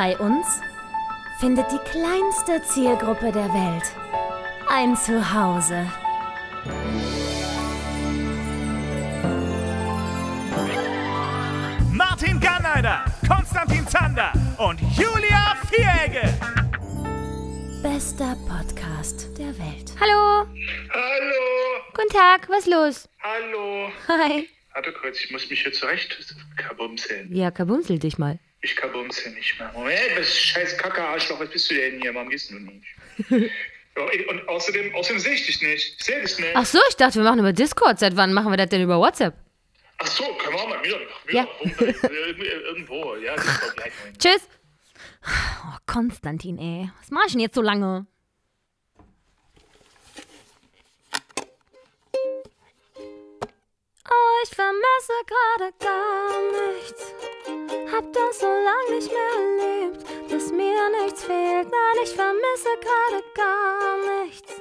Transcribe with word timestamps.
Bei 0.00 0.16
uns 0.18 0.60
findet 1.40 1.66
die 1.72 1.90
kleinste 1.90 2.62
Zielgruppe 2.62 3.32
der 3.32 3.52
Welt 3.52 3.82
ein 4.68 4.96
Zuhause. 4.96 5.90
Martin 11.92 12.38
Garneider, 12.38 13.04
Konstantin 13.26 13.84
Zander 13.88 14.32
und 14.58 14.80
Julia 14.96 15.56
Vieregge. 15.68 16.32
Bester 17.82 18.36
Podcast 18.46 19.36
der 19.36 19.48
Welt. 19.58 19.92
Hallo, 19.98 20.46
Hallo, 20.92 21.82
guten 21.92 22.10
Tag, 22.10 22.48
was 22.48 22.66
los? 22.66 23.08
hallo. 23.18 23.90
Hi. 24.06 24.48
Warte 24.74 24.92
kurz, 24.92 25.18
ich 25.24 25.32
muss 25.32 25.50
mich 25.50 25.62
hier 25.62 25.72
zurecht 25.72 26.16
kabumseln. 26.56 27.34
Ja, 27.34 27.50
kabumsel 27.50 27.98
dich 27.98 28.16
mal. 28.16 28.38
Ich 28.60 28.74
kabumsel 28.74 29.32
nicht 29.32 29.58
mehr. 29.58 29.70
Moment, 29.72 30.00
was 30.16 30.36
scheiß 30.36 30.76
Kacke, 30.78 31.02
Arschloch, 31.02 31.38
was 31.38 31.48
bist 31.50 31.70
du 31.70 31.74
denn 31.74 32.00
hier? 32.00 32.12
Warum 32.14 32.28
gehst 32.28 32.50
du 32.50 32.58
nicht? 32.58 32.86
ja, 33.30 34.30
und 34.30 34.48
außerdem, 34.48 34.94
außerdem 34.94 35.20
sehe 35.20 35.34
ich 35.34 35.46
dich 35.46 35.62
nicht. 35.62 35.96
Ich 35.98 36.04
sehe 36.04 36.20
dich 36.20 36.38
nicht. 36.38 36.50
Ach 36.54 36.66
so, 36.66 36.78
ich 36.88 36.96
dachte, 36.96 37.16
wir 37.16 37.24
machen 37.24 37.38
über 37.38 37.52
Discord. 37.52 37.98
Seit 38.00 38.16
wann 38.16 38.32
machen 38.32 38.50
wir 38.50 38.56
das 38.56 38.68
denn 38.68 38.82
über 38.82 38.98
WhatsApp? 38.98 39.34
Ach 39.98 40.06
so, 40.06 40.24
können 40.34 40.54
wir 40.56 40.62
auch 40.62 40.68
mal 40.68 40.82
wieder. 40.82 40.98
Ja. 41.30 41.46
wieder 41.62 42.12
irgendwo, 42.66 43.16
ja. 43.16 43.34
Tschüss. 44.18 44.48
Oh, 45.24 45.76
Konstantin, 45.86 46.58
ey. 46.58 46.90
Was 47.00 47.10
mach 47.10 47.26
ich 47.26 47.32
denn 47.32 47.40
jetzt 47.40 47.54
so 47.54 47.62
lange? 47.62 48.06
Oh, 54.10 54.42
ich 54.42 54.50
vermisse 54.54 55.12
gerade 55.26 55.72
gar 55.78 56.30
nichts. 56.52 57.14
Hab 57.92 58.12
das 58.12 58.40
so 58.40 58.46
lang 58.46 58.96
nicht 58.96 59.10
mehr 59.12 59.32
erlebt, 59.36 60.04
dass 60.30 60.50
mir 60.50 60.88
nichts 61.02 61.24
fehlt. 61.24 61.68
Nein, 61.70 61.96
ich 62.02 62.14
vermisse 62.14 62.70
gerade 62.80 63.24
gar 63.34 64.22
nichts. 64.22 64.52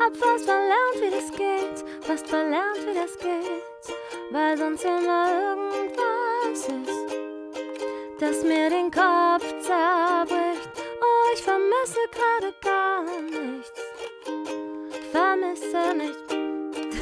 Hab 0.00 0.16
fast 0.16 0.44
verlernt, 0.44 1.00
wie 1.00 1.10
das 1.10 1.30
geht, 1.32 2.04
fast 2.04 2.28
verlernt, 2.28 2.86
wie 2.86 2.94
das 2.94 3.18
geht, 3.18 3.96
weil 4.30 4.56
sonst 4.56 4.84
immer 4.84 5.30
irgendwas 5.30 6.68
ist 6.68 7.16
das 8.18 8.42
mir 8.42 8.70
den 8.70 8.90
Kopf 8.90 9.44
zerbricht. 9.60 10.70
Oh, 11.00 11.32
ich 11.34 11.42
vermisse 11.42 12.00
gerade 12.10 12.54
gar 12.62 13.02
nichts. 13.02 13.72
Vermisse 15.12 15.94
nichts. 15.94 16.35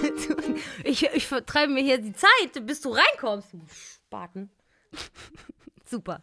Ich, 0.85 1.05
ich 1.15 1.27
vertreibe 1.27 1.73
mir 1.73 1.83
hier 1.83 1.99
die 1.99 2.13
Zeit, 2.13 2.67
bis 2.67 2.81
du 2.81 2.91
reinkommst, 2.91 3.55
Spaten. 4.07 4.51
Super. 5.85 6.23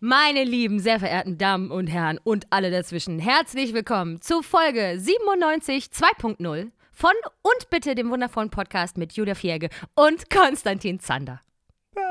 Meine 0.00 0.44
lieben, 0.44 0.80
sehr 0.80 1.00
verehrten 1.00 1.38
Damen 1.38 1.70
und 1.70 1.86
Herren 1.86 2.18
und 2.22 2.46
alle 2.50 2.70
dazwischen, 2.70 3.18
herzlich 3.18 3.72
willkommen 3.72 4.20
zu 4.20 4.42
Folge 4.42 4.96
97 4.98 5.86
2.0 5.86 6.70
von 6.92 7.12
und 7.42 7.70
bitte 7.70 7.94
dem 7.94 8.10
wundervollen 8.10 8.50
Podcast 8.50 8.98
mit 8.98 9.14
Julia 9.14 9.34
Fierge 9.34 9.70
und 9.94 10.30
Konstantin 10.30 11.00
Zander. 11.00 11.40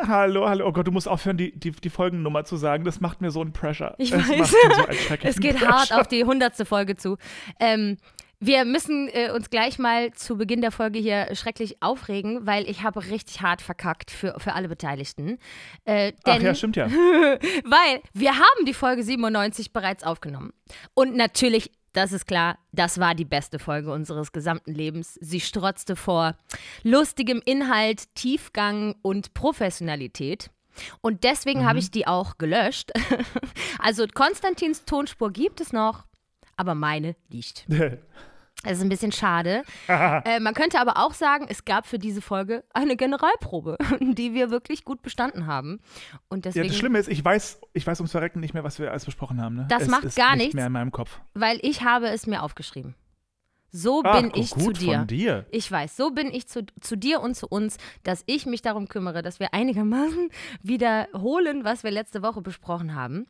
Hallo, 0.07 0.47
hallo. 0.47 0.67
Oh 0.67 0.71
Gott, 0.71 0.87
du 0.87 0.91
musst 0.91 1.07
aufhören, 1.07 1.37
die, 1.37 1.57
die, 1.57 1.71
die 1.71 1.89
Folgennummer 1.89 2.45
zu 2.45 2.55
sagen. 2.55 2.83
Das 2.85 3.01
macht 3.01 3.21
mir 3.21 3.31
so 3.31 3.41
einen 3.41 3.53
Pressure. 3.53 3.95
Ich 3.97 4.11
es 4.11 4.29
weiß. 4.29 4.51
So 4.51 4.57
Es 5.23 5.39
geht 5.39 5.57
Pressure. 5.57 5.67
hart 5.67 5.93
auf 5.93 6.07
die 6.07 6.23
hundertste 6.23 6.65
Folge 6.65 6.95
zu. 6.95 7.17
Ähm, 7.59 7.97
wir 8.45 8.66
müssen 8.66 9.09
äh, 9.09 9.31
uns 9.31 9.49
gleich 9.49 9.80
mal 9.80 10.11
zu 10.13 10.38
Beginn 10.38 10.61
der 10.61 10.72
Folge 10.72 10.99
hier 10.99 11.33
schrecklich 11.33 11.81
aufregen, 11.81 12.45
weil 12.45 12.69
ich 12.69 12.83
habe 12.83 13.05
richtig 13.05 13.41
hart 13.41 13.61
verkackt 13.61 14.11
für, 14.11 14.38
für 14.38 14.53
alle 14.53 14.67
Beteiligten. 14.67 15.39
Äh, 15.85 16.11
Ach 16.23 16.33
denn, 16.33 16.41
ja, 16.41 16.53
stimmt 16.53 16.75
ja. 16.75 16.88
weil 16.91 18.02
wir 18.13 18.33
haben 18.33 18.66
die 18.66 18.73
Folge 18.73 19.03
97 19.03 19.72
bereits 19.72 20.03
aufgenommen. 20.03 20.52
Und 20.94 21.16
natürlich, 21.16 21.72
das 21.94 22.11
ist 22.11 22.25
klar, 22.25 22.58
das 22.73 23.00
war 23.00 23.16
die 23.16 23.25
beste 23.25 23.59
Folge 23.59 23.94
unseres 23.94 24.33
gesamten 24.33 24.73
Lebens. 24.73 25.17
Sie 25.22 25.40
strotzte 25.40 25.96
vor 25.96 26.35
lustigem 26.84 27.41
Inhalt, 27.46 28.13
Tiefgang 28.16 28.96
und 29.01 29.34
Professionalität. 29.34 30.50
Und 31.01 31.23
deswegen 31.23 31.66
habe 31.66 31.79
ich 31.79 31.91
die 31.91 32.07
auch 32.07 32.38
gelöscht. 32.38 32.91
also 33.79 34.06
Konstantins 34.13 34.84
Tonspur 34.84 35.31
gibt 35.31 35.62
es 35.62 35.72
noch, 35.72 36.06
aber 36.57 36.75
meine 36.75 37.16
liegt. 37.29 37.66
Das 38.63 38.74
ist 38.78 38.81
ein 38.81 38.90
bisschen 38.90 39.12
schade. 39.12 39.63
äh, 39.88 40.40
man 40.40 40.53
könnte 40.53 40.79
aber 40.79 40.97
auch 40.97 41.13
sagen, 41.13 41.46
es 41.50 41.66
gab 41.66 41.85
für 41.85 42.00
diese 42.00 42.22
Folge 42.22 42.63
eine 42.74 42.96
Generalprobe, 42.96 43.78
die 44.00 44.34
wir 44.34 44.50
wirklich 44.50 44.85
gut 44.85 45.01
bestanden 45.01 45.46
haben. 45.47 45.79
Und 46.29 46.46
Ja, 46.46 46.51
deswegen, 46.51 46.68
das 46.69 46.78
Schlimme 46.78 47.00
ist, 47.00 47.09
ich 47.09 47.23
weiß, 47.23 47.59
ich 47.73 47.85
weiß 47.85 48.00
ums 48.00 48.12
Verrecken 48.12 48.40
nicht 48.40 48.53
mehr, 48.53 48.63
was 48.63 48.79
wir 48.79 48.90
alles 48.90 49.06
besprochen 49.06 49.41
haben. 49.41 49.56
Ne? 49.56 49.66
Das 49.69 49.84
es 49.84 49.88
macht 49.90 50.06
ist 50.06 50.16
gar 50.16 50.31
nicht 50.35 50.40
nichts. 50.46 50.56
mehr 50.56 50.68
in 50.68 50.72
meinem 50.72 50.91
Kopf. 50.91 51.19
weil 51.34 51.59
ich 51.62 51.84
habe 51.84 52.07
es 52.07 52.25
mir 52.25 52.41
aufgeschrieben. 52.41 52.96
So 53.75 54.03
Ach, 54.06 54.22
bin 54.22 54.31
ich 54.35 54.52
zu 54.52 54.72
dir. 54.72 55.00
dir. 55.06 55.47
Ich 55.50 55.69
weiß, 55.72 55.97
so 55.97 56.12
bin 56.12 56.28
ich 56.28 56.47
zu, 56.47 56.63
zu 56.79 56.96
dir 56.96 57.22
und 57.22 57.35
zu 57.35 57.47
uns, 57.47 57.78
dass 58.03 58.23
ich 58.28 58.46
mich 58.46 58.62
darum 58.62 58.88
kümmere, 58.88 59.23
dass 59.23 59.40
wir 59.40 59.53
einigermaßen 59.56 60.29
wiederholen, 60.62 61.63
was 61.63 61.84
wir 61.84 61.90
letzte 61.90 62.22
Woche 62.22 62.41
besprochen 62.41 62.94
haben. 62.94 63.25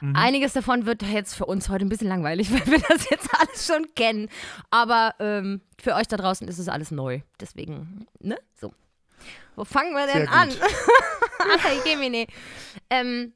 Mhm. 0.00 0.16
Einiges 0.16 0.52
davon 0.52 0.86
wird 0.86 1.02
jetzt 1.02 1.34
für 1.34 1.46
uns 1.46 1.68
heute 1.68 1.84
ein 1.84 1.88
bisschen 1.88 2.08
langweilig, 2.08 2.50
weil 2.52 2.66
wir 2.66 2.78
das 2.88 3.08
jetzt 3.10 3.28
alles 3.38 3.66
schon 3.66 3.86
kennen. 3.94 4.28
Aber 4.70 5.14
ähm, 5.18 5.60
für 5.80 5.94
euch 5.94 6.08
da 6.08 6.16
draußen 6.16 6.46
ist 6.48 6.58
es 6.58 6.68
alles 6.68 6.90
neu. 6.90 7.20
Deswegen, 7.40 8.06
ne? 8.20 8.36
So. 8.54 8.72
Wo 9.54 9.64
fangen 9.64 9.92
wir 9.92 10.06
denn 10.06 10.28
an? 10.28 10.50
Gemini. 11.84 12.26
Ähm, 12.90 13.32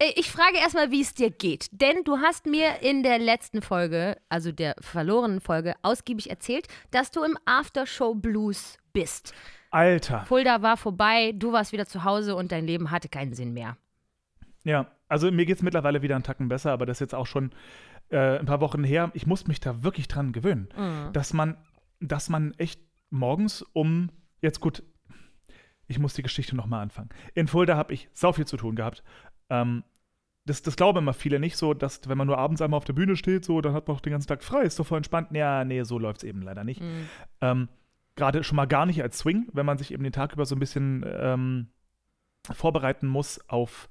äh, 0.00 0.12
ich 0.16 0.30
frage 0.30 0.58
erstmal, 0.58 0.90
wie 0.90 1.02
es 1.02 1.14
dir 1.14 1.30
geht. 1.30 1.68
Denn 1.72 2.02
du 2.04 2.18
hast 2.18 2.46
mir 2.46 2.82
in 2.82 3.02
der 3.02 3.18
letzten 3.18 3.62
Folge, 3.62 4.16
also 4.28 4.50
der 4.50 4.74
verlorenen 4.80 5.40
Folge, 5.40 5.74
ausgiebig 5.82 6.30
erzählt, 6.30 6.66
dass 6.90 7.10
du 7.10 7.22
im 7.22 7.38
Aftershow 7.44 8.14
Blues 8.14 8.78
bist. 8.92 9.32
Alter. 9.70 10.24
Fulda 10.24 10.62
war 10.62 10.76
vorbei, 10.76 11.32
du 11.36 11.52
warst 11.52 11.72
wieder 11.72 11.86
zu 11.86 12.02
Hause 12.02 12.34
und 12.34 12.50
dein 12.50 12.66
Leben 12.66 12.90
hatte 12.90 13.08
keinen 13.08 13.34
Sinn 13.34 13.52
mehr. 13.52 13.76
Ja, 14.64 14.86
also 15.08 15.30
mir 15.30 15.46
geht 15.46 15.56
es 15.56 15.62
mittlerweile 15.62 16.02
wieder 16.02 16.14
einen 16.14 16.24
Tacken 16.24 16.48
besser, 16.48 16.72
aber 16.72 16.86
das 16.86 16.96
ist 16.96 17.00
jetzt 17.00 17.14
auch 17.14 17.26
schon 17.26 17.50
äh, 18.10 18.38
ein 18.38 18.46
paar 18.46 18.60
Wochen 18.60 18.84
her. 18.84 19.10
Ich 19.14 19.26
muss 19.26 19.46
mich 19.46 19.60
da 19.60 19.82
wirklich 19.82 20.08
dran 20.08 20.32
gewöhnen, 20.32 20.68
Mhm. 20.76 21.12
dass 21.12 21.32
man, 21.32 21.56
dass 22.00 22.28
man 22.28 22.52
echt 22.58 22.80
morgens 23.10 23.62
um, 23.72 24.10
jetzt 24.40 24.60
gut, 24.60 24.82
ich 25.86 25.98
muss 25.98 26.14
die 26.14 26.22
Geschichte 26.22 26.54
nochmal 26.54 26.82
anfangen. 26.82 27.08
In 27.34 27.48
Fulda 27.48 27.76
habe 27.76 27.92
ich 27.94 28.08
sau 28.12 28.32
viel 28.32 28.46
zu 28.46 28.56
tun 28.56 28.76
gehabt. 28.76 29.02
Ähm, 29.48 29.82
das, 30.44 30.62
das 30.62 30.76
glauben 30.76 30.98
immer 30.98 31.12
viele 31.12 31.38
nicht 31.40 31.56
so, 31.56 31.74
dass 31.74 32.08
wenn 32.08 32.16
man 32.18 32.26
nur 32.26 32.38
abends 32.38 32.62
einmal 32.62 32.78
auf 32.78 32.84
der 32.84 32.92
Bühne 32.92 33.16
steht, 33.16 33.44
so, 33.44 33.60
dann 33.60 33.72
hat 33.72 33.88
man 33.88 33.96
auch 33.96 34.00
den 34.00 34.12
ganzen 34.12 34.28
Tag 34.28 34.42
frei, 34.44 34.62
ist 34.62 34.78
doch 34.78 34.86
voll 34.86 34.98
entspannt. 34.98 35.28
Ja, 35.32 35.64
nee, 35.64 35.82
so 35.82 35.98
läuft 35.98 36.18
es 36.18 36.24
eben 36.24 36.42
leider 36.42 36.64
nicht. 36.64 36.80
Mhm. 36.80 37.08
Ähm, 37.40 37.68
Gerade 38.16 38.42
schon 38.44 38.56
mal 38.56 38.66
gar 38.66 38.86
nicht 38.86 39.02
als 39.02 39.18
Swing, 39.18 39.48
wenn 39.52 39.64
man 39.66 39.78
sich 39.78 39.92
eben 39.92 40.02
den 40.02 40.12
Tag 40.12 40.32
über 40.32 40.44
so 40.44 40.54
ein 40.54 40.58
bisschen 40.58 41.04
ähm, 41.06 41.68
vorbereiten 42.52 43.06
muss 43.06 43.40
auf 43.48 43.88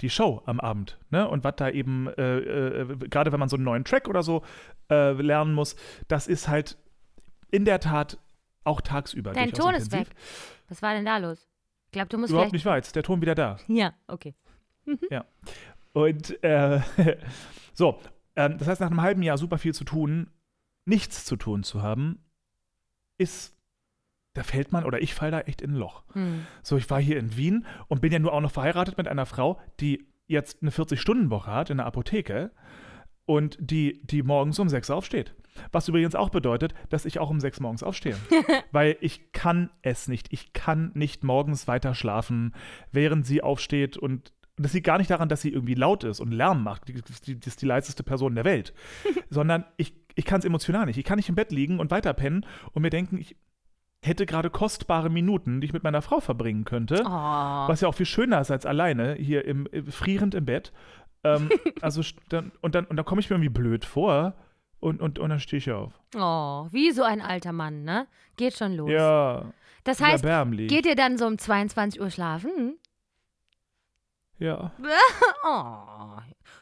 die 0.00 0.10
Show 0.10 0.42
am 0.46 0.60
Abend. 0.60 0.98
Ne? 1.10 1.28
Und 1.28 1.44
was 1.44 1.56
da 1.56 1.70
eben, 1.70 2.08
äh, 2.08 2.38
äh, 2.38 2.96
gerade 3.08 3.32
wenn 3.32 3.40
man 3.40 3.48
so 3.48 3.56
einen 3.56 3.64
neuen 3.64 3.84
Track 3.84 4.08
oder 4.08 4.22
so 4.22 4.42
äh, 4.90 5.12
lernen 5.12 5.54
muss, 5.54 5.76
das 6.08 6.26
ist 6.26 6.48
halt 6.48 6.76
in 7.50 7.64
der 7.64 7.80
Tat 7.80 8.18
auch 8.64 8.80
tagsüber. 8.80 9.32
Dein 9.32 9.52
Ton 9.52 9.74
ist 9.74 9.92
intensiv. 9.92 10.10
weg. 10.10 10.16
Was 10.68 10.82
war 10.82 10.94
denn 10.94 11.04
da 11.04 11.18
los? 11.18 11.48
Ich 11.86 11.92
glaube, 11.92 12.08
du 12.08 12.18
musst 12.18 12.30
Überhaupt 12.30 12.52
nicht 12.52 12.64
wahr, 12.64 12.76
jetzt 12.76 12.94
der 12.94 13.02
Ton 13.02 13.20
wieder 13.20 13.34
da. 13.34 13.58
Ja, 13.66 13.94
okay. 14.06 14.34
Und 15.92 16.42
äh, 16.44 16.80
so, 17.72 17.98
ähm, 18.36 18.58
das 18.58 18.68
heißt, 18.68 18.80
nach 18.80 18.90
einem 18.90 19.02
halben 19.02 19.22
Jahr 19.22 19.38
super 19.38 19.58
viel 19.58 19.74
zu 19.74 19.84
tun, 19.84 20.30
nichts 20.84 21.24
zu 21.24 21.36
tun 21.36 21.62
zu 21.62 21.82
haben, 21.82 22.24
ist, 23.18 23.56
da 24.34 24.42
fällt 24.42 24.72
man, 24.72 24.84
oder 24.84 25.02
ich 25.02 25.14
falle 25.14 25.32
da 25.32 25.40
echt 25.40 25.60
in 25.60 25.72
ein 25.72 25.76
Loch. 25.76 26.04
Hm. 26.12 26.46
So, 26.62 26.76
ich 26.76 26.88
war 26.90 27.00
hier 27.00 27.18
in 27.18 27.36
Wien 27.36 27.66
und 27.88 28.00
bin 28.00 28.12
ja 28.12 28.18
nur 28.18 28.32
auch 28.32 28.40
noch 28.40 28.52
verheiratet 28.52 28.96
mit 28.96 29.08
einer 29.08 29.26
Frau, 29.26 29.60
die 29.80 30.06
jetzt 30.26 30.62
eine 30.62 30.70
40-Stunden-Woche 30.70 31.50
hat 31.50 31.70
in 31.70 31.78
der 31.78 31.86
Apotheke 31.86 32.52
und 33.26 33.56
die, 33.60 34.00
die 34.04 34.22
morgens 34.22 34.58
um 34.58 34.68
6 34.68 34.90
aufsteht. 34.90 35.34
Was 35.72 35.88
übrigens 35.88 36.14
auch 36.14 36.30
bedeutet, 36.30 36.74
dass 36.88 37.04
ich 37.04 37.18
auch 37.18 37.30
um 37.30 37.40
6 37.40 37.60
morgens 37.60 37.82
aufstehe. 37.82 38.16
Weil 38.72 38.96
ich 39.00 39.32
kann 39.32 39.70
es 39.82 40.06
nicht. 40.06 40.32
Ich 40.32 40.52
kann 40.52 40.92
nicht 40.94 41.24
morgens 41.24 41.66
weiter 41.66 41.94
schlafen, 41.94 42.54
während 42.92 43.26
sie 43.26 43.42
aufsteht 43.42 43.96
und 43.96 44.32
und 44.56 44.64
das 44.64 44.74
liegt 44.74 44.84
gar 44.84 44.98
nicht 44.98 45.10
daran, 45.10 45.30
dass 45.30 45.40
sie 45.40 45.48
irgendwie 45.48 45.72
laut 45.72 46.04
ist 46.04 46.20
und 46.20 46.32
Lärm 46.32 46.62
macht. 46.62 46.86
Die, 46.86 46.92
die, 46.92 47.40
die 47.40 47.48
ist 47.48 47.62
die 47.62 47.66
leiseste 47.66 48.02
Person 48.02 48.34
der 48.34 48.44
Welt. 48.44 48.74
Sondern 49.30 49.64
ich, 49.78 49.94
ich 50.16 50.26
kann 50.26 50.40
es 50.40 50.44
emotional 50.44 50.84
nicht. 50.84 50.98
Ich 50.98 51.04
kann 51.06 51.16
nicht 51.16 51.30
im 51.30 51.34
Bett 51.34 51.50
liegen 51.50 51.80
und 51.80 51.90
weiterpennen 51.90 52.44
und 52.72 52.82
mir 52.82 52.90
denken, 52.90 53.16
ich 53.16 53.36
hätte 54.02 54.26
gerade 54.26 54.50
kostbare 54.50 55.10
Minuten, 55.10 55.60
die 55.60 55.66
ich 55.66 55.72
mit 55.72 55.82
meiner 55.82 56.02
Frau 56.02 56.20
verbringen 56.20 56.64
könnte. 56.64 57.02
Oh. 57.04 57.08
Was 57.08 57.82
ja 57.82 57.88
auch 57.88 57.94
viel 57.94 58.06
schöner 58.06 58.40
ist 58.40 58.50
als 58.50 58.66
alleine, 58.66 59.14
hier 59.14 59.44
im, 59.44 59.66
äh, 59.72 59.82
frierend 59.82 60.34
im 60.34 60.46
Bett. 60.46 60.72
Ähm, 61.22 61.50
also, 61.80 62.02
dann, 62.28 62.52
und 62.60 62.74
dann, 62.74 62.86
und 62.86 62.96
dann 62.96 63.04
komme 63.04 63.20
ich 63.20 63.28
mir 63.28 63.36
irgendwie 63.36 63.50
blöd 63.50 63.84
vor 63.84 64.34
und, 64.80 65.00
und, 65.02 65.18
und 65.18 65.28
dann 65.28 65.40
stehe 65.40 65.58
ich 65.58 65.70
auf. 65.70 65.92
oh, 66.16 66.66
wie 66.70 66.90
so 66.92 67.02
ein 67.02 67.20
alter 67.20 67.52
Mann, 67.52 67.84
ne? 67.84 68.06
Geht 68.36 68.56
schon 68.56 68.74
los. 68.74 68.90
Ja, 68.90 69.52
das 69.84 70.00
heißt, 70.00 70.24
erbärmlich. 70.24 70.68
geht 70.68 70.86
ihr 70.86 70.96
dann 70.96 71.18
so 71.18 71.26
um 71.26 71.36
22 71.36 72.00
Uhr 72.00 72.10
schlafen? 72.10 72.78
Ja. 74.38 74.72
Oh. 75.42 76.18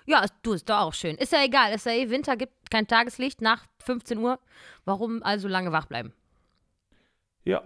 Ja, 0.06 0.24
du 0.42 0.52
ist 0.52 0.68
doch 0.70 0.78
auch 0.78 0.94
schön. 0.94 1.16
Ist 1.16 1.32
ja 1.32 1.44
egal, 1.44 1.72
ist 1.72 1.84
ja 1.84 1.92
eh 1.92 2.10
Winter, 2.10 2.36
gibt 2.36 2.70
kein 2.70 2.86
Tageslicht 2.86 3.42
nach 3.42 3.66
15 3.80 4.18
Uhr. 4.18 4.38
Warum 4.84 5.22
also 5.24 5.48
lange 5.48 5.72
wach 5.72 5.86
bleiben? 5.86 6.12
Ja. 7.44 7.62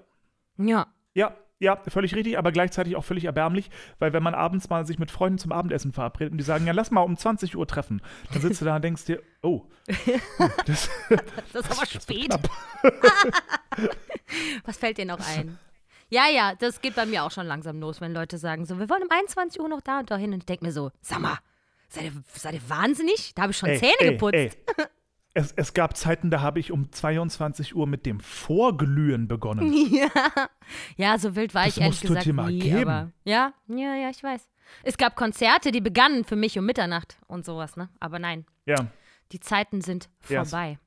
Ja. 0.59 0.87
Ja, 1.15 1.37
ja, 1.59 1.77
völlig 1.89 2.15
richtig, 2.17 2.39
aber 2.39 2.51
gleichzeitig 2.51 2.97
auch 2.97 3.05
völlig 3.05 3.25
erbärmlich, 3.25 3.71
weil 4.01 4.13
wenn 4.13 4.23
man 4.23 4.35
abends 4.35 4.69
mal 4.69 4.85
sich 4.85 4.99
mit 4.99 5.11
Freunden 5.13 5.39
zum 5.39 5.53
Abendessen 5.53 5.93
verabredet 5.93 6.33
und 6.33 6.39
die 6.39 6.45
sagen, 6.45 6.67
ja, 6.67 6.73
lass 6.73 6.91
mal 6.91 7.03
um 7.03 7.17
20 7.17 7.57
Uhr 7.57 7.67
treffen, 7.69 8.03
dann 8.33 8.43
sitzt 8.43 8.61
du 8.61 8.65
da 8.65 8.77
und 8.77 8.83
denkst 8.83 9.05
dir, 9.05 9.23
oh, 9.43 9.67
das, 10.67 10.91
Das 11.53 11.67
ist 11.67 11.79
aber 11.79 11.87
spät. 11.87 12.35
Was 14.65 14.77
fällt 14.77 14.99
dir 14.99 15.07
noch 15.07 15.21
ein? 15.21 15.59
Ja, 16.09 16.29
ja, 16.29 16.55
das 16.57 16.81
geht 16.81 16.95
bei 16.95 17.07
mir 17.07 17.23
auch 17.25 17.31
schon 17.31 17.47
langsam 17.47 17.79
los, 17.81 18.01
wenn 18.01 18.13
Leute 18.13 18.39
sagen 18.39 18.67
so, 18.67 18.79
wir 18.79 18.91
wollen 18.91 19.05
um 19.05 19.11
21 19.11 19.61
Uhr 19.61 19.69
noch 19.69 19.81
da 19.81 20.01
und 20.01 20.11
da 20.11 20.17
hin. 20.17 20.33
Und 20.33 20.41
ich 20.41 20.47
denke 20.47 20.65
mir 20.65 20.73
so, 20.73 20.91
sag 21.01 21.21
mal, 21.21 21.39
seid 21.89 22.05
ihr, 22.05 22.13
seid 22.35 22.55
ihr 22.55 22.69
wahnsinnig? 22.69 23.35
Da 23.35 23.43
habe 23.43 23.53
ich 23.53 23.59
schon 23.59 23.69
Ey, 23.71 23.79
Zähne 23.79 23.95
ey, 24.01 24.11
geputzt. 24.11 24.35
ey. 24.35 24.51
Es, 25.35 25.53
es 25.53 25.73
gab 25.73 25.97
Zeiten, 25.97 26.31
da 26.31 26.43
habe 26.43 26.61
ich 26.61 26.73
um 26.73 26.93
22 26.93 27.75
Uhr 27.75 27.87
mit 27.87 28.05
dem 28.05 28.21
Vorglühen 28.21 29.29
begonnen. 29.29 29.73
Ja. 29.91 30.09
ja, 30.97 31.19
so 31.19 31.35
wild 31.37 31.55
war 31.55 31.65
Das 31.65 31.77
ich 31.77 31.83
ehrlich 31.83 32.01
gesagt 32.03 32.27
dir 32.27 32.33
mal 32.35 32.51
nie. 32.53 32.59
geben. 32.61 32.89
Aber 32.91 33.13
ja, 33.25 33.53
ja, 33.69 33.95
ja, 33.95 34.11
ich 34.11 34.23
weiß. 34.23 34.49
Es 34.83 34.97
gab 34.99 35.17
Konzerte, 35.17 35.71
die 35.73 35.81
begannen 35.81 36.25
für 36.25 36.37
mich 36.37 36.59
um 36.59 36.65
Mitternacht 36.67 37.19
und 37.27 37.45
sowas, 37.45 37.77
ne? 37.77 37.89
Aber 38.01 38.19
nein, 38.19 38.45
Ja, 38.67 38.87
die 39.33 39.41
Zeiten 39.41 39.81
sind 39.81 40.09
Ja, 40.29 40.43
es- 40.43 40.51
vorbei. 40.51 40.79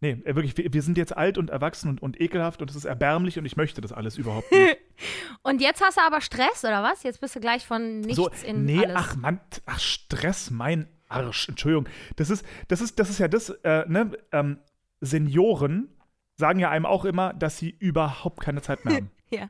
nee, 0.00 0.10
äh, 0.24 0.34
wirklich, 0.34 0.56
wir, 0.56 0.72
wir 0.72 0.82
sind 0.82 0.96
jetzt 0.98 1.16
alt 1.16 1.38
und 1.38 1.48
erwachsen 1.50 1.88
und, 1.88 2.02
und 2.02 2.20
ekelhaft 2.20 2.60
und 2.62 2.70
es 2.70 2.76
ist 2.76 2.84
erbärmlich 2.84 3.38
und 3.38 3.44
ich 3.46 3.56
möchte 3.56 3.80
das 3.80 3.92
alles 3.92 4.16
überhaupt 4.18 4.50
nicht. 4.52 4.76
Und 5.42 5.60
jetzt 5.60 5.82
hast 5.82 5.98
du 5.98 6.02
aber 6.02 6.20
Stress, 6.20 6.64
oder 6.64 6.82
was? 6.84 7.02
Jetzt 7.02 7.20
bist 7.20 7.34
du 7.34 7.40
gleich 7.40 7.66
von 7.66 8.00
nichts 8.00 8.16
so, 8.16 8.28
in 8.46 8.64
nee, 8.64 8.78
alles. 8.78 8.94
ach 8.96 9.16
Mann, 9.16 9.40
ach 9.66 9.78
Stress, 9.80 10.50
mein 10.50 10.86
Arsch, 11.08 11.48
Entschuldigung. 11.48 11.88
Das 12.16 12.30
ist, 12.30 12.44
das 12.68 12.80
ist, 12.80 12.98
das 12.98 13.10
ist 13.10 13.18
ja 13.18 13.28
das, 13.28 13.50
äh, 13.50 13.84
ne, 13.88 14.12
ähm, 14.32 14.58
Senioren 15.00 15.88
sagen 16.36 16.58
ja 16.58 16.70
einem 16.70 16.86
auch 16.86 17.04
immer, 17.04 17.32
dass 17.32 17.58
sie 17.58 17.70
überhaupt 17.78 18.40
keine 18.40 18.62
Zeit 18.62 18.84
mehr 18.84 18.96
haben. 18.96 19.10
Ja. 19.30 19.48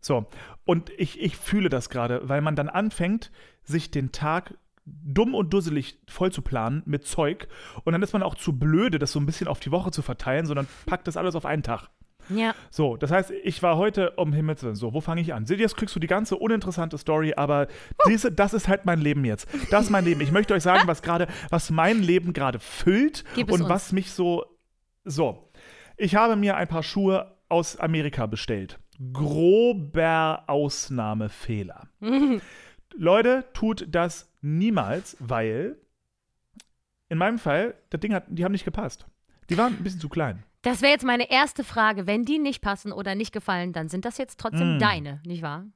So, 0.00 0.26
und 0.64 0.90
ich, 0.90 1.20
ich 1.20 1.36
fühle 1.36 1.68
das 1.68 1.90
gerade, 1.90 2.26
weil 2.28 2.40
man 2.40 2.56
dann 2.56 2.68
anfängt, 2.68 3.32
sich 3.64 3.90
den 3.90 4.12
Tag 4.12 4.54
dumm 4.84 5.34
und 5.34 5.52
dusselig 5.52 5.98
voll 6.08 6.32
zu 6.32 6.42
planen 6.42 6.82
mit 6.86 7.06
Zeug 7.06 7.48
und 7.84 7.92
dann 7.92 8.02
ist 8.02 8.12
man 8.12 8.22
auch 8.22 8.34
zu 8.34 8.58
blöde, 8.58 8.98
das 8.98 9.12
so 9.12 9.20
ein 9.20 9.26
bisschen 9.26 9.48
auf 9.48 9.60
die 9.60 9.70
Woche 9.70 9.90
zu 9.90 10.02
verteilen, 10.02 10.46
sondern 10.46 10.68
packt 10.86 11.06
das 11.06 11.16
alles 11.16 11.34
auf 11.34 11.44
einen 11.44 11.62
Tag. 11.62 11.88
Ja. 12.28 12.54
So, 12.70 12.96
das 12.96 13.10
heißt, 13.10 13.30
ich 13.30 13.62
war 13.62 13.76
heute 13.76 14.12
um 14.12 14.32
Himmels 14.32 14.62
Willen. 14.62 14.74
So, 14.74 14.94
wo 14.94 15.00
fange 15.00 15.20
ich 15.20 15.34
an? 15.34 15.46
Seht 15.46 15.58
ihr, 15.58 15.62
jetzt 15.62 15.76
kriegst 15.76 15.94
du 15.94 16.00
die 16.00 16.06
ganze 16.06 16.36
uninteressante 16.36 16.98
Story, 16.98 17.34
aber 17.36 17.68
diese, 18.08 18.30
das 18.32 18.54
ist 18.54 18.68
halt 18.68 18.84
mein 18.84 19.00
Leben 19.00 19.24
jetzt. 19.24 19.48
Das 19.70 19.84
ist 19.84 19.90
mein 19.90 20.04
Leben. 20.04 20.20
Ich 20.20 20.32
möchte 20.32 20.54
euch 20.54 20.62
sagen, 20.62 20.86
was 20.86 21.02
gerade, 21.02 21.26
was 21.50 21.70
mein 21.70 22.02
Leben 22.02 22.32
gerade 22.32 22.58
füllt 22.58 23.24
und 23.36 23.50
uns. 23.50 23.68
was 23.68 23.92
mich 23.92 24.10
so. 24.12 24.44
So, 25.04 25.50
ich 25.96 26.14
habe 26.14 26.36
mir 26.36 26.56
ein 26.56 26.68
paar 26.68 26.82
Schuhe 26.82 27.36
aus 27.48 27.76
Amerika 27.76 28.26
bestellt. 28.26 28.78
Grober 29.12 30.44
Ausnahmefehler. 30.46 31.88
Leute, 32.96 33.44
tut 33.52 33.86
das 33.90 34.30
niemals, 34.42 35.16
weil 35.18 35.76
in 37.08 37.18
meinem 37.18 37.38
Fall, 37.38 37.74
das 37.90 38.00
Ding 38.00 38.14
hat, 38.14 38.24
die 38.28 38.44
haben 38.44 38.52
nicht 38.52 38.64
gepasst. 38.64 39.06
Die 39.50 39.58
waren 39.58 39.74
ein 39.74 39.82
bisschen 39.82 40.00
zu 40.00 40.08
klein. 40.08 40.44
Das 40.62 40.80
wäre 40.80 40.92
jetzt 40.92 41.04
meine 41.04 41.30
erste 41.30 41.64
Frage. 41.64 42.06
Wenn 42.06 42.24
die 42.24 42.38
nicht 42.38 42.62
passen 42.62 42.92
oder 42.92 43.14
nicht 43.14 43.32
gefallen, 43.32 43.72
dann 43.72 43.88
sind 43.88 44.04
das 44.04 44.18
jetzt 44.18 44.38
trotzdem 44.38 44.76
Mm. 44.76 44.78
deine, 44.78 45.20
nicht 45.26 45.42
wahr? 45.42 45.66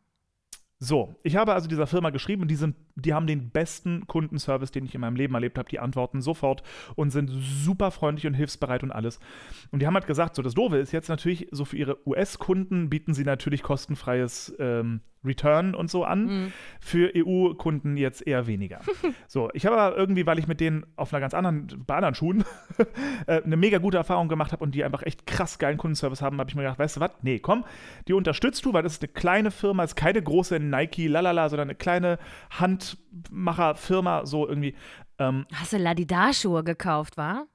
So, 0.79 1.15
ich 1.23 1.37
habe 1.37 1.55
also 1.55 1.69
dieser 1.69 1.87
Firma 1.87 2.11
geschrieben 2.11 2.43
und 2.43 2.49
die, 2.49 2.55
sind, 2.55 2.77
die 2.97 3.15
haben 3.15 3.27
den 3.27 3.51
besten 3.51 4.07
Kundenservice, 4.07 4.73
den 4.73 4.85
ich 4.85 4.95
in 4.95 5.01
meinem 5.01 5.17
Leben 5.17 5.33
erlebt 5.33 5.57
habe. 5.57 5.71
Die 5.71 5.79
antworten 5.79 6.21
sofort 6.21 6.63
und 6.97 7.11
sind 7.11 7.31
super 7.31 7.91
freundlich 7.91 8.27
und 8.27 8.35
hilfsbereit 8.35 8.83
und 8.83 8.93
alles. 8.93 9.19
Und 9.71 9.81
die 9.81 9.87
haben 9.87 9.95
halt 9.95 10.07
gesagt, 10.07 10.35
so 10.35 10.43
das 10.43 10.53
Doofe 10.53 10.77
ist 10.77 10.93
jetzt 10.93 11.09
natürlich, 11.09 11.49
so 11.51 11.65
für 11.65 11.79
ihre 11.79 12.07
US-Kunden 12.07 12.91
bieten 12.91 13.15
sie 13.15 13.25
natürlich 13.25 13.63
kostenfreies 13.63 14.55
ähm, 14.59 15.01
Return 15.27 15.75
und 15.75 15.91
so 15.91 16.05
an. 16.05 16.27
Mhm. 16.27 16.53
Für 16.81 17.13
EU-Kunden 17.15 17.97
jetzt 17.97 18.27
eher 18.27 18.47
weniger. 18.47 18.81
so, 19.27 19.51
ich 19.53 19.67
habe 19.67 19.77
aber 19.79 19.97
irgendwie, 19.97 20.27
weil 20.27 20.39
ich 20.39 20.47
mit 20.47 20.61
denen 20.61 20.87
auf 20.97 21.13
einer 21.13 21.21
ganz 21.21 21.35
anderen, 21.35 21.85
bei 21.87 21.97
anderen 21.97 22.15
Schuhen 22.15 22.45
äh, 23.27 23.43
eine 23.43 23.57
mega 23.57 23.79
gute 23.79 23.97
Erfahrung 23.97 24.29
gemacht 24.29 24.53
habe 24.53 24.63
und 24.65 24.75
die 24.75 24.85
einfach 24.85 25.03
echt 25.03 25.27
krass 25.27 25.59
geilen 25.59 25.79
Kundenservice 25.79 26.23
haben, 26.23 26.39
habe 26.39 26.51
ich 26.51 26.57
mir 26.57 26.63
gedacht, 26.63 26.79
weißt 26.79 26.97
du 26.97 27.01
was? 27.01 27.11
Nee, 27.23 27.39
komm, 27.39 27.65
die 28.09 28.13
unterstützt 28.13 28.65
du, 28.65 28.73
weil 28.73 28.83
das 28.83 28.95
ist 28.95 29.03
eine 29.03 29.13
kleine 29.13 29.51
Firma, 29.51 29.85
ist 29.85 29.97
keine 29.97 30.23
große 30.23 30.59
Nike, 30.61 31.09
lalala, 31.09 31.49
sondern 31.49 31.69
eine 31.69 31.77
kleine 31.77 32.19
Handmacherfirma, 32.51 34.27
so 34.27 34.49
irgendwie. 34.49 34.75
Ähm, 35.19 35.47
Hast 35.53 35.73
du 35.73 35.79
Ladida-Schuhe 35.79 36.63
gekauft, 36.65 37.17
war? 37.17 37.47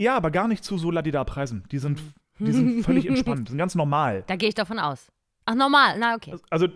ja, 0.00 0.16
aber 0.16 0.30
gar 0.30 0.48
nicht 0.48 0.64
zu 0.64 0.78
so 0.78 0.90
ladida 0.90 1.22
Preisen. 1.24 1.64
Die 1.70 1.78
sind, 1.78 2.00
die 2.38 2.52
sind 2.52 2.82
völlig 2.82 3.06
entspannt, 3.08 3.50
sind 3.50 3.58
ganz 3.58 3.74
normal. 3.74 4.24
Da 4.26 4.36
gehe 4.36 4.48
ich 4.48 4.54
davon 4.54 4.78
aus. 4.78 5.12
Ach, 5.44 5.54
normal. 5.54 5.98
Na, 5.98 6.14
okay. 6.14 6.34
Also, 6.50 6.68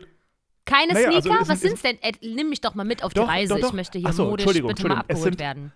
Keine 0.67 0.95
Naja, 0.95 1.09
also 1.09 1.21
Sneaker? 1.29 1.43
es 1.43 1.49
Was 1.51 1.61
sind- 1.61 1.79
sind's 1.79 1.83
denn? 1.83 1.99
Ed, 2.03 2.19
nimm 2.23 2.49
mich 2.49 2.61
doch 2.63 2.75
mal 2.75 2.85
mit 2.85 3.03
auf 3.05 3.13
Doch, 3.13 3.25
die 3.25 3.31
Reise. 3.31 3.55
doch, 3.55 3.61
doch. 3.61 3.69
Ich 3.69 3.75
möchte 3.75 3.99
hier 3.99 4.13
so, 4.15 4.25
modisch 4.25 4.45
Entschuldigung, 4.47 4.69
bitte 4.69 4.89
mal 4.89 4.95
Entschuldigung. 5.01 5.11
Es 5.11 5.17
abgeholt 5.27 5.35
sind- 5.35 5.41
werden. 5.41 5.73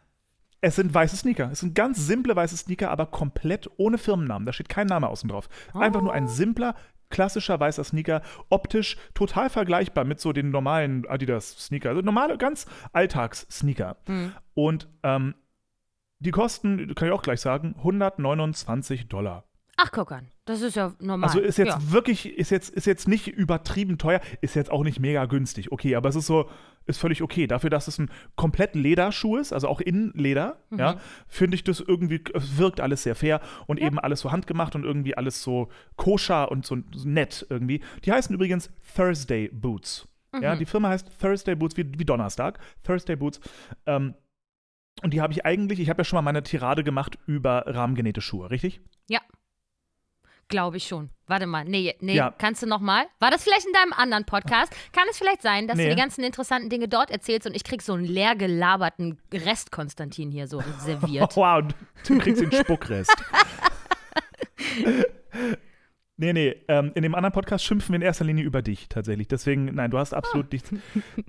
Es 0.60 0.76
sind 0.76 0.94
weiße 0.94 1.16
Sneaker. 1.16 1.50
Es 1.52 1.60
sind 1.60 1.74
ganz 1.74 1.98
simple 2.06 2.34
weiße 2.34 2.56
Sneaker, 2.56 2.90
aber 2.90 3.06
komplett 3.06 3.68
ohne 3.76 3.98
Firmennamen. 3.98 4.46
Da 4.46 4.52
steht 4.54 4.68
kein 4.70 4.86
Name 4.86 5.08
außen 5.08 5.28
drauf. 5.28 5.48
Einfach 5.74 6.00
nur 6.00 6.12
ein 6.14 6.24
Oh. 6.24 6.28
simpler, 6.28 6.74
klassischer 7.10 7.60
weißer 7.60 7.84
Sneaker. 7.84 8.22
Optisch 8.48 8.96
total 9.14 9.50
vergleichbar 9.50 10.04
mit 10.04 10.20
so 10.20 10.32
den 10.32 10.50
normalen 10.50 11.06
Adidas-Sneaker. 11.06 11.90
Also 11.90 12.00
normale, 12.00 12.38
ganz 12.38 12.66
Alltags-Sneaker. 12.92 13.98
Hm. 14.06 14.32
Und 14.54 14.88
ähm, 15.02 15.34
die 16.18 16.30
kosten, 16.32 16.94
kann 16.94 17.08
ich 17.08 17.14
auch 17.14 17.22
gleich 17.22 17.40
sagen, 17.40 17.74
129 17.76 19.08
Dollar. 19.08 19.44
Ach, 19.80 19.92
guck 19.92 20.10
an. 20.12 20.28
Das 20.44 20.60
ist 20.60 20.74
ja 20.76 20.92
normal. 20.98 21.28
Also 21.28 21.40
ist 21.40 21.56
jetzt 21.56 21.68
Ja. 21.68 21.92
wirklich, 21.92 22.36
ist 22.36 22.50
jetzt, 22.50 22.70
ist 22.70 22.86
jetzt 22.86 23.06
nicht 23.06 23.28
übertrieben 23.28 23.96
teuer, 23.96 24.20
ist 24.40 24.54
jetzt 24.56 24.70
auch 24.72 24.82
nicht 24.82 24.98
mega 24.98 25.24
günstig. 25.26 25.70
Okay, 25.70 25.94
aber 25.94 26.08
es 26.08 26.16
ist 26.16 26.26
so, 26.26 26.50
ist 26.86 26.98
völlig 26.98 27.22
okay. 27.22 27.46
Dafür, 27.46 27.70
dass 27.70 27.86
es 27.86 27.98
ein 27.98 28.10
komplett 28.34 28.74
Lederschuh 28.74 29.36
ist, 29.36 29.52
also 29.52 29.68
auch 29.68 29.80
in 29.80 30.10
Leder, 30.14 30.58
Mhm. 30.70 30.78
ja, 30.78 30.96
finde 31.28 31.54
ich 31.54 31.62
das 31.64 31.78
irgendwie, 31.80 32.20
es 32.34 32.58
wirkt 32.58 32.80
alles 32.80 33.04
sehr 33.04 33.14
fair 33.14 33.40
und 33.66 33.78
eben 33.78 33.98
alles 34.00 34.20
so 34.20 34.32
handgemacht 34.32 34.74
und 34.74 34.84
irgendwie 34.84 35.16
alles 35.16 35.42
so 35.42 35.68
koscher 35.96 36.50
und 36.50 36.66
so 36.66 36.76
nett 37.04 37.46
irgendwie. 37.48 37.80
Die 38.04 38.10
heißen 38.12 38.34
übrigens 38.34 38.70
Thursday 38.96 39.48
Boots. 39.52 40.08
Ja, 40.40 40.54
Mhm. 40.54 40.58
die 40.58 40.66
Firma 40.66 40.88
heißt 40.88 41.20
Thursday 41.20 41.54
Boots, 41.54 41.76
wie, 41.76 41.86
wie 41.98 42.04
Donnerstag. 42.04 42.58
Thursday 42.82 43.14
Boots. 43.16 43.38
Ähm, 43.86 44.14
und 45.02 45.14
die 45.14 45.20
habe 45.20 45.32
ich 45.32 45.46
eigentlich, 45.46 45.78
ich 45.78 45.88
habe 45.88 46.00
ja 46.00 46.04
schon 46.04 46.16
mal 46.16 46.22
meine 46.22 46.42
Tirade 46.42 46.82
gemacht 46.82 47.16
über 47.26 47.62
rahmengenähte 47.66 48.20
Schuhe, 48.20 48.50
richtig? 48.50 48.80
Ja. 49.08 49.20
Glaube 50.48 50.78
ich 50.78 50.86
schon. 50.86 51.10
Warte 51.26 51.46
mal. 51.46 51.64
Nee, 51.66 51.94
nee, 52.00 52.14
Ja. 52.16 52.34
kannst 52.38 52.62
du 52.62 52.66
noch 52.66 52.80
mal? 52.80 53.04
War 53.20 53.30
das 53.30 53.44
vielleicht 53.44 53.66
in 53.66 53.72
deinem 53.74 53.92
anderen 53.92 54.24
Podcast? 54.24 54.72
Kann 54.92 55.04
es 55.10 55.18
vielleicht 55.18 55.42
sein, 55.42 55.68
dass 55.68 55.76
du 55.76 55.82
Nee. 55.84 55.90
die 55.90 55.96
ganzen 56.00 56.24
interessanten 56.24 56.70
Dinge 56.70 56.88
dort 56.88 57.10
erzählst 57.10 57.46
und 57.46 57.54
ich 57.54 57.64
krieg 57.64 57.82
so 57.82 57.92
einen 57.92 58.06
leer 58.06 58.34
gelaberten 58.34 59.18
Rest 59.32 59.70
Konstantin 59.70 60.30
hier 60.30 60.48
so 60.48 60.62
serviert? 60.80 61.36
Wow, 61.36 61.64
du 62.06 62.18
kriegst 62.18 62.40
den 62.40 62.50
Spuckrest. 62.52 63.12
Nee, 66.20 66.32
nee, 66.32 66.56
ähm, 66.66 66.90
in 66.96 67.04
dem 67.04 67.14
anderen 67.14 67.32
Podcast 67.32 67.64
schimpfen 67.64 67.92
wir 67.92 67.96
in 67.96 68.02
erster 68.02 68.24
Linie 68.24 68.42
über 68.42 68.60
dich 68.60 68.88
tatsächlich. 68.88 69.28
Deswegen, 69.28 69.66
nein, 69.66 69.92
du 69.92 69.98
hast 69.98 70.12
absolut 70.12 70.50
nichts. 70.50 70.72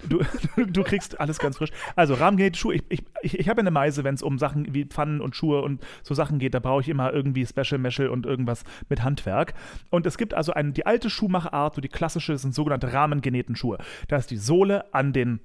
Du, 0.09 0.21
du 0.65 0.83
kriegst 0.83 1.19
alles 1.19 1.37
ganz 1.37 1.57
frisch. 1.57 1.69
Also, 1.95 2.15
rahmengenähte 2.15 2.57
Schuhe. 2.57 2.73
Ich, 2.73 2.83
ich, 2.89 3.03
ich, 3.21 3.39
ich 3.39 3.49
habe 3.49 3.59
ja 3.59 3.63
eine 3.63 3.71
Meise, 3.71 4.03
wenn 4.03 4.15
es 4.15 4.23
um 4.23 4.39
Sachen 4.39 4.73
wie 4.73 4.85
Pfannen 4.85 5.21
und 5.21 5.35
Schuhe 5.35 5.61
und 5.61 5.85
so 6.01 6.15
Sachen 6.15 6.39
geht. 6.39 6.55
Da 6.55 6.59
brauche 6.59 6.81
ich 6.81 6.89
immer 6.89 7.13
irgendwie 7.13 7.45
Special 7.45 7.77
Meschel 7.77 8.09
und 8.09 8.25
irgendwas 8.25 8.63
mit 8.89 9.03
Handwerk. 9.03 9.53
Und 9.91 10.07
es 10.07 10.17
gibt 10.17 10.33
also 10.33 10.53
eine, 10.53 10.71
die 10.71 10.87
alte 10.87 11.11
Schuhmacherart, 11.11 11.75
so 11.75 11.81
die 11.81 11.87
klassische, 11.87 12.35
sind 12.39 12.55
sogenannte 12.55 12.91
rahmengenähten 12.91 13.55
Schuhe. 13.55 13.77
Da 14.07 14.17
ist 14.17 14.31
die 14.31 14.37
Sohle 14.37 14.91
an 14.91 15.13
den 15.13 15.39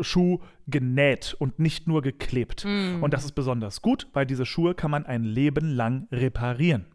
Schuh 0.00 0.40
genäht 0.66 1.36
und 1.38 1.60
nicht 1.60 1.86
nur 1.86 2.02
geklebt. 2.02 2.64
Und 3.00 3.14
das 3.14 3.24
ist 3.24 3.32
besonders 3.32 3.80
gut, 3.80 4.08
weil 4.12 4.26
diese 4.26 4.44
Schuhe 4.44 4.74
kann 4.74 4.90
man 4.90 5.06
ein 5.06 5.22
Leben 5.22 5.68
lang 5.68 6.08
reparieren. 6.10 6.86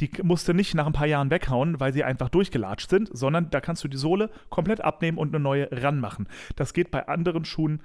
Die 0.00 0.08
k- 0.08 0.22
musst 0.22 0.48
du 0.48 0.54
nicht 0.54 0.74
nach 0.74 0.86
ein 0.86 0.92
paar 0.92 1.06
Jahren 1.06 1.30
weghauen, 1.30 1.78
weil 1.80 1.92
sie 1.92 2.04
einfach 2.04 2.28
durchgelatscht 2.30 2.88
sind, 2.90 3.10
sondern 3.12 3.50
da 3.50 3.60
kannst 3.60 3.84
du 3.84 3.88
die 3.88 3.96
Sohle 3.98 4.30
komplett 4.48 4.80
abnehmen 4.80 5.18
und 5.18 5.34
eine 5.34 5.42
neue 5.42 5.68
ranmachen. 5.70 6.28
Das 6.56 6.72
geht 6.72 6.90
bei 6.90 7.06
anderen 7.06 7.44
Schuhen 7.44 7.82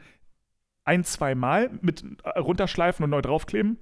ein, 0.86 1.04
zwei 1.04 1.36
Mal 1.36 1.72
mit 1.82 2.04
äh, 2.24 2.40
runterschleifen 2.40 3.04
und 3.04 3.10
neu 3.10 3.22
draufkleben. 3.22 3.78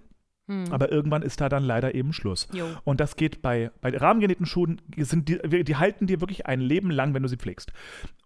Aber 0.72 0.92
irgendwann 0.92 1.22
ist 1.22 1.40
da 1.40 1.48
dann 1.48 1.64
leider 1.64 1.96
eben 1.96 2.12
Schluss. 2.12 2.50
Jo. 2.52 2.66
Und 2.84 3.00
das 3.00 3.16
geht 3.16 3.42
bei, 3.42 3.72
bei 3.80 3.96
rahmengenähten 3.96 4.46
Schuhen, 4.46 4.82
sind 4.98 5.30
die, 5.30 5.64
die 5.64 5.76
halten 5.78 6.06
dir 6.06 6.20
wirklich 6.20 6.46
ein 6.48 6.60
Leben 6.60 6.92
lang, 6.92 7.14
wenn 7.14 7.24
du 7.24 7.30
sie 7.30 7.38
pflegst. 7.38 7.72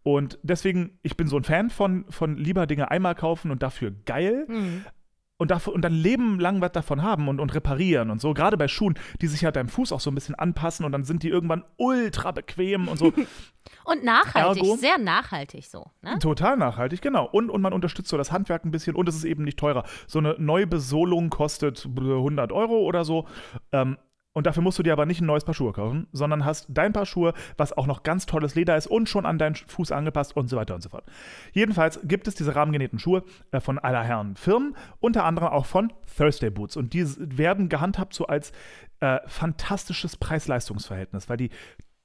Und 0.01 0.39
deswegen, 0.41 0.97
ich 1.03 1.15
bin 1.15 1.27
so 1.27 1.37
ein 1.37 1.43
Fan 1.43 1.69
von, 1.69 2.05
von 2.09 2.35
lieber 2.37 2.65
Dinge 2.65 2.89
einmal 2.89 3.13
kaufen 3.13 3.51
und 3.51 3.61
dafür 3.61 3.91
geil. 4.05 4.45
Hm. 4.47 4.83
Und, 5.37 5.51
dafür, 5.51 5.73
und 5.73 5.81
dann 5.83 5.93
Leben 5.93 6.39
lang 6.39 6.61
was 6.61 6.71
davon 6.71 7.03
haben 7.03 7.27
und, 7.27 7.39
und 7.39 7.53
reparieren 7.53 8.09
und 8.09 8.19
so. 8.19 8.33
Gerade 8.33 8.57
bei 8.57 8.67
Schuhen, 8.67 8.95
die 9.21 9.27
sich 9.27 9.41
ja 9.41 9.51
deinem 9.51 9.69
Fuß 9.69 9.91
auch 9.91 9.99
so 9.99 10.09
ein 10.11 10.15
bisschen 10.15 10.35
anpassen 10.35 10.85
und 10.85 10.91
dann 10.91 11.03
sind 11.03 11.23
die 11.23 11.29
irgendwann 11.29 11.63
ultra 11.77 12.31
bequem 12.31 12.87
und 12.87 12.97
so. 12.97 13.13
Und 13.83 14.03
nachhaltig, 14.03 14.63
Ergo- 14.63 14.77
sehr 14.77 14.97
nachhaltig 14.97 15.65
so. 15.65 15.91
Ne? 16.01 16.19
Total 16.19 16.55
nachhaltig, 16.55 17.01
genau. 17.01 17.25
Und, 17.25 17.49
und 17.49 17.61
man 17.61 17.73
unterstützt 17.73 18.07
so 18.09 18.15
das 18.17 18.31
Handwerk 18.31 18.63
ein 18.63 18.71
bisschen 18.71 18.95
und 18.95 19.09
es 19.09 19.15
ist 19.15 19.25
eben 19.25 19.43
nicht 19.43 19.59
teurer. 19.59 19.83
So 20.07 20.19
eine 20.19 20.35
Neubesolung 20.39 21.29
kostet 21.29 21.85
100 21.85 22.53
Euro 22.53 22.79
oder 22.79 23.03
so. 23.03 23.27
Ähm, 23.73 23.97
und 24.37 24.45
dafür 24.45 24.61
musst 24.61 24.77
du 24.77 24.83
dir 24.83 24.93
aber 24.93 25.07
nicht 25.07 25.19
ein 25.19 25.25
neues 25.25 25.43
Paar 25.45 25.55
Schuhe 25.55 25.73
kaufen, 25.73 26.05
sondern 26.11 26.45
hast 26.45 26.67
dein 26.69 26.93
Paar 26.93 27.07
Schuhe, 27.07 27.33
was 27.57 27.73
auch 27.75 27.87
noch 27.87 28.03
ganz 28.03 28.27
tolles 28.27 28.53
Leder 28.53 28.77
ist 28.77 28.85
und 28.85 29.09
schon 29.09 29.25
an 29.25 29.39
deinen 29.39 29.55
Fuß 29.55 29.91
angepasst 29.91 30.37
und 30.37 30.47
so 30.47 30.57
weiter 30.57 30.75
und 30.75 30.81
so 30.81 30.89
fort. 30.89 31.05
Jedenfalls 31.53 31.99
gibt 32.03 32.27
es 32.27 32.35
diese 32.35 32.55
rahmengenähten 32.55 32.99
Schuhe 32.99 33.23
äh, 33.51 33.59
von 33.59 33.79
aller 33.79 34.03
Herren 34.03 34.35
Firmen, 34.35 34.75
unter 34.99 35.25
anderem 35.25 35.47
auch 35.49 35.65
von 35.65 35.91
Thursday 36.15 36.51
Boots. 36.51 36.77
Und 36.77 36.93
die 36.93 37.03
werden 37.17 37.67
gehandhabt 37.67 38.13
so 38.13 38.27
als 38.27 38.51
äh, 38.99 39.17
fantastisches 39.25 40.17
Preis-Leistungs-Verhältnis, 40.17 41.29
weil 41.29 41.37
die 41.37 41.49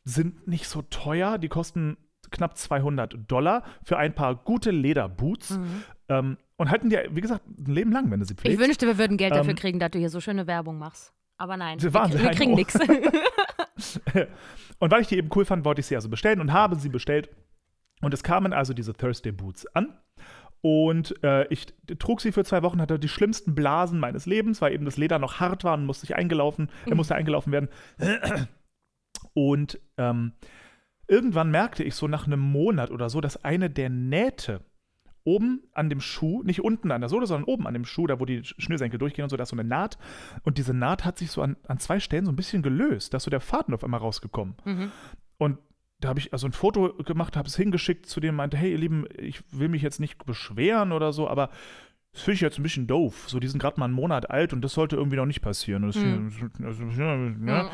sind 0.04 0.48
nicht 0.48 0.66
so 0.68 0.80
teuer, 0.82 1.36
die 1.38 1.48
kosten 1.48 1.96
knapp 2.30 2.56
200 2.56 3.30
Dollar 3.30 3.62
für 3.84 3.98
ein 3.98 4.14
paar 4.14 4.34
gute 4.36 4.70
Lederboots 4.70 5.58
ähm, 6.08 6.38
und 6.56 6.70
halten 6.70 6.88
dir, 6.88 7.08
wie 7.10 7.20
gesagt, 7.20 7.42
ein 7.46 7.72
Leben 7.74 7.92
lang, 7.92 8.10
wenn 8.10 8.20
du 8.20 8.24
sie 8.26 8.32
Ich 8.34 8.40
pflegst. 8.40 8.58
wünschte, 8.58 8.86
wir 8.86 8.96
würden 8.96 9.16
Geld 9.18 9.32
dafür 9.34 9.50
Ähm, 9.50 9.56
kriegen, 9.56 9.78
dass 9.78 9.90
du 9.90 9.98
hier 9.98 10.08
so 10.08 10.20
schöne 10.20 10.46
Werbung 10.46 10.78
machst. 10.78 11.12
Aber 11.42 11.56
nein, 11.56 11.82
wir, 11.82 11.92
wir 11.92 12.30
kriegen 12.30 12.54
nichts. 12.54 12.78
Und 14.78 14.90
weil 14.92 15.02
ich 15.02 15.08
die 15.08 15.16
eben 15.16 15.28
cool 15.34 15.44
fand, 15.44 15.64
wollte 15.64 15.80
ich 15.80 15.86
sie 15.86 15.96
also 15.96 16.08
bestellen 16.08 16.40
und 16.40 16.52
habe 16.52 16.76
sie 16.76 16.88
bestellt. 16.88 17.30
Und 18.00 18.14
es 18.14 18.22
kamen 18.22 18.52
also 18.52 18.74
diese 18.74 18.92
Thursday 18.92 19.32
Boots 19.32 19.66
an. 19.74 19.98
Und 20.60 21.20
äh, 21.24 21.48
ich 21.48 21.66
trug 21.98 22.20
sie 22.20 22.30
für 22.30 22.44
zwei 22.44 22.62
Wochen, 22.62 22.80
hatte 22.80 23.00
die 23.00 23.08
schlimmsten 23.08 23.56
Blasen 23.56 23.98
meines 23.98 24.24
Lebens, 24.24 24.62
weil 24.62 24.72
eben 24.72 24.84
das 24.84 24.98
Leder 24.98 25.18
noch 25.18 25.40
hart 25.40 25.64
war 25.64 25.74
und 25.74 25.84
musste 25.84 26.04
ich 26.04 26.14
eingelaufen, 26.14 26.70
er 26.86 26.94
musste 26.94 27.16
eingelaufen 27.16 27.52
werden. 27.52 27.68
Und 29.34 29.80
ähm, 29.98 30.34
irgendwann 31.08 31.50
merkte 31.50 31.82
ich 31.82 31.96
so 31.96 32.06
nach 32.06 32.28
einem 32.28 32.38
Monat 32.38 32.92
oder 32.92 33.10
so, 33.10 33.20
dass 33.20 33.44
eine 33.44 33.68
der 33.68 33.90
Nähte 33.90 34.60
oben 35.24 35.62
an 35.72 35.88
dem 35.88 36.00
Schuh, 36.00 36.42
nicht 36.42 36.62
unten 36.62 36.90
an 36.90 37.00
der 37.00 37.10
Sohle, 37.10 37.26
sondern 37.26 37.44
oben 37.44 37.66
an 37.66 37.74
dem 37.74 37.84
Schuh, 37.84 38.06
da 38.06 38.20
wo 38.20 38.24
die 38.24 38.42
Schnürsenkel 38.44 38.98
durchgehen 38.98 39.24
und 39.24 39.30
so, 39.30 39.36
da 39.36 39.44
ist 39.44 39.50
so 39.50 39.56
eine 39.56 39.68
Naht. 39.68 39.98
Und 40.42 40.58
diese 40.58 40.74
Naht 40.74 41.04
hat 41.04 41.18
sich 41.18 41.30
so 41.30 41.42
an, 41.42 41.56
an 41.66 41.78
zwei 41.78 42.00
Stellen 42.00 42.26
so 42.26 42.32
ein 42.32 42.36
bisschen 42.36 42.62
gelöst. 42.62 43.12
Da 43.12 43.18
ist 43.18 43.24
so 43.24 43.30
der 43.30 43.40
Faden 43.40 43.74
auf 43.74 43.84
einmal 43.84 44.00
rausgekommen. 44.00 44.56
Und 45.38 45.58
da 46.00 46.08
habe 46.08 46.18
ich 46.18 46.32
also 46.32 46.46
ein 46.46 46.52
Foto 46.52 46.92
gemacht, 47.04 47.36
habe 47.36 47.48
es 47.48 47.56
hingeschickt 47.56 48.06
zu 48.06 48.20
dem, 48.20 48.34
meinte, 48.34 48.56
hey 48.56 48.72
ihr 48.72 48.78
Lieben, 48.78 49.06
ich 49.16 49.42
will 49.52 49.68
mich 49.68 49.82
jetzt 49.82 50.00
nicht 50.00 50.24
beschweren 50.26 50.92
oder 50.92 51.12
so, 51.12 51.28
aber 51.28 51.50
das 52.12 52.22
finde 52.22 52.34
ich 52.34 52.40
jetzt 52.42 52.58
ein 52.58 52.62
bisschen 52.62 52.86
doof. 52.86 53.24
So, 53.26 53.40
die 53.40 53.48
sind 53.48 53.58
gerade 53.58 53.80
mal 53.80 53.86
einen 53.86 53.94
Monat 53.94 54.30
alt 54.30 54.52
und 54.52 54.60
das 54.60 54.74
sollte 54.74 54.96
irgendwie 54.96 55.16
noch 55.16 55.24
nicht 55.24 55.40
passieren. 55.40 55.82
Das, 55.82 55.96
also, 55.96 56.84
ja. 56.84 57.70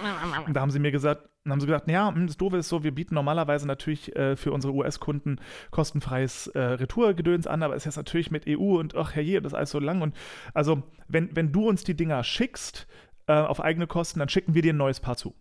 und 0.46 0.54
da 0.54 0.60
haben 0.60 0.70
sie 0.70 0.78
mir 0.78 0.92
gesagt, 0.92 1.28
haben 1.48 1.60
sie 1.60 1.66
gesagt, 1.66 1.90
ja, 1.90 2.14
hm, 2.14 2.28
das 2.28 2.36
Doofe 2.36 2.58
ist 2.58 2.68
so, 2.68 2.84
wir 2.84 2.94
bieten 2.94 3.14
normalerweise 3.14 3.66
natürlich 3.66 4.14
äh, 4.14 4.36
für 4.36 4.52
unsere 4.52 4.74
US-Kunden 4.74 5.40
kostenfreies 5.72 6.46
äh, 6.48 6.60
Retourgedöns 6.60 7.48
an, 7.48 7.64
aber 7.64 7.74
es 7.74 7.82
ist 7.82 7.86
jetzt 7.86 7.96
natürlich 7.96 8.30
mit 8.30 8.44
EU 8.46 8.78
und 8.78 8.94
ach 8.94 9.16
herrje, 9.16 9.42
das 9.42 9.52
ist 9.52 9.56
alles 9.56 9.70
so 9.70 9.80
lang. 9.80 10.02
Und 10.02 10.14
also, 10.54 10.84
wenn, 11.08 11.34
wenn 11.34 11.50
du 11.50 11.68
uns 11.68 11.82
die 11.82 11.96
Dinger 11.96 12.22
schickst 12.22 12.86
äh, 13.26 13.32
auf 13.32 13.60
eigene 13.60 13.88
Kosten, 13.88 14.20
dann 14.20 14.28
schicken 14.28 14.54
wir 14.54 14.62
dir 14.62 14.72
ein 14.72 14.76
neues 14.76 15.00
Paar 15.00 15.16
zu. 15.16 15.34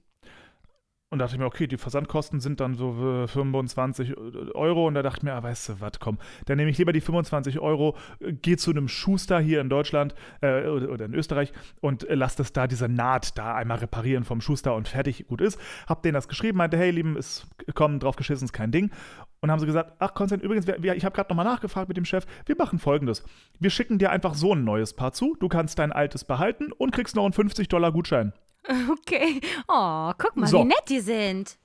Und 1.09 1.19
da 1.19 1.25
dachte 1.25 1.35
ich 1.35 1.39
mir, 1.39 1.45
okay, 1.45 1.67
die 1.67 1.77
Versandkosten 1.77 2.41
sind 2.41 2.59
dann 2.59 2.75
so 2.75 3.23
äh, 3.23 3.27
25 3.29 4.17
Euro. 4.55 4.87
Und 4.87 4.93
da 4.95 5.03
dachte 5.03 5.19
ich 5.19 5.23
mir, 5.23 5.35
ah, 5.35 5.41
weißt 5.41 5.69
du 5.69 5.79
was, 5.79 6.01
komm, 6.01 6.17
dann 6.45 6.57
nehme 6.57 6.69
ich 6.69 6.77
lieber 6.77 6.91
die 6.91 6.99
25 6.99 7.59
Euro, 7.59 7.95
äh, 8.19 8.33
gehe 8.33 8.57
zu 8.57 8.71
einem 8.71 8.89
Schuster 8.89 9.39
hier 9.39 9.61
in 9.61 9.69
Deutschland 9.69 10.15
äh, 10.41 10.67
oder, 10.67 11.05
in 11.05 11.13
Österreich 11.13 11.53
und 11.79 12.03
äh, 12.09 12.15
lass 12.15 12.35
das 12.35 12.51
da, 12.51 12.67
diese 12.67 12.89
Naht 12.89 13.37
da 13.37 13.55
einmal 13.55 13.77
reparieren 13.77 14.25
vom 14.25 14.41
Schuster 14.41 14.75
und 14.75 14.89
fertig, 14.89 15.27
gut 15.27 15.39
ist. 15.39 15.57
Hab 15.87 16.03
denen 16.03 16.15
das 16.15 16.27
geschrieben, 16.27 16.57
meinte, 16.57 16.75
hey, 16.77 16.91
Lieben, 16.91 17.15
ist 17.15 17.47
komm, 17.73 17.99
drauf 17.99 18.17
geschissen, 18.17 18.43
ist 18.43 18.53
kein 18.53 18.71
Ding. 18.71 18.91
Und 19.39 19.49
haben 19.49 19.59
sie 19.59 19.65
gesagt, 19.65 19.93
ach 19.99 20.13
Konstantin, 20.13 20.45
übrigens, 20.45 20.67
wir, 20.67 20.83
wir, 20.83 20.95
ich 20.95 21.05
habe 21.05 21.15
gerade 21.15 21.29
nochmal 21.29 21.45
nachgefragt 21.45 21.87
mit 21.87 21.95
dem 21.95 22.05
Chef, 22.05 22.25
wir 22.47 22.57
machen 22.57 22.79
folgendes. 22.79 23.23
Wir 23.59 23.69
schicken 23.69 23.97
dir 23.97 24.11
einfach 24.11 24.33
so 24.33 24.53
ein 24.53 24.65
neues 24.65 24.93
Paar 24.93 25.13
zu, 25.13 25.37
du 25.39 25.47
kannst 25.47 25.79
dein 25.79 25.93
altes 25.93 26.25
behalten 26.25 26.73
und 26.73 26.91
kriegst 26.91 27.15
noch 27.15 27.23
einen 27.23 27.33
50 27.33 27.69
Dollar 27.69 27.93
Gutschein. 27.93 28.33
okay. 28.91 29.41
Oh, 29.67 30.11
guck 30.17 30.35
mal, 30.35 30.47
So. 30.47 30.59
wie 30.59 30.65
nett 30.65 30.83
die 30.89 30.99
sind. 30.99 31.57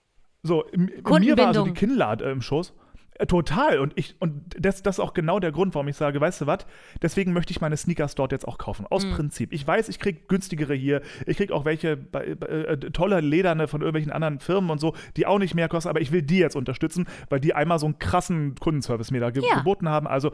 So, 0.43 0.65
mir 0.77 0.89
war 0.89 0.95
also 0.97 1.03
Kundenbindung. 1.03 1.65
die 1.67 1.73
Kinnlade 1.75 2.25
im 2.31 2.43
Schoß. 2.43 2.75
Äh, 3.15 3.27
Total. 3.27 3.79
Und 3.79 3.93
ich, 3.97 4.17
und 4.21 4.43
das, 4.59 4.83
das 4.83 4.97
ist 4.97 5.01
auch 5.01 5.13
genau 5.15 5.39
der 5.39 5.53
Grund, 5.53 5.75
warum 5.75 5.87
ich 5.87 5.97
sage, 5.97 6.21
weißt 6.21 6.41
du 6.41 6.47
was? 6.47 6.67
Deswegen 7.01 7.33
möchte 7.33 7.53
ich 7.53 7.61
meine 7.61 7.77
Sneakers 7.77 8.15
dort 8.17 8.33
jetzt 8.33 8.49
auch 8.49 8.59
kaufen. 8.59 8.87
Aus 8.91 9.05
Prinzip. 9.09 9.53
Ich 9.53 9.65
weiß, 9.67 9.89
ich 9.89 9.99
krieg 10.01 10.29
günstigere 10.29 10.75
hier. 10.75 11.03
Ich 11.27 11.37
krieg 11.37 11.53
auch 11.53 11.65
welche 11.65 11.97
bei, 11.97 12.35
bei, 12.35 12.47
äh, 12.47 12.77
tolle 12.91 13.21
Lederne 13.21 13.69
von 13.69 13.83
irgendwelchen 13.83 14.11
anderen 14.11 14.41
Firmen 14.41 14.71
und 14.71 14.79
so, 14.81 14.95
die 15.17 15.27
auch 15.27 15.39
nicht 15.39 15.55
mehr 15.55 15.69
kosten, 15.69 15.91
aber 15.91 16.01
ich 16.01 16.11
will 16.11 16.23
die 16.23 16.39
jetzt 16.39 16.57
unterstützen, 16.57 17.07
weil 17.29 17.39
die 17.39 17.55
einmal 17.55 17.79
so 17.79 17.87
einen 17.87 17.99
krassen 17.99 18.55
Kundenservice 18.57 19.11
mir 19.13 19.21
da 19.21 19.31
ge 19.31 19.45
Ja. 19.47 19.59
geboten 19.59 19.89
haben. 19.89 20.07
Also 20.09 20.33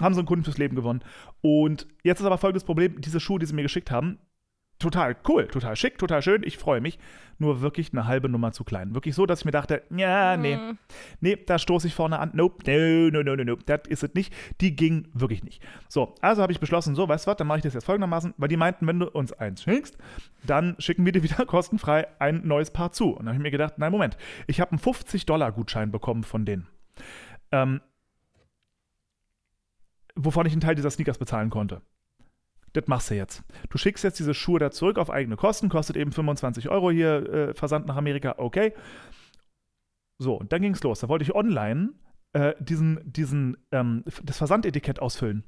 haben 0.00 0.14
sie 0.14 0.20
einen 0.20 0.26
Kunden 0.28 0.44
fürs 0.44 0.56
Leben 0.58 0.76
gewonnen. 0.76 1.02
Und 1.42 1.86
jetzt 2.04 2.20
ist 2.20 2.26
aber 2.26 2.38
folgendes 2.38 2.64
Problem: 2.64 3.00
diese 3.02 3.20
Schuhe, 3.20 3.38
die 3.38 3.46
sie 3.46 3.54
mir 3.54 3.62
geschickt 3.62 3.90
haben, 3.90 4.18
total 4.82 5.16
cool, 5.28 5.46
total 5.46 5.76
schick, 5.76 5.98
total 5.98 6.22
schön, 6.22 6.42
ich 6.44 6.58
freue 6.58 6.80
mich. 6.80 6.98
Nur 7.38 7.60
wirklich 7.60 7.92
eine 7.92 8.06
halbe 8.06 8.28
Nummer 8.28 8.52
zu 8.52 8.62
klein. 8.62 8.94
Wirklich 8.94 9.14
so, 9.14 9.26
dass 9.26 9.40
ich 9.40 9.44
mir 9.44 9.50
dachte, 9.50 9.82
ja, 9.90 10.36
nee, 10.36 10.58
nee, 11.20 11.36
da 11.36 11.58
stoße 11.58 11.86
ich 11.86 11.94
vorne 11.94 12.18
an. 12.18 12.30
Nope, 12.34 12.62
no, 12.66 13.10
no, 13.10 13.22
no, 13.22 13.36
no, 13.36 13.44
no, 13.44 13.56
das 13.66 13.80
ist 13.88 14.02
es 14.02 14.14
nicht. 14.14 14.32
Die 14.60 14.76
ging 14.76 15.08
wirklich 15.14 15.42
nicht. 15.42 15.62
So, 15.88 16.14
also 16.20 16.42
habe 16.42 16.52
ich 16.52 16.60
beschlossen, 16.60 16.94
so, 16.94 17.08
weißt 17.08 17.26
du 17.26 17.30
was, 17.30 17.36
dann 17.36 17.46
mache 17.46 17.58
ich 17.58 17.64
das 17.64 17.74
jetzt 17.74 17.84
folgendermaßen, 17.84 18.34
weil 18.36 18.48
die 18.48 18.56
meinten, 18.56 18.86
wenn 18.86 19.00
du 19.00 19.08
uns 19.08 19.32
eins 19.32 19.62
schickst, 19.62 19.96
dann 20.44 20.76
schicken 20.78 21.04
wir 21.04 21.12
dir 21.12 21.22
wieder 21.22 21.46
kostenfrei 21.46 22.06
ein 22.20 22.46
neues 22.46 22.70
Paar 22.70 22.92
zu. 22.92 23.10
Und 23.10 23.20
dann 23.20 23.28
habe 23.28 23.36
ich 23.36 23.42
mir 23.42 23.50
gedacht, 23.50 23.78
nein, 23.78 23.90
Moment, 23.90 24.16
ich 24.46 24.60
habe 24.60 24.72
einen 24.72 24.80
50-Dollar-Gutschein 24.80 25.90
bekommen 25.90 26.24
von 26.24 26.44
denen. 26.44 26.68
Ähm, 27.50 27.80
wovon 30.14 30.46
ich 30.46 30.52
einen 30.52 30.60
Teil 30.60 30.74
dieser 30.74 30.90
Sneakers 30.90 31.18
bezahlen 31.18 31.50
konnte. 31.50 31.82
Das 32.72 32.86
machst 32.86 33.10
du 33.10 33.14
jetzt. 33.14 33.42
Du 33.68 33.78
schickst 33.78 34.02
jetzt 34.04 34.18
diese 34.18 34.34
Schuhe 34.34 34.58
da 34.58 34.70
zurück 34.70 34.98
auf 34.98 35.10
eigene 35.10 35.36
Kosten, 35.36 35.68
kostet 35.68 35.96
eben 35.96 36.12
25 36.12 36.68
Euro 36.70 36.90
hier 36.90 37.32
äh, 37.32 37.54
Versand 37.54 37.86
nach 37.86 37.96
Amerika, 37.96 38.36
okay. 38.38 38.72
So, 40.18 40.34
und 40.36 40.52
dann 40.52 40.62
ging's 40.62 40.82
los. 40.82 41.00
Da 41.00 41.08
wollte 41.08 41.24
ich 41.24 41.34
online 41.34 41.90
äh, 42.32 42.54
diesen, 42.60 43.00
diesen, 43.04 43.56
ähm, 43.72 44.04
das 44.22 44.38
Versandetikett 44.38 45.00
ausfüllen. 45.00 45.44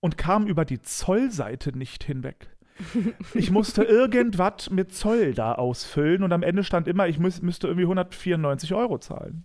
Und 0.00 0.18
kam 0.18 0.46
über 0.46 0.64
die 0.64 0.80
Zollseite 0.82 1.76
nicht 1.76 2.04
hinweg. 2.04 2.50
Ich 3.34 3.50
musste 3.50 3.84
irgendwas 3.84 4.68
mit 4.70 4.94
Zoll 4.94 5.32
da 5.32 5.52
ausfüllen 5.54 6.22
und 6.22 6.32
am 6.32 6.42
Ende 6.42 6.62
stand 6.62 6.88
immer, 6.88 7.08
ich 7.08 7.18
müß, 7.18 7.40
müsste 7.42 7.68
irgendwie 7.68 7.84
194 7.84 8.74
Euro 8.74 8.98
zahlen. 8.98 9.44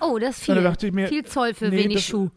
Oh, 0.00 0.18
das 0.18 0.38
ist 0.38 0.44
viel. 0.44 0.92
mir, 0.92 1.08
viel 1.08 1.24
Zoll 1.24 1.54
für 1.54 1.68
nee, 1.68 1.84
wenig 1.84 1.96
das- 1.96 2.04
Schuh. 2.04 2.30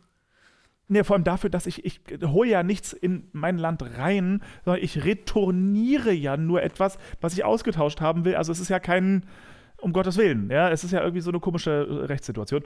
Nee, 0.91 1.03
vor 1.03 1.15
allem 1.15 1.23
dafür, 1.23 1.49
dass 1.51 1.67
ich, 1.67 1.85
ich 1.85 2.01
hole 2.23 2.49
ja 2.49 2.63
nichts 2.63 2.93
in 2.93 3.27
mein 3.31 3.57
Land 3.59 3.83
rein, 3.97 4.41
sondern 4.65 4.83
ich 4.83 5.05
retourniere 5.05 6.11
ja 6.11 6.35
nur 6.35 6.63
etwas, 6.63 6.97
was 7.21 7.33
ich 7.33 7.45
ausgetauscht 7.45 8.01
haben 8.01 8.25
will. 8.25 8.35
Also 8.35 8.51
es 8.51 8.59
ist 8.59 8.69
ja 8.69 8.79
kein, 8.79 9.25
um 9.77 9.93
Gottes 9.93 10.17
Willen, 10.17 10.49
ja, 10.49 10.69
es 10.69 10.83
ist 10.83 10.91
ja 10.91 11.01
irgendwie 11.01 11.21
so 11.21 11.29
eine 11.31 11.39
komische 11.39 12.07
Rechtssituation. 12.09 12.63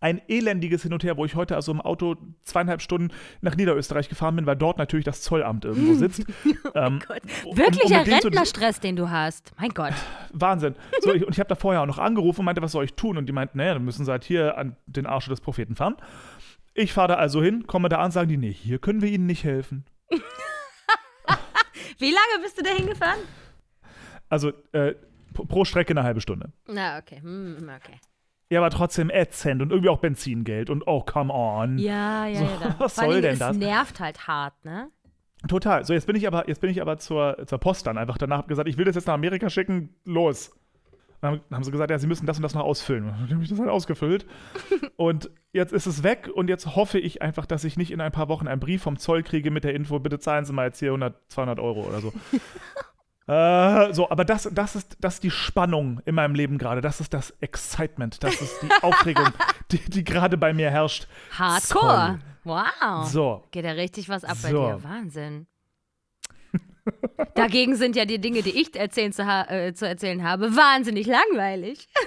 Ein 0.00 0.20
elendiges 0.28 0.82
Hin 0.82 0.92
und 0.92 1.02
Her, 1.04 1.16
wo 1.16 1.24
ich 1.24 1.34
heute 1.34 1.56
also 1.56 1.72
im 1.72 1.80
Auto 1.80 2.16
zweieinhalb 2.42 2.82
Stunden 2.82 3.08
nach 3.40 3.56
Niederösterreich 3.56 4.08
gefahren 4.10 4.36
bin, 4.36 4.44
weil 4.44 4.56
dort 4.56 4.76
natürlich 4.76 5.04
das 5.04 5.22
Zollamt 5.22 5.64
irgendwo 5.64 5.94
sitzt. 5.94 6.24
ähm, 6.74 6.98
um- 7.44 7.56
Wirklicher 7.56 8.00
um 8.00 8.04
zu- 8.06 8.10
Rentnerstress, 8.28 8.80
den 8.80 8.96
du 8.96 9.08
hast. 9.10 9.52
Mein 9.58 9.70
Gott. 9.70 9.92
Wahnsinn. 10.32 10.74
So, 11.00 11.12
ich, 11.14 11.24
und 11.24 11.32
ich 11.32 11.38
habe 11.38 11.48
da 11.48 11.54
vorher 11.54 11.80
auch 11.82 11.86
noch 11.86 11.98
angerufen 11.98 12.40
und 12.40 12.46
meinte, 12.46 12.60
was 12.60 12.72
soll 12.72 12.84
ich 12.84 12.94
tun? 12.94 13.16
Und 13.16 13.26
die 13.26 13.32
meinten, 13.32 13.56
naja, 13.58 13.74
dann 13.74 13.84
müssen 13.84 14.04
sie 14.04 14.10
halt 14.10 14.24
hier 14.24 14.58
an 14.58 14.76
den 14.86 15.06
Arsch 15.06 15.28
des 15.28 15.40
Propheten 15.40 15.74
fahren. 15.74 15.96
Ich 16.74 16.92
fahre 16.92 17.08
da 17.08 17.14
also 17.14 17.42
hin, 17.42 17.66
komme 17.66 17.88
da 17.88 17.98
an, 17.98 18.10
sagen 18.10 18.28
die, 18.28 18.36
nee, 18.36 18.52
hier 18.52 18.78
können 18.78 19.00
wir 19.00 19.08
ihnen 19.08 19.26
nicht 19.26 19.44
helfen. 19.44 19.84
Wie 21.98 22.10
lange 22.10 22.42
bist 22.42 22.58
du 22.58 22.62
da 22.62 22.70
hingefahren? 22.70 23.20
Also 24.28 24.52
äh, 24.72 24.94
pro- 25.32 25.64
Strecke 25.64 25.92
eine 25.92 26.02
halbe 26.02 26.20
Stunde. 26.20 26.52
Na, 26.66 26.98
okay. 26.98 27.20
Hm, 27.20 27.70
okay. 27.76 27.98
Ja, 28.50 28.60
aber 28.60 28.70
trotzdem 28.70 29.10
ätzend 29.10 29.62
und 29.62 29.70
irgendwie 29.70 29.88
auch 29.88 29.98
Benzingeld 30.00 30.70
und 30.70 30.82
oh, 30.86 31.02
come 31.02 31.32
on. 31.32 31.78
Ja, 31.78 32.26
ja, 32.26 32.38
So, 32.38 32.44
ja. 32.44 32.74
was 32.78 32.96
soll 32.96 33.20
denn 33.20 33.34
es 33.34 33.38
das? 33.38 33.56
nervt 33.56 34.00
halt 34.00 34.26
hart, 34.26 34.64
ne? 34.64 34.90
Total. 35.48 35.84
So, 35.84 35.92
jetzt 35.92 36.06
bin 36.06 36.16
ich 36.16 36.26
aber, 36.26 36.48
jetzt 36.48 36.60
bin 36.60 36.70
ich 36.70 36.80
aber 36.80 36.98
zur, 36.98 37.36
zur 37.46 37.58
Post 37.58 37.86
dann 37.86 37.98
einfach 37.98 38.18
danach 38.18 38.46
gesagt, 38.46 38.68
ich 38.68 38.76
will 38.76 38.84
das 38.84 38.96
jetzt 38.96 39.06
nach 39.06 39.14
Amerika 39.14 39.48
schicken, 39.50 39.94
los. 40.04 40.50
Dann 41.24 41.40
haben, 41.50 41.64
sie 41.64 41.70
gesagt, 41.70 41.90
ja, 41.90 41.98
sie 41.98 42.06
müssen 42.06 42.26
das 42.26 42.36
und 42.36 42.42
das 42.42 42.52
noch 42.52 42.64
ausfüllen. 42.64 43.04
Und 43.04 43.12
dann 43.12 43.30
habe 43.36 43.42
ich 43.42 43.48
das 43.48 43.58
halt 43.58 43.70
ausgefüllt. 43.70 44.26
und 44.96 45.30
jetzt 45.52 45.72
ist 45.72 45.86
es 45.86 46.02
weg 46.02 46.28
und 46.32 46.48
jetzt 46.48 46.76
hoffe 46.76 46.98
ich 46.98 47.22
einfach, 47.22 47.46
dass 47.46 47.64
ich 47.64 47.78
nicht 47.78 47.90
in 47.92 48.02
ein 48.02 48.12
paar 48.12 48.28
Wochen 48.28 48.46
einen 48.46 48.60
Brief 48.60 48.82
vom 48.82 48.98
Zoll 48.98 49.22
kriege 49.22 49.50
mit 49.50 49.64
der 49.64 49.74
Info, 49.74 49.98
bitte 49.98 50.18
zahlen 50.18 50.44
Sie 50.44 50.52
mal 50.52 50.66
jetzt 50.66 50.80
hier 50.80 50.90
100, 50.90 51.14
200 51.32 51.60
Euro 51.60 51.80
oder 51.80 52.00
so. 52.02 52.12
äh, 53.32 53.94
so, 53.94 54.10
aber 54.10 54.26
das, 54.26 54.50
das, 54.52 54.76
ist, 54.76 54.98
das 55.00 55.14
ist 55.14 55.22
die 55.22 55.30
Spannung 55.30 56.02
in 56.04 56.14
meinem 56.14 56.34
Leben 56.34 56.58
gerade. 56.58 56.82
Das 56.82 57.00
ist 57.00 57.14
das 57.14 57.30
Excitement. 57.40 58.22
Das 58.22 58.38
ist 58.42 58.60
die 58.60 58.68
Aufregung, 58.82 59.28
die, 59.70 59.78
die 59.78 60.04
gerade 60.04 60.36
bei 60.36 60.52
mir 60.52 60.70
herrscht. 60.70 61.08
Hardcore. 61.30 62.18
Wow. 62.44 63.08
So. 63.08 63.44
Geht 63.50 63.64
ja 63.64 63.72
richtig 63.72 64.10
was 64.10 64.24
ab 64.24 64.36
bei 64.42 64.50
So. 64.50 64.66
dir. 64.66 64.84
Wahnsinn. 64.84 65.46
Dagegen 67.34 67.76
sind 67.76 67.96
ja 67.96 68.04
die 68.04 68.20
Dinge, 68.20 68.42
die 68.42 68.60
ich 68.60 68.74
erzählen 68.76 69.12
zu, 69.12 69.22
äh, 69.22 69.72
zu 69.74 69.86
erzählen 69.86 70.22
habe, 70.22 70.54
wahnsinnig 70.56 71.06
langweilig. 71.06 71.88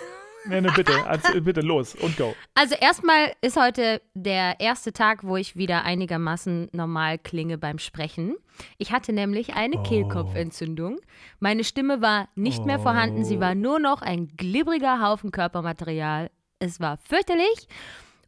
Nee, 0.50 0.62
ne, 0.62 0.72
bitte, 0.74 1.06
also, 1.06 1.42
bitte 1.42 1.60
los 1.60 1.94
und 1.96 2.16
go. 2.16 2.34
Also 2.56 2.76
erstmal 2.76 3.34
ist 3.42 3.58
heute 3.60 4.02
der 4.14 4.62
erste 4.62 4.94
Tag, 4.94 5.26
wo 5.26 5.36
ich 5.36 5.58
wieder 5.58 5.84
einigermaßen 5.84 6.70
normal 6.72 7.18
klinge 7.18 7.58
beim 7.58 7.80
Sprechen. 7.80 8.36
Ich 8.78 8.94
hatte 8.94 9.12
nämlich 9.12 9.56
eine 9.56 9.82
Kehlkopfentzündung. 9.84 11.00
Meine 11.40 11.66
Stimme 11.66 12.02
war 12.02 12.30
nicht 12.36 12.66
mehr 12.66 12.80
vorhanden, 12.80 13.26
sie 13.26 13.42
war 13.42 13.56
nur 13.56 13.80
noch 13.80 14.02
ein 14.02 14.28
glibbriger 14.38 15.02
Haufen 15.02 15.32
Körpermaterial. 15.32 16.30
Es 16.60 16.80
war 16.80 16.96
fürchterlich. 16.98 17.68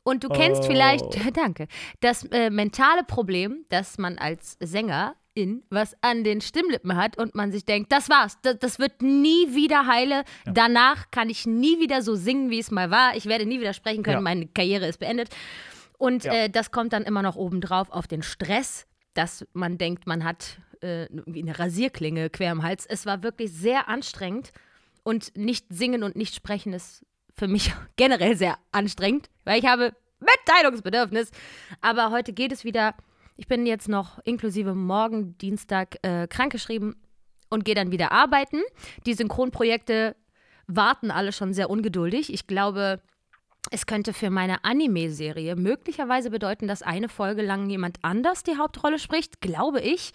Und 0.03 0.23
du 0.25 0.29
kennst 0.29 0.63
Oh. 0.63 0.67
vielleicht, 0.67 1.05
danke, 1.37 1.67
das 2.01 2.25
äh, 2.25 2.49
mentale 2.49 3.03
Problem, 3.05 3.63
dass 3.69 3.97
man 3.97 4.17
als 4.17 4.57
Sängerin 5.39 5.63
was 5.69 5.96
an 6.01 6.24
den 6.24 6.41
Stimmlippen 6.41 6.96
hat 6.96 7.17
und 7.17 7.36
man 7.36 7.51
sich 7.51 7.65
denkt, 7.65 7.91
das 7.91 8.10
war's, 8.10 8.38
das, 8.41 8.58
das 8.60 8.79
wird 8.79 9.01
nie 9.01 9.53
wieder 9.55 9.86
heile. 9.88 10.24
Danach 10.46 11.12
kann 11.12 11.29
ich 11.29 11.46
nie 11.46 11.79
wieder 11.79 12.01
so 12.01 12.15
singen, 12.15 12.50
wie 12.50 12.60
es 12.60 12.72
mal 12.72 12.91
war. 12.91 13.15
Ich 13.15 13.25
werde 13.25 13.46
nie 13.46 13.60
wieder 13.60 13.74
sprechen 13.74 14.03
können, 14.03 14.17
Ja. 14.17 14.22
meine 14.22 14.48
Karriere 14.48 14.88
ist 14.88 15.00
beendet. 15.00 15.29
Und 15.98 16.24
Ja. 16.25 16.34
äh, 16.34 16.50
das 16.50 16.72
kommt 16.72 16.93
dann 16.93 17.03
immer 17.03 17.22
noch 17.22 17.36
obendrauf 17.36 17.89
auf 17.91 18.08
den 18.08 18.24
Stress, 18.24 18.86
dass 19.13 19.46
man 19.53 19.77
denkt, 19.77 20.08
man 20.08 20.24
hat 20.24 20.60
äh, 20.81 21.08
wie 21.25 21.41
eine 21.41 21.60
Rasierklinge 21.60 22.29
quer 22.29 22.51
im 22.53 22.63
Hals. 22.63 22.86
Es 22.86 23.05
war 23.05 23.22
wirklich 23.22 23.51
sehr 23.51 23.89
anstrengend 23.89 24.51
und 25.03 25.36
nicht 25.36 25.65
singen 25.69 26.03
und 26.03 26.15
nicht 26.15 26.34
sprechen 26.36 26.72
ist 26.74 27.05
für 27.36 27.48
mich 27.48 27.74
generell 27.98 28.38
sehr 28.38 28.58
anstrengend, 28.72 29.29
weil 29.43 29.60
ich 29.60 29.65
habe 29.65 29.93
Mitteilungsbedürfnis. 30.22 31.31
Aber 31.81 32.12
heute 32.12 32.34
geht 32.34 32.51
es 32.51 32.63
wieder. 32.63 32.96
Ich 33.39 33.48
bin 33.48 33.65
jetzt 33.65 33.88
noch 33.88 34.19
inklusive 34.25 34.75
morgen, 34.75 35.38
Dienstag, 35.38 35.96
äh, 36.01 36.27
krankgeschrieben 36.27 36.98
und 37.50 37.63
gehe 37.63 37.74
dann 37.74 37.89
wieder 37.89 38.12
arbeiten. 38.12 38.58
Die 39.05 39.13
Synchronprojekte 39.13 40.17
warten 40.67 41.10
alle 41.10 41.31
schon 41.31 41.53
sehr 41.53 41.69
ungeduldig. 41.69 42.34
Ich 42.34 42.48
glaube, 42.48 43.01
es 43.72 43.86
könnte 43.86 44.12
für 44.12 44.29
meine 44.29 44.65
Anime-Serie 44.65 45.55
möglicherweise 45.55 46.31
bedeuten, 46.31 46.67
dass 46.67 46.81
eine 46.81 47.08
Folge 47.08 47.41
lang 47.41 47.69
jemand 47.69 48.00
anders 48.01 48.43
die 48.43 48.58
Hauptrolle 48.58 49.00
spricht, 49.00 49.39
glaube 49.39 49.79
ich. 49.79 50.12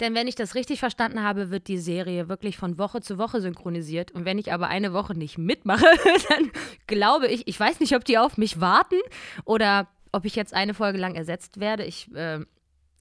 Denn 0.00 0.14
wenn 0.14 0.26
ich 0.26 0.34
das 0.34 0.54
richtig 0.54 0.80
verstanden 0.80 1.22
habe, 1.22 1.50
wird 1.50 1.68
die 1.68 1.76
Serie 1.76 2.30
wirklich 2.30 2.56
von 2.56 2.78
Woche 2.78 3.02
zu 3.02 3.18
Woche 3.18 3.42
synchronisiert. 3.42 4.12
Und 4.12 4.24
wenn 4.24 4.38
ich 4.38 4.50
aber 4.50 4.68
eine 4.68 4.94
Woche 4.94 5.12
nicht 5.12 5.36
mitmache, 5.36 5.84
dann 6.30 6.50
glaube 6.86 7.28
ich, 7.28 7.46
ich 7.46 7.60
weiß 7.60 7.80
nicht, 7.80 7.94
ob 7.94 8.06
die 8.06 8.16
auf 8.16 8.38
mich 8.38 8.62
warten 8.62 8.96
oder 9.44 9.88
ob 10.12 10.24
ich 10.24 10.36
jetzt 10.36 10.54
eine 10.54 10.74
Folge 10.74 10.98
lang 10.98 11.14
ersetzt 11.14 11.58
werde. 11.58 11.84
Ich, 11.84 12.14
äh, 12.14 12.40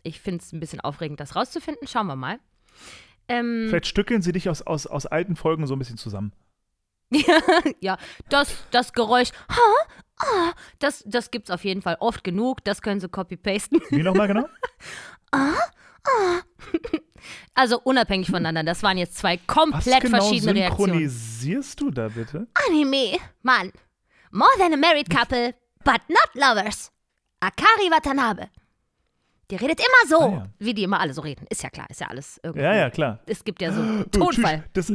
ich 0.03 0.22
finde 0.22 0.43
es 0.43 0.51
ein 0.51 0.60
bisschen 0.60 0.81
aufregend, 0.81 1.20
das 1.20 1.36
rauszufinden. 1.36 1.88
Schauen 1.88 2.08
wir 2.08 2.15
mal. 2.15 2.39
Ähm, 3.27 3.67
Vielleicht 3.70 3.88
stückeln 3.88 4.22
sie 4.22 4.31
dich 4.31 4.50
aus, 4.50 4.62
aus, 4.62 4.88
aus 4.88 5.05
alten 5.05 5.36
Folgen 5.36 5.67
so 5.67 5.75
ein 5.75 5.79
bisschen 5.79 5.98
zusammen. 5.98 6.34
ja, 7.81 7.98
das, 8.29 8.55
das 8.72 8.93
Geräusch, 8.93 9.31
ha, 9.50 10.25
ah, 10.25 10.53
das, 10.79 11.03
das 11.05 11.29
gibt 11.29 11.50
es 11.50 11.53
auf 11.53 11.63
jeden 11.65 11.81
Fall 11.81 11.98
oft 12.00 12.24
genug. 12.24 12.63
Das 12.63 12.81
können 12.81 13.00
sie 13.00 13.10
copy-pasten. 13.10 13.81
Wie 13.89 14.03
nochmal 14.03 14.27
genau? 14.27 14.48
Also 17.53 17.79
unabhängig 17.79 18.29
voneinander. 18.29 18.63
Das 18.63 18.84
waren 18.84 18.98
jetzt 18.98 19.17
zwei 19.17 19.38
Was 19.38 19.48
komplett 19.48 20.01
genau 20.01 20.17
verschiedene 20.17 20.55
Reaktionen. 20.55 20.93
synchronisierst 20.93 21.79
du 21.79 21.91
da 21.91 22.08
bitte? 22.08 22.48
Anime. 22.67 23.17
Mann. 23.43 23.72
More 24.31 24.50
than 24.58 24.74
a 24.74 24.77
married 24.77 25.10
couple, 25.10 25.53
but 25.84 26.01
not 26.08 26.29
lovers. 26.34 26.91
Akari 27.41 27.91
Watanabe. 27.91 28.50
Die 29.51 29.58
redet 29.58 29.79
immer 29.79 30.10
so. 30.10 30.20
Ah, 30.24 30.31
ja. 30.31 30.46
Wie 30.60 30.74
die 30.74 30.84
immer 30.84 31.00
alle 31.00 31.13
so 31.13 31.22
reden. 31.22 31.46
Ist 31.50 31.63
ja 31.63 31.70
klar, 31.70 31.89
ist 31.89 32.01
ja 32.01 32.08
alles 32.08 32.39
irgendwie. 32.43 32.63
Ja, 32.63 32.74
ja, 32.74 32.89
klar. 32.89 33.20
Es 33.25 33.43
gibt 33.43 33.62
ja 33.62 33.72
so 33.72 33.81
Oh, 34.00 34.03
Tonfall. 34.12 34.63
Das, 34.74 34.91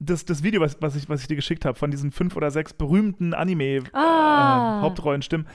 das, 0.00 0.24
das 0.24 0.42
Video, 0.42 0.60
was, 0.60 0.80
was, 0.80 0.94
ich, 0.94 1.08
was 1.08 1.22
ich 1.22 1.26
dir 1.26 1.36
geschickt 1.36 1.64
habe, 1.64 1.76
von 1.76 1.90
diesen 1.90 2.12
fünf 2.12 2.36
oder 2.36 2.50
sechs 2.50 2.72
berühmten 2.72 3.34
Ah. 3.34 3.40
Anime-Hauptrollenstimmen, 3.40 5.46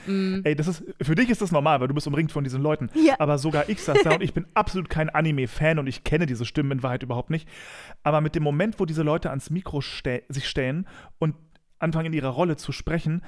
ey, 0.44 0.54
das 0.54 0.68
ist, 0.68 0.84
für 1.00 1.14
dich 1.14 1.30
ist 1.30 1.40
das 1.40 1.50
normal, 1.50 1.80
weil 1.80 1.88
du 1.88 1.94
bist 1.94 2.06
umringt 2.06 2.32
von 2.32 2.44
diesen 2.44 2.60
Leuten. 2.60 2.90
Ja. 2.94 3.14
Aber 3.18 3.38
sogar 3.38 3.68
ich 3.68 3.82
saß 3.82 3.98
da 4.02 4.14
und 4.14 4.22
ich 4.22 4.34
bin 4.34 4.46
absolut 4.52 4.90
kein 4.90 5.08
Anime-Fan 5.08 5.78
und 5.78 5.86
ich 5.86 6.04
kenne 6.04 6.26
diese 6.26 6.44
Stimmen 6.44 6.72
in 6.72 6.82
Wahrheit 6.82 7.02
überhaupt 7.02 7.30
nicht. 7.30 7.48
Aber 8.02 8.20
mit 8.20 8.34
dem 8.34 8.42
Moment, 8.42 8.80
wo 8.80 8.84
diese 8.84 9.02
Leute 9.02 9.30
ans 9.30 9.48
Mikro 9.48 9.80
ste 9.80 10.24
sich 10.28 10.48
stellen 10.48 10.86
und 11.18 11.34
anfangen 11.78 12.06
in 12.06 12.12
ihrer 12.12 12.28
Rolle 12.28 12.56
zu 12.56 12.72
sprechen, 12.72 13.22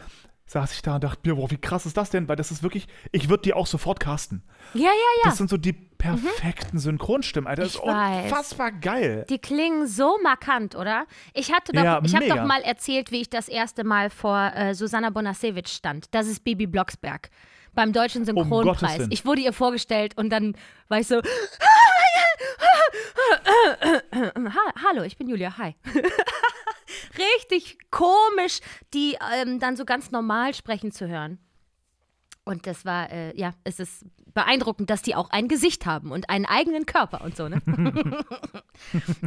saß 0.47 0.73
ich 0.75 0.83
da 0.83 0.95
und 0.97 1.05
dachte 1.05 1.21
mir, 1.29 1.35
boah, 1.35 1.51
wie 1.51 1.57
krass 1.59 1.87
ist 1.87 1.97
das 1.97 2.11
denn? 2.11 2.29
Weil 2.29 2.37
das 2.37 2.51
ist 2.53 2.63
wirklich, 2.63 2.87
ich 3.13 3.29
würde 3.29 3.43
die 3.43 3.53
auch 3.53 3.67
sofort 3.67 3.99
casten. 4.01 4.43
Ja, 4.75 4.83
ja, 4.83 4.89
ja. 4.91 5.25
Das 5.25 5.39
sind 5.39 5.51
so 5.51 5.57
die 5.57 5.73
perfekten 5.73 6.79
Synchronstimmen, 6.79 7.49
Alter. 7.49 7.63
Das 7.63 7.75
Ich 7.75 7.81
ist 7.81 7.87
weiß. 7.87 8.25
unfassbar 8.25 8.71
geil. 8.73 9.27
Die 9.29 9.39
klingen 9.39 9.87
so 9.89 10.19
markant, 10.23 10.77
oder? 10.77 11.07
Ich 11.35 11.53
hatte 11.53 11.73
doch, 11.73 11.83
Ja, 11.83 12.01
ich 12.05 12.15
habe 12.15 12.29
doch 12.29 12.45
mal 12.45 12.63
erzählt, 12.63 13.11
wie 13.11 13.21
ich 13.23 13.29
das 13.31 13.49
erste 13.49 13.83
Mal 13.83 14.09
vor 14.11 14.53
äh, 14.55 14.75
Susanna 14.75 15.11
Bonasewicz 15.11 15.71
stand. 15.71 16.07
Das 16.15 16.27
ist 16.29 16.45
Bibi 16.45 16.67
Blocksberg 16.67 17.29
beim 17.75 17.93
deutschen 17.93 18.25
Synchronpreis. 18.25 18.99
Willen. 19.01 19.11
ich 19.13 19.27
wurde 19.27 19.41
ihr 19.43 19.53
vorgestellt 19.53 20.17
und 20.17 20.31
dann 20.31 20.57
war 20.89 20.99
ich 21.01 21.07
so 21.09 21.17
ha, 23.33 24.73
Hallo, 24.89 25.03
ich 25.03 25.17
bin 25.17 25.29
Julia. 25.29 25.59
Hi. 25.59 25.75
Richtig 27.19 27.79
komisch, 27.91 28.61
die 28.95 29.17
ähm, 29.35 29.59
dann 29.59 29.77
so 29.77 29.85
ganz 29.85 30.11
normal 30.11 30.55
sprechen 30.55 30.93
zu 30.93 31.09
hören. 31.09 31.39
Und 32.45 32.69
das 32.69 32.85
war, 32.85 33.11
äh, 33.11 33.37
ja, 33.37 33.55
es 33.65 33.81
ist 33.81 34.05
beeindruckend, 34.33 34.89
dass 34.89 35.03
die 35.03 35.17
auch 35.17 35.31
ein 35.31 35.49
Gesicht 35.49 35.85
haben 35.85 36.13
und 36.13 36.31
einen 36.31 36.47
eigenen 36.47 36.87
Körper 36.87 37.25
und 37.25 37.37
so, 37.37 37.49
ne? 37.49 37.61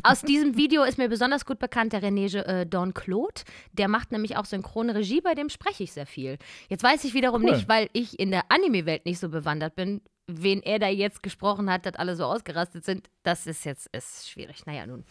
Aus 0.04 0.22
diesem 0.22 0.56
Video 0.56 0.84
ist 0.84 0.98
mir 0.98 1.10
besonders 1.10 1.46
gut 1.46 1.60
bekannt 1.60 1.92
der 1.92 2.02
René 2.02 2.34
äh, 2.38 2.66
Don 2.66 2.94
Claude. 2.94 3.42
Der 3.74 3.90
macht 3.90 4.14
nämlich 4.14 4.38
auch 4.38 4.46
synchrone 4.46 4.96
Regie, 4.96 5.20
bei 5.20 5.36
dem 5.36 5.50
spreche 5.50 5.84
ich 5.84 5.92
sehr 5.92 6.06
viel. 6.06 6.38
Jetzt 6.70 6.84
weiß 6.84 7.04
ich 7.04 7.14
wiederum 7.14 7.44
Cool. 7.44 7.52
nicht, 7.52 7.68
weil 7.68 7.90
ich 7.92 8.18
in 8.20 8.32
der 8.32 8.50
Anime-Welt 8.50 9.06
nicht 9.06 9.20
so 9.20 9.28
bewandert 9.28 9.76
bin, 9.76 10.02
wen 10.30 10.62
er 10.62 10.80
da 10.80 10.88
jetzt 10.88 11.24
gesprochen 11.24 11.70
hat, 11.72 11.86
dass 11.86 11.96
alle 11.96 12.16
so 12.16 12.26
ausgerastet 12.26 12.86
sind. 12.86 13.10
Das 13.24 13.48
ist 13.48 13.66
jetzt 13.66 13.88
ist 13.92 14.30
schwierig. 14.30 14.66
Naja, 14.66 14.86
nun. 14.86 15.04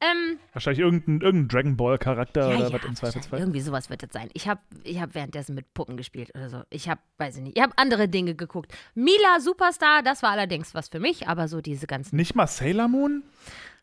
Ähm, 0.00 0.38
Wahrscheinlich 0.52 0.80
irgendein, 0.80 1.20
irgendein 1.20 1.48
Dragon 1.48 1.76
Ball-Charakter 1.76 2.50
ja, 2.50 2.56
oder 2.56 2.68
ja, 2.68 2.72
was 2.72 2.84
im. 2.84 2.96
Zweifelsfall. 2.96 3.40
Irgendwie 3.40 3.60
sowas 3.60 3.90
wird 3.90 4.02
es 4.02 4.12
sein. 4.12 4.30
Ich 4.32 4.48
habe 4.48 4.60
ich 4.84 5.00
hab 5.00 5.14
währenddessen 5.14 5.54
mit 5.54 5.72
Puppen 5.74 5.96
gespielt 5.96 6.30
oder 6.34 6.48
so. 6.48 6.62
Ich 6.70 6.88
habe, 6.88 7.00
weiß 7.18 7.36
ich 7.36 7.42
nicht, 7.42 7.56
ich 7.56 7.62
habe 7.62 7.72
andere 7.76 8.08
Dinge 8.08 8.34
geguckt. 8.34 8.72
Mila 8.94 9.40
Superstar, 9.40 10.02
das 10.02 10.22
war 10.22 10.30
allerdings 10.30 10.74
was 10.74 10.88
für 10.88 11.00
mich, 11.00 11.28
aber 11.28 11.48
so 11.48 11.60
diese 11.60 11.86
ganzen. 11.86 12.16
Nicht 12.16 12.34
mal 12.34 12.46
Sailor 12.46 12.88
Moon? 12.88 13.22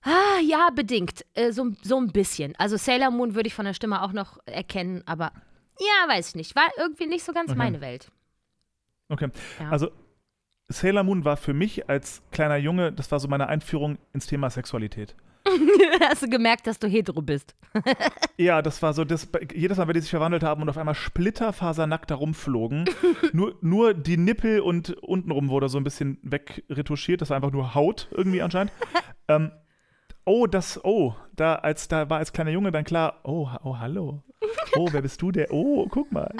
Ah, 0.01 0.39
ja, 0.45 0.69
bedingt. 0.73 1.25
Äh, 1.33 1.51
so, 1.51 1.71
so 1.81 1.99
ein 1.99 2.07
bisschen. 2.11 2.55
Also 2.57 2.77
Sailor 2.77 3.11
Moon 3.11 3.35
würde 3.35 3.47
ich 3.47 3.53
von 3.53 3.65
der 3.65 3.73
Stimme 3.73 4.01
auch 4.01 4.13
noch 4.13 4.39
erkennen, 4.45 5.03
aber 5.05 5.31
ja, 5.79 6.07
weiß 6.13 6.29
ich 6.29 6.35
nicht. 6.35 6.55
War 6.55 6.69
irgendwie 6.77 7.05
nicht 7.05 7.23
so 7.23 7.33
ganz 7.33 7.49
Okay. 7.49 7.57
meine 7.57 7.81
Welt. 7.81 8.11
Okay. 9.09 9.29
Ja. 9.59 9.69
Also 9.71 9.91
Sailor 10.69 11.03
Moon 11.03 11.25
war 11.25 11.35
für 11.35 11.53
mich 11.53 11.89
als 11.89 12.21
kleiner 12.31 12.57
Junge, 12.57 12.91
das 12.91 13.11
war 13.11 13.19
so 13.19 13.27
meine 13.27 13.47
Einführung 13.47 13.97
ins 14.13 14.27
Thema 14.27 14.49
Sexualität. 14.49 15.15
Hast 16.09 16.21
du 16.21 16.29
gemerkt, 16.29 16.67
dass 16.67 16.79
du 16.79 16.87
hetero 16.87 17.21
bist? 17.21 17.55
Ja, 18.37 18.61
das 18.61 18.81
war 18.81 18.93
so, 18.93 19.03
das, 19.03 19.27
jedes 19.53 19.77
Mal, 19.77 19.87
wenn 19.89 19.95
die 19.95 19.99
sich 19.99 20.09
verwandelt 20.09 20.43
haben 20.43 20.61
und 20.61 20.69
auf 20.69 20.77
einmal 20.77 20.95
splitterfasernackt 20.95 22.09
da 22.09 22.15
rumflogen, 22.15 22.85
nur, 23.33 23.57
nur 23.59 23.93
die 23.93 24.15
Nippel 24.15 24.61
und 24.61 24.91
untenrum 25.03 25.49
wurde 25.49 25.67
so 25.67 25.77
ein 25.77 25.83
bisschen 25.83 26.19
wegretuschiert, 26.21 27.19
das 27.19 27.31
war 27.31 27.35
einfach 27.35 27.51
nur 27.51 27.75
Haut 27.75 28.07
irgendwie 28.11 28.41
anscheinend. 28.41 28.71
ähm, 29.27 29.51
oh, 30.23 30.47
das, 30.47 30.79
oh, 30.85 31.15
da, 31.35 31.55
als, 31.55 31.89
da 31.89 32.09
war 32.09 32.19
als 32.19 32.31
kleiner 32.31 32.51
Junge 32.51 32.71
dann 32.71 32.85
klar, 32.85 33.19
oh, 33.25 33.49
oh, 33.61 33.77
hallo. 33.77 34.23
Oh, 34.77 34.87
wer 34.89 35.01
bist 35.01 35.21
du 35.21 35.33
der? 35.33 35.51
Oh, 35.51 35.85
guck 35.89 36.09
mal. 36.13 36.33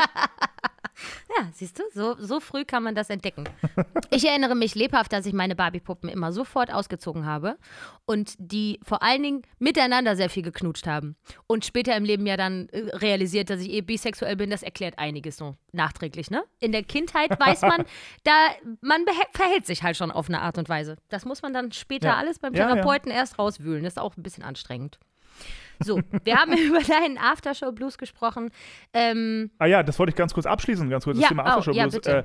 Ja, 1.40 1.48
siehst 1.54 1.80
du, 1.80 1.84
so, 1.94 2.16
so 2.20 2.40
früh 2.40 2.66
kann 2.66 2.84
man 2.84 2.96
das 2.96 3.10
entdecken. 3.10 3.44
Ich 4.12 4.28
erinnere 4.28 4.56
mich 4.56 4.74
lebhaft, 4.74 5.14
dass 5.14 5.28
ich 5.28 5.34
meine 5.34 5.56
Barbie-Puppen 5.56 6.10
immer 6.10 6.32
sofort 6.32 6.74
ausgezogen 6.74 7.28
habe 7.28 7.58
und 8.06 8.34
die 8.40 8.80
vor 8.82 9.04
allen 9.04 9.22
Dingen 9.22 9.42
miteinander 9.60 10.16
sehr 10.16 10.32
viel 10.32 10.42
geknutscht 10.42 10.88
haben. 10.88 11.16
Und 11.46 11.64
später 11.64 11.96
im 11.96 12.04
Leben 12.04 12.26
ja 12.26 12.36
dann 12.36 12.68
äh, 12.70 12.80
realisiert, 12.96 13.52
dass 13.52 13.62
ich 13.62 13.70
eh 13.70 13.82
bisexuell 13.82 14.36
bin, 14.36 14.50
das 14.50 14.64
erklärt 14.64 14.98
einiges 14.98 15.38
so 15.38 15.56
nachträglich, 15.74 16.32
ne? 16.32 16.44
In 16.60 16.72
der 16.72 16.82
Kindheit 16.84 17.40
weiß 17.40 17.62
man, 17.62 17.86
da 18.24 18.32
man 18.82 19.06
verhält 19.34 19.68
sich 19.68 19.84
halt 19.84 19.96
schon 19.96 20.10
auf 20.10 20.28
eine 20.28 20.42
Art 20.42 20.58
und 20.58 20.68
Weise. 20.70 20.98
Das 21.10 21.24
muss 21.24 21.44
man 21.44 21.54
dann 21.54 21.72
später 21.72 22.08
Ja. 22.08 22.16
alles 22.18 22.40
beim 22.40 22.56
Ja, 22.56 22.68
ja. 22.68 22.74
Therapeuten 22.74 23.12
erst 23.12 23.38
rauswühlen. 23.38 23.84
Das 23.84 23.94
ist 23.94 24.00
auch 24.00 24.18
ein 24.18 24.24
bisschen 24.24 24.44
anstrengend. 24.44 24.98
So, 25.80 26.02
wir 26.24 26.36
haben 26.36 26.52
über 26.58 26.80
deinen 26.80 27.18
Aftershow-Blues 27.18 27.98
gesprochen. 27.98 28.52
Ähm, 28.94 29.52
Ah 29.60 29.66
ja, 29.66 29.84
das 29.84 29.98
wollte 30.00 30.12
ich 30.12 30.16
ganz 30.16 30.34
kurz 30.34 30.46
abschließen, 30.46 30.90
ganz 30.90 31.06
kurz 31.06 31.18
Ja, 31.18 31.22
das 31.22 31.30
Thema 31.30 31.44
oh, 31.44 31.48
Aftershow 31.48 31.72
ja, 31.72 31.88
Blues. 31.88 32.06
Äh, 32.06 32.24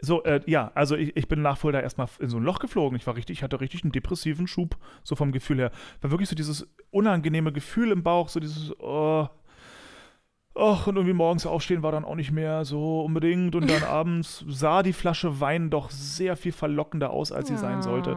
so, 0.00 0.24
äh, 0.24 0.40
ja, 0.46 0.72
also 0.74 0.96
ich, 0.96 1.16
ich 1.16 1.28
bin 1.28 1.40
nach 1.40 1.56
Fulda 1.56 1.80
erstmal 1.80 2.08
in 2.18 2.28
so 2.28 2.36
ein 2.36 2.42
Loch 2.42 2.58
geflogen. 2.58 2.96
Ich 2.96 3.06
war 3.06 3.16
richtig, 3.16 3.38
ich 3.38 3.42
hatte 3.42 3.60
richtig 3.60 3.82
einen 3.84 3.92
depressiven 3.92 4.46
Schub, 4.46 4.76
so 5.04 5.16
vom 5.16 5.32
Gefühl 5.32 5.58
her. 5.58 5.70
War 6.00 6.10
wirklich 6.10 6.28
so 6.28 6.36
dieses 6.36 6.68
unangenehme 6.90 7.52
Gefühl 7.52 7.92
im 7.92 8.02
Bauch, 8.02 8.28
so 8.28 8.40
dieses, 8.40 8.78
oh, 8.80 9.28
Och, 10.58 10.86
und 10.86 10.96
irgendwie 10.96 11.12
morgens 11.12 11.44
aufstehen 11.44 11.82
war 11.82 11.92
dann 11.92 12.06
auch 12.06 12.14
nicht 12.14 12.32
mehr 12.32 12.64
so 12.64 13.02
unbedingt. 13.02 13.54
Und 13.54 13.70
dann 13.70 13.82
abends 13.88 14.44
sah 14.48 14.82
die 14.82 14.94
Flasche 14.94 15.40
Wein 15.40 15.68
doch 15.68 15.90
sehr 15.90 16.36
viel 16.36 16.52
verlockender 16.52 17.10
aus, 17.10 17.30
als 17.30 17.48
sie 17.48 17.56
sein 17.56 17.82
sollte. 17.82 18.16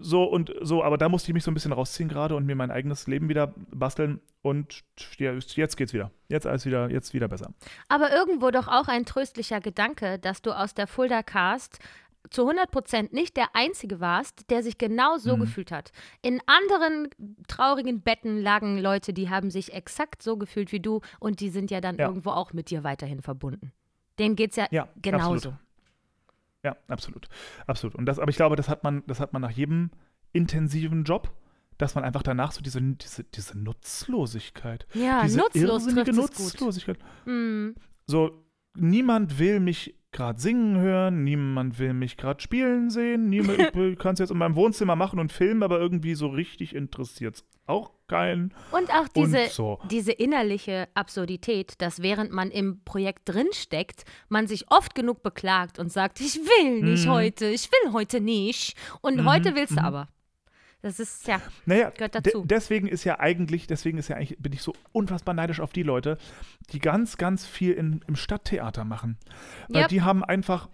So 0.00 0.24
und 0.24 0.52
so, 0.62 0.82
aber 0.82 0.98
da 0.98 1.08
musste 1.08 1.30
ich 1.30 1.34
mich 1.34 1.44
so 1.44 1.50
ein 1.50 1.54
bisschen 1.54 1.72
rausziehen 1.72 2.08
gerade 2.08 2.34
und 2.36 2.46
mir 2.46 2.54
mein 2.56 2.70
eigenes 2.70 3.06
Leben 3.06 3.28
wieder 3.28 3.54
basteln. 3.70 4.20
Und 4.42 4.82
jetzt 5.16 5.76
geht's 5.76 5.92
wieder. 5.94 6.10
Jetzt 6.28 6.46
alles 6.46 6.66
wieder, 6.66 6.90
jetzt 6.90 7.14
wieder 7.14 7.28
besser. 7.28 7.52
Aber 7.88 8.12
irgendwo 8.12 8.50
doch 8.50 8.68
auch 8.68 8.88
ein 8.88 9.04
tröstlicher 9.06 9.60
Gedanke, 9.60 10.18
dass 10.18 10.42
du 10.42 10.52
aus 10.52 10.74
der 10.74 10.86
Fulda 10.86 11.22
Cast 11.22 11.78
zu 12.30 12.42
100 12.46 12.70
Prozent 12.70 13.12
nicht 13.12 13.36
der 13.36 13.48
Einzige 13.54 14.00
warst, 14.00 14.50
der 14.50 14.62
sich 14.62 14.78
genau 14.78 15.18
so 15.18 15.36
Mhm. 15.36 15.40
gefühlt 15.40 15.70
hat. 15.70 15.92
In 16.22 16.40
anderen 16.46 17.08
traurigen 17.48 18.00
Betten 18.00 18.40
lagen 18.40 18.78
Leute, 18.78 19.12
die 19.12 19.28
haben 19.28 19.50
sich 19.50 19.74
exakt 19.74 20.22
so 20.22 20.36
gefühlt 20.38 20.72
wie 20.72 20.80
du 20.80 21.00
und 21.20 21.40
die 21.40 21.50
sind 21.50 21.70
ja 21.70 21.80
dann 21.82 21.96
Ja. 21.96 22.06
irgendwo 22.08 22.30
auch 22.30 22.52
mit 22.54 22.70
dir 22.70 22.82
weiterhin 22.82 23.20
verbunden. 23.20 23.72
Denen 24.18 24.36
geht's 24.36 24.56
ja, 24.56 24.66
Ja, 24.70 24.88
genauso. 25.02 25.34
Absolut. 25.34 25.58
Ja, 26.64 26.76
absolut. 26.88 27.28
Absolut. 27.66 27.94
Und 27.94 28.06
das, 28.06 28.18
aber 28.18 28.30
ich 28.30 28.36
glaube, 28.36 28.56
das 28.56 28.68
hat 28.68 28.82
man, 28.82 29.04
das 29.06 29.20
hat 29.20 29.32
man 29.32 29.42
nach 29.42 29.50
jedem 29.50 29.90
intensiven 30.32 31.04
Job, 31.04 31.30
dass 31.78 31.94
man 31.94 32.04
einfach 32.04 32.22
danach 32.22 32.52
so 32.52 32.62
diese, 32.62 32.80
diese, 32.80 33.24
diese 33.24 33.58
Nutzlosigkeit. 33.58 34.86
Ja, 34.94 35.22
diese 35.22 35.38
nutzlos 35.38 35.86
irrsinnige. 35.86 36.12
Nutzlosigkeit. 36.12 36.98
Mhm. 37.26 37.74
So, 38.06 38.43
niemand 38.76 39.38
will 39.38 39.60
mich 39.60 39.94
gerade 40.12 40.40
singen 40.40 40.78
hören, 40.78 41.24
niemand 41.24 41.78
will 41.78 41.92
mich 41.92 42.16
gerade 42.16 42.40
spielen 42.40 42.88
sehen, 42.88 43.28
niemand, 43.28 43.58
ich 43.74 43.98
kann 43.98 44.14
es 44.14 44.20
jetzt 44.20 44.30
in 44.30 44.38
meinem 44.38 44.54
Wohnzimmer 44.54 44.94
machen 44.94 45.18
und 45.18 45.32
filmen, 45.32 45.62
aber 45.62 45.80
irgendwie 45.80 46.14
so 46.14 46.28
richtig 46.28 46.74
interessiert 46.74 47.36
es 47.36 47.44
auch 47.66 47.92
keinen. 48.06 48.54
Und 48.70 48.90
auch 48.90 49.08
diese, 49.08 49.42
und 49.42 49.50
so. 49.50 49.78
diese 49.90 50.12
innerliche 50.12 50.88
Absurdität, 50.94 51.74
dass 51.78 52.00
während 52.02 52.30
man 52.30 52.50
im 52.50 52.84
Projekt 52.84 53.28
drinsteckt, 53.28 54.04
man 54.28 54.46
sich 54.46 54.70
oft 54.70 54.94
genug 54.94 55.22
beklagt 55.22 55.78
und 55.78 55.90
sagt, 55.90 56.20
ich 56.20 56.36
will 56.36 56.82
nicht 56.82 57.06
Mhm. 57.06 57.10
heute, 57.10 57.46
ich 57.46 57.68
will 57.72 57.92
heute 57.92 58.20
nicht. 58.20 58.76
Und 59.00 59.24
heute 59.24 59.54
willst 59.54 59.76
du 59.76 59.82
aber. 59.82 60.08
Das 60.84 61.00
ist, 61.00 61.26
ja, 61.26 61.40
Naja, 61.64 61.88
Gehört 61.88 62.14
de 62.14 62.20
dazu. 62.20 62.44
deswegen 62.44 62.86
ist 62.88 63.04
ja 63.04 63.18
eigentlich, 63.18 63.66
deswegen 63.66 63.96
ist 63.96 64.08
ja 64.08 64.16
eigentlich, 64.16 64.38
bin 64.38 64.52
ich 64.52 64.60
so 64.60 64.74
unfassbar 64.92 65.34
neidisch 65.34 65.60
auf 65.60 65.72
die 65.72 65.82
Leute, 65.82 66.18
die 66.72 66.78
ganz, 66.78 67.16
ganz 67.16 67.46
viel 67.46 67.72
in, 67.72 68.04
im 68.06 68.16
Stadttheater 68.16 68.84
machen. 68.84 69.16
Weil 69.70 69.82
Yep. 69.84 69.88
die 69.88 70.02
haben 70.02 70.22
einfach 70.22 70.68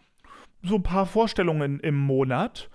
so 0.62 0.74
ein 0.74 0.82
paar 0.82 1.06
Vorstellungen 1.06 1.78
im 1.78 1.96
Monat 1.96 2.70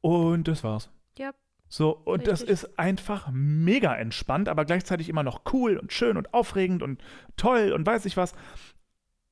und 0.00 0.48
das 0.48 0.64
war's. 0.64 0.90
ja. 1.18 1.32
So, 1.72 1.90
und 1.96 2.26
das 2.26 2.40
Richtig. 2.40 2.48
ist 2.64 2.78
einfach 2.80 3.28
mega 3.30 3.94
entspannt, 3.94 4.48
aber 4.48 4.64
gleichzeitig 4.64 5.08
immer 5.08 5.22
noch 5.22 5.42
cool 5.52 5.76
und 5.76 5.92
schön 5.92 6.16
und 6.16 6.34
aufregend 6.34 6.82
und 6.82 7.00
toll 7.36 7.72
und 7.72 7.86
weiß 7.86 8.06
ich 8.06 8.16
was. 8.16 8.34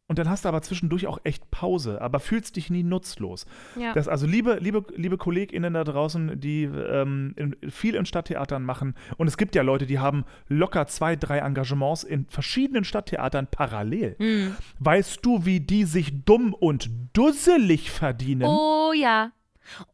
Und 0.09 0.19
dann 0.19 0.31
hast 0.31 0.47
du 0.47 0.49
aber 0.49 0.63
zwischendurch 0.63 1.07
auch 1.07 1.19
echt 1.25 1.51
Pause, 1.51 2.01
aber 2.01 2.19
fühlst 2.19 2.57
dich 2.57 2.71
nie 2.71 2.83
nutzlos. 2.83 3.45
ja. 3.79 3.93
Das 3.93 4.09
also 4.09 4.27
liebe, 4.27 4.57
liebe, 4.59 4.83
liebe 4.97 5.19
KollegInnen 5.19 5.75
da 5.75 5.85
draußen, 5.85 6.41
die 6.41 6.63
ähm, 6.65 7.35
in, 7.37 7.55
viel 7.71 7.95
in 7.95 8.07
Stadttheatern 8.07 8.65
machen. 8.65 8.95
Und 9.19 9.29
es 9.29 9.37
gibt 9.37 9.55
ja 9.55 9.61
Leute, 9.61 9.85
die 9.85 9.99
haben 9.99 10.25
locker 10.49 10.87
zwei, 10.87 11.15
drei 11.15 11.39
Engagements 11.39 12.05
in 12.05 12.25
verschiedenen 12.27 12.85
Stadttheatern 12.85 13.49
parallel. 13.51 14.17
Hm. 14.19 14.57
Weißt 14.79 15.25
du, 15.27 15.45
wie 15.45 15.61
die 15.61 15.85
sich 15.85 16.25
dumm 16.25 16.55
und 16.55 16.89
dusselig 17.13 17.91
verdienen? 17.91 18.49
Oh 18.49 18.93
ja. 18.95 19.33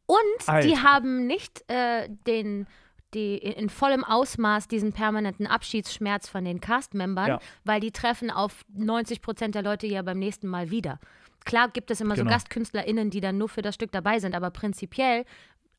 Und 0.07 0.19
die 0.47 0.49
Alter. 0.49 0.83
haben 0.85 1.27
nicht 1.27 1.65
äh, 1.69 2.09
den, 2.27 2.69
die 3.15 3.37
in, 3.39 3.69
vollem 3.69 4.05
Ausmaß 4.05 4.69
diesen 4.69 4.93
permanenten 4.93 5.47
Abschiedsschmerz 5.47 6.29
von 6.29 6.45
den 6.45 6.61
Cast-Membern, 6.61 7.29
Ja. 7.29 7.39
weil 7.65 7.81
die 7.81 7.93
treffen 7.93 8.31
auf 8.31 8.65
90 8.75 9.23
Prozent 9.23 9.55
der 9.55 9.63
Leute 9.63 9.87
ja 9.87 10.03
beim 10.03 10.19
nächsten 10.19 10.49
Mal 10.49 10.71
wieder. 10.71 10.99
Klar 11.45 11.69
gibt 11.69 11.91
es 11.91 12.01
immer 12.01 12.15
Genau. 12.15 12.29
so 12.31 12.35
GastkünstlerInnen, 12.35 13.11
die 13.11 13.21
dann 13.21 13.39
nur 13.39 13.49
für 13.49 13.63
das 13.63 13.75
Stück 13.75 13.93
dabei 13.93 14.19
sind, 14.19 14.35
aber 14.35 14.51
prinzipiell 14.51 15.25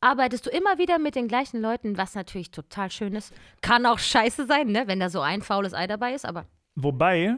arbeitest 0.00 0.46
du 0.46 0.50
immer 0.50 0.78
wieder 0.78 0.98
mit 0.98 1.14
den 1.16 1.26
gleichen 1.26 1.60
Leuten, 1.60 1.96
was 1.96 2.14
natürlich 2.14 2.50
total 2.50 2.90
schön 2.90 3.14
ist. 3.14 3.32
Kann 3.62 3.86
auch 3.86 3.98
scheiße 3.98 4.46
sein, 4.46 4.68
ne, 4.68 4.84
wenn 4.86 5.00
da 5.00 5.08
so 5.10 5.20
ein 5.20 5.42
faules 5.42 5.74
Ei 5.74 5.86
dabei 5.86 6.12
ist, 6.14 6.24
aber. 6.26 6.46
Wobei, 6.76 7.36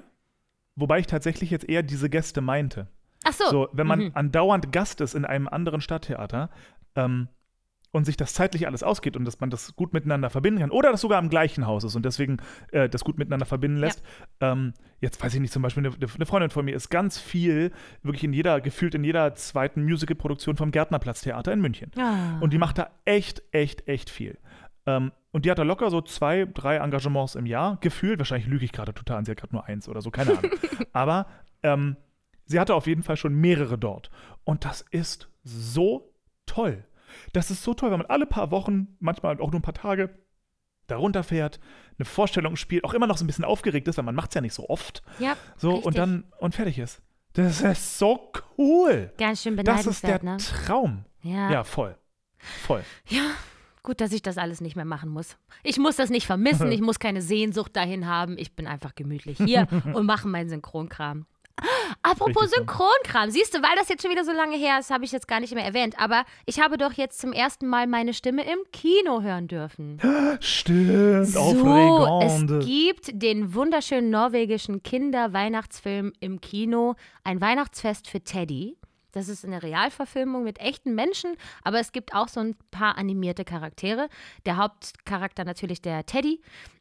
wobei 0.77 0.99
ich 0.99 1.07
tatsächlich 1.07 1.51
jetzt 1.51 1.69
eher 1.69 1.83
diese 1.83 2.11
Gäste 2.11 2.41
meinte. 2.41 2.89
Ach 3.25 3.33
so. 3.33 3.45
So, 3.51 3.69
wenn 3.73 3.87
man 3.87 4.01
Mhm. 4.01 4.11
andauernd 4.15 4.73
Gast 4.73 5.01
ist 5.01 5.15
in 5.15 5.25
einem 5.25 5.49
anderen 5.49 5.81
Stadttheater 5.81 6.51
ähm, 6.97 7.29
und 7.91 8.05
sich 8.05 8.17
das 8.17 8.35
zeitlich 8.35 8.67
alles 8.67 8.83
ausgeht 8.83 9.17
und 9.17 9.25
dass 9.25 9.41
man 9.41 9.51
das 9.51 9.75
gut 9.75 9.93
miteinander 9.93 10.31
verbinden 10.31 10.61
kann 10.61 10.71
oder 10.71 10.91
das 10.93 11.01
sogar 11.01 11.19
im 11.19 11.31
gleichen 11.31 11.67
Haus 11.67 11.85
ist 11.85 11.97
und 11.97 12.05
deswegen 12.05 12.39
äh, 12.73 12.89
das 12.89 13.03
gut 13.03 13.19
miteinander 13.19 13.47
verbinden 13.47 13.79
lässt. 13.79 14.03
Ähm, 14.41 14.75
jetzt 15.01 15.23
weiß 15.23 15.35
ich 15.35 15.41
nicht, 15.41 15.53
zum 15.53 15.63
Beispiel 15.63 15.87
eine, 15.87 15.95
eine 15.97 16.27
Freundin 16.27 16.51
von 16.51 16.65
mir 16.65 16.77
ist 16.77 16.91
ganz 16.91 17.19
viel, 17.19 17.73
wirklich 18.03 18.25
in 18.25 18.33
jeder, 18.33 18.61
gefühlt 18.61 18.95
in 18.95 19.05
jeder 19.05 19.35
zweiten 19.35 19.85
Musicalproduktion 19.85 20.57
vom 20.57 20.71
Gärtnerplatztheater 20.71 21.53
in 21.53 21.61
München. 21.61 21.91
Ah. 21.99 22.39
Und 22.41 22.53
die 22.53 22.59
macht 22.59 22.79
da 22.79 22.91
echt, 23.05 23.43
echt, 23.53 23.89
echt 23.89 24.11
viel. 24.11 24.39
Ähm, 24.87 25.13
und 25.31 25.45
die 25.45 25.51
hat 25.51 25.59
da 25.59 25.63
locker 25.63 25.91
so 25.91 26.01
zwei, 26.01 26.47
drei 26.47 26.77
Engagements 26.77 27.35
im 27.35 27.47
Jahr 27.47 27.79
gefühlt. 27.81 28.19
Wahrscheinlich 28.19 28.49
lüge 28.49 28.65
ich 28.65 28.73
gerade 28.73 28.95
total, 28.95 29.25
sie 29.25 29.31
hat 29.31 29.39
gerade 29.39 29.55
nur 29.55 29.67
eins 29.67 29.89
oder 29.89 30.03
so, 30.03 30.11
keine 30.11 30.37
Ahnung. 30.37 30.51
Aber 30.93 31.27
ähm, 31.63 31.97
sie 32.45 32.59
hatte 32.59 32.75
auf 32.75 32.87
jeden 32.87 33.03
Fall 33.03 33.17
schon 33.17 33.35
mehrere 33.35 33.79
dort. 33.79 34.11
Und 34.45 34.65
das 34.65 34.83
ist 34.91 35.31
so 35.43 36.13
toll. 36.47 36.85
Das 37.33 37.51
ist 37.51 37.63
so 37.63 37.75
toll, 37.75 37.91
wenn 37.91 37.99
man 37.99 38.07
alle 38.07 38.27
paar 38.27 38.51
Wochen, 38.51 38.97
manchmal 39.01 39.41
auch 39.41 39.51
nur 39.51 39.61
ein 39.61 39.63
paar 39.63 39.75
Tage, 39.75 40.11
da 40.87 40.97
runterfährt, 40.97 41.61
eine 41.99 42.07
Vorstellung 42.07 42.57
spielt, 42.57 42.85
auch 42.85 42.95
immer 42.95 43.07
noch 43.07 43.19
so 43.19 43.25
ein 43.25 43.27
bisschen 43.27 43.45
aufgeregt 43.45 43.89
ist, 43.89 43.99
weil 43.99 44.05
man 44.05 44.15
macht 44.15 44.31
es 44.31 44.35
ja 44.35 44.41
nicht 44.41 44.55
so 44.55 44.69
oft. 44.69 45.03
ja, 45.19 45.37
So, 45.57 45.71
richtig. 45.71 45.87
und 45.87 45.99
dann, 45.99 46.25
und 46.39 46.55
fertig 46.55 46.79
ist. 46.79 47.03
Das 47.35 47.61
ist 47.61 47.99
so 47.99 48.33
cool. 48.57 49.13
Ganz 49.19 49.43
schön 49.43 49.57
Das 49.57 49.87
ist 49.87 50.03
der 50.03 50.19
beneidenswert, 50.19 50.23
ne? 50.25 50.67
Traum. 50.67 51.05
Ja. 51.23 51.51
Ja, 51.51 51.65
voll. 51.65 51.97
Voll. 52.39 52.83
Ja, 53.09 53.23
gut, 53.83 54.01
dass 54.01 54.13
ich 54.13 54.23
das 54.23 54.39
alles 54.39 54.61
nicht 54.61 54.77
mehr 54.77 54.85
machen 54.85 55.11
muss. 55.11 55.37
Ich 55.63 55.79
muss 55.79 55.97
das 55.97 56.09
nicht 56.11 56.27
vermissen, 56.27 56.73
ich 56.73 56.81
muss 56.81 56.99
keine 56.99 57.21
Sehnsucht 57.23 57.77
dahin 57.77 58.07
haben. 58.07 58.39
Ich 58.39 58.57
bin 58.57 58.67
einfach 58.67 58.95
gemütlich 58.95 59.37
hier 59.39 59.67
und 59.95 60.07
mache 60.07 60.27
meinen 60.27 60.49
Synchronkram. 60.49 61.27
Apropos 62.03 62.43
Richtig. 62.45 62.59
Synchronkram, 62.61 63.31
siehst 63.31 63.55
du, 63.55 63.63
weil 63.63 63.77
das 63.77 63.89
jetzt 63.89 64.03
schon 64.03 64.11
wieder 64.11 64.25
so 64.25 64.33
lange 64.33 64.57
her 64.57 64.79
ist, 64.79 64.91
habe 64.91 65.05
ich 65.05 65.13
jetzt 65.13 65.29
gar 65.29 65.41
nicht 65.41 65.55
mehr 65.55 65.65
erwähnt. 65.65 65.99
Aber 65.99 66.25
ich 66.47 66.61
habe 66.61 66.79
doch 66.79 66.93
jetzt 66.93 67.21
zum 67.21 67.33
ersten 67.33 67.67
Mal 67.67 67.87
meine 67.87 68.15
Stimme 68.15 68.43
im 68.51 68.59
Kino 68.73 69.23
hören 69.23 69.49
dürfen. 69.49 70.01
Stimmt, 70.41 71.27
So, 71.29 71.41
aufregend. 71.41 72.51
es 72.51 72.67
gibt 72.67 73.23
den 73.23 73.55
wunderschönen 73.55 74.11
norwegischen 74.11 74.83
Kinder-Weihnachtsfilm 74.83 76.13
im 76.21 76.41
Kino, 76.41 76.95
ein 77.25 77.41
Weihnachtsfest 77.41 78.09
für 78.09 78.21
Teddy. 78.21 78.77
Das 79.13 79.29
ist 79.29 79.45
eine 79.45 79.63
Realverfilmung 79.63 80.45
mit 80.45 80.61
echten 80.61 80.95
Menschen, 80.95 81.35
aber 81.65 81.81
es 81.81 81.93
gibt 81.93 82.15
auch 82.15 82.29
so 82.29 82.41
ein 82.41 82.55
paar 82.71 82.99
animierte 82.99 83.45
Charaktere. 83.45 84.09
Der 84.45 84.59
Hauptcharakter 84.59 85.45
natürlich 85.45 85.81
der 85.81 86.05
Teddy. 86.05 86.41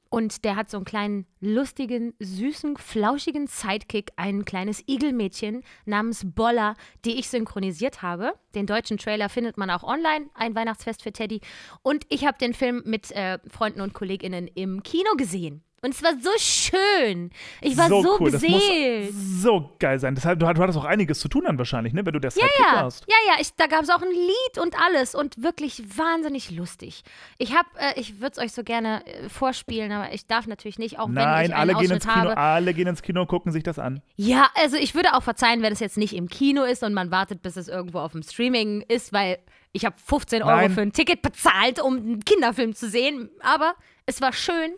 Und 0.10 0.46
der 0.46 0.56
hat 0.56 0.70
so 0.70 0.78
einen 0.78 0.86
kleinen, 0.86 1.26
lustigen, 1.40 2.14
süßen, 2.20 2.78
flauschigen 2.78 3.48
Sidekick, 3.48 4.12
ein 4.16 4.46
kleines 4.46 4.84
Igelmädchen 4.88 5.64
namens 5.86 6.24
Bolla, 6.26 6.76
die 7.06 7.20
ich 7.20 7.30
synchronisiert 7.30 8.02
habe. 8.02 8.34
Den 8.56 8.66
deutschen 8.66 8.98
Trailer 8.98 9.30
findet 9.30 9.58
man 9.58 9.70
auch 9.70 9.84
online, 9.84 10.30
ein 10.34 10.56
Weihnachtsfest 10.56 11.04
für 11.04 11.12
Teddy. 11.12 11.42
Und 11.82 12.06
ich 12.10 12.26
habe 12.26 12.38
den 12.38 12.54
Film 12.54 12.84
mit 12.86 13.12
äh, 13.12 13.40
Freunden 13.50 13.82
und 13.82 13.94
KollegInnen 13.94 14.48
im 14.48 14.84
Kino 14.84 15.12
gesehen. 15.18 15.64
Und 15.82 15.94
es 15.94 16.02
war 16.02 16.14
so 16.20 16.32
schön. 16.38 17.30
Ich 17.62 17.78
war 17.78 17.88
so, 17.88 18.18
cool. 18.20 18.32
Das 18.32 18.42
beseelt. 18.42 19.14
muss 19.14 19.42
so 19.44 19.70
geil 19.78 20.00
sein. 20.00 20.16
Deshalb, 20.16 20.40
du, 20.40 20.46
du 20.52 20.62
hattest 20.62 20.78
auch 20.78 20.86
einiges 20.86 21.20
zu 21.20 21.28
tun 21.28 21.44
dann 21.46 21.58
wahrscheinlich, 21.60 21.94
ne? 21.94 22.04
Wenn 22.04 22.14
du 22.14 22.20
der 22.20 22.32
Sidekick 22.32 22.52
Ja, 22.60 22.82
warst. 22.84 23.06
ja, 23.08 23.16
ja, 23.28 23.40
ich, 23.40 23.54
da 23.56 23.68
gab 23.68 23.84
es 23.84 23.90
auch 23.92 24.02
ein 24.02 24.10
Lied 24.12 24.58
und 24.60 24.76
alles 24.82 25.14
und 25.14 25.44
wirklich 25.44 25.84
wahnsinnig 25.98 26.50
lustig. 26.50 27.04
Ich 27.38 27.56
habe, 27.56 27.68
äh, 27.78 28.00
ich 28.00 28.20
würde 28.20 28.32
es 28.34 28.38
euch 28.40 28.54
so 28.54 28.64
gerne 28.64 29.06
äh, 29.06 29.30
vorspielen, 29.30 29.92
aber 29.92 30.14
ich 30.14 30.26
darf 30.26 30.48
natürlich 30.48 30.80
nicht, 30.80 30.98
auch 30.98 31.08
wenn 31.08 31.14
Nein, 31.14 31.46
ich 31.46 31.54
einen 31.54 31.54
alle 31.54 31.74
gehen 31.74 31.92
Ausschnitt 31.92 32.04
ins 32.06 32.14
Kino, 32.14 32.30
habe. 32.30 32.38
alle 32.38 32.74
gehen 32.74 32.88
ins 32.88 33.02
Kino 33.04 33.22
und 33.22 33.28
gucken 33.28 33.52
sich 33.52 33.64
das 33.64 33.78
an. 33.78 34.02
Ja, 34.16 34.48
also 34.56 34.78
ich 34.78 34.96
würde 34.96 35.14
auch 35.14 35.22
verzeihen, 35.24 35.62
wenn 35.62 35.74
es 35.74 35.80
jetzt 35.80 35.98
nicht 35.98 36.14
im 36.16 36.28
Kino 36.28 36.64
ist 36.64 36.82
und 36.82 36.94
man 36.96 37.12
wartet, 37.12 37.44
bis 37.44 37.56
es 37.56 37.68
irgendwo 37.68 38.00
auf 38.00 38.14
dem 38.14 38.24
Streaming 38.24 38.82
ist, 38.88 39.14
weil 39.14 39.38
ich 39.74 39.86
habe 39.86 39.96
15 40.04 40.42
Euro 40.42 40.56
Nein. 40.56 40.72
für 40.72 40.82
ein 40.82 40.92
Ticket 40.92 41.22
bezahlt, 41.22 41.80
um 41.80 41.98
einen 41.98 42.26
Kinderfilm 42.26 42.74
zu 42.74 42.90
sehen. 42.90 43.30
Aber 43.42 43.76
es 44.08 44.22
war 44.22 44.34
schön, 44.34 44.72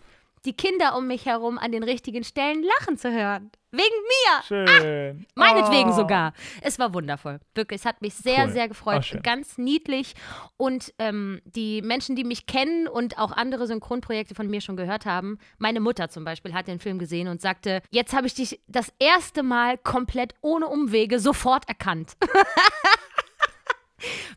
die 0.45 0.53
Kinder 0.53 0.95
um 0.97 1.07
mich 1.07 1.25
herum 1.25 1.57
an 1.57 1.71
den 1.71 1.83
richtigen 1.83 2.23
Stellen 2.23 2.63
lachen 2.63 2.97
zu 2.97 3.11
hören. 3.11 3.51
Wegen 3.71 3.83
mir. 3.83 4.43
Schön. 4.47 5.25
Meinetwegen 5.35 5.91
Oh. 5.91 5.95
sogar. 5.95 6.33
Es 6.61 6.79
war 6.79 6.91
wundervoll. 6.93 7.39
Wirklich, 7.53 7.81
es 7.81 7.85
hat 7.85 8.01
mich 8.01 8.15
sehr, 8.15 8.45
Cool. 8.45 8.51
sehr 8.51 8.63
Ah, 8.63 8.67
gefreut. 8.67 9.05
schön. 9.05 9.21
Ganz 9.21 9.59
niedlich. 9.59 10.15
Und 10.57 10.91
ähm, 10.97 11.39
die 11.45 11.83
Menschen, 11.83 12.15
die 12.15 12.23
mich 12.23 12.47
kennen 12.47 12.87
und 12.87 13.19
auch 13.19 13.31
andere 13.31 13.67
Synchronprojekte 13.67 14.33
von 14.33 14.47
mir 14.49 14.61
schon 14.61 14.75
gehört 14.75 15.05
haben, 15.05 15.37
meine 15.59 15.81
Mutter 15.81 16.09
zum 16.09 16.23
Beispiel 16.23 16.53
hat 16.55 16.67
den 16.67 16.79
Film 16.79 16.97
gesehen 16.97 17.27
und 17.27 17.41
sagte, 17.41 17.83
jetzt 17.91 18.13
habe 18.13 18.25
ich 18.25 18.33
dich 18.33 18.59
das 18.67 18.91
erste 18.97 19.43
Mal 19.43 19.77
komplett 19.77 20.33
ohne 20.41 20.65
Umwege 20.67 21.19
sofort 21.19 21.67
erkannt. 21.69 22.13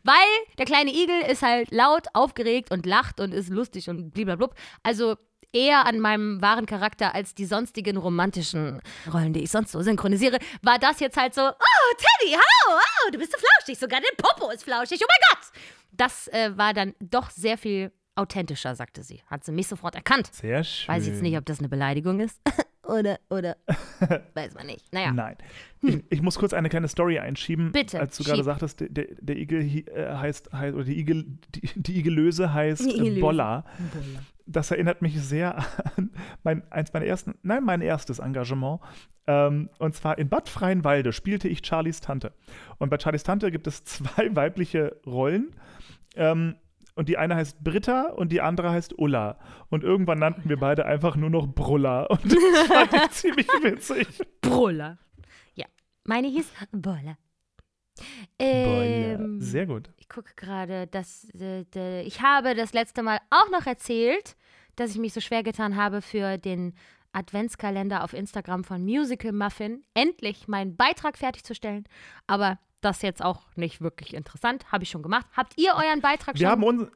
Weil 0.03 0.15
der 0.57 0.65
kleine 0.65 0.91
Igel 0.91 1.21
ist 1.31 1.41
halt 1.41 1.71
laut, 1.71 2.07
aufgeregt 2.13 2.69
und 2.71 2.85
lacht 2.85 3.21
und 3.21 3.33
ist 3.33 3.47
lustig 3.49 3.89
und 3.89 4.11
blablabla. 4.11 4.49
Also 4.83 5.15
eher 5.53 5.85
an 5.85 5.99
meinem 5.99 6.41
wahren 6.41 6.65
Charakter 6.65 7.15
als 7.15 7.35
die 7.35 7.45
sonstigen 7.45 7.97
romantischen 7.97 8.81
Rollen, 9.11 9.33
die 9.33 9.43
ich 9.43 9.51
sonst 9.51 9.71
so 9.71 9.81
synchronisiere, 9.81 10.39
war 10.61 10.79
das 10.79 10.99
jetzt 10.99 11.17
halt 11.17 11.33
so, 11.33 11.41
oh, 11.41 11.95
Teddy, 11.97 12.33
hallo, 12.33 12.79
oh, 12.79 13.11
du 13.11 13.19
bist 13.19 13.31
so 13.31 13.37
flauschig, 13.37 13.79
sogar 13.79 14.01
dein 14.01 14.17
Popo 14.17 14.51
ist 14.51 14.63
flauschig, 14.63 14.99
oh 15.01 15.07
mein 15.07 15.39
Gott. 15.39 15.61
Das 15.91 16.27
äh, 16.29 16.57
war 16.57 16.73
dann 16.73 16.95
doch 16.99 17.29
sehr 17.29 17.57
viel 17.57 17.91
authentischer, 18.15 18.75
sagte 18.75 19.03
sie. 19.03 19.21
Hat 19.27 19.43
sie 19.43 19.51
mich 19.51 19.67
sofort 19.67 19.95
erkannt. 19.95 20.29
Sehr 20.33 20.63
schön. 20.63 20.93
Weiß 20.93 21.03
ich 21.03 21.13
jetzt 21.13 21.21
nicht, 21.21 21.37
ob 21.37 21.45
das 21.45 21.59
eine 21.59 21.69
Beleidigung 21.69 22.19
ist. 22.19 22.39
oder, 22.83 23.19
oder, 23.29 23.57
weiß 24.33 24.55
man 24.55 24.67
nicht. 24.67 24.91
Naja. 24.93 25.11
Nein. 25.11 25.37
Ich, 25.81 26.03
ich, 26.09 26.21
muss 26.21 26.37
kurz 26.37 26.53
eine 26.53 26.69
kleine 26.69 26.87
Story 26.87 27.19
einschieben. 27.19 27.71
Bitte, 27.71 27.99
Als 27.99 28.17
du 28.17 28.23
gerade 28.23 28.37
schieb. 28.37 28.45
sagtest, 28.45 28.79
der, 28.79 28.89
der, 28.89 29.07
der 29.19 29.35
Igel 29.37 29.61
äh, 29.61 30.15
heißt, 30.15 30.53
heißt, 30.53 30.75
oder 30.75 30.83
die, 30.83 30.99
Igel, 30.99 31.25
die, 31.55 31.69
die 31.75 31.99
Igellöse 31.99 32.53
heißt 32.53 32.85
Die 32.85 32.95
Igellöse. 32.95 33.21
Bolla. 33.21 33.65
Das 34.45 34.71
erinnert 34.71 35.01
mich 35.01 35.21
sehr 35.21 35.57
an 35.97 36.11
mein, 36.43 36.69
eins 36.71 36.93
meiner 36.93 37.05
ersten, 37.05 37.35
nein, 37.43 37.63
mein 37.63 37.81
erstes 37.81 38.19
Engagement. 38.19 38.81
Ähm, 39.25 39.69
und 39.79 39.95
zwar 39.95 40.17
in 40.17 40.29
Bad 40.29 40.49
Freienwalde 40.49 41.13
spielte 41.13 41.47
ich 41.47 41.65
Charlies 41.65 42.01
Tante. 42.01 42.33
Und 42.77 42.89
bei 42.89 42.97
Charlies 42.99 43.23
Tante 43.23 43.51
gibt 43.51 43.67
es 43.67 43.83
zwei 43.85 44.35
weibliche 44.35 44.97
Rollen. 45.05 45.55
Ähm, 46.15 46.55
und 46.95 47.09
die 47.09 47.17
eine 47.17 47.35
heißt 47.35 47.63
Britta 47.63 48.09
und 48.09 48.31
die 48.31 48.41
andere 48.41 48.69
heißt 48.69 48.97
Ulla. 48.99 49.39
Und 49.69 49.83
irgendwann 49.83 50.19
nannten 50.19 50.47
wir 50.47 50.57
beide 50.57 50.85
einfach 50.85 51.15
nur 51.15 51.29
noch 51.29 51.47
Brulla. 51.47 52.03
Und 52.09 52.31
das 52.31 52.67
fand 52.67 52.93
ich 52.93 53.09
ziemlich 53.11 53.47
witzig. 53.63 54.07
Bruller. 54.41 54.99
Ja, 55.55 55.65
meine 56.03 56.27
hieß 56.27 56.51
Boller. 56.71 57.17
Ähm, 58.39 59.39
Sehr 59.41 59.65
gut. 59.65 59.89
Ich 59.97 60.09
gucke 60.09 60.33
gerade, 60.35 60.87
dass 60.87 61.27
äh, 61.39 62.01
ich 62.01 62.21
habe 62.21 62.55
das 62.55 62.73
letzte 62.73 63.03
Mal 63.03 63.19
auch 63.29 63.49
noch 63.51 63.65
erzählt, 63.65 64.35
dass 64.75 64.91
ich 64.91 64.97
mich 64.97 65.13
so 65.13 65.21
schwer 65.21 65.43
getan 65.43 65.75
habe 65.75 66.01
für 66.01 66.37
den 66.37 66.73
Adventskalender 67.11 68.03
auf 68.03 68.13
Instagram 68.13 68.63
von 68.63 68.83
Musical 68.83 69.31
Muffin, 69.31 69.83
endlich 69.93 70.47
meinen 70.47 70.75
Beitrag 70.75 71.17
fertigzustellen. 71.17 71.87
Aber 72.25 72.59
das 72.81 72.97
ist 72.97 73.03
jetzt 73.03 73.23
auch 73.23 73.43
nicht 73.55 73.81
wirklich 73.81 74.13
interessant. 74.13 74.71
Habe 74.71 74.83
ich 74.83 74.89
schon 74.89 75.03
gemacht. 75.03 75.27
Habt 75.37 75.53
ihr 75.57 75.73
euren 75.75 76.01
Beitrag 76.01 76.35
Wir 76.35 76.39
schon? 76.39 76.49
haben, 76.49 76.63
uns, 76.63 76.91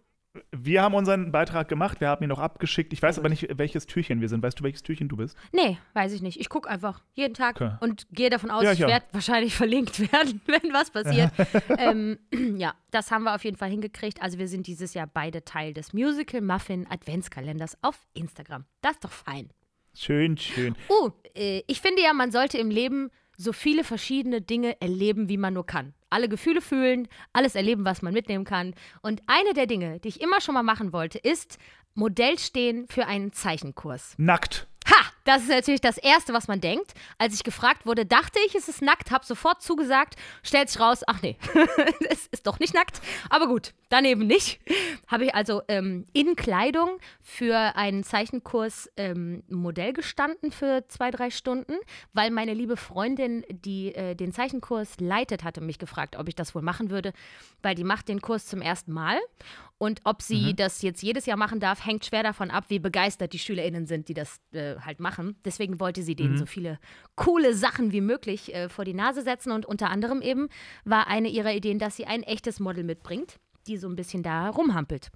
wir 0.52 0.82
haben 0.82 0.96
unseren 0.96 1.32
Beitrag 1.32 1.68
gemacht, 1.68 2.00
wir 2.02 2.10
haben 2.10 2.24
ihn 2.24 2.30
noch 2.30 2.40
abgeschickt. 2.40 2.94
Ich 2.94 3.02
weiß 3.02 3.20
aber 3.20 3.30
nicht, 3.30 3.48
welches 3.58 3.86
Türchen 3.86 4.22
wir 4.22 4.30
sind. 4.30 4.44
Weißt 4.44 4.60
du, 4.60 4.64
welches 4.64 4.84
Türchen 4.84 5.08
du 5.10 5.18
bist? 5.18 5.38
Nee, 5.52 5.78
weiß 5.94 6.14
ich 6.14 6.22
nicht. 6.22 6.40
Ich 6.40 6.50
gucke 6.50 6.70
einfach 6.70 7.02
jeden 7.14 7.34
Tag 7.34 7.60
Okay. 7.60 7.76
und 7.80 8.08
gehe 8.12 8.30
davon 8.30 8.52
aus, 8.52 8.64
Ja, 8.64 8.72
ich 8.74 8.80
ich 8.82 8.88
werde 8.88 9.06
wahrscheinlich 9.12 9.56
verlinkt 9.56 10.00
werden, 10.12 10.42
wenn 10.48 10.74
was 10.74 10.92
passiert. 10.92 11.32
ähm, 11.78 12.20
ja, 12.58 12.74
das 12.92 13.12
haben 13.12 13.24
wir 13.24 13.36
auf 13.36 13.44
jeden 13.44 13.58
Fall 13.58 13.70
hingekriegt. 13.70 14.22
Also 14.22 14.38
wir 14.38 14.48
sind 14.48 14.68
dieses 14.68 14.94
Jahr 14.94 15.08
beide 15.12 15.44
Teil 15.44 15.74
des 15.74 15.94
Musical 15.94 16.42
Muffin 16.42 16.88
Adventskalenders 16.90 17.78
auf 17.82 18.00
Instagram. 18.14 18.66
Das 18.82 18.94
ist 18.94 19.04
doch 19.04 19.12
fein. 19.12 19.50
Schön, 19.96 20.38
schön. 20.38 20.76
Uh, 20.90 21.10
äh, 21.36 21.64
ich 21.68 21.82
finde 21.82 22.02
ja, 22.04 22.14
man 22.14 22.32
sollte 22.32 22.58
im 22.58 22.70
Leben 22.70 23.10
so 23.36 23.54
viele 23.54 23.84
verschiedene 23.84 24.42
Dinge 24.42 24.80
erleben, 24.82 25.30
wie 25.30 25.38
man 25.38 25.54
nur 25.54 25.66
kann. 25.66 25.94
Alle 26.10 26.30
Gefühle 26.30 26.62
fühlen, 26.62 27.08
alles 27.34 27.56
erleben, 27.56 27.86
was 27.86 28.02
man 28.02 28.14
mitnehmen 28.14 28.46
kann. 28.46 28.74
Und 29.02 29.22
eine 29.28 29.54
der 29.54 29.68
Dinge, 29.68 30.00
die 30.00 30.08
ich 30.10 30.22
immer 30.22 30.42
schon 30.42 30.54
mal 30.54 30.64
machen 30.64 30.94
wollte, 30.94 31.18
ist 31.18 31.58
Modell 31.96 32.38
stehen 32.38 32.88
für 32.88 33.08
einen 33.08 33.34
Zeichenkurs. 33.34 34.14
Nackt. 34.18 34.68
Das 35.28 35.42
ist 35.42 35.50
natürlich 35.50 35.82
das 35.82 35.98
Erste, 35.98 36.32
was 36.32 36.48
man 36.48 36.62
denkt. 36.62 36.94
Als 37.18 37.34
ich 37.34 37.44
gefragt 37.44 37.86
wurde, 37.86 38.06
dachte 38.06 38.40
ich, 38.46 38.56
es 38.56 38.70
ist 38.70 38.82
nackt, 38.82 39.12
habe 39.12 39.26
sofort 39.26 39.62
zugesagt, 39.62 40.16
stellt 40.42 40.70
sich 40.70 40.80
raus, 40.80 41.02
ach 41.06 41.22
nee, 41.22 41.36
es 42.10 42.28
ist 42.28 42.48
doch 42.48 42.60
nicht 42.60 42.74
nackt. 42.74 43.02
Aber 43.30 43.48
gut, 43.48 43.74
daneben 43.90 44.26
nicht. 44.26 44.62
Habe 45.06 45.26
ich 45.26 45.36
also 45.36 45.64
ähm, 45.68 46.06
in 46.14 46.38
Kleidung 46.38 46.98
für 47.22 47.76
einen 47.76 48.06
Zeichenkurs 48.06 48.90
ähm, 48.96 49.44
Modell 49.50 49.92
gestanden 49.92 50.50
für 50.50 50.86
zwei, 50.88 51.12
drei 51.12 51.30
Stunden, 51.30 51.74
weil 52.14 52.32
meine 52.32 52.54
liebe 52.54 52.78
Freundin, 52.78 53.44
die 53.50 53.94
äh, 53.96 54.16
den 54.16 54.32
Zeichenkurs 54.32 54.96
leitet, 55.02 55.44
hatte 55.44 55.60
mich 55.60 55.78
gefragt, 55.78 56.16
ob 56.16 56.30
ich 56.30 56.36
das 56.36 56.56
wohl 56.56 56.62
machen 56.62 56.90
würde, 56.90 57.12
weil 57.62 57.76
die 57.76 57.84
macht 57.84 58.08
den 58.08 58.22
Kurs 58.22 58.46
zum 58.46 58.62
ersten 58.62 58.94
Mal. 58.94 59.20
Und 59.80 60.02
ob 60.06 60.24
sie 60.24 60.56
das 60.56 60.82
jetzt 60.82 61.04
jedes 61.04 61.28
Jahr 61.28 61.38
machen 61.38 61.60
darf, 61.60 61.86
hängt 61.86 62.04
schwer 62.06 62.24
davon 62.24 62.50
ab, 62.50 62.66
wie 62.70 62.80
begeistert 62.80 63.34
die 63.34 63.40
SchülerInnen 63.40 63.86
sind, 63.86 64.08
die 64.08 64.16
das 64.16 64.40
äh, 64.52 64.76
halt 64.80 65.00
machen. 65.00 65.36
Deswegen 65.46 65.80
wollte 65.80 66.02
sie 66.02 66.16
denen 66.16 66.38
so 66.38 66.48
viele 66.48 66.80
coole 67.16 67.54
Sachen 67.54 67.92
wie 67.92 68.02
möglich 68.02 68.56
äh, 68.56 68.70
vor 68.70 68.86
die 68.86 68.96
Nase 68.96 69.22
setzen. 69.22 69.52
Und 69.52 69.68
unter 69.68 69.92
anderem 69.92 70.22
eben 70.22 70.50
war 70.84 71.08
eine 71.08 71.30
ihrer 71.30 71.54
Ideen, 71.54 71.78
dass 71.78 71.96
sie 71.96 72.06
ein 72.06 72.24
echtes 72.24 72.60
Model 72.60 72.84
mitbringt, 72.84 73.38
die 73.68 73.78
so 73.78 73.88
ein 73.88 73.96
bisschen 73.96 74.24
da 74.24 74.50
rumhampelt. 74.50 75.12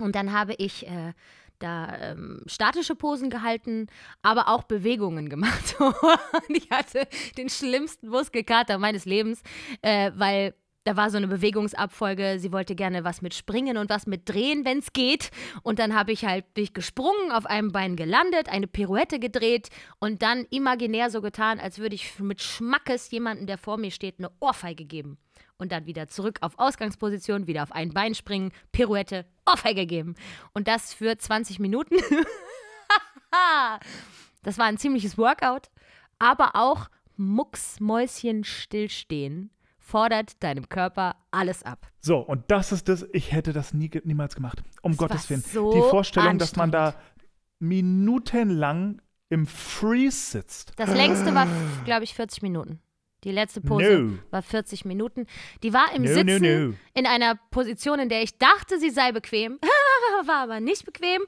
Und 0.00 0.16
dann 0.16 0.32
habe 0.32 0.54
ich 0.58 0.86
äh, 0.88 1.12
da 1.60 1.96
ähm, 2.00 2.42
statische 2.46 2.96
Posen 2.96 3.30
gehalten, 3.30 3.86
aber 4.22 4.48
auch 4.48 4.64
Bewegungen 4.64 5.28
gemacht. 5.28 5.76
Und 5.78 6.56
ich 6.56 6.68
hatte 6.70 7.06
den 7.36 7.48
schlimmsten 7.48 8.08
Muskelkater 8.08 8.78
meines 8.78 9.04
Lebens, 9.04 9.42
äh, 9.82 10.10
weil 10.16 10.54
da 10.88 10.96
war 10.96 11.10
so 11.10 11.18
eine 11.18 11.28
Bewegungsabfolge. 11.28 12.38
Sie 12.38 12.50
wollte 12.50 12.74
gerne 12.74 13.04
was 13.04 13.20
mit 13.20 13.34
Springen 13.34 13.76
und 13.76 13.90
was 13.90 14.06
mit 14.06 14.26
Drehen, 14.26 14.64
wenn 14.64 14.78
es 14.78 14.94
geht. 14.94 15.30
Und 15.62 15.78
dann 15.78 15.94
habe 15.94 16.12
ich 16.12 16.24
halt 16.24 16.54
bin 16.54 16.64
ich 16.64 16.72
gesprungen, 16.72 17.30
auf 17.30 17.44
einem 17.44 17.72
Bein 17.72 17.94
gelandet, 17.94 18.48
eine 18.48 18.66
Pirouette 18.66 19.18
gedreht 19.18 19.68
und 19.98 20.22
dann 20.22 20.46
imaginär 20.48 21.10
so 21.10 21.20
getan, 21.20 21.60
als 21.60 21.78
würde 21.78 21.94
ich 21.94 22.18
mit 22.20 22.40
Schmackes 22.40 23.10
jemanden, 23.10 23.46
der 23.46 23.58
vor 23.58 23.76
mir 23.76 23.90
steht, 23.90 24.18
eine 24.18 24.30
Ohrfeige 24.40 24.86
geben. 24.86 25.18
Und 25.58 25.72
dann 25.72 25.84
wieder 25.84 26.08
zurück 26.08 26.38
auf 26.40 26.58
Ausgangsposition, 26.58 27.46
wieder 27.46 27.64
auf 27.64 27.72
ein 27.72 27.92
Bein 27.92 28.14
springen, 28.14 28.50
Pirouette, 28.72 29.26
Ohrfeige 29.44 29.84
geben. 29.84 30.14
Und 30.54 30.68
das 30.68 30.94
für 30.94 31.18
20 31.18 31.58
Minuten. 31.58 31.96
das 34.42 34.56
war 34.56 34.64
ein 34.64 34.78
ziemliches 34.78 35.18
Workout. 35.18 35.68
Aber 36.18 36.52
auch 36.54 36.88
Mucksmäuschen 37.18 38.44
stillstehen 38.44 39.50
fordert 39.88 40.42
deinem 40.42 40.68
Körper 40.68 41.16
alles 41.30 41.62
ab. 41.62 41.86
So, 42.00 42.18
und 42.18 42.44
das 42.50 42.72
ist 42.72 42.88
das, 42.88 43.06
ich 43.12 43.32
hätte 43.32 43.52
das 43.52 43.72
nie, 43.72 43.90
niemals 44.04 44.34
gemacht. 44.34 44.62
Um 44.82 44.92
Das 44.92 44.98
Gottes 44.98 45.30
Willen. 45.30 45.40
so 45.42 45.72
Die 45.72 45.80
Vorstellung, 45.90 46.38
dass 46.38 46.56
man 46.56 46.70
da 46.70 46.94
minutenlang 47.58 49.00
im 49.30 49.46
Freeze 49.46 50.30
sitzt. 50.30 50.72
Das 50.76 50.90
längste 50.94 51.34
war, 51.34 51.46
glaube 51.84 52.04
ich, 52.04 52.14
40 52.14 52.42
Minuten. 52.42 52.80
Die 53.24 53.32
letzte 53.32 53.60
Pose 53.60 53.98
No. 53.98 54.18
war 54.30 54.42
40 54.42 54.84
Minuten. 54.84 55.26
Die 55.62 55.72
war 55.72 55.92
im 55.94 56.02
No, 56.02 56.08
Sitzen 56.14 56.68
no. 56.70 56.74
in 56.94 57.06
einer 57.06 57.34
Position, 57.50 57.98
in 57.98 58.08
der 58.08 58.22
ich 58.22 58.38
dachte, 58.38 58.78
sie 58.78 58.90
sei 58.90 59.10
bequem, 59.12 59.58
war 60.26 60.42
aber 60.42 60.60
nicht 60.60 60.84
bequem. 60.84 61.22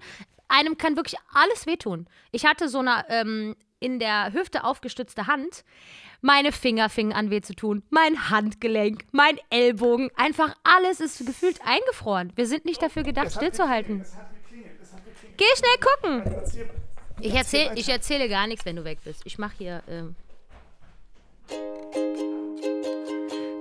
Einem 0.48 0.76
kann 0.78 0.96
wirklich 0.96 1.16
alles 1.34 1.66
wehtun. 1.66 2.06
Ich 2.30 2.44
hatte 2.46 2.68
so 2.68 2.78
eine 2.78 3.04
ähm, 3.08 3.56
in 3.80 3.98
der 3.98 4.32
Hüfte 4.32 4.64
aufgestützte 4.64 5.26
Hand. 5.26 5.64
Meine 6.22 6.52
Finger 6.52 6.88
fingen 6.88 7.12
an 7.12 7.30
weh 7.30 7.40
zu 7.40 7.54
tun, 7.54 7.82
mein 7.90 8.30
Handgelenk, 8.30 9.04
mein 9.12 9.38
Ellbogen, 9.48 10.10
einfach 10.16 10.54
alles 10.62 11.00
ist 11.00 11.24
gefühlt 11.24 11.60
eingefroren. 11.64 12.32
Wir 12.36 12.46
sind 12.46 12.64
nicht 12.64 12.82
dafür 12.82 13.02
gedacht, 13.02 13.32
stillzuhalten. 13.32 14.04
Geh 15.36 15.44
schnell 15.56 16.22
gucken. 16.22 16.70
Ich, 17.20 17.34
erzähl, 17.34 17.70
ich 17.74 17.88
erzähle 17.88 18.28
gar 18.28 18.46
nichts, 18.46 18.64
wenn 18.64 18.76
du 18.76 18.84
weg 18.84 18.98
bist. 19.04 19.22
Ich 19.24 19.38
mache 19.38 19.54
hier. 19.58 19.82
Ähm 19.88 20.14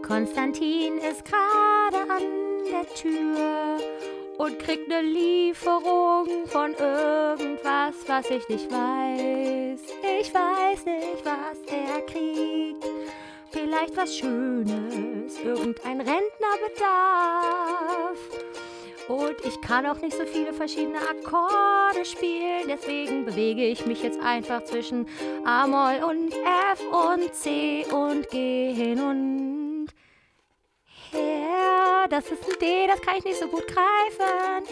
Konstantin 0.06 0.98
ist 0.98 1.24
gerade 1.24 2.10
an 2.10 2.24
der 2.72 2.96
Tür 2.96 3.78
und 4.40 4.58
kriegt 4.58 4.90
eine 4.90 5.06
Lieferung 5.06 6.48
von 6.48 6.74
irgendwas, 6.74 7.96
was 8.08 8.30
ich 8.30 8.48
nicht 8.48 8.72
weiß. 8.72 9.82
Ich 10.22 10.34
weiß 10.34 10.86
nicht, 10.86 11.26
was 11.26 11.58
er 11.68 12.02
kriegt. 12.06 12.86
Vielleicht 13.52 13.98
was 13.98 14.16
Schönes, 14.16 15.38
irgendein 15.44 16.00
Rentnerbedarf. 16.00 16.30
Und 19.10 19.36
ich 19.44 19.60
kann 19.60 19.86
auch 19.86 20.00
nicht 20.02 20.16
so 20.16 20.24
viele 20.24 20.54
verschiedene 20.54 21.00
Akkorde 21.00 22.06
spielen, 22.06 22.64
deswegen 22.68 23.26
bewege 23.26 23.66
ich 23.66 23.86
mich 23.86 24.04
jetzt 24.04 24.22
einfach 24.22 24.64
zwischen 24.64 25.06
A-Moll 25.44 26.02
und 26.08 26.32
F 26.72 26.82
und 26.92 27.34
C 27.34 27.86
und 27.92 28.30
G 28.30 28.72
hin 28.72 29.02
und 29.02 29.69
her. 31.12 32.08
Das 32.10 32.26
ist 32.32 32.44
ein 32.48 32.60
D, 32.60 32.88
das 32.88 33.02
kann 33.02 33.18
ich 33.18 33.26
nicht 33.26 33.40
so 33.40 33.48
gut 33.48 33.66
greifen. 33.68 34.66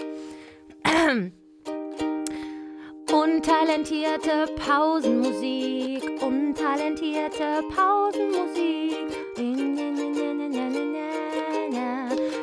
Untalentierte 3.11 4.47
Pausenmusik, 4.55 6.03
untalentierte 6.21 7.63
Pausenmusik. 7.75 9.07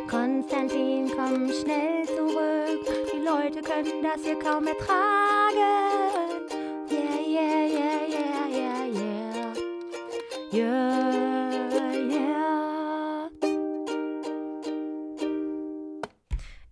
Konstantin, 0.08 1.10
komm 1.14 1.52
schnell 1.52 2.04
zurück. 2.06 2.80
Die 3.12 3.18
Leute 3.18 3.60
können 3.62 4.02
das 4.02 4.22
hier 4.22 4.38
kaum 4.38 4.66
ertragen. 4.66 5.04
Yeah, 6.90 7.18
yeah, 7.26 7.66
yeah, 7.66 8.06
yeah, 8.08 8.46
yeah, 8.48 8.84
yeah. 8.86 9.54
Yeah, 10.52 11.23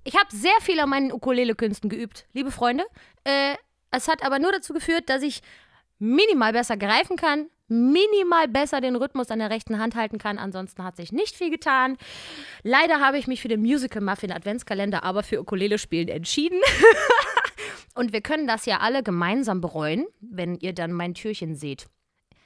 Ich 0.04 0.16
habe 0.16 0.28
sehr 0.34 0.60
viel 0.60 0.80
an 0.80 0.88
meinen 0.88 1.12
Ukulele-Künsten 1.12 1.88
geübt, 1.88 2.26
liebe 2.32 2.50
Freunde. 2.50 2.84
Äh, 3.24 3.54
Es 3.90 4.08
hat 4.08 4.24
aber 4.24 4.38
nur 4.38 4.52
dazu 4.52 4.72
geführt, 4.72 5.08
dass 5.10 5.22
ich 5.22 5.42
minimal 5.98 6.52
besser 6.52 6.76
greifen 6.78 7.16
kann, 7.16 7.48
minimal 7.68 8.48
besser 8.48 8.80
den 8.80 8.96
Rhythmus 8.96 9.30
an 9.30 9.38
der 9.38 9.50
rechten 9.50 9.78
Hand 9.78 9.94
halten 9.94 10.18
kann. 10.18 10.38
Ansonsten 10.38 10.82
hat 10.82 10.96
sich 10.96 11.12
nicht 11.12 11.36
viel 11.36 11.50
getan. 11.50 11.98
Leider 12.62 13.00
habe 13.00 13.18
ich 13.18 13.26
mich 13.26 13.42
für 13.42 13.48
den 13.48 13.60
Musical 13.60 14.02
Muffin 14.02 14.32
Adventskalender 14.32 15.04
aber 15.04 15.22
für 15.22 15.40
Ukulele 15.40 15.78
spielen 15.78 16.08
entschieden. 16.08 16.58
Und 17.94 18.12
wir 18.12 18.22
können 18.22 18.46
das 18.46 18.64
ja 18.64 18.78
alle 18.78 19.02
gemeinsam 19.02 19.60
bereuen, 19.60 20.06
wenn 20.20 20.56
ihr 20.56 20.72
dann 20.72 20.92
mein 20.92 21.14
Türchen 21.14 21.54
seht. 21.54 21.86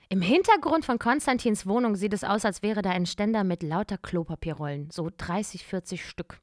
Im 0.08 0.20
Hintergrund 0.20 0.84
von 0.84 0.98
Konstantins 0.98 1.66
Wohnung 1.66 1.96
sieht 1.96 2.12
es 2.12 2.24
aus, 2.24 2.44
als 2.44 2.62
wäre 2.62 2.82
da 2.82 2.90
ein 2.90 3.06
Ständer 3.06 3.44
mit 3.44 3.62
lauter 3.62 3.98
Klopapierrollen, 3.98 4.90
so 4.90 5.10
30, 5.16 5.64
40 5.64 6.04
Stück. 6.04 6.40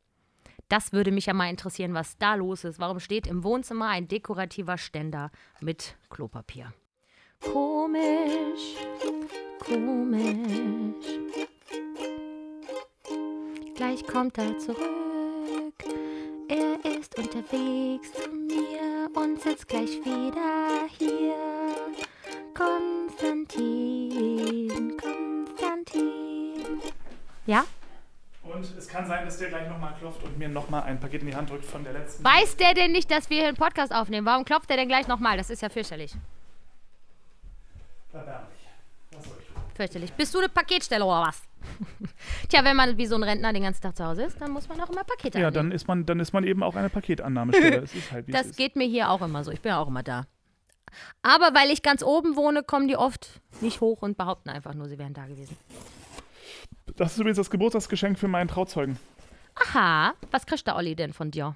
Das 0.74 0.92
würde 0.92 1.12
mich 1.12 1.28
ja 1.28 1.36
mal 1.36 1.52
interessieren, 1.52 1.94
was 1.94 2.18
da 2.18 2.34
los 2.34 2.64
ist. 2.64 2.80
Warum 2.80 3.00
steht 3.00 3.28
im 3.28 3.44
Wohnzimmer 3.44 3.90
ein 3.90 4.08
dekorativer 4.08 4.80
Ständer 4.80 5.30
mit 5.62 5.96
Klopapier? 6.10 6.74
Komisch, 7.40 8.78
komisch. 9.60 11.06
Gleich 13.76 14.04
kommt 14.08 14.40
er 14.40 14.58
zurück. 14.58 14.80
Er 16.48 16.84
ist 16.98 17.20
unterwegs 17.20 18.12
zu 18.12 18.32
mir 18.32 19.12
und 19.14 19.40
sitzt 19.44 19.68
gleich 19.68 20.04
wieder 20.04 20.88
hier. 20.98 21.36
Konstantin, 22.56 24.98
Konstantin. 24.98 26.82
Ja? 27.46 27.64
Und 28.54 28.64
es 28.78 28.88
kann 28.88 29.08
sein, 29.08 29.26
dass 29.26 29.38
der 29.40 29.50
gleich 29.50 29.68
nochmal 29.68 29.94
klopft 30.00 30.22
und 30.24 30.38
mir 30.38 30.48
nochmal 30.48 30.84
ein 30.84 31.00
Paket 31.00 31.22
in 31.22 31.28
die 31.28 31.36
Hand 31.36 31.50
drückt 31.50 31.66
von 31.66 31.84
der 31.84 31.94
letzten. 31.94 32.24
Weiß 32.24 32.56
der 32.58 32.74
denn 32.74 32.92
nicht, 32.92 33.10
dass 33.10 33.30
wir 33.30 33.38
hier 33.40 33.48
einen 33.48 33.58
Podcast 33.58 33.94
aufnehmen? 33.94 34.26
Warum 34.28 34.46
klopft 34.46 34.70
der 34.70 34.78
denn 34.78 34.88
gleich 34.88 35.08
nochmal? 35.08 35.38
Das 35.38 35.50
ist 35.50 35.62
ja 35.62 35.70
fürchterlich. 35.70 36.14
Erbärmlich. 38.14 38.60
Was 39.12 39.24
soll 39.26 39.38
ich 39.40 39.48
tun? 39.48 39.56
Fürchterlich. 39.76 40.14
Bist 40.14 40.34
du 40.36 40.40
eine 40.40 40.50
Paketsteller 40.50 41.06
oder 41.06 41.28
was? 41.28 41.42
Tja, 42.50 42.64
wenn 42.64 42.76
man 42.76 42.98
wie 42.98 43.06
so 43.08 43.16
ein 43.16 43.24
Rentner 43.24 43.54
den 43.54 43.64
ganzen 43.64 43.82
Tag 43.82 43.96
zu 43.98 44.06
Hause 44.06 44.24
ist, 44.24 44.40
dann 44.40 44.52
muss 44.52 44.68
man 44.68 44.80
auch 44.82 44.90
immer 44.90 45.04
Pakete 45.04 45.40
Ja, 45.40 45.48
annehmen. 45.48 45.70
dann 45.70 45.72
ist 45.72 45.88
man, 45.88 46.06
dann 46.06 46.20
ist 46.20 46.34
man 46.34 46.44
eben 46.44 46.62
auch 46.62 46.76
eine 46.76 46.90
Paketannahmestelle. 46.90 47.78
es 47.84 47.96
ist 47.96 48.12
halt 48.12 48.28
wie 48.28 48.32
es 48.32 48.38
Das 48.38 48.48
ist. 48.48 48.58
geht 48.58 48.76
mir 48.76 48.86
hier 48.86 49.10
auch 49.10 49.22
immer 49.22 49.44
so. 49.44 49.52
Ich 49.52 49.62
bin 49.62 49.70
ja 49.72 49.80
auch 49.80 49.88
immer 49.88 50.04
da. 50.04 50.26
Aber 51.24 51.56
weil 51.56 51.72
ich 51.72 51.82
ganz 51.82 52.04
oben 52.04 52.36
wohne, 52.36 52.62
kommen 52.62 52.88
die 52.88 52.98
oft 52.98 53.42
nicht 53.62 53.82
hoch 53.82 54.04
und 54.04 54.16
behaupten 54.18 54.50
einfach 54.50 54.76
nur, 54.76 54.88
sie 54.88 55.00
wären 55.00 55.14
da 55.16 55.26
gewesen. 55.26 55.58
Das 56.96 57.14
ist 57.14 57.18
übrigens 57.20 57.38
das 57.38 57.50
Geburtstagsgeschenk 57.50 58.20
für 58.20 58.28
meinen 58.28 58.48
Trauzeugen. 58.48 58.98
Aha, 59.56 60.14
was 60.32 60.46
kriegt 60.46 60.66
der 60.68 60.76
Olli 60.76 60.96
denn 60.96 61.14
von 61.14 61.32
dir? 61.32 61.56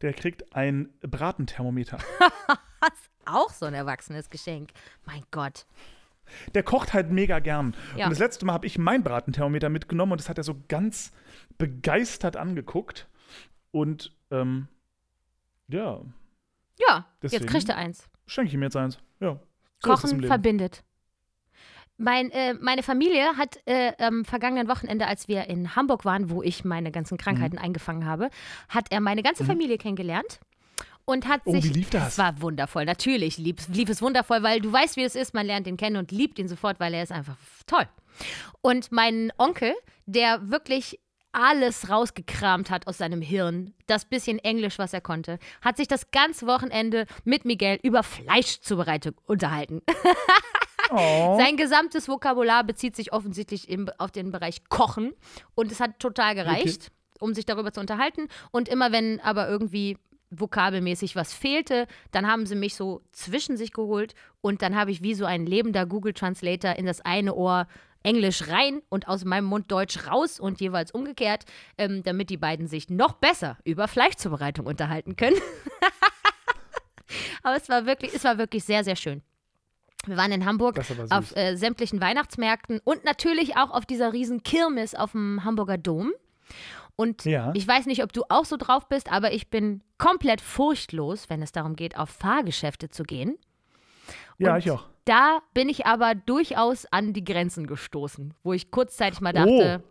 Der 0.00 0.12
kriegt 0.12 0.54
ein 0.54 0.88
Bratenthermometer. 1.00 1.98
Auch 3.24 3.50
so 3.50 3.66
ein 3.66 3.74
erwachsenes 3.74 4.30
Geschenk. 4.30 4.70
Mein 5.04 5.22
Gott. 5.30 5.64
Der 6.54 6.62
kocht 6.64 6.92
halt 6.92 7.10
mega 7.10 7.38
gern. 7.38 7.74
Ja. 7.96 8.06
Und 8.06 8.10
das 8.10 8.18
letzte 8.18 8.44
Mal 8.46 8.52
habe 8.54 8.66
ich 8.66 8.78
mein 8.78 9.04
Bratenthermometer 9.04 9.68
mitgenommen 9.68 10.12
und 10.12 10.20
das 10.20 10.28
hat 10.28 10.38
er 10.38 10.44
so 10.44 10.56
ganz 10.68 11.12
begeistert 11.58 12.36
angeguckt. 12.36 13.08
Und 13.70 14.12
ähm, 14.30 14.66
ja, 15.68 16.00
Ja, 16.78 17.06
Deswegen? 17.22 17.42
jetzt 17.44 17.50
kriegt 17.50 17.68
er 17.68 17.76
eins. 17.76 18.08
schenke 18.26 18.48
ich 18.48 18.54
ihm 18.54 18.62
jetzt 18.62 18.76
eins. 18.76 18.98
Ja. 19.20 19.38
So 19.84 19.92
ist 19.92 20.02
Kochen 20.02 20.22
verbindet. 20.24 20.84
Mein, 22.02 22.30
äh, 22.32 22.54
meine 22.54 22.82
Familie 22.82 23.36
hat 23.36 23.58
äh, 23.66 23.92
am 24.02 24.24
vergangenen 24.24 24.68
Wochenende, 24.68 25.06
als 25.06 25.28
wir 25.28 25.46
in 25.48 25.76
Hamburg 25.76 26.04
waren, 26.04 26.30
wo 26.30 26.42
ich 26.42 26.64
meine 26.64 26.90
ganzen 26.90 27.16
Krankheiten 27.16 27.56
Mhm. 27.56 27.62
eingefangen 27.62 28.06
habe, 28.06 28.28
hat 28.68 28.86
er 28.90 29.00
meine 29.00 29.22
ganze 29.22 29.44
Familie 29.44 29.78
kennengelernt 29.78 30.40
und 31.04 31.28
hat 31.28 31.42
Oh, 31.44 31.52
sich. 31.52 31.64
wie 31.64 31.68
lief 31.68 31.90
das? 31.90 32.08
Es 32.08 32.18
war 32.18 32.40
wundervoll. 32.42 32.84
Natürlich 32.84 33.38
lief, 33.38 33.68
lief 33.68 33.88
es 33.88 34.02
wundervoll, 34.02 34.42
weil 34.42 34.60
du 34.60 34.72
weißt, 34.72 34.96
wie 34.96 35.04
es 35.04 35.14
ist. 35.14 35.32
Man 35.32 35.46
lernt 35.46 35.66
ihn 35.68 35.76
kennen 35.76 35.96
und 35.96 36.10
liebt 36.10 36.38
ihn 36.40 36.48
sofort, 36.48 36.80
weil 36.80 36.92
er 36.94 37.02
ist 37.04 37.12
einfach 37.12 37.36
toll. 37.66 37.86
Und 38.60 38.90
mein 38.92 39.32
Onkel, 39.38 39.72
der 40.06 40.50
wirklich 40.50 40.98
alles 41.32 41.88
rausgekramt 41.88 42.68
hat 42.70 42.86
aus 42.88 42.98
seinem 42.98 43.22
Hirn, 43.22 43.72
das 43.86 44.04
bisschen 44.04 44.38
Englisch, 44.40 44.78
was 44.78 44.92
er 44.92 45.00
konnte, 45.00 45.38
hat 45.62 45.76
sich 45.78 45.88
das 45.88 46.10
ganze 46.10 46.46
Wochenende 46.46 47.06
mit 47.24 47.44
Miguel 47.46 47.78
über 47.82 48.02
Fleischzubereitung 48.02 49.14
unterhalten. 49.24 49.80
Oh. 50.92 51.36
Sein 51.38 51.56
gesamtes 51.56 52.08
Vokabular 52.08 52.64
bezieht 52.64 52.96
sich 52.96 53.12
offensichtlich 53.12 53.68
im, 53.68 53.88
auf 53.98 54.10
den 54.10 54.30
Bereich 54.30 54.68
Kochen 54.68 55.12
und 55.54 55.72
es 55.72 55.80
hat 55.80 55.98
total 55.98 56.34
gereicht, 56.34 56.90
um 57.20 57.34
sich 57.34 57.46
darüber 57.46 57.72
zu 57.72 57.80
unterhalten. 57.80 58.28
Und 58.50 58.68
immer 58.68 58.92
wenn 58.92 59.20
aber 59.20 59.48
irgendwie 59.48 59.96
vokabelmäßig 60.30 61.14
was 61.14 61.34
fehlte, 61.34 61.86
dann 62.10 62.26
haben 62.26 62.46
sie 62.46 62.56
mich 62.56 62.74
so 62.74 63.02
zwischen 63.12 63.56
sich 63.56 63.72
geholt 63.72 64.14
und 64.40 64.62
dann 64.62 64.76
habe 64.76 64.90
ich 64.90 65.02
wie 65.02 65.14
so 65.14 65.24
ein 65.24 65.46
lebender 65.46 65.86
Google 65.86 66.14
Translator 66.14 66.76
in 66.76 66.86
das 66.86 67.00
eine 67.02 67.34
Ohr 67.34 67.66
Englisch 68.02 68.48
rein 68.48 68.82
und 68.88 69.08
aus 69.08 69.24
meinem 69.24 69.44
Mund 69.44 69.70
Deutsch 69.70 70.08
raus 70.08 70.40
und 70.40 70.60
jeweils 70.60 70.90
umgekehrt, 70.90 71.44
ähm, 71.78 72.02
damit 72.02 72.30
die 72.30 72.36
beiden 72.36 72.66
sich 72.66 72.90
noch 72.90 73.14
besser 73.14 73.58
über 73.64 73.88
Fleischzubereitung 73.88 74.66
unterhalten 74.66 75.16
können. 75.16 75.36
Aber 77.42 77.56
es 77.56 77.68
war 77.68 77.86
wirklich, 77.86 78.14
es 78.14 78.24
war 78.24 78.38
wirklich 78.38 78.64
sehr, 78.64 78.84
sehr 78.84 78.96
schön. 78.96 79.22
Wir 80.06 80.16
waren 80.16 80.32
in 80.32 80.44
Hamburg 80.44 80.78
auf 81.10 81.36
äh, 81.36 81.56
sämtlichen 81.56 82.00
Weihnachtsmärkten 82.00 82.80
und 82.84 83.04
natürlich 83.04 83.56
auch 83.56 83.70
auf 83.70 83.86
dieser 83.86 84.12
riesen 84.12 84.42
Kirmes 84.42 84.94
auf 84.94 85.12
dem 85.12 85.44
Hamburger 85.44 85.78
Dom. 85.78 86.12
Und 86.96 87.24
Ja. 87.24 87.52
ich 87.54 87.66
weiß 87.66 87.86
nicht, 87.86 88.02
ob 88.02 88.12
du 88.12 88.22
auch 88.28 88.44
so 88.44 88.56
drauf 88.56 88.88
bist, 88.88 89.10
aber 89.10 89.32
ich 89.32 89.48
bin 89.48 89.82
komplett 89.98 90.40
furchtlos, 90.40 91.30
wenn 91.30 91.40
es 91.42 91.52
darum 91.52 91.76
geht, 91.76 91.96
auf 91.96 92.10
Fahrgeschäfte 92.10 92.90
zu 92.90 93.04
gehen. 93.04 93.38
ja, 94.38 94.52
und 94.54 94.58
ich 94.58 94.70
auch. 94.70 94.84
Da 95.04 95.40
bin 95.54 95.68
ich 95.68 95.86
aber 95.86 96.14
durchaus 96.14 96.86
an 96.92 97.12
die 97.12 97.24
Grenzen 97.24 97.66
gestoßen, 97.66 98.34
wo 98.44 98.52
ich 98.52 98.70
kurzzeitig 98.70 99.20
mal 99.20 99.32
dachte, 99.32 99.82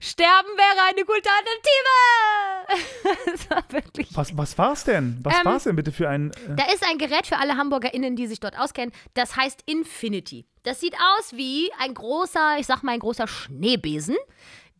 Sterben 0.00 0.48
wäre 0.56 0.88
eine 0.90 1.04
gute 1.04 1.28
Alternative. 1.30 3.26
das 3.32 3.50
war 3.50 3.64
wirklich 3.70 4.08
Was, 4.14 4.36
was 4.36 4.58
war's 4.58 4.84
denn? 4.84 5.18
Was 5.22 5.34
Ähm, 5.38 5.44
war's 5.44 5.64
denn 5.64 5.76
bitte 5.76 5.92
für 5.92 6.08
ein. 6.08 6.30
Äh, 6.32 6.56
da 6.56 6.64
ist 6.72 6.84
ein 6.88 6.98
Gerät 6.98 7.26
für 7.26 7.38
alle 7.38 7.56
HamburgerInnen, 7.56 8.16
die 8.16 8.26
sich 8.26 8.40
dort 8.40 8.58
auskennen. 8.58 8.92
Das 9.14 9.36
heißt 9.36 9.62
Infinity. 9.66 10.46
Das 10.62 10.80
sieht 10.80 10.94
aus 10.94 11.32
wie 11.34 11.70
ein 11.78 11.94
großer, 11.94 12.56
ich 12.58 12.66
sag 12.66 12.82
mal, 12.82 12.92
ein 12.92 13.00
großer 13.00 13.26
Schneebesen, 13.28 14.16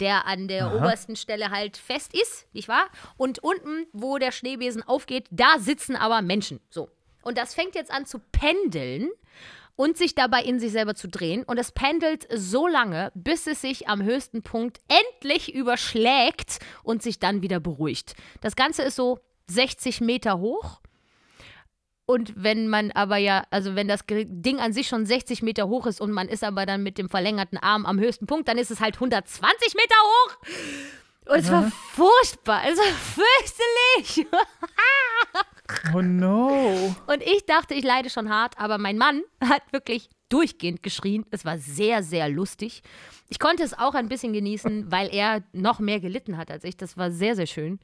der 0.01 0.27
an 0.27 0.49
der 0.49 0.67
Aha. 0.67 0.77
obersten 0.77 1.15
Stelle 1.17 1.51
halt 1.51 1.77
fest 1.77 2.13
ist, 2.15 2.47
nicht 2.53 2.69
wahr? 2.69 2.87
Und 3.17 3.39
unten, 3.41 3.87
wo 3.93 4.19
der 4.19 4.33
Schneebesen 4.33 4.83
aufgeht, 4.83 5.27
da 5.31 5.59
sitzen 5.59 5.97
aber 5.97 6.23
Menschen. 6.23 6.61
So. 6.71 6.89
Und 7.23 7.39
das 7.39 7.55
fängt 7.55 7.75
jetzt 7.75 7.91
an 7.91 8.07
zu 8.07 8.19
pendeln 8.33 9.11
und 9.77 9.97
sich 9.97 10.15
dabei 10.15 10.43
in 10.43 10.61
sich 10.61 10.73
selber 10.73 10.95
zu 10.95 11.09
drehen. 11.09 11.43
Und 11.43 11.59
es 11.59 11.73
pendelt 11.73 12.27
so 12.33 12.67
lange, 12.67 13.11
bis 13.15 13.47
es 13.47 13.61
sich 13.61 13.89
am 13.89 14.03
höchsten 14.03 14.43
Punkt 14.43 14.81
endlich 14.89 15.55
überschlägt 15.55 16.59
und 16.83 17.03
sich 17.03 17.19
dann 17.19 17.43
wieder 17.43 17.61
beruhigt. 17.61 18.15
Das 18.41 18.57
Ganze 18.57 18.83
ist 18.83 18.97
so 18.97 19.19
60 19.49 20.01
Meter 20.01 20.39
hoch. 20.39 20.81
Und 22.07 22.35
wenn 22.37 22.69
man 22.69 22.91
aber 22.91 23.17
ja, 23.17 23.45
also 23.51 23.75
wenn 23.77 23.89
das 23.89 24.05
Ding 24.07 24.59
an 24.61 24.75
sich 24.75 24.89
schon 24.89 25.07
60 25.07 25.43
Meter 25.43 25.69
hoch 25.69 25.87
ist 25.87 26.03
und 26.03 26.13
man 26.13 26.29
ist 26.29 26.45
aber 26.45 26.67
dann 26.67 26.83
mit 26.83 26.99
dem 26.99 27.09
verlängerten 27.09 27.57
Arm 27.57 27.87
am 27.87 27.99
höchsten 27.99 28.27
Punkt, 28.27 28.47
dann 28.47 28.59
ist 28.59 28.71
es 28.71 28.81
halt 28.81 28.97
120 28.97 29.75
Meter 29.75 29.95
hoch. 30.03 30.37
Und 31.27 31.37
es 31.39 31.51
war 31.51 31.71
furchtbar, 31.93 32.63
es 32.71 32.77
war 32.79 32.85
fürchterlich. 34.05 34.27
oh 35.95 36.03
no. 36.03 36.95
Und 37.07 37.23
ich 37.23 37.47
dachte, 37.47 37.75
ich 37.75 37.85
leide 37.85 38.11
schon 38.11 38.29
hart, 38.29 38.59
aber 38.59 38.79
mein 38.79 38.99
Mann 38.99 39.23
hat 39.43 39.63
wirklich 39.73 40.11
durchgehend 40.29 40.83
geschrien. 40.83 41.25
Es 41.31 41.45
war 41.45 41.59
sehr, 41.59 42.03
sehr 42.03 42.29
lustig. 42.29 42.83
Ich 43.29 43.39
konnte 43.39 43.63
es 43.63 43.73
auch 43.73 43.95
ein 43.95 44.09
bisschen 44.09 44.33
genießen, 44.33 44.91
weil 44.91 45.09
er 45.15 45.43
noch 45.53 45.79
mehr 45.79 46.01
gelitten 46.01 46.37
hat 46.37 46.51
als 46.51 46.65
ich. 46.65 46.77
Das 46.77 46.97
war 46.97 47.11
sehr, 47.11 47.37
sehr 47.37 47.47
schön. 47.47 47.79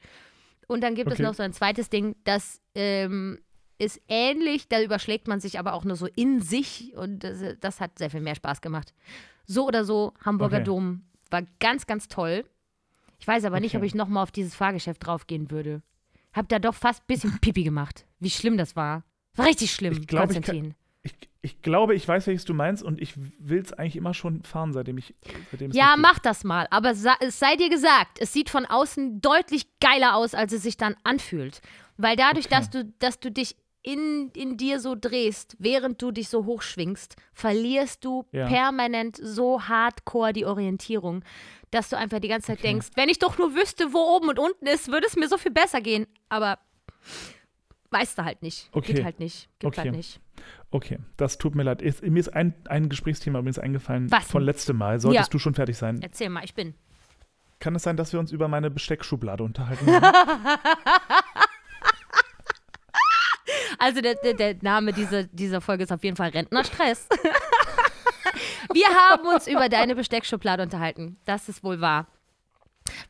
Und 0.67 0.81
dann 0.81 0.95
gibt 0.95 1.07
Okay. 1.11 1.21
es 1.21 1.27
noch 1.27 1.33
so 1.33 1.43
ein 1.43 1.53
zweites 1.53 1.89
Ding, 1.89 2.15
das 2.23 2.61
ähm, 2.75 3.39
ist 3.77 3.99
ähnlich, 4.07 4.67
da 4.69 4.81
überschlägt 4.81 5.27
man 5.27 5.39
sich 5.39 5.57
aber 5.59 5.73
auch 5.73 5.83
nur 5.83 5.95
so 5.95 6.07
in 6.15 6.41
sich 6.41 6.93
und 6.95 7.23
das, 7.23 7.39
das 7.59 7.79
hat 7.81 7.97
sehr 7.97 8.09
viel 8.11 8.21
mehr 8.21 8.35
Spaß 8.35 8.61
gemacht. 8.61 8.93
So 9.47 9.65
oder 9.67 9.83
so, 9.83 10.13
Hamburger 10.23 10.57
Okay. 10.57 10.65
Dom 10.65 11.01
war 11.31 11.41
ganz, 11.59 11.87
ganz 11.87 12.07
toll. 12.07 12.45
Ich 13.21 13.27
weiß 13.27 13.45
aber 13.45 13.59
nicht, 13.61 13.71
Okay. 13.75 13.77
ob 13.77 13.83
ich 13.83 13.95
nochmal 13.95 14.23
auf 14.23 14.31
dieses 14.31 14.55
Fahrgeschäft 14.55 15.05
draufgehen 15.05 15.51
würde. 15.51 15.81
Hab 16.33 16.49
da 16.49 16.59
doch 16.59 16.73
fast 16.75 17.03
ein 17.03 17.07
bisschen 17.07 17.39
Pipi 17.39 17.63
gemacht. 17.63 18.05
Wie 18.19 18.29
schlimm 18.31 18.57
das 18.57 18.75
war. 18.75 19.03
War 19.35 19.45
richtig 19.45 19.71
schlimm, 19.71 19.93
Ich 19.93 20.07
glaub, 20.07 20.29
ich 20.31 20.35
kann- 20.41 20.43
Konstantin. 20.43 20.75
Ich, 21.03 21.13
ich 21.41 21.61
glaube, 21.61 21.95
ich 21.95 22.07
weiß, 22.07 22.27
welches 22.27 22.45
du 22.45 22.53
meinst 22.53 22.83
und 22.83 22.99
ich 23.01 23.13
will 23.39 23.61
es 23.61 23.73
eigentlich 23.73 23.95
immer 23.95 24.13
schon 24.13 24.43
fahren, 24.43 24.73
seitdem 24.73 24.97
ich. 24.97 25.15
Seitdem 25.51 25.71
Ja, 25.71 25.95
nicht 25.95 26.01
mach 26.03 26.19
das 26.19 26.43
mal. 26.43 26.67
Aber 26.71 26.91
es 26.91 27.39
sei 27.39 27.55
dir 27.55 27.69
gesagt, 27.69 28.19
es 28.19 28.33
sieht 28.33 28.49
von 28.49 28.65
außen 28.65 29.21
deutlich 29.21 29.67
geiler 29.79 30.15
aus, 30.15 30.33
als 30.35 30.51
es 30.53 30.63
sich 30.63 30.77
dann 30.77 30.95
anfühlt. 31.03 31.61
Weil 31.97 32.15
dadurch, 32.15 32.45
Okay. 32.47 32.55
dass, 32.55 32.69
du, 32.69 32.85
dass 32.99 33.19
du 33.19 33.31
dich 33.31 33.55
in, 33.83 34.29
in 34.35 34.57
dir 34.57 34.79
so 34.79 34.95
drehst, 34.99 35.55
während 35.59 36.01
du 36.01 36.11
dich 36.11 36.29
so 36.29 36.45
hochschwingst, 36.45 37.15
verlierst 37.33 38.05
du 38.05 38.25
Ja. 38.31 38.47
permanent 38.47 39.17
so 39.21 39.63
hardcore 39.63 40.33
die 40.33 40.45
Orientierung, 40.45 41.23
dass 41.71 41.89
du 41.89 41.97
einfach 41.97 42.19
die 42.19 42.27
ganze 42.27 42.47
Zeit 42.47 42.59
Okay. 42.59 42.67
denkst, 42.67 42.89
wenn 42.95 43.09
ich 43.09 43.17
doch 43.19 43.37
nur 43.37 43.55
wüsste, 43.55 43.93
wo 43.93 43.97
oben 44.17 44.29
und 44.29 44.37
unten 44.39 44.67
ist, 44.67 44.91
würde 44.91 45.07
es 45.07 45.15
mir 45.15 45.27
so 45.27 45.37
viel 45.37 45.51
besser 45.51 45.81
gehen. 45.81 46.05
Aber 46.29 46.59
weißt 47.89 48.17
du 48.17 48.23
halt 48.23 48.41
nicht. 48.43 48.69
Okay. 48.71 48.93
Geht 48.93 49.03
halt 49.03 49.19
nicht. 49.19 49.49
Geht 49.59 49.67
Okay. 49.69 49.81
halt 49.81 49.91
nicht. 49.95 50.19
Okay, 50.71 50.99
das 51.17 51.37
tut 51.37 51.55
mir 51.55 51.63
leid. 51.63 51.81
Ist, 51.81 52.01
mir 52.03 52.19
ist 52.19 52.29
ein, 52.33 52.53
ein 52.67 52.87
Gesprächsthema 52.89 53.39
übrigens 53.39 53.59
eingefallen 53.59 54.09
Was 54.11 54.25
von 54.25 54.43
letztem 54.43 54.77
Mal. 54.77 54.99
Solltest 54.99 55.27
Ja. 55.27 55.31
du 55.31 55.39
schon 55.39 55.53
fertig 55.53 55.77
sein? 55.77 55.99
Erzähl 56.01 56.29
mal, 56.29 56.43
ich 56.43 56.53
bin. 56.55 56.73
Kann 57.59 57.75
es 57.75 57.83
sein, 57.83 57.95
dass 57.97 58.11
wir 58.13 58.19
uns 58.19 58.31
über 58.31 58.47
meine 58.47 58.71
Besteckschublade 58.71 59.43
unterhalten 59.43 59.85
haben? 59.87 60.57
Also 63.81 63.99
der, 63.99 64.13
der, 64.13 64.35
der 64.35 64.55
Name 64.61 64.93
dieser, 64.93 65.23
dieser 65.23 65.59
Folge 65.59 65.85
ist 65.85 65.91
auf 65.91 66.03
jeden 66.03 66.15
Fall 66.15 66.29
Rentnerstress. 66.29 67.07
Wir 68.73 68.87
haben 68.87 69.25
uns 69.25 69.47
über 69.47 69.69
deine 69.69 69.95
Besteckschublade 69.95 70.61
unterhalten. 70.61 71.17
Das 71.25 71.49
ist 71.49 71.63
wohl 71.63 71.81
wahr. 71.81 72.05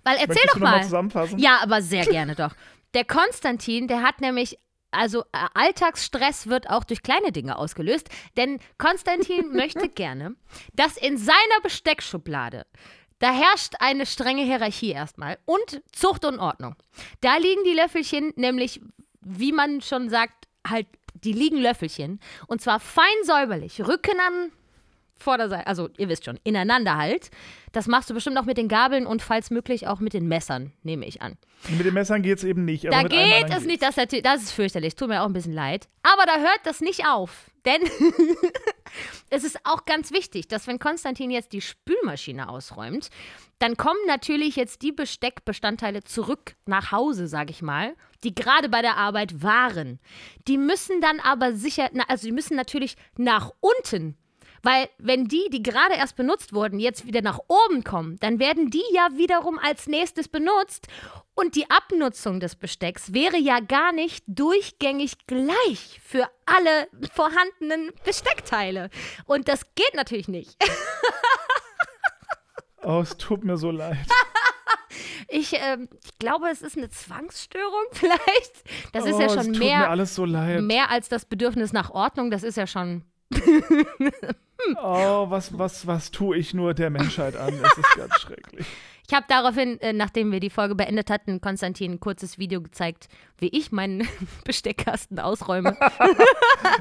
Weil 0.06 0.16
erzähl 0.16 0.28
Möchtest 0.30 0.56
doch 0.56 0.60
mal 0.62 0.78
mal. 0.78 0.84
zusammenfassen? 0.84 1.40
Ja, 1.40 1.60
aber 1.62 1.82
sehr 1.82 2.06
gerne 2.06 2.36
doch. 2.36 2.54
Der 2.94 3.04
Konstantin, 3.04 3.90
der 3.90 4.02
hat 4.02 4.22
nämlich, 4.22 4.60
also 4.92 5.24
äh, 5.34 5.46
Alltagsstress 5.54 6.48
wird 6.48 6.70
auch 6.70 6.86
durch 6.86 7.04
kleine 7.04 7.34
Dinge 7.34 7.58
ausgelöst, 7.58 8.08
denn 8.38 8.60
Konstantin 8.78 9.52
möchte 9.52 9.90
gerne, 9.90 10.36
dass 10.72 10.96
in 10.96 11.18
seiner 11.18 11.62
Besteckschublade, 11.64 12.66
da 13.20 13.34
herrscht 13.34 13.74
eine 13.80 14.06
strenge 14.06 14.44
Hierarchie 14.44 14.92
erstmal 14.92 15.38
und 15.44 15.82
Zucht 15.92 16.24
und 16.24 16.40
Ordnung. 16.40 16.78
Da 17.20 17.36
liegen 17.36 17.66
die 17.66 17.74
Löffelchen 17.74 18.32
nämlich, 18.38 18.80
wie 19.20 19.52
man 19.52 19.82
schon 19.82 20.10
sagt, 20.10 20.48
halt, 20.68 20.88
die 21.14 21.34
liegen 21.34 21.58
Löffelchen 21.58 22.20
und 22.48 22.62
zwar 22.62 22.80
fein 22.80 23.06
säuberlich, 23.24 23.82
Rücken 23.82 24.20
an 24.20 24.52
Vorderseite, 25.22 25.68
also 25.68 25.90
ihr 25.98 26.10
wisst 26.10 26.26
schon, 26.26 26.40
ineinander 26.44 26.98
halt. 26.98 27.30
Das 27.72 27.88
machst 27.88 28.10
du 28.10 28.14
bestimmt 28.14 28.38
auch 28.38 28.46
mit 28.46 28.58
den 28.58 28.68
Gabeln 28.68 29.06
und 29.06 29.22
falls 29.22 29.50
möglich 29.52 29.88
auch 29.88 30.00
mit 30.00 30.14
den 30.14 30.28
Messern, 30.28 30.74
nehme 30.84 31.06
ich 31.06 31.22
an. 31.22 31.38
Mit 31.70 31.86
den 31.86 31.94
Messern 31.94 32.22
geht 32.22 32.40
es 32.40 32.44
eben 32.44 32.66
nicht. 32.66 32.86
Da 32.86 33.04
geht 33.04 33.50
es 33.50 33.66
nicht, 33.66 33.82
das, 33.82 33.96
das 33.96 34.42
ist 34.42 34.52
fürchterlich, 34.52 34.96
tut 34.96 35.08
mir 35.08 35.22
auch 35.22 35.28
ein 35.28 35.34
bisschen 35.34 35.54
leid. 35.54 35.88
Aber 36.04 36.26
da 36.26 36.40
hört 36.40 36.60
das 36.64 36.82
nicht 36.82 37.06
auf, 37.06 37.51
denn 37.66 37.82
es 39.30 39.44
ist 39.44 39.60
auch 39.64 39.86
ganz 39.86 40.12
wichtig, 40.12 40.48
dass 40.48 40.68
wenn 40.68 40.80
Konstantin 40.80 41.32
jetzt 41.32 41.54
die 41.54 41.62
Spülmaschine 41.62 42.50
ausräumt, 42.50 43.10
dann 43.60 43.78
kommen 43.78 44.00
natürlich 44.08 44.56
jetzt 44.56 44.82
die 44.82 44.92
Besteckbestandteile 44.92 46.04
zurück 46.04 46.56
nach 46.66 46.92
Hause, 46.92 47.28
sage 47.28 47.52
ich 47.52 47.62
mal, 47.62 47.96
die 48.24 48.34
gerade 48.34 48.70
bei 48.70 48.82
der 48.82 48.98
Arbeit 48.98 49.44
waren. 49.44 50.00
Die 50.48 50.58
müssen 50.58 51.02
dann 51.02 51.20
aber 51.20 51.54
sicher, 51.54 51.90
also 52.08 52.26
die 52.26 52.34
müssen 52.34 52.56
natürlich 52.56 52.96
nach 53.18 53.52
unten 53.60 54.18
weil 54.64 54.90
wenn 54.98 55.28
die, 55.28 55.50
die 55.52 55.64
gerade 55.64 55.96
erst 55.96 56.16
benutzt 56.16 56.54
wurden, 56.54 56.80
jetzt 56.80 57.06
wieder 57.06 57.22
nach 57.22 57.40
oben 57.48 57.84
kommen, 57.84 58.18
dann 58.20 58.40
werden 58.40 58.70
die 58.70 58.84
ja 58.94 59.10
wiederum 59.14 59.58
als 59.58 59.88
nächstes 59.88 60.28
benutzt. 60.28 60.88
Und 61.34 61.56
die 61.56 61.70
Abnutzung 61.70 62.40
des 62.40 62.56
Bestecks 62.56 63.14
wäre 63.14 63.38
ja 63.38 63.60
gar 63.60 63.92
nicht 63.94 64.24
durchgängig 64.28 65.26
gleich 65.28 66.00
für 66.04 66.30
alle 66.46 66.88
vorhandenen 67.14 67.92
Besteckteile. 68.04 68.90
Und 69.26 69.48
das 69.48 69.62
geht 69.76 69.94
natürlich 69.96 70.28
nicht. 70.28 70.56
Oh, 72.84 73.00
es 73.02 73.16
tut 73.16 73.44
mir 73.44 73.58
so 73.58 73.70
leid. 73.70 74.08
Ich, 75.28 75.54
ähm, 75.54 75.88
ich 76.04 76.18
glaube, 76.20 76.50
es 76.50 76.62
ist 76.62 76.78
eine 76.78 76.90
Zwangsstörung 76.90 77.86
vielleicht. 77.92 78.64
Das 78.92 79.06
ist 79.06 79.14
oh, 79.14 79.20
ja 79.20 79.28
es 79.28 79.34
schon 79.34 79.46
tut 79.54 79.60
mir 79.60 79.66
mehr, 79.66 79.90
alles 79.90 80.16
so 80.16 80.26
leid. 80.26 80.62
mehr 80.62 80.90
als 80.90 81.08
das 81.08 81.26
Bedürfnis 81.26 81.74
nach 81.74 81.92
Ordnung. 81.92 82.32
Das 82.32 82.44
ist 82.44 82.58
ja 82.58 82.68
schon 82.68 83.04
Oh, 84.82 85.30
was, 85.30 85.58
was, 85.58 85.88
was 85.88 86.12
tue 86.12 86.38
ich 86.38 86.54
nur 86.54 86.74
der 86.74 86.90
Menschheit 86.90 87.36
an? 87.36 87.54
Es 87.64 87.78
ist 87.78 87.96
ganz 87.96 88.14
schrecklich. 88.20 88.66
Ich 89.12 89.16
habe 89.18 89.26
daraufhin, 89.28 89.78
äh, 89.82 89.92
nachdem 89.92 90.32
wir 90.32 90.40
die 90.40 90.50
Folge 90.50 90.74
beendet 90.74 91.10
hatten, 91.10 91.42
Konstantin 91.42 91.92
ein 91.92 92.00
kurzes 92.00 92.38
Video 92.38 92.62
gezeigt, 92.62 93.10
wie 93.40 93.50
ich 93.50 93.74
meinen 93.74 94.08
Besteckkasten 94.46 95.20
ausräume. 95.20 95.78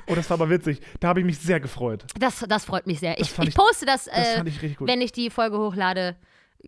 Oh, 0.06 0.14
das 0.14 0.28
war 0.30 0.36
aber 0.40 0.50
witzig. 0.50 0.80
Da 1.00 1.08
habe 1.08 1.20
ich 1.20 1.26
mich 1.26 1.38
sehr 1.38 1.58
gefreut. 1.58 2.04
Das, 2.18 2.44
das 2.48 2.64
freut 2.64 2.86
mich 2.86 3.00
sehr. 3.00 3.18
Ich, 3.18 3.32
ich 3.36 3.48
ich- 3.48 3.54
poste 3.54 3.86
das, 3.86 4.04
Das 4.04 4.14
äh, 4.34 4.36
fand 4.36 4.48
ich 4.48 4.62
richtig 4.62 4.78
gut. 4.78 4.88
wenn 4.88 5.00
ich 5.00 5.10
die 5.10 5.30
Folge 5.30 5.58
hochlade, 5.58 6.16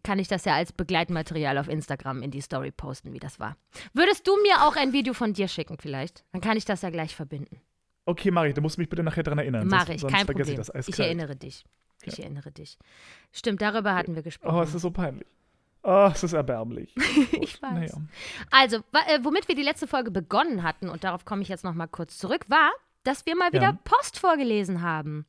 kann 0.03 0.19
ich 0.19 0.27
das 0.29 0.45
ja 0.45 0.55
als 0.55 0.73
Begleitmaterial 0.73 1.59
auf 1.59 1.69
Instagram 1.69 2.23
in 2.23 2.31
die 2.31 2.41
Story 2.41 2.71
posten, 2.73 3.13
wie 3.13 3.19
das 3.21 3.39
war. 3.39 3.57
Würdest 3.93 4.27
du 4.27 4.33
mir 4.43 4.67
auch 4.67 4.75
ein 4.77 4.93
Video 4.93 5.15
von 5.15 5.33
dir 5.33 5.47
schicken 5.47 5.77
vielleicht? 5.79 6.25
Dann 6.33 6.41
kann 6.41 6.57
ich 6.57 6.65
das 6.65 6.83
ja 6.83 6.91
gleich 6.91 7.15
verbinden. 7.15 7.61
Okay, 8.07 8.31
mach 8.33 8.45
ich. 8.45 8.55
Du 8.55 8.63
musst 8.63 8.79
mich 8.79 8.89
bitte 8.89 9.03
nachher 9.05 9.23
daran 9.23 9.39
erinnern. 9.39 9.69
Mache 9.69 9.95
ich, 9.95 10.01
sonst 10.01 10.13
kein 10.15 10.27
Problem. 10.27 10.49
ich 10.49 10.55
das 10.57 10.89
Ich, 10.89 10.99
erinnere 10.99 11.37
dich. 11.37 11.65
Ich 12.05 12.19
erinnere 12.19 12.51
dich. 12.51 12.79
Stimmt, 13.33 13.63
darüber 13.63 13.95
hatten 13.95 14.17
wir 14.17 14.23
gesprochen. 14.23 14.57
Oh, 14.57 14.63
es 14.63 14.75
ist 14.75 14.83
so 14.83 14.91
peinlich. 14.91 15.27
Oh, 15.83 16.11
es 16.13 16.23
ist 16.23 16.33
erbärmlich. 16.33 16.95
Ich 17.33 17.61
weiß. 17.61 17.73
Naja. 17.95 17.95
Also, 18.51 18.77
äh, 19.09 19.19
womit 19.23 19.49
wir 19.49 19.55
die 19.55 19.63
letzte 19.63 19.87
Folge 19.87 20.11
begonnen 20.11 20.63
hatten, 20.63 20.89
und 20.89 21.03
darauf 21.05 21.25
komme 21.25 21.43
ich 21.43 21.49
jetzt 21.49 21.65
nochmal 21.65 21.89
kurz 21.89 22.19
zurück, 22.19 22.45
war, 22.49 22.71
dass 23.05 23.27
wir 23.27 23.35
mal 23.35 23.53
wieder 23.53 23.63
Ja. 23.63 23.79
Post 23.83 24.19
vorgelesen 24.21 24.81
haben. 24.83 25.27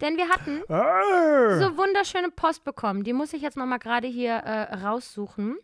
Denn 0.00 0.16
wir 0.16 0.28
hatten 0.28 0.62
Ah, 0.72 1.58
so 1.58 1.76
wunderschöne 1.76 2.30
Post 2.30 2.62
bekommen. 2.62 3.02
Die 3.02 3.12
muss 3.12 3.32
ich 3.32 3.42
jetzt 3.42 3.56
nochmal 3.56 3.80
gerade 3.80 4.06
hier 4.06 4.34
äh, 4.34 4.74
raussuchen, 4.76 5.56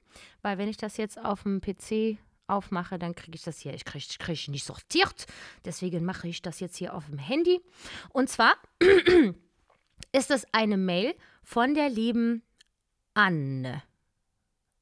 weil 0.43 0.59
wenn 0.59 0.68
ich 0.68 0.76
das 0.76 0.97
jetzt 0.97 1.24
auf 1.24 1.45
dem 1.45 1.61
PC 1.61 2.18
aufmache, 2.49 2.99
dann 2.99 3.14
kriege 3.14 3.36
ich 3.36 3.45
das 3.45 3.61
hier, 3.61 3.74
ich 3.74 3.84
kriege 3.84 4.05
krieg 4.18 4.34
ich 4.34 4.49
nicht 4.49 4.64
sortiert. 4.64 5.26
Deswegen 5.64 6.05
mache 6.05 6.26
ich 6.26 6.43
das 6.43 6.59
jetzt 6.59 6.76
hier 6.76 6.95
auf 6.95 7.07
dem 7.07 7.18
Handy. 7.18 7.61
Und 8.11 8.28
zwar 8.28 8.55
ist 10.12 10.30
es 10.32 10.47
eine 10.53 10.76
Mail 10.76 11.14
von 11.45 11.74
der 11.74 11.88
lieben 11.88 12.43
Anne. 13.14 13.82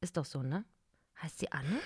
Ist 0.01 0.17
doch 0.17 0.25
so, 0.25 0.43
ne? 0.43 0.65
Heißt 1.23 1.41
sie 1.41 1.53
Anne? 1.53 1.81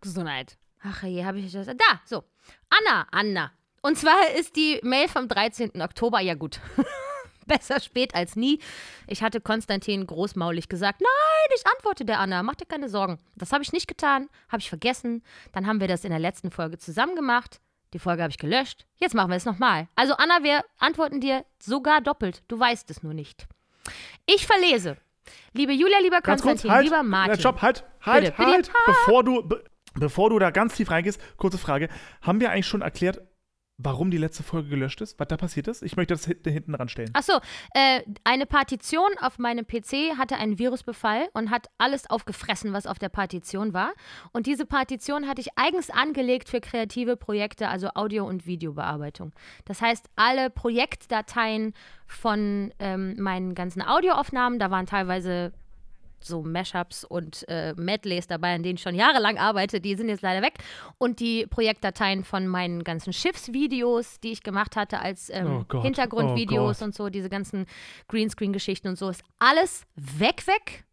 Gesundheit. 0.00 0.56
Ach 0.82 1.02
je, 1.02 1.24
habe 1.24 1.38
ich 1.38 1.52
das. 1.52 1.66
Da, 1.66 2.00
so. 2.06 2.24
Anna, 2.70 3.06
Anna. 3.10 3.52
Und 3.82 3.98
zwar 3.98 4.30
ist 4.38 4.56
die 4.56 4.80
Mail 4.82 5.08
vom 5.08 5.28
13. 5.28 5.82
Oktober, 5.82 6.20
ja 6.20 6.34
gut. 6.34 6.60
Besser 7.46 7.80
spät 7.80 8.14
als 8.14 8.34
nie. 8.34 8.60
Ich 9.08 9.22
hatte 9.22 9.40
Konstantin 9.40 10.06
großmaulig 10.06 10.68
gesagt, 10.68 11.02
nein, 11.02 11.56
ich 11.56 11.66
antworte 11.66 12.04
der 12.04 12.20
Anna, 12.20 12.42
mach 12.42 12.54
dir 12.54 12.66
keine 12.66 12.88
Sorgen. 12.88 13.18
Das 13.34 13.52
habe 13.52 13.62
ich 13.62 13.72
nicht 13.72 13.88
getan, 13.88 14.30
habe 14.48 14.60
ich 14.60 14.68
vergessen. 14.68 15.22
Dann 15.52 15.66
haben 15.66 15.80
wir 15.80 15.88
das 15.88 16.04
in 16.04 16.10
der 16.10 16.20
letzten 16.20 16.50
Folge 16.50 16.78
zusammen 16.78 17.14
gemacht. 17.14 17.60
Die 17.92 17.98
Folge 17.98 18.22
habe 18.22 18.30
ich 18.30 18.38
gelöscht. 18.38 18.86
Jetzt 18.96 19.14
machen 19.14 19.30
wir 19.30 19.36
es 19.36 19.44
nochmal. 19.44 19.88
Also 19.96 20.14
Anna, 20.14 20.42
wir 20.42 20.64
antworten 20.78 21.20
dir 21.20 21.44
sogar 21.58 22.00
doppelt. 22.00 22.42
Du 22.48 22.58
weißt 22.58 22.88
es 22.90 23.02
nur 23.02 23.12
nicht. 23.12 23.46
Ich 24.24 24.46
verlese. 24.46 24.96
Liebe 25.52 25.72
Julia, 25.72 25.98
lieber 26.00 26.20
ganz 26.20 26.42
kurz, 26.42 26.62
Konstantin, 26.62 26.70
halt. 26.72 26.84
lieber 26.84 27.02
Martin. 27.02 27.34
Äh, 27.34 27.40
Stopp, 27.40 27.62
halt, 27.62 27.84
halt, 28.00 28.24
Bitte, 28.24 28.36
bitte. 28.36 28.50
halt. 28.52 28.70
Bevor 28.86 29.24
du, 29.24 29.42
be, 29.42 29.64
bevor 29.94 30.30
du 30.30 30.38
da 30.38 30.50
ganz 30.50 30.74
tief 30.74 30.90
reingehst, 30.90 31.20
kurze 31.36 31.58
Frage. 31.58 31.88
Haben 32.22 32.40
wir 32.40 32.50
eigentlich 32.50 32.66
schon 32.66 32.82
erklärt, 32.82 33.20
warum 33.78 34.10
die 34.10 34.18
letzte 34.18 34.42
Folge 34.42 34.68
gelöscht 34.68 35.00
ist? 35.00 35.18
Was 35.18 35.28
da 35.28 35.36
passiert 35.36 35.68
ist? 35.68 35.82
Ich 35.82 35.96
möchte 35.96 36.14
das 36.14 36.24
hinten, 36.24 36.50
hinten 36.50 36.74
ranstellen. 36.74 37.10
Achso, 37.14 37.34
äh, 37.74 38.02
eine 38.24 38.46
Partition 38.46 39.10
auf 39.20 39.38
meinem 39.38 39.66
PC 39.66 40.16
hatte 40.18 40.36
einen 40.36 40.58
Virusbefall 40.58 41.28
und 41.32 41.50
hat 41.50 41.68
alles 41.78 42.08
aufgefressen, 42.08 42.72
was 42.72 42.86
auf 42.86 42.98
der 42.98 43.08
Partition 43.08 43.72
war. 43.72 43.92
Und 44.32 44.46
diese 44.46 44.66
Partition 44.66 45.28
hatte 45.28 45.40
ich 45.40 45.48
eigens 45.56 45.90
angelegt 45.90 46.48
für 46.48 46.60
kreative 46.60 47.16
Projekte, 47.16 47.68
also 47.68 47.88
Audio- 47.94 48.26
und 48.26 48.46
Videobearbeitung. 48.46 49.32
Das 49.64 49.80
heißt, 49.80 50.10
alle 50.16 50.50
Projektdateien 50.50 51.74
von 52.06 52.72
ähm, 52.78 53.16
meinen 53.18 53.54
ganzen 53.54 53.82
Audioaufnahmen, 53.82 54.58
da 54.58 54.70
waren 54.70 54.86
teilweise 54.86 55.52
so 56.24 56.42
Mashups 56.42 57.04
und 57.04 57.46
äh, 57.48 57.74
Medleys 57.76 58.26
dabei, 58.26 58.54
an 58.54 58.62
denen 58.62 58.76
ich 58.76 58.82
schon 58.82 58.94
jahrelang 58.94 59.38
arbeite, 59.38 59.80
die 59.80 59.94
sind 59.94 60.08
jetzt 60.08 60.22
leider 60.22 60.42
weg. 60.42 60.54
Und 60.98 61.20
die 61.20 61.46
Projektdateien 61.46 62.24
von 62.24 62.46
meinen 62.46 62.84
ganzen 62.84 63.12
Schiffsvideos, 63.12 64.20
die 64.20 64.32
ich 64.32 64.42
gemacht 64.42 64.76
hatte 64.76 65.00
als 65.00 65.30
ähm, 65.30 65.66
Oh 65.72 65.82
Hintergrundvideos 65.82 66.80
oh 66.80 66.84
und 66.84 66.94
so, 66.94 67.08
diese 67.08 67.28
ganzen 67.28 67.66
Greenscreen-Geschichten 68.08 68.88
und 68.88 68.98
so, 68.98 69.08
ist 69.08 69.22
alles 69.38 69.84
weg, 69.96 70.46
weg. 70.46 70.84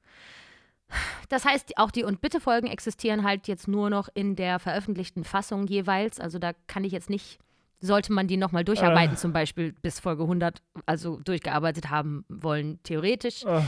Das 1.30 1.46
heißt, 1.46 1.78
auch 1.78 1.92
die 1.92 2.04
Und 2.04 2.22
Bitte-Folgen 2.22 2.68
existieren 2.68 3.24
halt 3.24 3.48
jetzt 3.48 3.68
nur 3.68 3.90
noch 3.90 4.10
in 4.14 4.36
der 4.36 4.60
veröffentlichten 4.60 5.24
Fassung 5.24 5.68
jeweils. 5.68 6.20
Also 6.20 6.40
da 6.40 6.54
kann 6.68 6.84
ich 6.84 6.92
jetzt 6.92 7.10
nicht, 7.10 7.40
sollte 7.80 8.12
man 8.12 8.28
die 8.28 8.38
nochmal 8.38 8.64
durcharbeiten, 8.64 9.16
zum 9.16 9.32
Beispiel 9.32 9.74
bis 9.82 10.00
Folge 10.00 10.24
100, 10.24 10.62
also 10.86 11.20
durchgearbeitet 11.20 11.90
haben 11.90 12.26
wollen, 12.28 12.80
theoretisch 12.84 13.46
Ah, 13.46 13.64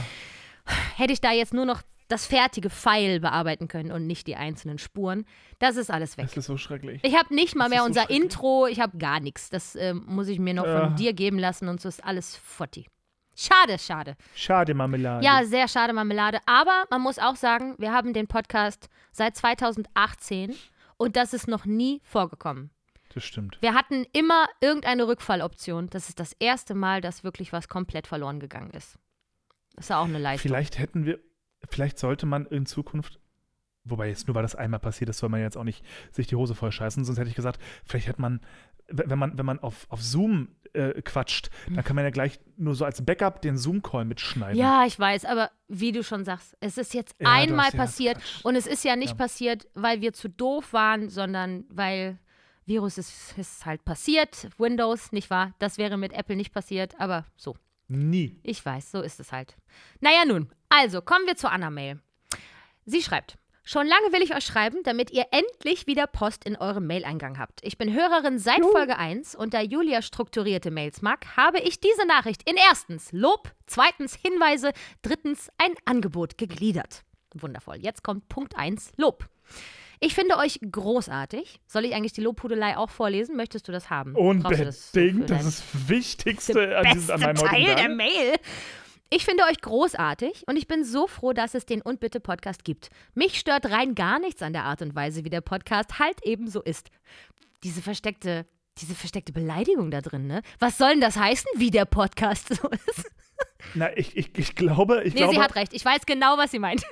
hätte 0.96 1.12
ich 1.12 1.20
da 1.20 1.32
jetzt 1.32 1.54
nur 1.54 1.64
noch 1.66 1.82
das 2.08 2.26
fertige 2.26 2.68
File 2.68 3.20
bearbeiten 3.20 3.68
können 3.68 3.90
und 3.90 4.06
nicht 4.06 4.26
die 4.26 4.36
einzelnen 4.36 4.78
Spuren. 4.78 5.24
Das 5.60 5.76
ist 5.76 5.90
alles 5.90 6.18
weg. 6.18 6.26
es 6.26 6.36
ist 6.36 6.46
so 6.46 6.58
schrecklich. 6.58 7.00
Ich 7.04 7.16
habe 7.16 7.34
nicht 7.34 7.56
mal 7.56 7.64
Das 7.64 7.70
mehr 7.70 7.78
so 7.80 7.86
unser 7.86 8.00
schrecklich. 8.02 8.22
Intro, 8.22 8.66
ich 8.66 8.80
habe 8.80 8.98
gar 8.98 9.18
nichts. 9.20 9.48
Das 9.48 9.76
ähm, 9.76 10.04
muss 10.06 10.28
ich 10.28 10.38
mir 10.38 10.52
noch 10.52 10.66
Ja. 10.66 10.80
von 10.88 10.96
dir 10.96 11.14
geben 11.14 11.38
lassen 11.38 11.68
und 11.68 11.80
so 11.80 11.88
ist 11.88 12.04
alles 12.04 12.36
fotti. 12.36 12.86
Schade, 13.34 13.78
schade. 13.78 14.16
Schade, 14.34 14.74
Marmelade. 14.74 15.24
Ja, 15.24 15.42
sehr 15.44 15.66
schade, 15.68 15.94
Marmelade. 15.94 16.40
Aber 16.44 16.84
man 16.90 17.00
muss 17.00 17.18
auch 17.18 17.36
sagen, 17.36 17.76
wir 17.78 17.90
haben 17.92 18.12
den 18.12 18.26
Podcast 18.26 18.90
seit 19.10 19.34
2018 19.36 20.54
und 20.98 21.16
das 21.16 21.32
ist 21.32 21.48
noch 21.48 21.64
nie 21.64 22.02
vorgekommen. 22.04 22.70
Das 23.14 23.24
stimmt. 23.24 23.56
Wir 23.62 23.72
hatten 23.72 24.04
immer 24.12 24.46
irgendeine 24.60 25.06
Rückfalloption. 25.08 25.88
Das 25.88 26.10
ist 26.10 26.20
das 26.20 26.34
erste 26.38 26.74
Mal, 26.74 27.00
dass 27.00 27.24
wirklich 27.24 27.52
was 27.54 27.68
komplett 27.68 28.06
verloren 28.06 28.38
gegangen 28.38 28.70
ist. 28.72 28.98
Das 29.74 29.86
ist 29.86 29.88
ja 29.90 30.00
auch 30.00 30.04
eine 30.06 30.18
Leistung. 30.18 30.48
Vielleicht 30.50 30.78
hätten 30.78 31.04
wir, 31.06 31.18
vielleicht 31.68 31.98
sollte 31.98 32.26
man 32.26 32.46
in 32.46 32.66
Zukunft 32.66 33.18
wobei 33.84 34.08
jetzt 34.08 34.28
nur 34.28 34.34
weil 34.34 34.42
das 34.42 34.54
einmal 34.54 34.80
passiert 34.80 35.10
ist, 35.10 35.18
soll 35.18 35.28
man 35.28 35.40
jetzt 35.40 35.56
auch 35.56 35.64
nicht 35.64 35.84
sich 36.12 36.26
die 36.26 36.36
Hose 36.36 36.54
voll 36.54 36.72
scheißen. 36.72 37.04
Sonst 37.04 37.18
hätte 37.18 37.28
ich 37.30 37.34
gesagt, 37.34 37.60
vielleicht 37.84 38.06
hätte 38.06 38.20
man, 38.20 38.40
wenn 38.88 39.18
man, 39.18 39.36
wenn 39.38 39.46
man 39.46 39.58
auf, 39.58 39.86
auf 39.90 40.02
Zoom 40.02 40.48
äh, 40.72 41.02
quatscht, 41.02 41.50
dann 41.68 41.84
kann 41.84 41.96
man 41.96 42.04
ja 42.04 42.10
gleich 42.10 42.38
nur 42.56 42.74
so 42.74 42.84
als 42.84 43.04
Backup 43.04 43.42
den 43.42 43.58
Zoom-Call 43.58 44.04
mitschneiden. 44.04 44.56
Ja, 44.56 44.84
ich 44.86 44.98
weiß, 44.98 45.24
aber 45.24 45.50
wie 45.68 45.92
du 45.92 46.04
schon 46.04 46.24
sagst, 46.24 46.56
es 46.60 46.78
ist 46.78 46.94
jetzt 46.94 47.16
Ja, 47.20 47.28
einmal 47.32 47.70
ja 47.70 47.76
passiert 47.76 48.18
Quatsch. 48.18 48.44
und 48.44 48.54
es 48.56 48.66
ist 48.66 48.84
ja 48.84 48.96
nicht 48.96 49.10
Ja. 49.10 49.16
passiert, 49.16 49.66
weil 49.74 50.00
wir 50.00 50.12
zu 50.12 50.28
doof 50.28 50.72
waren, 50.72 51.08
sondern 51.08 51.64
weil 51.68 52.18
Virus 52.64 52.98
ist, 52.98 53.36
ist 53.36 53.66
halt 53.66 53.84
passiert, 53.84 54.48
Windows, 54.58 55.10
nicht 55.10 55.28
wahr? 55.30 55.54
Das 55.58 55.78
wäre 55.78 55.96
mit 55.96 56.12
Apple 56.12 56.36
nicht 56.36 56.52
passiert, 56.52 56.94
aber 57.00 57.26
so. 57.36 57.56
Nie. 57.92 58.40
Ich 58.42 58.64
weiß, 58.64 58.90
so 58.90 59.02
ist 59.02 59.20
es 59.20 59.32
halt. 59.32 59.54
Naja, 60.00 60.24
nun, 60.26 60.50
also 60.70 61.02
kommen 61.02 61.26
wir 61.26 61.36
zu 61.36 61.50
Anna-Mail. 61.50 62.00
Sie 62.86 63.02
schreibt. 63.02 63.36
Schon 63.64 63.86
lange 63.86 64.12
will 64.12 64.22
ich 64.22 64.34
euch 64.34 64.44
schreiben, 64.44 64.78
damit 64.82 65.12
ihr 65.12 65.26
endlich 65.30 65.86
wieder 65.86 66.08
Post 66.08 66.44
in 66.44 66.56
eurem 66.56 66.86
Maileingang 66.86 67.38
habt. 67.38 67.60
Ich 67.62 67.78
bin 67.78 67.92
Hörerin 67.92 68.38
seit 68.38 68.60
Folge 68.60 68.96
1 68.96 69.36
und 69.36 69.54
da 69.54 69.60
Julia 69.60 70.02
strukturierte 70.02 70.72
Mails 70.72 71.00
mag, 71.00 71.36
habe 71.36 71.60
ich 71.60 71.78
diese 71.78 72.04
Nachricht 72.06 72.48
in 72.48 72.56
erstens 72.56 73.12
Lob, 73.12 73.52
zweitens 73.66 74.14
Hinweise, 74.16 74.72
drittens 75.02 75.48
ein 75.58 75.74
Angebot 75.84 76.38
gegliedert. 76.38 77.04
Wundervoll. 77.34 77.76
Jetzt 77.76 78.02
kommt 78.02 78.28
Punkt 78.28 78.56
1, 78.56 78.92
Lob. 78.96 79.28
Ich 80.04 80.16
finde 80.16 80.36
euch 80.36 80.58
großartig. 80.68 81.60
Soll 81.68 81.84
ich 81.84 81.94
eigentlich 81.94 82.12
die 82.12 82.22
Lobhudelei 82.22 82.76
auch 82.76 82.90
vorlesen? 82.90 83.36
Möchtest 83.36 83.68
du 83.68 83.72
das 83.72 83.88
haben? 83.88 84.14
Das 84.14 84.20
Unbedingt. 84.20 84.66
Das, 84.66 84.90
dein- 84.92 85.20
ist 85.22 85.62
das 85.72 85.88
Wichtigste 85.88 86.76
an, 86.76 86.92
diesem, 86.92 87.14
an 87.14 87.20
meinem 87.20 87.36
Teil 87.36 87.74
der. 87.76 87.88
Mail. 87.88 88.34
Ich 89.10 89.24
finde 89.24 89.44
euch 89.44 89.60
großartig 89.60 90.42
und 90.48 90.56
ich 90.56 90.66
bin 90.66 90.84
so 90.84 91.06
froh, 91.06 91.32
dass 91.32 91.54
es 91.54 91.66
den 91.66 91.82
Und 91.82 92.00
Bitte 92.00 92.18
Podcast 92.18 92.64
gibt. 92.64 92.90
Mich 93.14 93.38
stört 93.38 93.66
rein 93.66 93.94
gar 93.94 94.18
nichts 94.18 94.42
an 94.42 94.52
der 94.52 94.64
Art 94.64 94.82
und 94.82 94.96
Weise, 94.96 95.24
wie 95.24 95.30
der 95.30 95.40
Podcast 95.40 96.00
halt 96.00 96.24
eben 96.24 96.48
so 96.48 96.60
ist. 96.62 96.88
Diese 97.62 97.80
versteckte, 97.80 98.44
diese 98.78 98.96
versteckte 98.96 99.32
Beleidigung 99.32 99.92
da 99.92 100.00
drin, 100.00 100.26
ne? 100.26 100.42
Was 100.58 100.78
soll 100.78 100.90
denn 100.90 101.00
das 101.00 101.16
heißen, 101.16 101.46
wie 101.54 101.70
der 101.70 101.84
Podcast 101.84 102.48
so 102.48 102.68
ist? 102.88 103.08
Na, 103.74 103.96
ich, 103.96 104.16
ich, 104.16 104.36
ich 104.36 104.56
glaube, 104.56 105.02
ich 105.04 105.14
nee, 105.14 105.20
glaube, 105.20 105.34
sie 105.34 105.40
hat 105.40 105.54
recht. 105.54 105.72
Ich 105.74 105.84
weiß 105.84 106.06
genau, 106.06 106.38
was 106.38 106.50
sie 106.50 106.58
meint. 106.58 106.82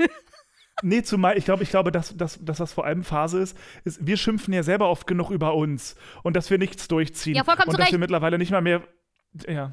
Nee, 0.82 1.02
zumal 1.02 1.36
ich 1.36 1.44
glaube, 1.44 1.62
ich 1.62 1.70
glaube, 1.70 1.92
dass, 1.92 2.16
dass, 2.16 2.38
dass 2.42 2.58
das 2.58 2.72
vor 2.72 2.84
allem 2.84 3.04
Phase 3.04 3.40
ist, 3.40 3.56
ist, 3.84 4.06
wir 4.06 4.16
schimpfen 4.16 4.54
ja 4.54 4.62
selber 4.62 4.88
oft 4.88 5.06
genug 5.06 5.30
über 5.30 5.54
uns 5.54 5.96
und 6.22 6.36
dass 6.36 6.50
wir 6.50 6.58
nichts 6.58 6.88
durchziehen. 6.88 7.34
Ja, 7.34 7.44
vollkommen 7.44 7.68
und 7.68 7.78
dass 7.78 7.86
Recht. 7.86 7.92
wir 7.92 7.98
mittlerweile 7.98 8.38
nicht 8.38 8.50
mal 8.50 8.62
mehr. 8.62 8.82
Ja. 9.46 9.72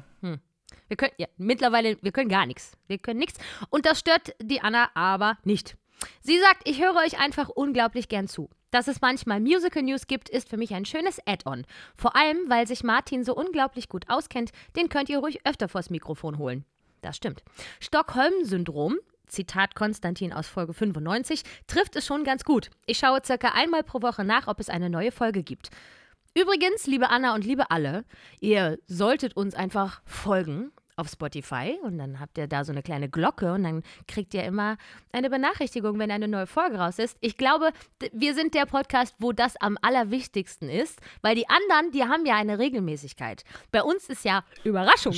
Wir 0.88 0.96
können, 0.96 1.12
ja, 1.18 1.26
mittlerweile, 1.36 1.98
wir 2.02 2.12
können 2.12 2.28
gar 2.28 2.46
nichts. 2.46 2.72
Wir 2.86 2.98
können 2.98 3.18
nichts. 3.18 3.38
Und 3.70 3.86
das 3.86 4.00
stört 4.00 4.34
die 4.40 4.60
Anna 4.60 4.90
aber 4.94 5.38
nicht. 5.44 5.76
Sie 6.20 6.38
sagt, 6.38 6.68
ich 6.68 6.80
höre 6.80 6.96
euch 6.96 7.20
einfach 7.20 7.48
unglaublich 7.48 8.08
gern 8.08 8.28
zu. 8.28 8.50
Dass 8.70 8.86
es 8.86 9.00
manchmal 9.00 9.40
Musical 9.40 9.82
News 9.82 10.06
gibt, 10.06 10.28
ist 10.28 10.48
für 10.48 10.58
mich 10.58 10.74
ein 10.74 10.84
schönes 10.84 11.18
Add-on. 11.26 11.64
Vor 11.96 12.14
allem, 12.14 12.38
weil 12.48 12.66
sich 12.66 12.84
Martin 12.84 13.24
so 13.24 13.34
unglaublich 13.34 13.88
gut 13.88 14.04
auskennt, 14.08 14.50
den 14.76 14.88
könnt 14.88 15.08
ihr 15.08 15.18
ruhig 15.18 15.46
öfter 15.46 15.68
vors 15.68 15.90
Mikrofon 15.90 16.38
holen. 16.38 16.64
Das 17.00 17.16
stimmt. 17.16 17.42
Stockholm-Syndrom, 17.80 18.96
Zitat 19.28 19.74
Konstantin 19.74 20.32
aus 20.32 20.46
Folge 20.46 20.74
95, 20.74 21.42
trifft 21.66 21.96
es 21.96 22.06
schon 22.06 22.24
ganz 22.24 22.44
gut. 22.44 22.70
Ich 22.86 22.98
schaue 22.98 23.20
circa 23.24 23.52
einmal 23.54 23.82
pro 23.82 24.02
Woche 24.02 24.24
nach, 24.24 24.46
ob 24.46 24.60
es 24.60 24.68
eine 24.68 24.90
neue 24.90 25.12
Folge 25.12 25.42
gibt. 25.42 25.70
Übrigens, 26.34 26.86
liebe 26.86 27.10
Anna 27.10 27.34
und 27.34 27.44
liebe 27.44 27.70
alle, 27.70 28.04
ihr 28.40 28.78
solltet 28.86 29.36
uns 29.36 29.54
einfach 29.54 30.02
folgen 30.04 30.70
auf 30.98 31.08
Spotify 31.08 31.78
und 31.82 31.98
dann 31.98 32.20
habt 32.20 32.36
ihr 32.38 32.48
da 32.48 32.64
so 32.64 32.72
eine 32.72 32.82
kleine 32.82 33.08
Glocke 33.08 33.52
und 33.52 33.62
dann 33.62 33.82
kriegt 34.08 34.34
ihr 34.34 34.42
immer 34.42 34.76
eine 35.12 35.30
Benachrichtigung, 35.30 35.98
wenn 35.98 36.10
eine 36.10 36.28
neue 36.28 36.46
Folge 36.46 36.78
raus 36.78 36.98
ist. 36.98 37.16
Ich 37.20 37.36
glaube, 37.36 37.70
wir 38.12 38.34
sind 38.34 38.54
der 38.54 38.66
Podcast, 38.66 39.14
wo 39.18 39.32
das 39.32 39.56
am 39.60 39.78
allerwichtigsten 39.80 40.68
ist, 40.68 41.00
weil 41.22 41.36
die 41.36 41.48
anderen, 41.48 41.92
die 41.92 42.04
haben 42.04 42.26
ja 42.26 42.36
eine 42.36 42.58
Regelmäßigkeit. 42.58 43.44
Bei 43.70 43.82
uns 43.82 44.08
ist 44.08 44.24
ja 44.24 44.44
Überraschung. 44.64 45.14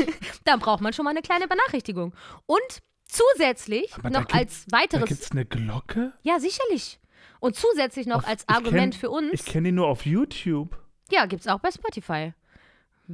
dann 0.44 0.60
braucht 0.60 0.82
man 0.82 0.92
schon 0.92 1.04
mal 1.04 1.10
eine 1.10 1.22
kleine 1.22 1.48
Benachrichtigung. 1.48 2.14
Und 2.46 2.82
zusätzlich 3.12 3.92
Aber 3.94 4.10
noch 4.10 4.20
gibt- 4.20 4.34
als 4.34 4.66
weiteres, 4.70 5.08
gibt 5.08 5.22
es 5.22 5.30
eine 5.32 5.44
Glocke? 5.44 6.12
ja 6.22 6.38
sicherlich. 6.40 6.98
Und 7.40 7.56
zusätzlich 7.56 8.06
noch 8.06 8.18
Auf- 8.22 8.28
als 8.28 8.42
ich 8.42 8.48
kenn- 8.48 8.54
Argument 8.56 8.94
für 8.94 9.10
uns, 9.10 9.32
Ich 9.32 9.44
kenne 9.44 9.68
die 9.68 9.72
nur 9.72 9.88
auf 9.88 10.06
YouTube. 10.06 10.76
ja, 11.10 11.26
gibt 11.26 11.40
es 11.42 11.48
auch 11.48 11.58
bei 11.60 11.70
Spotify. 11.70 12.32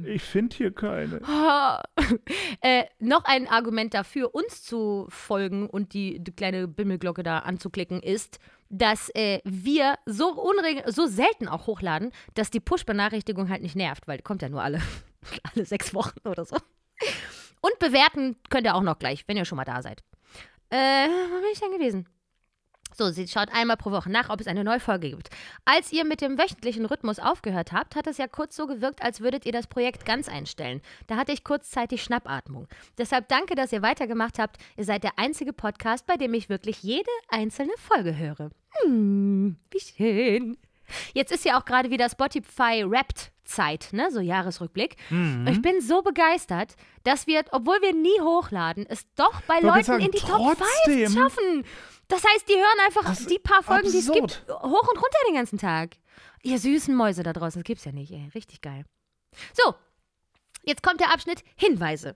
Ich 0.05 0.21
finde 0.21 0.55
hier 0.55 0.71
keine. 0.71 1.19
äh, 2.61 2.85
noch 2.99 3.25
ein 3.25 3.47
Argument 3.47 3.93
dafür, 3.93 4.33
uns 4.33 4.63
zu 4.63 5.07
folgen 5.09 5.67
und 5.67 5.93
die, 5.93 6.19
die 6.23 6.31
kleine 6.31 6.67
Bimmelglocke 6.67 7.23
da 7.23 7.39
anzuklicken, 7.39 8.01
ist, 8.01 8.39
dass 8.69 9.09
äh, 9.15 9.39
wir 9.45 9.95
so, 10.05 10.31
unregel 10.39 10.83
so 10.91 11.07
selten 11.07 11.47
auch 11.47 11.65
hochladen, 11.67 12.11
dass 12.35 12.51
die 12.51 12.59
Push-Benachrichtigung 12.59 13.49
halt 13.49 13.63
nicht 13.63 13.75
nervt, 13.75 14.07
weil 14.07 14.17
die 14.17 14.23
kommt 14.23 14.43
ja 14.43 14.49
nur 14.49 14.61
alle, 14.61 14.79
alle 15.55 15.65
sechs 15.65 15.93
Wochen 15.93 16.19
oder 16.25 16.45
so. 16.45 16.55
Und 17.61 17.79
bewerten 17.79 18.37
könnt 18.49 18.65
ihr 18.65 18.75
auch 18.75 18.81
noch 18.81 18.99
gleich, 18.99 19.27
wenn 19.27 19.37
ihr 19.37 19.45
schon 19.45 19.57
mal 19.57 19.65
da 19.65 19.81
seid. 19.81 20.03
Äh, 20.69 21.07
wo 21.07 21.41
bin 21.41 21.49
ich 21.51 21.59
denn 21.59 21.71
gewesen? 21.71 22.07
So, 22.95 23.11
sie 23.11 23.27
schaut 23.27 23.49
einmal 23.53 23.77
pro 23.77 23.91
Woche 23.91 24.09
nach, 24.09 24.29
ob 24.29 24.41
es 24.41 24.47
eine 24.47 24.63
neue 24.63 24.79
Folge 24.79 25.11
gibt. 25.11 25.29
Als 25.63 25.91
ihr 25.93 26.05
mit 26.05 26.21
dem 26.21 26.37
wöchentlichen 26.37 26.85
Rhythmus 26.85 27.19
aufgehört 27.19 27.71
habt, 27.71 27.95
hat 27.95 28.07
es 28.07 28.17
ja 28.17 28.27
kurz 28.27 28.55
so 28.55 28.67
gewirkt, 28.67 29.01
als 29.03 29.21
würdet 29.21 29.45
ihr 29.45 29.51
das 29.51 29.67
Projekt 29.67 30.05
ganz 30.05 30.27
einstellen. 30.27 30.81
Da 31.07 31.15
hatte 31.15 31.31
ich 31.31 31.43
kurzzeitig 31.43 32.03
Schnappatmung. 32.03 32.67
Deshalb 32.97 33.29
danke, 33.29 33.55
dass 33.55 33.71
ihr 33.71 33.81
weitergemacht 33.81 34.39
habt. 34.39 34.57
Ihr 34.75 34.85
seid 34.85 35.03
der 35.03 35.17
einzige 35.17 35.53
Podcast, 35.53 36.07
bei 36.07 36.17
dem 36.17 36.33
ich 36.33 36.49
wirklich 36.49 36.83
jede 36.83 37.09
einzelne 37.29 37.73
Folge 37.77 38.17
höre. 38.17 38.49
Hm, 38.83 39.57
wie 39.71 39.79
schön. 39.79 40.57
Jetzt 41.13 41.31
ist 41.31 41.45
ja 41.45 41.59
auch 41.59 41.65
gerade 41.65 41.89
wieder 41.89 42.09
Spotify 42.09 42.83
Wrapped 42.85 43.31
Zeit, 43.43 43.89
ne? 43.91 44.11
So 44.11 44.19
Jahresrückblick. 44.19 44.95
Mhm. 45.09 45.47
Ich 45.47 45.61
bin 45.61 45.81
so 45.81 46.01
begeistert, 46.01 46.75
dass 47.03 47.27
wir, 47.27 47.43
obwohl 47.51 47.81
wir 47.81 47.93
nie 47.93 48.21
hochladen, 48.21 48.85
es 48.87 49.05
doch 49.15 49.41
bei 49.41 49.59
Leuten 49.59 49.83
sagen, 49.83 50.05
in 50.05 50.11
die 50.11 50.19
Top 50.19 50.57
5 50.57 50.57
trotzdem. 50.57 51.11
schaffen. 51.11 51.65
Das 52.07 52.23
heißt, 52.23 52.49
die 52.49 52.53
hören 52.53 52.85
einfach 52.85 53.15
die 53.27 53.39
paar 53.39 53.63
Folgen, 53.63 53.91
die 53.91 53.99
es 53.99 54.11
gibt, 54.11 54.45
hoch 54.47 54.63
und 54.63 54.97
runter 54.97 55.19
den 55.27 55.35
ganzen 55.35 55.59
Tag. 55.59 55.97
Ihr 56.41 56.57
süßen 56.57 56.95
Mäuse 56.95 57.23
da 57.23 57.33
draußen, 57.33 57.61
das 57.61 57.67
gibt's 57.67 57.85
ja 57.85 57.91
nicht, 57.91 58.11
ey. 58.11 58.29
Richtig 58.33 58.61
geil. 58.61 58.85
So, 59.53 59.75
jetzt 60.63 60.81
kommt 60.81 61.01
der 61.01 61.13
Abschnitt 61.13 61.43
Hinweise. 61.55 62.15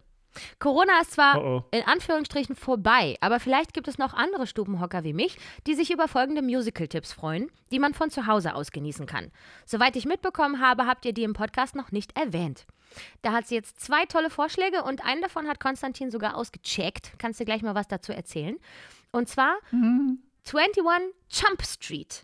Corona 0.59 0.99
ist 1.01 1.11
zwar 1.11 1.41
Oh 1.43 1.57
oh. 1.57 1.63
in 1.71 1.83
Anführungsstrichen 1.85 2.55
vorbei, 2.55 3.15
aber 3.21 3.39
vielleicht 3.39 3.73
gibt 3.73 3.87
es 3.87 3.97
noch 3.97 4.13
andere 4.13 4.47
Stubenhocker 4.47 5.03
wie 5.03 5.13
mich, 5.13 5.37
die 5.67 5.75
sich 5.75 5.91
über 5.91 6.07
folgende 6.07 6.41
Musical-Tipps 6.41 7.13
freuen, 7.13 7.51
die 7.71 7.79
man 7.79 7.93
von 7.93 8.09
zu 8.09 8.25
Hause 8.27 8.55
aus 8.55 8.71
genießen 8.71 9.05
kann. 9.05 9.31
Soweit 9.65 9.95
ich 9.95 10.05
mitbekommen 10.05 10.59
habe, 10.59 10.85
habt 10.87 11.05
ihr 11.05 11.13
die 11.13 11.23
im 11.23 11.33
Podcast 11.33 11.75
noch 11.75 11.91
nicht 11.91 12.17
erwähnt. 12.17 12.65
Da 13.23 13.31
hat 13.31 13.47
sie 13.47 13.55
jetzt 13.55 13.79
zwei 13.79 14.05
tolle 14.05 14.29
Vorschläge 14.29 14.83
und 14.83 15.03
einen 15.03 15.21
davon 15.21 15.47
hat 15.47 15.59
Konstantin 15.59 16.11
sogar 16.11 16.35
ausgecheckt. 16.37 17.13
Kannst 17.17 17.39
du 17.39 17.45
gleich 17.45 17.61
mal 17.63 17.75
was 17.75 17.87
dazu 17.87 18.11
erzählen? 18.13 18.57
Und 19.11 19.29
zwar 19.29 19.55
21 19.71 21.13
Chump 21.29 21.63
Street. 21.65 22.23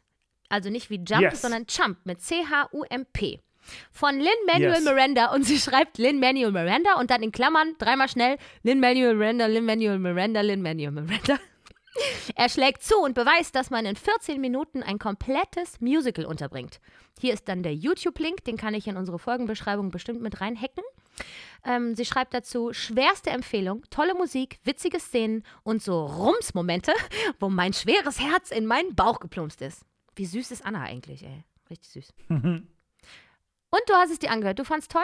Also 0.50 0.70
nicht 0.70 0.90
wie 0.90 0.98
Jump, 1.04 1.22
Yes. 1.22 1.42
sondern 1.42 1.68
Chump 1.68 1.98
mit 2.06 2.22
C-H-U-M-P. 2.22 3.40
Von 3.92 4.16
Lin-Manuel 4.20 4.74
Yes. 4.76 4.84
Miranda 4.84 5.34
und 5.34 5.44
sie 5.44 5.60
schreibt 5.60 5.98
Lin-Manuel 5.98 6.52
Miranda 6.52 7.00
und 7.00 7.12
dann 7.12 7.22
in 7.24 7.32
Klammern 7.32 7.76
dreimal 7.78 8.10
schnell 8.10 8.38
Lin-Manuel 8.64 9.16
Miranda, 9.16 9.46
Lin-Manuel 9.48 10.00
Miranda, 10.00 10.42
Lin-Manuel 10.42 10.92
Miranda. 10.92 11.38
Er 12.36 12.50
schlägt 12.50 12.84
zu 12.84 12.96
und 12.98 13.14
beweist, 13.14 13.56
dass 13.56 13.70
man 13.72 13.86
in 13.86 13.96
14 13.96 14.40
Minuten 14.40 14.84
ein 14.84 15.00
komplettes 15.00 15.82
Musical 15.82 16.26
unterbringt. 16.26 16.80
Hier 17.20 17.34
ist 17.34 17.48
dann 17.50 17.64
der 17.64 17.74
YouTube-Link, 17.74 18.44
den 18.46 18.58
kann 18.58 18.74
ich 18.74 18.88
in 18.88 18.96
unsere 18.96 19.20
Folgenbeschreibung 19.20 19.92
bestimmt 19.92 20.22
mit 20.22 20.40
reinhacken. 20.40 20.84
Ähm, 21.66 21.96
sie 21.96 22.06
schreibt 22.06 22.34
dazu, 22.34 22.72
schwerste 22.72 23.32
Empfehlung, 23.32 23.84
tolle 23.90 24.14
Musik, 24.14 24.60
witzige 24.64 25.00
Szenen 25.00 25.44
und 25.64 25.82
so 25.84 26.06
Rums-Momente, 26.06 26.94
wo 27.40 27.50
mein 27.50 27.74
schweres 27.74 28.20
Herz 28.22 28.52
in 28.52 28.66
meinen 28.66 28.96
Bauch 28.96 29.20
geplumpst 29.20 29.62
ist. 29.62 29.84
Wie 30.16 30.26
süß 30.26 30.52
ist 30.52 30.66
Anna 30.66 30.84
eigentlich, 30.84 31.24
ey. 31.24 31.44
Richtig 31.70 31.90
süß. 31.90 32.14
und 33.72 33.82
du 33.88 33.94
hast 33.94 34.12
es 34.12 34.20
dir 34.20 34.32
angehört. 34.32 34.60
Du 34.60 34.64
fandst 34.64 34.92
toll? 34.92 35.02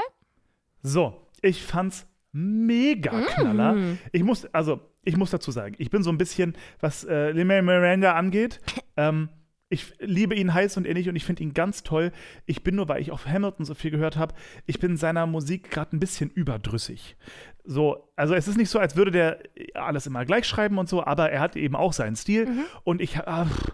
So, 0.81 1.13
ich 1.41 1.63
fand's 1.63 2.07
mega 2.31 3.11
Mm. 3.13 3.25
knaller. 3.27 3.77
Ich 4.11 4.23
muss, 4.23 4.45
also, 4.53 4.79
ich 5.03 5.17
muss 5.17 5.31
dazu 5.31 5.51
sagen, 5.51 5.75
ich 5.77 5.89
bin 5.89 6.03
so 6.03 6.09
ein 6.09 6.17
bisschen, 6.17 6.55
was 6.79 7.03
äh, 7.03 7.31
Lin-Manuel 7.31 7.79
Miranda 7.81 8.13
angeht, 8.13 8.59
ähm, 8.97 9.29
ich 9.69 9.93
liebe 9.99 10.35
ihn 10.35 10.53
heiß 10.53 10.77
und 10.77 10.85
innig 10.85 11.09
und 11.09 11.15
ich 11.15 11.25
finde 11.25 11.41
ihn 11.43 11.53
ganz 11.53 11.81
toll. 11.83 12.11
Ich 12.45 12.63
bin 12.63 12.75
nur, 12.75 12.87
weil 12.87 13.01
ich 13.01 13.11
auf 13.11 13.25
Hamilton 13.25 13.65
so 13.65 13.73
viel 13.73 13.89
gehört 13.89 14.15
habe, 14.15 14.35
ich 14.67 14.79
bin 14.79 14.95
seiner 14.95 15.25
Musik 15.25 15.71
gerade 15.71 15.95
ein 15.95 15.99
bisschen 15.99 16.29
überdrüssig. 16.29 17.17
So, 17.63 18.11
also 18.15 18.35
es 18.35 18.47
ist 18.47 18.57
nicht 18.57 18.69
so, 18.69 18.77
als 18.77 18.95
würde 18.95 19.09
der 19.11 19.39
alles 19.73 20.05
immer 20.05 20.23
gleich 20.23 20.45
schreiben 20.45 20.77
und 20.77 20.87
so, 20.87 21.03
aber 21.03 21.31
er 21.31 21.39
hat 21.39 21.55
eben 21.55 21.75
auch 21.75 21.93
seinen 21.93 22.15
Stil 22.15 22.47
und 22.83 23.01
ich, 23.01 23.13
pff, 23.17 23.71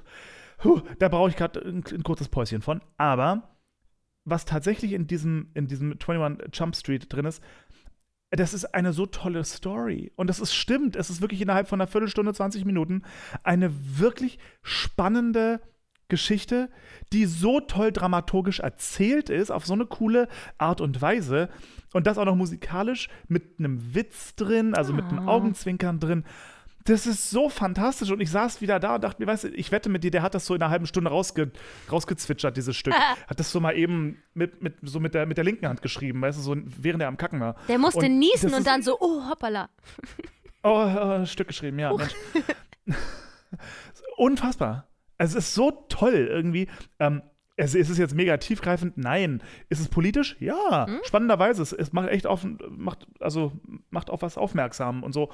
puh, 0.59 0.81
da 0.99 1.09
brauche 1.09 1.29
ich 1.29 1.35
gerade 1.35 1.59
ein, 1.59 1.83
ein 1.91 2.03
kurzes 2.03 2.29
Päuschen 2.29 2.61
von. 2.61 2.81
Aber 2.97 3.49
was 4.25 4.45
tatsächlich 4.45 4.93
in 4.93 5.07
diesem, 5.07 5.49
in 5.53 5.67
diesem 5.67 5.93
21 5.93 6.49
Jump 6.53 6.75
Street 6.75 7.11
drin 7.11 7.25
ist, 7.25 7.41
das 8.31 8.53
ist 8.53 8.65
eine 8.73 8.93
so 8.93 9.05
tolle 9.05 9.43
Story. 9.43 10.11
Und 10.15 10.27
das 10.27 10.39
ist 10.39 10.53
stimmt. 10.53 10.95
Es 10.95 11.09
ist 11.09 11.19
wirklich 11.21 11.41
innerhalb 11.41 11.67
von 11.67 11.81
einer 11.81 11.87
Viertelstunde, 11.87 12.33
20 12.33 12.63
Minuten 12.63 13.03
eine 13.43 13.71
wirklich 13.99 14.39
spannende 14.63 15.59
Geschichte, 16.07 16.69
die 17.13 17.25
so 17.25 17.59
toll 17.61 17.91
dramaturgisch 17.91 18.59
erzählt 18.59 19.29
ist, 19.29 19.49
auf 19.49 19.65
so 19.65 19.73
eine 19.73 19.85
coole 19.85 20.27
Art 20.57 20.81
und 20.81 21.01
Weise. 21.01 21.49
Und 21.93 22.07
das 22.07 22.17
auch 22.17 22.25
noch 22.25 22.35
musikalisch 22.35 23.09
mit 23.27 23.59
einem 23.59 23.95
Witz 23.95 24.35
drin, 24.35 24.75
also 24.75 24.93
mit 24.93 25.05
einem 25.05 25.27
Ah. 25.27 25.31
Augenzwinkern 25.31 25.99
drin. 25.99 26.23
Das 26.85 27.05
ist 27.05 27.29
so 27.29 27.49
fantastisch. 27.49 28.11
Und 28.11 28.21
ich 28.21 28.31
saß 28.31 28.61
wieder 28.61 28.79
da 28.79 28.95
und 28.95 29.03
dachte 29.03 29.21
mir, 29.21 29.27
weißt 29.27 29.45
du, 29.45 29.47
ich 29.49 29.71
wette 29.71 29.89
mit 29.89 30.03
dir, 30.03 30.11
der 30.11 30.21
hat 30.21 30.33
das 30.33 30.45
so 30.45 30.55
in 30.55 30.61
einer 30.61 30.71
halben 30.71 30.87
Stunde 30.87 31.09
rausge 31.09 31.51
rausgezwitschert, 31.91 32.57
dieses 32.57 32.75
Stück. 32.75 32.93
Hat 32.93 33.39
das 33.39 33.51
so 33.51 33.59
mal 33.59 33.75
eben 33.75 34.21
mit, 34.33 34.61
mit, 34.61 34.75
so 34.83 34.99
mit, 34.99 35.13
der, 35.13 35.25
mit 35.25 35.37
der 35.37 35.43
linken 35.43 35.67
Hand 35.67 35.81
geschrieben, 35.81 36.21
weißt 36.21 36.37
du, 36.37 36.41
so 36.41 36.55
während 36.55 37.01
er 37.01 37.07
am 37.07 37.17
Kacken 37.17 37.39
war. 37.39 37.55
Der 37.67 37.77
musste 37.77 38.05
Und 38.05 38.19
niesen 38.19 38.53
und 38.53 38.65
dann 38.65 38.81
so, 38.81 38.97
oh, 38.99 39.29
hoppala. 39.29 39.69
Oh, 40.63 40.83
äh, 40.83 41.25
Stück 41.25 41.47
geschrieben, 41.47 41.79
ja, 41.79 41.91
Mensch. 41.91 42.13
Unfassbar. 44.17 44.87
Also 45.17 45.39
es 45.39 45.47
ist 45.47 45.55
so 45.55 45.71
toll 45.89 46.27
irgendwie. 46.29 46.67
Ähm, 46.99 47.23
es, 47.55 47.75
ist 47.75 47.89
es 47.89 47.97
jetzt 47.97 48.15
mega 48.15 48.37
tiefgreifend? 48.37 48.97
Nein. 48.97 49.43
Ist 49.69 49.79
es 49.79 49.87
politisch? 49.87 50.35
Ja. 50.39 50.87
Hm? 50.87 50.99
Spannenderweise. 51.03 51.61
Es, 51.61 51.73
es 51.73 51.93
macht 51.93 52.09
echt 52.09 52.25
auf, 52.27 52.45
macht, 52.69 53.05
also 53.19 53.53
macht 53.89 54.09
auf 54.09 54.21
was 54.21 54.37
aufmerksam 54.37 55.03
und 55.03 55.13
so. 55.13 55.31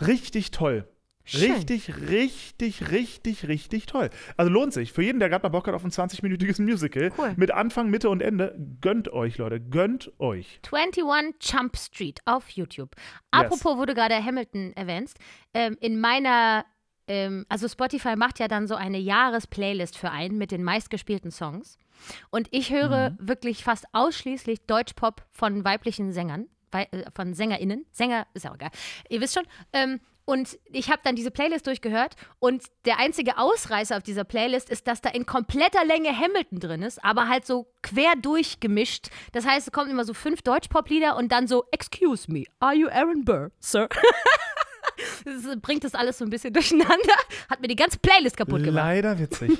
Richtig 0.00 0.50
toll. 0.50 0.86
Schön. 1.24 1.52
Richtig, 1.52 2.08
richtig, 2.08 2.90
richtig, 2.90 3.46
richtig 3.46 3.86
toll. 3.86 4.10
Also 4.36 4.50
lohnt 4.50 4.72
sich. 4.72 4.92
Für 4.92 5.02
jeden, 5.02 5.20
der 5.20 5.28
gerade 5.28 5.42
mal 5.44 5.50
Bock 5.50 5.68
hat 5.68 5.74
auf 5.74 5.84
ein 5.84 5.90
20-minütiges 5.90 6.60
Musical 6.60 7.12
Cool. 7.16 7.34
mit 7.36 7.50
Anfang, 7.52 7.88
Mitte 7.90 8.08
und 8.10 8.20
Ende, 8.20 8.58
gönnt 8.80 9.12
euch, 9.12 9.38
Leute. 9.38 9.60
Gönnt 9.60 10.10
euch. 10.18 10.60
21 10.72 11.34
Jump 11.40 11.76
Street 11.76 12.20
auf 12.24 12.48
YouTube. 12.50 12.96
Apropos, 13.30 13.76
wo 13.76 13.84
du 13.84 13.94
gerade 13.94 14.16
Hamilton 14.24 14.72
erwähnst, 14.74 15.18
ähm, 15.54 15.76
in 15.80 16.00
meiner, 16.00 16.64
ähm, 17.06 17.44
also 17.48 17.68
Spotify 17.68 18.16
macht 18.16 18.40
ja 18.40 18.48
dann 18.48 18.66
so 18.66 18.74
eine 18.74 18.98
Jahresplaylist 18.98 19.98
für 19.98 20.10
einen 20.10 20.36
mit 20.36 20.50
den 20.50 20.64
meistgespielten 20.64 21.30
Songs. 21.30 21.78
Und 22.30 22.48
ich 22.50 22.72
höre 22.72 23.14
wirklich 23.20 23.62
fast 23.62 23.84
ausschließlich 23.92 24.66
Deutschpop 24.66 25.22
von 25.30 25.64
weiblichen 25.64 26.12
Sängern, 26.12 26.48
von 27.14 27.34
SängerInnen. 27.34 27.86
Sänger 27.92 28.26
ist 28.34 28.48
auch 28.48 28.54
egal. 28.54 28.70
Ihr 29.08 29.20
wisst 29.20 29.34
schon. 29.34 29.46
Ähm, 29.72 30.00
und 30.30 30.60
ich 30.66 30.90
habe 30.90 31.00
dann 31.02 31.16
diese 31.16 31.32
Playlist 31.32 31.66
durchgehört 31.66 32.14
und 32.38 32.62
der 32.84 33.00
einzige 33.00 33.36
Ausreißer 33.36 33.96
auf 33.96 34.04
dieser 34.04 34.22
Playlist 34.22 34.70
ist, 34.70 34.86
dass 34.86 35.00
da 35.00 35.10
in 35.10 35.26
kompletter 35.26 35.84
Länge 35.84 36.16
Hamilton 36.16 36.60
drin 36.60 36.82
ist, 36.82 37.02
aber 37.04 37.28
halt 37.28 37.44
so 37.46 37.66
quer 37.82 38.12
durchgemischt. 38.14 39.08
Das 39.32 39.44
heißt, 39.44 39.66
es 39.66 39.72
kommen 39.72 39.90
immer 39.90 40.04
so 40.04 40.14
fünf 40.14 40.42
Deutschpop-Lieder 40.42 41.16
und 41.16 41.32
dann 41.32 41.48
so 41.48 41.64
Excuse 41.72 42.30
me, 42.30 42.44
are 42.60 42.74
you 42.74 42.88
Aaron 42.88 43.24
Burr, 43.24 43.50
sir? 43.58 43.88
das 45.24 45.60
bringt 45.60 45.82
das 45.82 45.96
alles 45.96 46.18
so 46.18 46.24
ein 46.24 46.30
bisschen 46.30 46.52
durcheinander. 46.52 47.16
Hat 47.48 47.60
mir 47.60 47.66
die 47.66 47.74
ganze 47.74 47.98
Playlist 47.98 48.36
kaputt 48.36 48.62
gemacht. 48.62 48.84
Leider 48.84 49.18
witzig. 49.18 49.58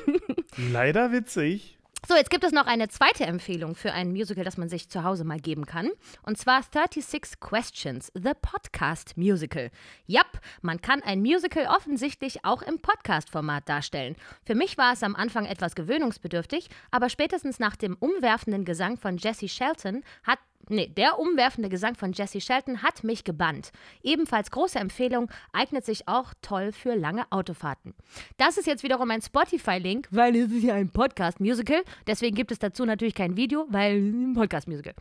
Leider 0.56 1.10
witzig. 1.10 1.79
So, 2.08 2.16
jetzt 2.16 2.30
gibt 2.30 2.44
es 2.44 2.52
noch 2.52 2.66
eine 2.66 2.88
zweite 2.88 3.24
Empfehlung 3.24 3.74
für 3.74 3.92
ein 3.92 4.10
Musical, 4.12 4.42
das 4.42 4.56
man 4.56 4.70
sich 4.70 4.88
zu 4.88 5.04
Hause 5.04 5.24
mal 5.24 5.38
geben 5.38 5.66
kann. 5.66 5.90
Und 6.22 6.38
zwar 6.38 6.62
36 6.62 7.38
Questions, 7.40 8.10
The 8.14 8.32
Podcast 8.40 9.18
Musical. 9.18 9.70
Jap, 10.06 10.40
man 10.62 10.80
kann 10.80 11.02
ein 11.02 11.20
Musical 11.20 11.66
offensichtlich 11.66 12.44
auch 12.44 12.62
im 12.62 12.80
Podcast-Format 12.80 13.68
darstellen. 13.68 14.16
Für 14.44 14.54
mich 14.54 14.78
war 14.78 14.94
es 14.94 15.02
am 15.02 15.14
Anfang 15.14 15.44
etwas 15.44 15.74
gewöhnungsbedürftig, 15.74 16.70
aber 16.90 17.10
spätestens 17.10 17.58
nach 17.58 17.76
dem 17.76 17.96
umwerfenden 18.00 18.64
Gesang 18.64 18.96
von 18.96 19.18
Jesse 19.18 19.48
Shelton 19.48 20.02
hat 20.24 20.38
Nee, 20.72 20.86
der 20.86 21.18
umwerfende 21.18 21.68
Gesang 21.68 21.96
von 21.96 22.12
Jesse 22.12 22.40
Shelton 22.40 22.84
hat 22.84 23.02
mich 23.02 23.24
gebannt. 23.24 23.72
Ebenfalls 24.04 24.52
große 24.52 24.78
Empfehlung, 24.78 25.28
eignet 25.52 25.84
sich 25.84 26.06
auch 26.06 26.32
toll 26.42 26.70
für 26.70 26.94
lange 26.94 27.24
Autofahrten. 27.30 27.92
Das 28.36 28.56
ist 28.56 28.68
jetzt 28.68 28.84
wiederum 28.84 29.10
ein 29.10 29.20
Spotify-Link, 29.20 30.06
weil 30.12 30.36
es 30.36 30.52
ist 30.52 30.62
ja 30.62 30.74
ein 30.74 30.88
Podcast-Musical. 30.88 31.82
Deswegen 32.06 32.36
gibt 32.36 32.52
es 32.52 32.60
dazu 32.60 32.84
natürlich 32.84 33.16
kein 33.16 33.36
Video, 33.36 33.66
weil 33.68 33.96
ein 33.96 34.34
Podcast-Musical. 34.34 34.94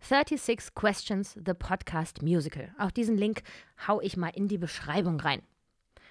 36 0.00 0.74
Questions, 0.74 1.32
the 1.32 1.54
Podcast 1.54 2.20
Musical. 2.20 2.74
Auch 2.78 2.90
diesen 2.90 3.16
Link 3.16 3.40
hau 3.88 4.02
ich 4.02 4.18
mal 4.18 4.32
in 4.34 4.48
die 4.48 4.58
Beschreibung 4.58 5.18
rein. 5.18 5.40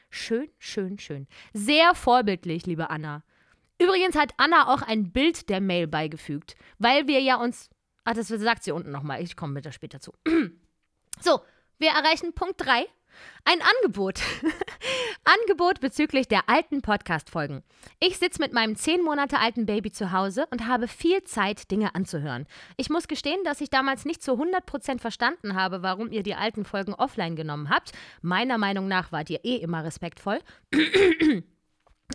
Schön, 0.10 0.50
schön, 0.58 0.98
schön. 0.98 1.28
Sehr 1.54 1.94
vorbildlich, 1.94 2.66
liebe 2.66 2.90
Anna. 2.90 3.24
Übrigens 3.80 4.16
hat 4.16 4.34
Anna 4.38 4.74
auch 4.74 4.82
ein 4.82 5.12
Bild 5.12 5.48
der 5.50 5.62
Mail 5.62 5.86
beigefügt, 5.86 6.56
weil 6.80 7.08
wir 7.08 7.20
ja 7.22 7.36
uns. 7.36 7.70
Ah, 8.06 8.14
das 8.14 8.28
sagt 8.28 8.64
sie 8.64 8.72
unten 8.72 8.92
nochmal. 8.92 9.22
Ich 9.22 9.36
komme 9.36 9.56
bitte 9.56 9.72
später 9.72 10.00
zu. 10.00 10.14
So, 11.22 11.40
wir 11.78 11.92
erreichen 11.92 12.34
Punkt 12.34 12.56
3. 12.58 12.86
Ein 13.46 13.60
Angebot. 13.62 14.20
Angebot 15.24 15.80
bezüglich 15.80 16.28
der 16.28 16.50
alten 16.50 16.82
Podcast-Folgen. 16.82 17.64
Ich 18.02 18.18
sitze 18.18 18.42
mit 18.42 18.52
meinem 18.52 18.76
zehn 18.76 19.02
Monate 19.02 19.40
alten 19.40 19.66
Baby 19.66 19.94
zu 19.94 20.12
Hause 20.12 20.46
und 20.52 20.68
habe 20.68 20.90
viel 20.90 21.24
Zeit, 21.24 21.72
Dinge 21.72 21.96
anzuhören. 21.96 22.48
Ich 22.76 22.90
muss 22.90 23.08
gestehen, 23.08 23.44
dass 23.46 23.62
ich 23.62 23.70
damals 23.70 24.04
nicht 24.04 24.22
zu 24.22 24.34
100% 24.34 25.00
verstanden 25.00 25.56
habe, 25.56 25.84
warum 25.84 26.12
ihr 26.12 26.22
die 26.22 26.36
alten 26.36 26.66
Folgen 26.66 26.94
offline 26.94 27.38
genommen 27.38 27.70
habt. 27.70 27.94
Meiner 28.22 28.58
Meinung 28.58 28.90
nach 28.90 29.14
wart 29.14 29.30
ihr 29.30 29.46
eh 29.46 29.56
immer 29.56 29.86
respektvoll. 29.86 30.40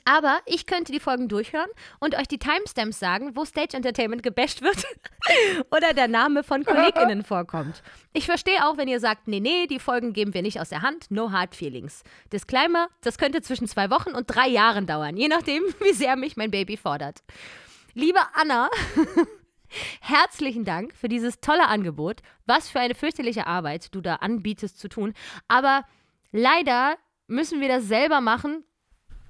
Aber 0.04 0.40
ich 0.46 0.66
könnte 0.66 0.92
die 0.92 1.00
Folgen 1.00 1.28
durchhören 1.28 1.68
und 1.98 2.16
euch 2.16 2.28
die 2.28 2.38
Timestamps 2.38 3.00
sagen, 3.00 3.34
wo 3.34 3.44
Stage 3.44 3.76
Entertainment 3.76 4.22
gebasht 4.22 4.62
wird 4.62 4.84
oder 5.70 5.92
der 5.94 6.06
Name 6.06 6.44
von 6.44 6.64
KollegInnen 6.64 7.24
vorkommt. 7.24 7.82
Ich 8.12 8.26
verstehe 8.26 8.66
auch, 8.66 8.76
wenn 8.76 8.86
ihr 8.86 9.00
sagt, 9.00 9.26
nee, 9.26 9.40
nee, 9.40 9.66
die 9.66 9.80
Folgen 9.80 10.12
geben 10.12 10.32
wir 10.32 10.42
nicht 10.42 10.60
aus 10.60 10.68
der 10.68 10.82
Hand, 10.82 11.10
no 11.10 11.32
hard 11.32 11.56
feelings. 11.56 12.04
Disclaimer, 12.32 12.88
das 13.02 13.18
könnte 13.18 13.42
zwischen 13.42 13.66
zwei 13.66 13.90
Wochen 13.90 14.10
und 14.10 14.26
drei 14.26 14.46
Jahren 14.46 14.86
dauern, 14.86 15.16
je 15.16 15.28
nachdem, 15.28 15.62
wie 15.80 15.92
sehr 15.92 16.14
mich 16.14 16.36
mein 16.36 16.52
Baby 16.52 16.76
fordert. 16.76 17.22
Liebe 17.94 18.20
Anna, 18.34 18.70
herzlichen 20.00 20.64
Dank 20.64 20.94
für 20.94 21.08
dieses 21.08 21.40
tolle 21.40 21.66
Angebot. 21.66 22.20
Was 22.46 22.68
für 22.68 22.78
eine 22.78 22.94
fürchterliche 22.94 23.48
Arbeit 23.48 23.92
du 23.92 24.00
da 24.00 24.16
anbietest 24.16 24.78
zu 24.78 24.88
tun. 24.88 25.14
Aber 25.48 25.84
leider 26.30 26.96
müssen 27.26 27.60
wir 27.60 27.68
das 27.68 27.84
selber 27.84 28.20
machen 28.20 28.64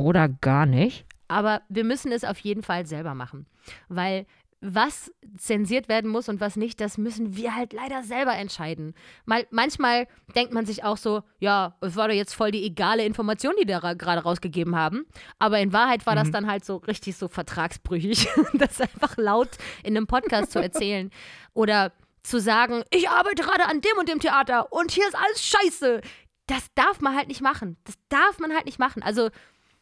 oder 0.03 0.28
gar 0.28 0.66
nicht. 0.66 1.05
Aber 1.28 1.62
wir 1.68 1.84
müssen 1.84 2.11
es 2.12 2.24
auf 2.24 2.38
jeden 2.38 2.62
Fall 2.62 2.86
selber 2.86 3.14
machen. 3.14 3.46
Weil 3.88 4.26
was 4.62 5.11
zensiert 5.38 5.88
werden 5.88 6.11
muss 6.11 6.28
und 6.28 6.38
was 6.40 6.57
nicht, 6.57 6.80
das 6.82 6.98
müssen 6.98 7.34
wir 7.34 7.55
halt 7.57 7.72
leider 7.72 8.03
selber 8.03 8.34
entscheiden. 8.34 8.92
Mal, 9.24 9.46
manchmal 9.51 10.07
denkt 10.34 10.53
man 10.53 10.66
sich 10.66 10.84
auch 10.84 10.98
so, 10.98 11.22
ja, 11.38 11.76
es 11.80 11.96
war 11.96 12.09
doch 12.09 12.14
jetzt 12.14 12.34
voll 12.34 12.51
die 12.51 12.64
egale 12.66 13.07
Information, 13.07 13.55
die 13.59 13.64
da 13.64 13.78
ra- 13.78 13.94
gerade 13.94 14.22
rausgegeben 14.22 14.76
haben. 14.76 15.07
Aber 15.38 15.61
in 15.61 15.72
Wahrheit 15.72 16.05
war 16.05 16.14
das 16.14 16.30
dann 16.30 16.46
halt 16.46 16.66
so 16.66 16.76
richtig 16.76 17.16
so 17.16 17.28
vertragsbrüchig, 17.28 18.28
das 18.53 18.80
einfach 18.82 19.16
laut 19.16 19.48
in 19.82 19.96
einem 19.96 20.07
Podcast 20.07 20.53
zu 20.53 20.61
erzählen. 20.61 21.11
Oder 21.55 21.92
zu 22.22 22.38
sagen, 22.38 22.82
ich 22.90 23.09
arbeite 23.09 23.42
gerade 23.42 23.64
an 23.64 23.80
dem 23.80 23.96
und 23.98 24.11
dem 24.11 24.20
Theater 24.20 24.70
und 24.74 24.90
hier 24.90 25.09
ist 25.09 25.16
alles 25.16 25.42
scheiße. 25.42 26.03
Das 26.48 26.66
darf 26.74 27.01
man 27.01 27.16
halt 27.16 27.28
nicht 27.28 27.40
machen. 27.40 27.78
Das 27.84 27.94
darf 28.11 28.38
man 28.40 28.53
halt 28.53 28.66
nicht 28.66 28.78
machen. 28.78 29.03
Also 29.03 29.30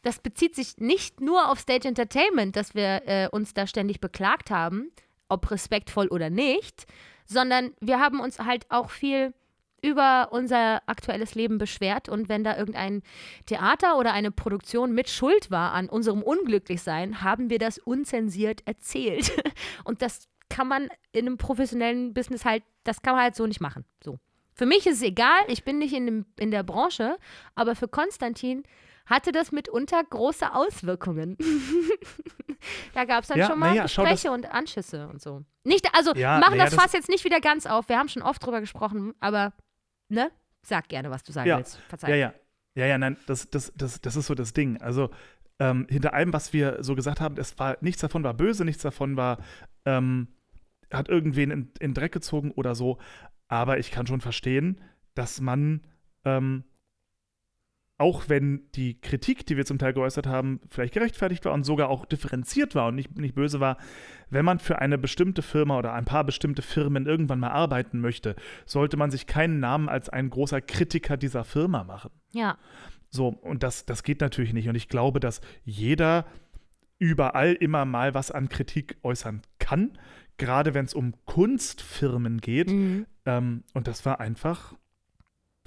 das 0.03 0.21
bezieht 0.21 0.55
sich 0.55 0.79
nicht 0.79 1.21
nur 1.21 1.51
auf 1.51 1.59
Stage 1.61 1.89
Entertainment, 1.89 2.57
dass 2.57 2.75
wir 2.75 3.03
äh, 3.07 3.29
uns 3.31 3.55
da 3.55 3.67
ständig 3.67 4.01
beklagt 4.01 4.51
haben, 4.51 4.91
ob 5.29 5.51
respektvoll 5.51 6.09
oder 6.09 6.31
nicht, 6.31 6.87
sondern 7.27 7.73
wir 7.81 8.01
haben 8.01 8.21
uns 8.21 8.39
halt 8.39 8.67
auch 8.71 8.91
viel 8.91 9.35
über 9.83 10.29
unser 10.33 10.83
aktuelles 10.87 11.35
Leben 11.35 11.59
beschwert 11.59 12.09
und 12.09 12.29
wenn 12.29 12.43
da 12.43 12.57
irgendein 12.57 13.03
Theater 13.47 13.97
oder 13.97 14.13
eine 14.13 14.31
Produktion 14.31 14.93
mit 14.93 15.09
Schuld 15.09 15.51
war 15.51 15.73
an 15.73 15.89
unserem 15.89 16.23
Unglücklichsein, 16.23 17.23
haben 17.23 17.49
wir 17.51 17.59
das 17.59 17.79
unzensiert 17.79 18.63
erzählt. 18.67 19.31
Und 19.85 20.03
das 20.03 20.29
kann 20.49 20.67
man 20.67 20.89
in 21.13 21.27
einem 21.27 21.37
professionellen 21.39 22.13
Business 22.13 22.45
halt, 22.45 22.65
das 22.83 23.03
kann 23.03 23.15
man 23.15 23.23
halt 23.23 23.37
so 23.37 23.47
nicht 23.47 23.61
machen. 23.61 23.85
So. 24.03 24.19
Für 24.55 24.67
mich 24.67 24.87
ist 24.87 24.97
es 24.97 25.03
egal, 25.03 25.41
ich 25.47 25.63
bin 25.63 25.79
nicht 25.79 25.95
in, 25.95 26.07
dem, 26.07 26.27
in 26.37 26.51
der 26.51 26.65
Branche, 26.65 27.17
aber 27.55 27.77
für 27.77 27.87
Konstantin 27.87 28.65
hatte 29.09 29.33
das 29.33 29.53
mitunter 29.53 30.03
große 30.05 30.55
Auswirkungen. 30.55 31.37
da 32.95 33.05
gab 33.05 33.23
es 33.23 33.29
dann 33.29 33.39
Ja, 33.39 33.47
schon 33.47 33.59
mal 33.59 33.75
ja, 33.75 33.83
Gespräche 33.85 34.31
und 34.31 34.53
Anschüsse 34.53 35.09
und 35.09 35.21
so. 35.21 35.45
Nicht, 35.65 35.89
also 35.95 36.15
Ja, 36.15 36.39
machen 36.39 36.59
das 36.59 36.71
das- 36.71 36.81
Fass 36.83 36.93
jetzt 36.93 37.09
nicht 37.09 37.25
wieder 37.25 37.41
ganz 37.41 37.67
auf. 37.67 37.89
Wir 37.89 37.99
haben 37.99 38.09
schon 38.09 38.23
oft 38.23 38.45
drüber 38.45 38.61
gesprochen, 38.61 39.15
aber 39.21 39.53
ne? 40.09 40.31
Sag 40.63 40.89
gerne, 40.89 41.11
was 41.11 41.23
du 41.23 41.33
sagen 41.33 41.49
Ja. 41.49 41.59
willst. 41.59 41.77
Verzeih. 41.89 42.11
Ja, 42.11 42.17
ja. 42.17 42.35
Ja, 42.75 42.87
ja, 42.87 42.99
nein, 42.99 43.17
das, 43.27 43.49
das, 43.51 43.73
das, 43.77 44.01
das 44.01 44.15
ist 44.17 44.27
so 44.27 44.35
das 44.35 44.53
Ding. 44.53 44.81
Also, 44.81 45.11
ähm, 45.59 45.87
hinter 45.89 46.15
allem, 46.15 46.33
was 46.33 46.53
wir 46.53 46.83
so 46.85 46.95
gesagt 46.95 47.21
haben, 47.21 47.37
es 47.37 47.59
war, 47.59 47.77
nichts 47.81 48.01
davon 48.01 48.23
war 48.23 48.35
böse, 48.35 48.65
nichts 48.65 48.83
davon 48.83 49.17
war, 49.17 49.39
ähm, 49.85 50.29
hat 50.93 51.09
irgendwen 51.09 51.51
in, 51.51 51.73
in 51.81 51.95
Dreck 51.95 52.13
gezogen 52.13 52.53
oder 52.53 52.75
so. 52.77 52.99
Aber 53.49 53.79
ich 53.79 53.91
kann 53.91 54.07
schon 54.07 54.21
verstehen, 54.21 54.81
dass 55.15 55.41
man, 55.41 55.83
ähm, 56.25 56.63
auch 57.99 58.29
wenn 58.29 58.63
die 58.77 59.01
Kritik, 59.01 59.45
die 59.45 59.57
wir 59.57 59.67
zum 59.67 59.79
Teil 59.79 59.93
geäußert 59.93 60.27
haben, 60.27 60.61
vielleicht 60.71 60.95
gerechtfertigt 60.95 61.45
war 61.45 61.53
und 61.53 61.65
sogar 61.65 61.89
auch 61.89 62.07
differenziert 62.07 62.77
war 62.77 62.89
und 62.89 62.95
nicht, 62.95 63.19
nicht 63.19 63.35
böse 63.35 63.59
war, 63.59 63.77
wenn 64.31 64.45
man 64.45 64.61
für 64.61 64.79
eine 64.79 64.99
bestimmte 64.99 65.43
Firma 65.43 65.77
oder 65.77 65.93
ein 65.93 66.05
paar 66.05 66.23
bestimmte 66.23 66.63
Firmen 66.63 67.07
irgendwann 67.07 67.41
mal 67.41 67.51
arbeiten 67.51 68.01
möchte, 68.01 68.37
sollte 68.67 68.97
man 68.97 69.11
sich 69.11 69.27
keinen 69.27 69.59
Namen 69.59 69.89
als 69.89 70.09
ein 70.09 70.31
großer 70.31 70.61
Kritiker 70.61 71.17
dieser 71.17 71.45
Firma 71.45 71.83
machen. 71.83 72.11
Ja. 72.33 72.57
So, 73.11 73.29
und 73.29 73.65
das, 73.65 73.85
das 73.85 74.05
geht 74.05 74.21
natürlich 74.21 74.53
nicht. 74.53 74.69
Und 74.69 74.77
ich 74.77 74.89
glaube, 74.89 75.19
dass 75.19 75.41
jeder 75.65 76.25
überall 76.99 77.55
immer 77.55 77.85
mal 77.85 78.15
was 78.15 78.31
an 78.31 78.49
Kritik 78.49 78.97
äußern 79.03 79.43
kann, 79.59 79.99
gerade 80.37 80.75
wenn 80.75 80.85
es 80.85 80.95
um 80.95 81.15
Kunstfirmen 81.25 82.41
geht. 82.41 82.71
Mhm. 82.71 83.07
Ähm, 83.25 83.65
und 83.75 83.89
das 83.89 84.05
war 84.05 84.21
einfach, 84.21 84.75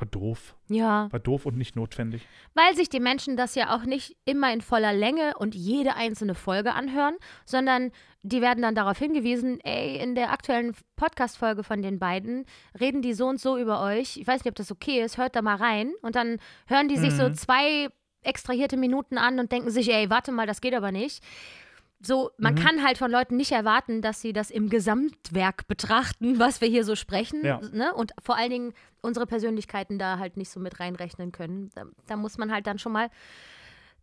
war 0.02 0.08
doof. 0.08 0.56
Ja. 0.68 1.08
War 1.12 1.20
doof 1.20 1.46
und 1.46 1.58
nicht 1.58 1.76
notwendig. 1.76 2.28
Weil 2.54 2.76
sich 2.76 2.90
die 2.90 3.00
Menschen 3.00 3.38
das 3.38 3.56
ja 3.56 3.76
auch 3.76 3.84
nicht 3.86 4.18
immer 4.26 4.52
in 4.52 4.62
voller 4.62 4.92
Länge 4.94 5.36
und 5.38 5.56
jede 5.56 5.96
einzelne 5.96 6.36
Folge 6.36 6.74
anhören, 6.74 7.16
sondern 7.46 7.92
die 8.24 8.42
werden 8.42 8.62
dann 8.62 8.76
darauf 8.76 8.98
hingewiesen, 8.98 9.60
ey, 9.62 9.98
in 9.98 10.16
der 10.16 10.32
aktuellen 10.32 10.76
Podcast-Folge 10.96 11.64
von 11.64 11.82
den 11.82 11.98
beiden 12.00 12.46
reden 12.80 13.02
die 13.02 13.14
so 13.14 13.28
und 13.28 13.40
so 13.40 13.58
über 13.58 13.82
euch. 13.82 14.18
Ich 14.18 14.28
weiß 14.28 14.44
nicht, 14.44 14.52
ob 14.52 14.56
das 14.56 14.72
okay 14.72 15.02
ist, 15.02 15.18
hört 15.18 15.36
da 15.36 15.42
mal 15.42 15.56
rein. 15.56 15.94
Und 16.02 16.16
dann 16.16 16.38
hören 16.68 16.88
die 16.88 16.98
sich 16.98 17.14
so 17.14 17.30
Mhm. 17.30 17.34
zwei 17.36 17.88
extrahierte 18.24 18.78
Minuten 18.78 19.18
an 19.18 19.40
und 19.40 19.52
denken 19.52 19.72
sich, 19.72 19.92
ey, 19.92 20.10
warte 20.10 20.32
mal, 20.32 20.46
das 20.46 20.62
geht 20.62 20.76
aber 20.76 20.92
nicht. 20.92 21.24
So, 22.04 22.32
man 22.38 22.56
Mhm. 22.56 22.60
kann 22.60 22.84
halt 22.84 22.98
von 22.98 23.12
Leuten 23.12 23.38
nicht 23.38 23.52
erwarten, 23.52 24.02
dass 24.02 24.22
sie 24.22 24.34
das 24.34 24.50
im 24.50 24.70
Gesamtwerk 24.70 25.68
betrachten, 25.68 26.40
was 26.40 26.60
wir 26.62 26.68
hier 26.68 26.84
so 26.84 26.96
sprechen. 26.96 27.46
Ja. 27.46 27.60
Ne? 27.72 27.94
Und 27.94 28.12
vor 28.24 28.38
allen 28.38 28.50
Dingen 28.50 28.74
unsere 29.02 29.28
Persönlichkeiten 29.28 30.00
da 30.00 30.18
halt 30.20 30.36
nicht 30.38 30.50
so 30.50 30.60
mit 30.60 30.80
reinrechnen 30.80 31.32
können. 31.32 31.70
Da, 31.76 31.84
da 32.08 32.16
muss 32.16 32.38
man 32.38 32.52
halt 32.52 32.66
dann 32.68 32.80
schon 32.80 32.92
mal 32.92 33.10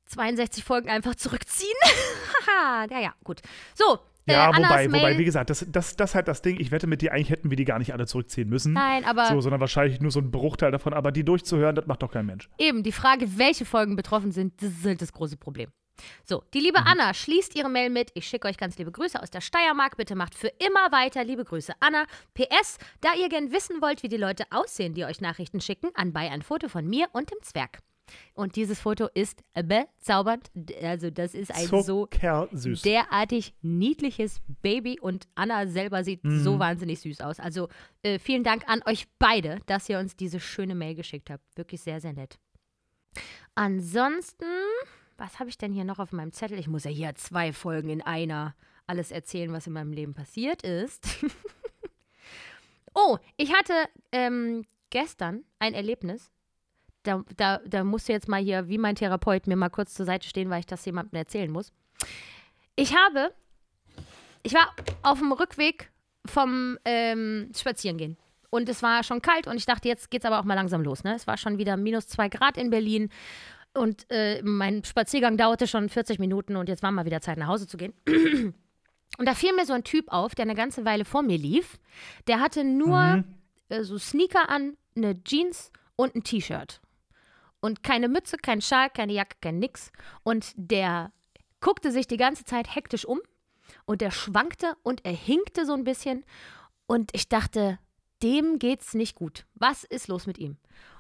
62 0.07 0.65
Folgen 0.65 0.89
einfach 0.89 1.15
zurückziehen. 1.15 1.75
Haha, 2.47 2.87
ja, 2.91 3.01
ja, 3.01 3.15
gut. 3.25 3.43
So, 3.75 3.99
Ja, 4.27 4.51
äh, 4.51 4.57
wobei, 4.57 4.87
wobei, 4.93 5.19
wie 5.19 5.25
gesagt, 5.25 5.51
das, 5.51 5.67
das, 5.69 5.97
das 5.97 6.15
halt 6.15 6.29
das 6.29 6.41
Ding, 6.43 6.59
ich 6.61 6.71
wette 6.71 6.87
mit 6.87 7.03
dir, 7.03 7.13
eigentlich 7.13 7.31
hätten 7.31 7.51
wir 7.51 7.57
die 7.57 7.65
gar 7.65 7.79
nicht 7.79 7.93
alle 7.93 8.07
zurückziehen 8.07 8.49
müssen. 8.49 8.73
Nein, 8.73 9.05
aber 9.05 9.27
So, 9.27 9.41
sondern 9.41 9.61
wahrscheinlich 9.61 10.01
nur 10.01 10.11
so 10.11 10.21
ein 10.21 10.31
Bruchteil 10.31 10.71
davon, 10.71 10.93
aber 10.95 11.13
die 11.13 11.25
durchzuhören, 11.25 11.75
das 11.75 11.87
macht 11.87 12.03
doch 12.03 12.11
kein 12.13 12.27
Mensch. 12.27 12.49
eben 12.59 12.83
die 12.83 12.93
Frage, 12.93 13.39
welche 13.39 13.65
Folgen 13.65 13.97
betroffen 13.97 14.33
sind, 14.33 14.63
das 14.63 14.71
ist 14.71 14.85
halt 14.85 15.03
das 15.03 15.13
große 15.13 15.37
Problem. 15.37 15.71
So, 16.25 16.43
die 16.55 16.61
liebe 16.61 16.79
Anna 16.85 17.15
schließt 17.15 17.55
ihre 17.57 17.69
Mail 17.69 17.91
mit. 17.91 18.11
Ich 18.15 18.27
schicke 18.27 18.49
euch 18.49 18.57
ganz 18.57 18.79
liebe 18.79 18.93
Grüße 18.93 19.21
aus 19.21 19.31
der 19.31 19.41
Steiermark. 19.41 19.97
Bitte 19.97 20.15
macht 20.15 20.35
für 20.35 20.49
immer 20.49 20.93
weiter. 20.93 21.25
Liebe 21.25 21.45
Grüße, 21.45 21.75
Anna. 21.81 22.05
PS, 22.35 22.79
da 23.01 23.11
ihr 23.15 23.29
gern 23.29 23.53
wissen 23.53 23.81
wollt, 23.81 24.03
wie 24.03 24.09
die 24.09 24.17
Leute 24.17 24.45
aussehen, 24.51 24.95
die 24.95 25.05
euch 25.05 25.21
Nachrichten 25.21 25.61
schicken, 25.61 25.91
anbei 25.95 26.31
ein 26.31 26.43
Foto 26.43 26.69
von 26.69 26.87
mir 26.87 27.09
und 27.13 27.31
dem 27.31 27.43
Zwerg. 27.43 27.81
Und 28.35 28.57
dieses 28.57 28.81
Foto 28.81 29.09
ist 29.13 29.43
bezaubernd. 29.55 30.51
Also, 30.83 31.11
das 31.11 31.35
ist 31.35 31.53
ein 31.55 31.67
so 31.67 32.09
derartig 32.85 33.55
niedliches 33.63 34.41
Baby 34.63 34.99
und 35.01 35.29
Anna 35.35 35.67
selber 35.67 36.05
sieht 36.05 36.21
so 36.25 36.59
wahnsinnig 36.59 37.01
süß 37.01 37.21
aus. 37.21 37.41
Also 37.41 37.69
äh, 38.03 38.19
vielen 38.19 38.45
Dank 38.45 38.69
an 38.69 38.83
euch 38.87 39.07
beide, 39.19 39.61
dass 39.67 39.89
ihr 39.89 39.99
uns 39.99 40.17
diese 40.17 40.41
schöne 40.41 40.75
Mail 40.75 40.95
geschickt 40.95 41.31
habt. 41.31 41.45
Wirklich 41.57 41.83
sehr, 41.83 42.01
sehr 42.01 42.13
nett. 42.13 42.39
Ansonsten, 43.55 44.45
was 45.19 45.41
habe 45.41 45.51
ich 45.51 45.59
denn 45.59 45.73
hier 45.73 45.85
noch 45.85 45.99
auf 45.99 46.13
meinem 46.13 46.33
Zettel? 46.33 46.59
Ich 46.59 46.69
muss 46.69 46.85
ja 46.85 46.91
hier 46.91 47.15
zwei 47.17 47.53
Folgen 47.53 47.91
in 47.91 48.03
einer 48.03 48.55
alles 48.87 49.11
erzählen, 49.11 49.53
was 49.53 49.67
in 49.67 49.75
meinem 49.75 49.93
Leben 49.93 50.15
passiert 50.15 50.63
ist. 50.63 51.07
oh, 52.95 53.19
ich 53.37 53.53
hatte 53.53 53.75
ähm, 54.13 54.65
gestern 54.91 55.45
ein 55.59 55.75
Erlebnis. 55.75 56.31
Da, 57.03 57.23
da, 57.37 57.59
da 57.67 57.85
musst 57.85 58.09
du 58.09 58.13
jetzt 58.13 58.29
mal 58.29 58.41
hier, 58.41 58.69
wie 58.69 58.79
mein 58.79 58.95
Therapeut, 58.95 59.47
mir 59.47 59.57
mal 59.57 59.69
kurz 59.69 59.95
zur 59.95 60.07
Seite 60.07 60.29
stehen, 60.29 60.51
weil 60.51 60.61
ich 60.61 60.67
das 60.67 60.85
jemandem 60.85 61.19
erzählen 61.19 61.51
muss. 61.51 61.73
Ich 62.77 62.95
habe, 62.97 63.35
ich 64.43 64.55
war 64.55 64.75
auf 65.03 65.19
dem 65.19 65.33
Rückweg 65.33 65.91
vom 66.25 66.79
ähm, 66.85 67.51
Spazierengehen. 67.55 68.17
Und 68.51 68.69
es 68.69 68.83
war 68.83 69.03
schon 69.03 69.21
kalt 69.21 69.47
und 69.47 69.57
ich 69.57 69.67
dachte, 69.67 69.89
jetzt 69.89 70.11
geht's 70.11 70.25
aber 70.25 70.41
auch 70.41 70.45
mal 70.45 70.55
langsam 70.55 70.83
los. 70.83 71.05
Ne? 71.05 71.15
Es 71.15 71.27
war 71.27 71.37
schon 71.37 71.59
wieder 71.59 71.77
minus 71.77 72.09
zwei 72.09 72.31
Grad 72.31 72.57
in 72.57 72.71
Berlin 72.71 73.11
und 73.75 74.07
äh, 74.11 74.43
mein 74.43 74.85
Spaziergang 74.85 75.37
dauerte 75.37 75.67
schon 75.67 75.89
40 75.89 76.19
Minuten 76.19 76.57
und 76.57 76.69
jetzt 76.69 76.83
war 76.83 76.91
mal 76.91 77.05
wieder 77.05 77.21
Zeit, 77.21 77.39
nach 77.39 77.49
Hause 77.49 77.67
zu 77.67 77.77
gehen. 77.77 77.95
Und 79.17 79.27
da 79.27 79.35
fiel 79.35 79.53
mir 79.53 79.67
so 79.67 79.73
ein 79.73 79.83
Typ 79.83 80.13
auf, 80.13 80.37
der 80.37 80.45
eine 80.45 80.55
ganze 80.55 80.85
Weile 80.85 81.05
vor 81.05 81.23
mir 81.23 81.39
lief. 81.39 81.81
Der 82.29 82.39
hatte 82.39 82.63
nur 82.63 83.25
äh, 83.69 83.83
so 83.83 83.99
Sneaker 83.99 84.49
an, 84.49 84.77
eine 84.97 85.23
Jeans 85.25 85.73
und 85.97 86.15
ein 86.15 86.23
T-Shirt. 86.23 86.81
Und 87.61 87.83
keine 87.83 88.09
Mütze, 88.09 88.37
kein 88.37 88.61
Schal, 88.61 88.91
keine 88.91 89.13
Jacke, 89.13 89.37
kein 89.41 89.59
nix. 89.59 89.91
Und 90.23 90.53
der 90.55 91.11
guckte 91.61 91.91
sich 91.91 92.07
die 92.07 92.17
ganze 92.17 92.45
Zeit 92.45 92.73
hektisch 92.75 93.05
um 93.05 93.21
und 93.85 94.01
der 94.01 94.13
schwankte 94.13 94.77
und 94.85 95.05
er 95.05 95.13
hinkte 95.13 95.67
so 95.67 95.73
ein 95.73 95.85
bisschen. 95.85 96.25
Und 96.87 97.11
ich 97.13 97.29
dachte, 97.29 97.79
dem 98.23 98.59
geht's 98.59 98.95
nicht 98.95 99.17
gut. 99.17 99.47
Was 99.55 99.83
ist 99.83 100.09
los 100.09 100.27
mit 100.27 100.39
ihm? 100.39 100.57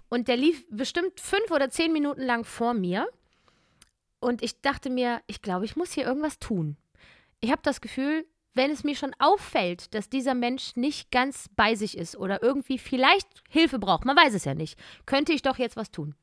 Und 0.08 0.28
der 0.28 0.36
lief 0.36 0.64
bestimmt 0.70 1.20
fünf 1.20 1.50
oder 1.50 1.70
zehn 1.70 1.92
Minuten 1.92 2.22
lang 2.22 2.44
vor 2.44 2.74
mir. 2.74 3.08
Und 4.20 4.42
ich 4.42 4.60
dachte 4.60 4.90
mir, 4.90 5.20
ich 5.26 5.42
glaube, 5.42 5.64
ich 5.64 5.76
muss 5.76 5.92
hier 5.92 6.06
irgendwas 6.06 6.38
tun. 6.38 6.76
Ich 7.40 7.50
habe 7.50 7.62
das 7.62 7.80
Gefühl, 7.80 8.26
wenn 8.54 8.70
es 8.72 8.82
mir 8.82 8.96
schon 8.96 9.14
auffällt, 9.18 9.94
dass 9.94 10.08
dieser 10.08 10.34
Mensch 10.34 10.74
nicht 10.74 11.10
ganz 11.12 11.48
bei 11.54 11.76
sich 11.76 11.96
ist 11.96 12.16
oder 12.16 12.42
irgendwie 12.42 12.78
vielleicht 12.78 13.28
Hilfe 13.48 13.78
braucht, 13.78 14.04
man 14.04 14.16
weiß 14.16 14.34
es 14.34 14.44
ja 14.44 14.54
nicht, 14.54 14.78
könnte 15.06 15.32
ich 15.32 15.42
doch 15.42 15.58
jetzt 15.58 15.76
was 15.76 15.90
tun. 15.92 16.14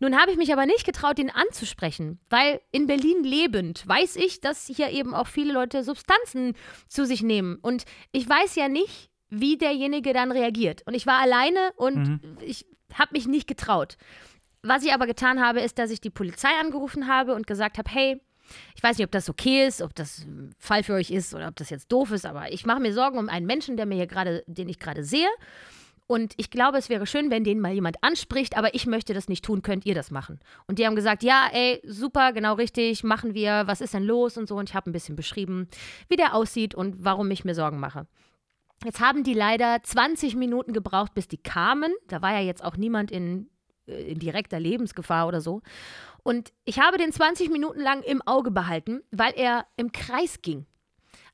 Nun 0.00 0.18
habe 0.18 0.32
ich 0.32 0.36
mich 0.36 0.52
aber 0.52 0.66
nicht 0.66 0.84
getraut, 0.84 1.18
ihn 1.18 1.30
anzusprechen, 1.30 2.18
weil 2.30 2.60
in 2.72 2.86
Berlin 2.86 3.22
lebend 3.22 3.86
weiß 3.86 4.16
ich, 4.16 4.40
dass 4.40 4.66
hier 4.66 4.90
eben 4.90 5.14
auch 5.14 5.26
viele 5.26 5.52
Leute 5.52 5.84
Substanzen 5.84 6.54
zu 6.88 7.04
sich 7.06 7.22
nehmen. 7.22 7.58
Und 7.60 7.84
ich 8.12 8.28
weiß 8.28 8.56
ja 8.56 8.68
nicht, 8.68 9.10
wie 9.30 9.56
derjenige 9.56 10.12
dann 10.12 10.32
reagiert. 10.32 10.82
Und 10.86 10.94
ich 10.94 11.06
war 11.06 11.20
alleine 11.20 11.72
und 11.76 12.20
ich 12.40 12.66
habe 12.94 13.12
mich 13.12 13.26
nicht 13.26 13.46
getraut. 13.46 13.96
Was 14.62 14.84
ich 14.84 14.92
aber 14.92 15.06
getan 15.06 15.40
habe, 15.40 15.60
ist, 15.60 15.78
dass 15.78 15.90
ich 15.90 16.00
die 16.00 16.10
Polizei 16.10 16.48
angerufen 16.60 17.06
habe 17.06 17.34
und 17.34 17.46
gesagt 17.46 17.78
habe, 17.78 17.90
hey, 17.90 18.20
ich 18.74 18.82
weiß 18.82 18.96
nicht, 18.96 19.04
ob 19.04 19.12
das 19.12 19.28
okay 19.28 19.66
ist, 19.66 19.82
ob 19.82 19.94
das 19.94 20.20
ein 20.20 20.54
Fall 20.58 20.82
für 20.82 20.94
euch 20.94 21.10
ist 21.10 21.34
oder 21.34 21.48
ob 21.48 21.56
das 21.56 21.70
jetzt 21.70 21.92
doof 21.92 22.12
ist, 22.12 22.26
aber 22.26 22.50
ich 22.50 22.64
mache 22.66 22.80
mir 22.80 22.92
Sorgen 22.92 23.18
um 23.18 23.28
einen 23.28 23.46
Menschen, 23.46 23.76
der 23.76 23.86
mir 23.86 23.96
hier 23.96 24.06
gerade, 24.06 24.42
den 24.46 24.68
ich 24.68 24.78
gerade 24.78 25.04
sehe. 25.04 25.28
Und 26.06 26.32
ich 26.38 26.50
glaube, 26.50 26.78
es 26.78 26.88
wäre 26.88 27.06
schön, 27.06 27.30
wenn 27.30 27.44
den 27.44 27.60
mal 27.60 27.74
jemand 27.74 28.02
anspricht, 28.02 28.56
aber 28.56 28.74
ich 28.74 28.86
möchte 28.86 29.12
das 29.12 29.28
nicht 29.28 29.44
tun, 29.44 29.60
könnt 29.60 29.84
ihr 29.84 29.94
das 29.94 30.10
machen? 30.10 30.40
Und 30.66 30.78
die 30.78 30.86
haben 30.86 30.96
gesagt, 30.96 31.22
ja, 31.22 31.50
ey, 31.52 31.82
super, 31.84 32.32
genau 32.32 32.54
richtig, 32.54 33.04
machen 33.04 33.34
wir, 33.34 33.64
was 33.66 33.82
ist 33.82 33.92
denn 33.92 34.04
los 34.04 34.38
und 34.38 34.48
so. 34.48 34.56
Und 34.56 34.70
ich 34.70 34.74
habe 34.74 34.88
ein 34.88 34.94
bisschen 34.94 35.16
beschrieben, 35.16 35.68
wie 36.08 36.16
der 36.16 36.34
aussieht 36.34 36.74
und 36.74 37.04
warum 37.04 37.30
ich 37.30 37.44
mir 37.44 37.54
Sorgen 37.54 37.78
mache. 37.78 38.06
Jetzt 38.84 39.00
haben 39.00 39.24
die 39.24 39.34
leider 39.34 39.82
20 39.82 40.36
Minuten 40.36 40.72
gebraucht, 40.72 41.14
bis 41.14 41.26
die 41.26 41.38
kamen. 41.38 41.92
Da 42.06 42.22
war 42.22 42.32
ja 42.32 42.40
jetzt 42.40 42.62
auch 42.62 42.76
niemand 42.76 43.10
in, 43.10 43.50
äh, 43.86 44.12
in 44.12 44.18
direkter 44.18 44.60
Lebensgefahr 44.60 45.26
oder 45.26 45.40
so. 45.40 45.62
Und 46.22 46.52
ich 46.64 46.78
habe 46.78 46.98
den 46.98 47.12
20 47.12 47.50
Minuten 47.50 47.80
lang 47.80 48.02
im 48.02 48.22
Auge 48.22 48.50
behalten, 48.50 49.02
weil 49.10 49.32
er 49.34 49.66
im 49.76 49.92
Kreis 49.92 50.42
ging. 50.42 50.66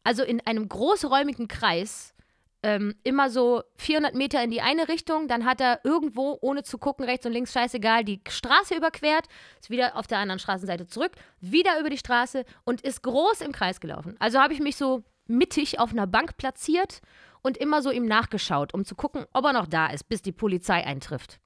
Also 0.05 0.23
in 0.23 0.41
einem 0.47 0.69
großräumigen 0.69 1.49
Kreis, 1.49 2.15
ähm, 2.63 2.95
immer 3.03 3.29
so 3.29 3.63
400 3.77 4.15
Meter 4.15 4.43
in 4.43 4.51
die 4.51 4.63
eine 4.63 4.89
Richtung, 4.89 5.29
dann 5.29 5.45
hat 5.45 5.61
er 5.61 5.81
irgendwo, 5.85 6.39
ohne 6.41 6.63
zu 6.63 6.79
gucken, 6.79 7.05
rechts 7.05 7.27
und 7.27 7.33
links, 7.33 7.53
scheißegal, 7.53 8.05
die 8.05 8.23
Straße 8.27 8.75
überquert, 8.75 9.27
ist 9.61 9.69
wieder 9.69 9.97
auf 9.97 10.07
der 10.07 10.19
anderen 10.19 10.39
Straßenseite 10.39 10.87
zurück, 10.87 11.13
wieder 11.41 11.79
über 11.79 11.91
die 11.91 11.99
Straße 11.99 12.45
und 12.65 12.81
ist 12.81 13.03
groß 13.03 13.43
im 13.43 13.53
Kreis 13.53 13.81
gelaufen. 13.81 14.17
Also 14.19 14.41
habe 14.41 14.55
ich 14.55 14.61
mich 14.61 14.77
so 14.77 15.03
mittig 15.27 15.79
auf 15.79 15.93
einer 15.93 16.07
Bank 16.07 16.39
platziert 16.39 17.03
und 17.45 17.59
immer 17.59 17.83
so 17.83 17.91
ihm 17.91 18.07
nachgeschaut, 18.07 18.75
um 18.75 18.85
zu 18.85 18.97
gucken, 18.97 19.27
ob 19.33 19.45
er 19.45 19.53
noch 19.53 19.67
da 19.67 19.87
ist, 19.89 20.09
bis 20.09 20.23
die 20.23 20.33
Polizei 20.33 20.85
eintrifft. 20.85 21.39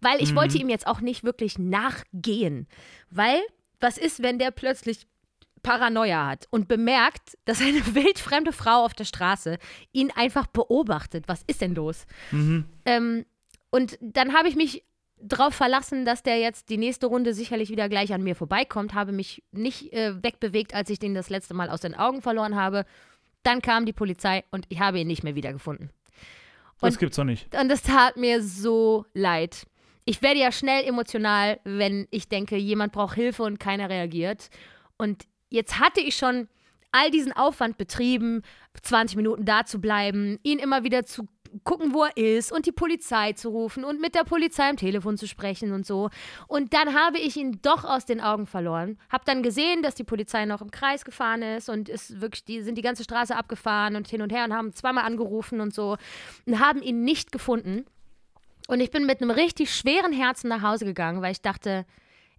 Weil 0.00 0.22
ich 0.22 0.34
wollte 0.36 0.56
ihm 0.56 0.68
jetzt 0.68 0.86
auch 0.86 1.00
nicht 1.00 1.24
wirklich 1.24 1.58
nachgehen. 1.58 2.68
Weil, 3.10 3.40
was 3.80 3.98
ist, 3.98 4.22
wenn 4.22 4.38
der 4.38 4.52
plötzlich 4.52 5.08
Paranoia 5.64 6.28
hat 6.28 6.46
und 6.50 6.68
bemerkt, 6.68 7.36
dass 7.44 7.60
eine 7.60 7.84
wildfremde 7.94 8.52
Frau 8.52 8.84
auf 8.84 8.94
der 8.94 9.04
Straße 9.04 9.58
ihn 9.92 10.12
einfach 10.12 10.46
beobachtet? 10.46 11.24
Was 11.26 11.42
ist 11.48 11.60
denn 11.60 11.74
los? 11.74 12.06
Ähm, 12.84 13.26
und 13.70 13.98
dann 14.00 14.34
habe 14.34 14.48
ich 14.48 14.54
mich 14.54 14.84
darauf 15.20 15.54
verlassen, 15.54 16.04
dass 16.04 16.22
der 16.22 16.38
jetzt 16.38 16.68
die 16.68 16.78
nächste 16.78 17.06
Runde 17.06 17.34
sicherlich 17.34 17.70
wieder 17.70 17.88
gleich 17.88 18.12
an 18.12 18.22
mir 18.22 18.36
vorbeikommt, 18.36 18.94
habe 18.94 19.12
mich 19.12 19.42
nicht 19.50 19.92
äh, 19.92 20.22
wegbewegt, 20.22 20.74
als 20.74 20.90
ich 20.90 20.98
den 20.98 21.14
das 21.14 21.30
letzte 21.30 21.54
Mal 21.54 21.70
aus 21.70 21.80
den 21.80 21.94
Augen 21.94 22.22
verloren 22.22 22.56
habe. 22.56 22.84
Dann 23.42 23.60
kam 23.62 23.86
die 23.86 23.92
Polizei 23.92 24.44
und 24.50 24.66
ich 24.68 24.80
habe 24.80 25.00
ihn 25.00 25.06
nicht 25.06 25.24
mehr 25.24 25.34
wiedergefunden. 25.34 25.90
Das 26.80 26.94
Und- 26.94 27.00
gibt's 27.00 27.16
doch 27.16 27.24
nicht. 27.24 27.54
Und 27.54 27.68
das 27.68 27.82
tat 27.82 28.16
mir 28.16 28.42
so 28.42 29.06
leid. 29.14 29.66
Ich 30.04 30.20
werde 30.20 30.40
ja 30.40 30.50
schnell 30.50 30.84
emotional, 30.84 31.60
wenn 31.64 32.08
ich 32.10 32.28
denke, 32.28 32.56
jemand 32.56 32.92
braucht 32.92 33.14
Hilfe 33.14 33.44
und 33.44 33.60
keiner 33.60 33.88
reagiert. 33.88 34.50
Und 34.96 35.24
jetzt 35.48 35.78
hatte 35.78 36.00
ich 36.00 36.16
schon 36.16 36.48
all 36.90 37.10
diesen 37.10 37.32
Aufwand 37.32 37.78
betrieben, 37.78 38.42
20 38.82 39.16
Minuten 39.16 39.44
da 39.44 39.64
zu 39.64 39.80
bleiben, 39.80 40.38
ihn 40.42 40.58
immer 40.58 40.82
wieder 40.82 41.04
zu 41.04 41.28
gucken, 41.64 41.94
wo 41.94 42.04
er 42.04 42.16
ist 42.16 42.52
und 42.52 42.66
die 42.66 42.72
Polizei 42.72 43.32
zu 43.32 43.50
rufen 43.50 43.84
und 43.84 44.00
mit 44.00 44.14
der 44.14 44.24
Polizei 44.24 44.68
am 44.68 44.76
Telefon 44.76 45.16
zu 45.16 45.26
sprechen 45.26 45.72
und 45.72 45.86
so. 45.86 46.10
Und 46.48 46.74
dann 46.74 46.94
habe 46.94 47.18
ich 47.18 47.36
ihn 47.36 47.60
doch 47.62 47.84
aus 47.84 48.04
den 48.04 48.20
Augen 48.20 48.46
verloren. 48.46 48.98
Hab 49.10 49.24
dann 49.24 49.42
gesehen, 49.42 49.82
dass 49.82 49.94
die 49.94 50.04
Polizei 50.04 50.44
noch 50.44 50.62
im 50.62 50.70
Kreis 50.70 51.04
gefahren 51.04 51.42
ist 51.42 51.68
und 51.68 51.88
ist 51.88 52.20
wirklich, 52.20 52.44
die 52.44 52.62
sind 52.62 52.76
die 52.76 52.82
ganze 52.82 53.04
Straße 53.04 53.36
abgefahren 53.36 53.96
und 53.96 54.08
hin 54.08 54.22
und 54.22 54.32
her 54.32 54.44
und 54.44 54.52
haben 54.52 54.74
zweimal 54.74 55.04
angerufen 55.04 55.60
und 55.60 55.74
so 55.74 55.96
und 56.46 56.60
haben 56.60 56.82
ihn 56.82 57.04
nicht 57.04 57.32
gefunden. 57.32 57.84
Und 58.68 58.80
ich 58.80 58.90
bin 58.90 59.06
mit 59.06 59.20
einem 59.20 59.30
richtig 59.30 59.74
schweren 59.74 60.12
Herzen 60.12 60.48
nach 60.48 60.62
Hause 60.62 60.84
gegangen, 60.84 61.22
weil 61.22 61.32
ich 61.32 61.42
dachte, 61.42 61.84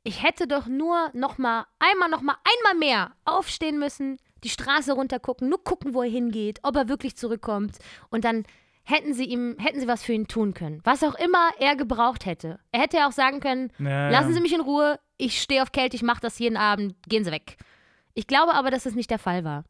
ich 0.04 0.24
hätte 0.24 0.48
doch 0.48 0.68
nur 0.68 1.10
noch 1.14 1.38
mal 1.38 1.66
einmal 1.80 2.10
noch 2.10 2.22
mal 2.22 2.36
einmal 2.44 2.80
mehr 2.80 3.12
aufstehen 3.26 3.80
müssen, 3.80 4.18
die 4.44 4.50
Straße 4.50 4.94
runtergucken, 4.94 5.50
nur 5.50 5.64
gucken, 5.64 5.94
wo 5.94 6.02
er 6.02 6.10
hingeht, 6.10 6.60
ob 6.64 6.76
er 6.76 6.90
wirklich 6.90 7.16
zurückkommt 7.16 7.78
und 8.10 8.26
dann 8.26 8.44
hätten 8.84 9.14
sie 9.14 9.26
ihm 9.26 9.56
hätten 9.60 9.80
sie 9.80 9.88
was 9.88 10.04
für 10.04 10.14
ihn 10.14 10.28
tun 10.28 10.54
können, 10.54 10.82
was 10.84 11.04
auch 11.04 11.16
immer 11.16 11.50
er 11.60 11.76
gebraucht 11.76 12.26
hätte. 12.26 12.60
Er 12.72 12.82
hätte 12.82 12.98
ja 12.98 13.08
auch 13.08 13.12
sagen 13.14 13.40
können, 13.40 13.72
Ja, 13.80 14.10
lassen 14.10 14.30
ja. 14.30 14.36
Sie 14.36 14.42
mich 14.42 14.54
in 14.54 14.62
Ruhe, 14.62 15.00
ich 15.18 15.42
stehe 15.42 15.62
auf 15.64 15.72
Kälte, 15.72 15.96
ich 15.96 16.04
mache 16.04 16.22
das 16.22 16.38
jeden 16.40 16.58
Abend, 16.58 16.96
gehen 17.08 17.24
Sie 17.24 17.32
weg. 17.32 17.58
Ich 18.14 18.28
glaube 18.28 18.54
aber, 18.54 18.72
dass 18.72 18.84
das 18.84 18.94
nicht 18.96 19.10
der 19.10 19.20
Fall 19.20 19.44
war. 19.44 19.64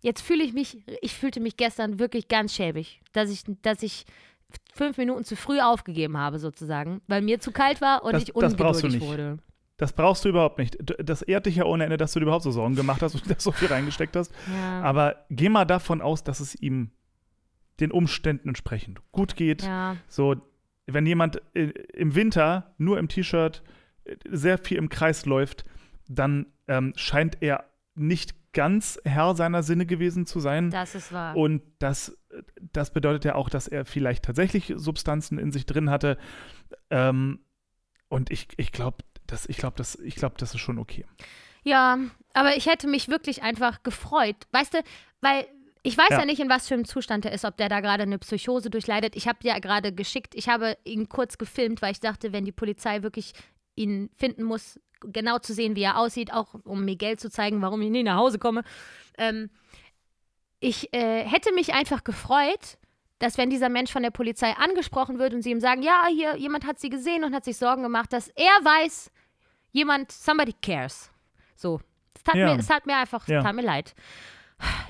Jetzt 0.00 0.20
fühle 0.22 0.42
ich 0.44 0.52
mich, 0.52 0.78
ich 1.02 1.14
fühlte 1.14 1.40
mich 1.40 1.56
gestern 1.56 1.98
wirklich 1.98 2.28
ganz 2.28 2.54
schäbig, 2.54 3.00
dass 3.12 3.30
ich, 3.30 3.42
dass 3.62 3.82
ich 3.82 4.04
fünf 4.74 4.96
Minuten 4.98 5.24
zu 5.24 5.36
früh 5.36 5.60
aufgegeben 5.60 6.16
habe, 6.16 6.38
sozusagen, 6.38 7.00
weil 7.08 7.22
mir 7.22 7.40
zu 7.40 7.52
kalt 7.52 7.80
war 7.80 8.04
und 8.04 8.12
Das- 8.12 8.22
ich 8.22 8.32
das 8.32 8.54
brauchst 8.56 8.82
du 8.82 8.86
ungeduldig 8.86 9.00
nicht. 9.00 9.08
wurde. 9.08 9.38
Das 9.78 9.92
brauchst 9.92 10.24
du 10.24 10.30
überhaupt 10.30 10.58
nicht. 10.58 10.78
Das 11.04 11.20
ehrt 11.20 11.44
dich 11.44 11.56
ja 11.56 11.64
ohne 11.64 11.84
Ende, 11.84 11.98
dass 11.98 12.12
du 12.14 12.20
dir 12.20 12.24
überhaupt 12.24 12.44
so 12.44 12.50
Sorgen 12.50 12.76
gemacht 12.76 13.02
hast 13.02 13.14
und 13.14 13.24
da 13.30 13.34
so 13.38 13.52
viel 13.52 13.68
reingesteckt 13.68 14.16
hast. 14.16 14.32
Ja. 14.50 14.80
Aber 14.82 15.26
geh 15.28 15.50
mal 15.50 15.66
davon 15.66 16.00
aus, 16.00 16.24
dass 16.24 16.40
es 16.40 16.54
ihm 16.54 16.90
den 17.80 17.90
Umständen 17.90 18.48
entsprechend 18.48 19.00
gut 19.12 19.36
geht. 19.36 19.62
ja. 19.62 19.96
So, 20.08 20.36
wenn 20.86 21.06
jemand 21.06 21.42
äh, 21.54 21.70
im 21.94 22.14
Winter 22.14 22.74
nur 22.78 22.98
im 22.98 23.08
T-Shirt 23.08 23.62
äh, 24.04 24.16
sehr 24.30 24.58
viel 24.58 24.78
im 24.78 24.88
Kreis 24.88 25.26
läuft, 25.26 25.64
dann 26.08 26.46
ähm, 26.68 26.92
scheint 26.96 27.38
er 27.40 27.64
nicht 27.94 28.34
ganz 28.52 28.98
Herr 29.04 29.34
seiner 29.34 29.62
Sinne 29.62 29.84
gewesen 29.84 30.26
zu 30.26 30.40
sein. 30.40 30.70
Das 30.70 30.94
ist 30.94 31.12
wahr. 31.12 31.36
Und 31.36 31.62
das, 31.78 32.16
das 32.72 32.90
bedeutet 32.92 33.24
ja 33.24 33.34
auch, 33.34 33.50
dass 33.50 33.68
er 33.68 33.84
vielleicht 33.84 34.24
tatsächlich 34.24 34.72
Substanzen 34.76 35.38
in 35.38 35.52
sich 35.52 35.66
drin 35.66 35.90
hatte. 35.90 36.16
Ähm, 36.90 37.40
und 38.08 38.30
ich, 38.30 38.48
ich 38.56 38.72
glaube, 38.72 38.98
das, 39.26 39.46
ich 39.46 39.56
glaube, 39.56 39.76
das, 39.76 39.96
ich 39.96 40.14
glaube, 40.14 40.36
das 40.38 40.54
ist 40.54 40.60
schon 40.60 40.78
okay. 40.78 41.04
Ja, 41.64 41.98
aber 42.32 42.56
ich 42.56 42.66
hätte 42.66 42.86
mich 42.86 43.08
wirklich 43.08 43.42
einfach 43.42 43.82
gefreut. 43.82 44.36
Weißt 44.52 44.72
du, 44.72 44.78
weil 45.20 45.46
ich 45.86 45.96
weiß 45.96 46.10
ja. 46.10 46.18
Ja. 46.20 46.24
nicht, 46.24 46.40
in 46.40 46.48
was 46.48 46.68
für 46.68 46.74
einem 46.74 46.84
Zustand 46.84 47.24
er 47.24 47.32
ist, 47.32 47.44
ob 47.44 47.56
der 47.56 47.68
da 47.68 47.80
gerade 47.80 48.02
eine 48.02 48.18
Psychose 48.18 48.70
durchleidet. 48.70 49.14
Ich 49.16 49.28
habe 49.28 49.38
ja 49.42 49.58
gerade 49.58 49.92
geschickt, 49.92 50.34
ich 50.34 50.48
habe 50.48 50.76
ihn 50.84 51.08
kurz 51.08 51.38
gefilmt, 51.38 51.82
weil 51.82 51.92
ich 51.92 52.00
dachte, 52.00 52.32
wenn 52.32 52.44
die 52.44 52.52
Polizei 52.52 53.02
wirklich 53.02 53.32
ihn 53.74 54.10
finden 54.14 54.42
muss, 54.42 54.80
genau 55.00 55.38
zu 55.38 55.52
sehen, 55.54 55.76
wie 55.76 55.82
er 55.82 55.98
aussieht, 55.98 56.32
auch 56.32 56.54
um 56.64 56.84
mir 56.84 56.96
Geld 56.96 57.20
zu 57.20 57.30
zeigen, 57.30 57.60
warum 57.62 57.82
ich 57.82 57.90
nie 57.90 58.02
nach 58.02 58.16
Hause 58.16 58.38
komme. 58.38 58.62
Ähm, 59.18 59.50
ich 60.60 60.92
äh, 60.94 61.22
hätte 61.24 61.52
mich 61.52 61.74
einfach 61.74 62.02
gefreut, 62.02 62.78
dass 63.18 63.38
wenn 63.38 63.50
dieser 63.50 63.68
Mensch 63.68 63.92
von 63.92 64.02
der 64.02 64.10
Polizei 64.10 64.52
angesprochen 64.56 65.18
wird 65.18 65.34
und 65.34 65.42
sie 65.42 65.50
ihm 65.50 65.60
sagen, 65.60 65.82
ja, 65.82 66.06
hier, 66.10 66.36
jemand 66.36 66.66
hat 66.66 66.78
sie 66.78 66.88
gesehen 66.88 67.24
und 67.24 67.34
hat 67.34 67.44
sich 67.44 67.56
Sorgen 67.56 67.82
gemacht, 67.82 68.12
dass 68.12 68.28
er 68.28 68.44
weiß, 68.62 69.10
jemand, 69.72 70.12
somebody 70.12 70.54
cares. 70.62 71.10
So. 71.54 71.80
Es 72.14 72.22
tat, 72.22 72.34
Ja. 72.34 72.46
mir, 72.54 72.58
es 72.58 72.66
tat 72.66 72.86
mir 72.86 72.96
einfach, 72.96 73.26
Ja. 73.28 73.38
es 73.38 73.44
tat 73.44 73.54
mir 73.54 73.62
leid. 73.62 73.94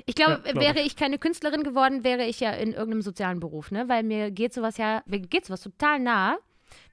Ich 0.06 0.14
glaube, 0.14 0.42
Ja, 0.44 0.52
glaub 0.52 0.62
wäre 0.64 0.80
ich 0.80 0.94
keine 0.96 1.18
Künstlerin 1.18 1.62
geworden, 1.64 2.04
wäre 2.04 2.24
ich 2.24 2.38
ja 2.40 2.52
in 2.52 2.72
irgendeinem 2.72 3.02
sozialen 3.02 3.40
Beruf, 3.40 3.70
ne? 3.72 3.88
Weil 3.88 4.02
mir 4.04 4.30
geht 4.30 4.54
sowas 4.54 4.76
ja, 4.76 5.02
mir 5.06 5.18
geht 5.20 5.46
sowas 5.46 5.60
total 5.62 5.98
nah. 5.98 6.36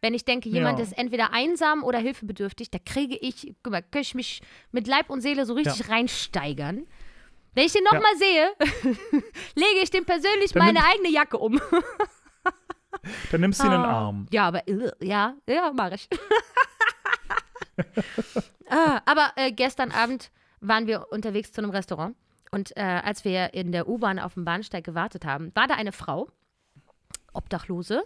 Wenn 0.01 0.13
ich 0.13 0.25
denke, 0.25 0.49
jemand 0.49 0.79
Ja. 0.79 0.83
ist 0.85 0.97
entweder 0.97 1.31
einsam 1.33 1.83
oder 1.83 1.99
hilfebedürftig, 1.99 2.69
da 2.71 2.79
kriege 2.83 3.15
ich, 3.17 3.53
guck 3.63 3.71
mal, 3.71 3.81
kann 3.83 4.01
ich 4.01 4.15
mich 4.15 4.41
mit 4.71 4.87
Leib 4.87 5.09
und 5.09 5.21
Seele 5.21 5.45
so 5.45 5.53
richtig 5.53 5.89
reinsteigern. 5.89 6.85
Wenn 7.55 7.65
ich 7.65 7.73
den 7.73 7.83
Ja. 7.85 7.93
nochmal 7.93 8.15
sehe, 8.17 8.51
lege 9.55 9.79
ich 9.83 9.91
dem 9.91 10.05
persönlich 10.05 10.51
Dann 10.53 10.65
meine 10.65 10.79
nimm- 10.79 10.89
eigene 10.91 11.09
Jacke 11.09 11.37
um. 11.37 11.59
Dann 13.31 13.41
nimmst 13.41 13.59
du 13.61 13.65
ihn 13.67 13.71
in 13.73 13.79
den 13.81 13.85
Ah. 13.89 14.05
Arm. 14.07 14.27
Ja, 14.31 14.47
aber 14.47 14.67
äh, 14.67 14.91
ja, 15.01 15.35
ja, 15.47 15.71
mach 15.75 15.91
ich. 15.91 16.07
ah, 18.69 19.01
aber 19.05 19.31
äh, 19.35 19.51
gestern 19.51 19.91
Abend 19.91 20.31
waren 20.61 20.87
wir 20.87 21.07
unterwegs 21.11 21.51
zu 21.51 21.61
einem 21.61 21.71
Restaurant 21.71 22.15
und 22.53 22.77
äh, 22.77 22.81
als 22.81 23.25
wir 23.25 23.55
in 23.55 23.71
der 23.71 23.89
U-Bahn 23.89 24.19
auf 24.19 24.35
dem 24.35 24.45
Bahnsteig 24.45 24.83
gewartet 24.83 25.25
haben, 25.25 25.51
war 25.55 25.65
da 25.67 25.73
eine 25.73 25.91
Frau, 25.91 26.29
Obdachlose, 27.33 28.03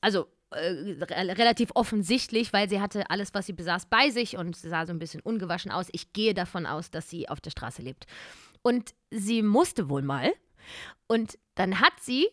also 0.00 0.28
äh, 0.50 0.94
re 1.02 1.36
relativ 1.36 1.72
offensichtlich, 1.74 2.54
weil 2.54 2.70
sie 2.70 2.80
hatte 2.80 3.10
alles, 3.10 3.34
was 3.34 3.44
sie 3.44 3.52
besaß, 3.52 3.86
bei 3.86 4.08
sich 4.08 4.38
und 4.38 4.56
sah 4.56 4.86
so 4.86 4.94
ein 4.94 4.98
bisschen 4.98 5.20
ungewaschen 5.20 5.70
aus. 5.70 5.88
Ich 5.92 6.14
gehe 6.14 6.32
davon 6.32 6.64
aus, 6.64 6.90
dass 6.90 7.10
sie 7.10 7.28
auf 7.28 7.42
der 7.42 7.50
Straße 7.50 7.82
lebt. 7.82 8.06
Und 8.62 8.94
sie 9.10 9.42
musste 9.42 9.90
wohl 9.90 10.00
mal. 10.00 10.32
Und 11.06 11.38
dann 11.54 11.78
hat 11.78 12.00
sie 12.00 12.28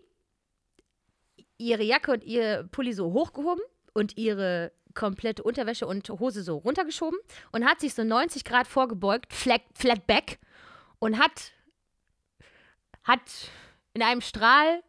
ihre 1.58 1.84
Jacke 1.84 2.14
und 2.14 2.24
ihr 2.24 2.70
Pulli 2.72 2.94
so 2.94 3.12
hochgehoben 3.12 3.64
und 3.94 4.18
ihre 4.18 4.72
komplette 4.94 5.44
Unterwäsche 5.44 5.88
und 5.88 6.10
Hose 6.10 6.41
so 6.41 6.56
runtergeschoben 6.56 7.20
und 7.52 7.66
hat 7.66 7.82
sich 7.82 7.94
so 7.94 8.06
90 8.06 8.46
Grad 8.46 8.66
vorgebeugt, 8.66 9.34
flat, 9.34 9.62
flat 9.74 10.08
back 10.08 10.39
und 11.04 11.20
hat, 11.20 11.51
hat 13.04 13.22
in 13.93 14.01
einem 14.01 14.22
Strahl 14.22 14.82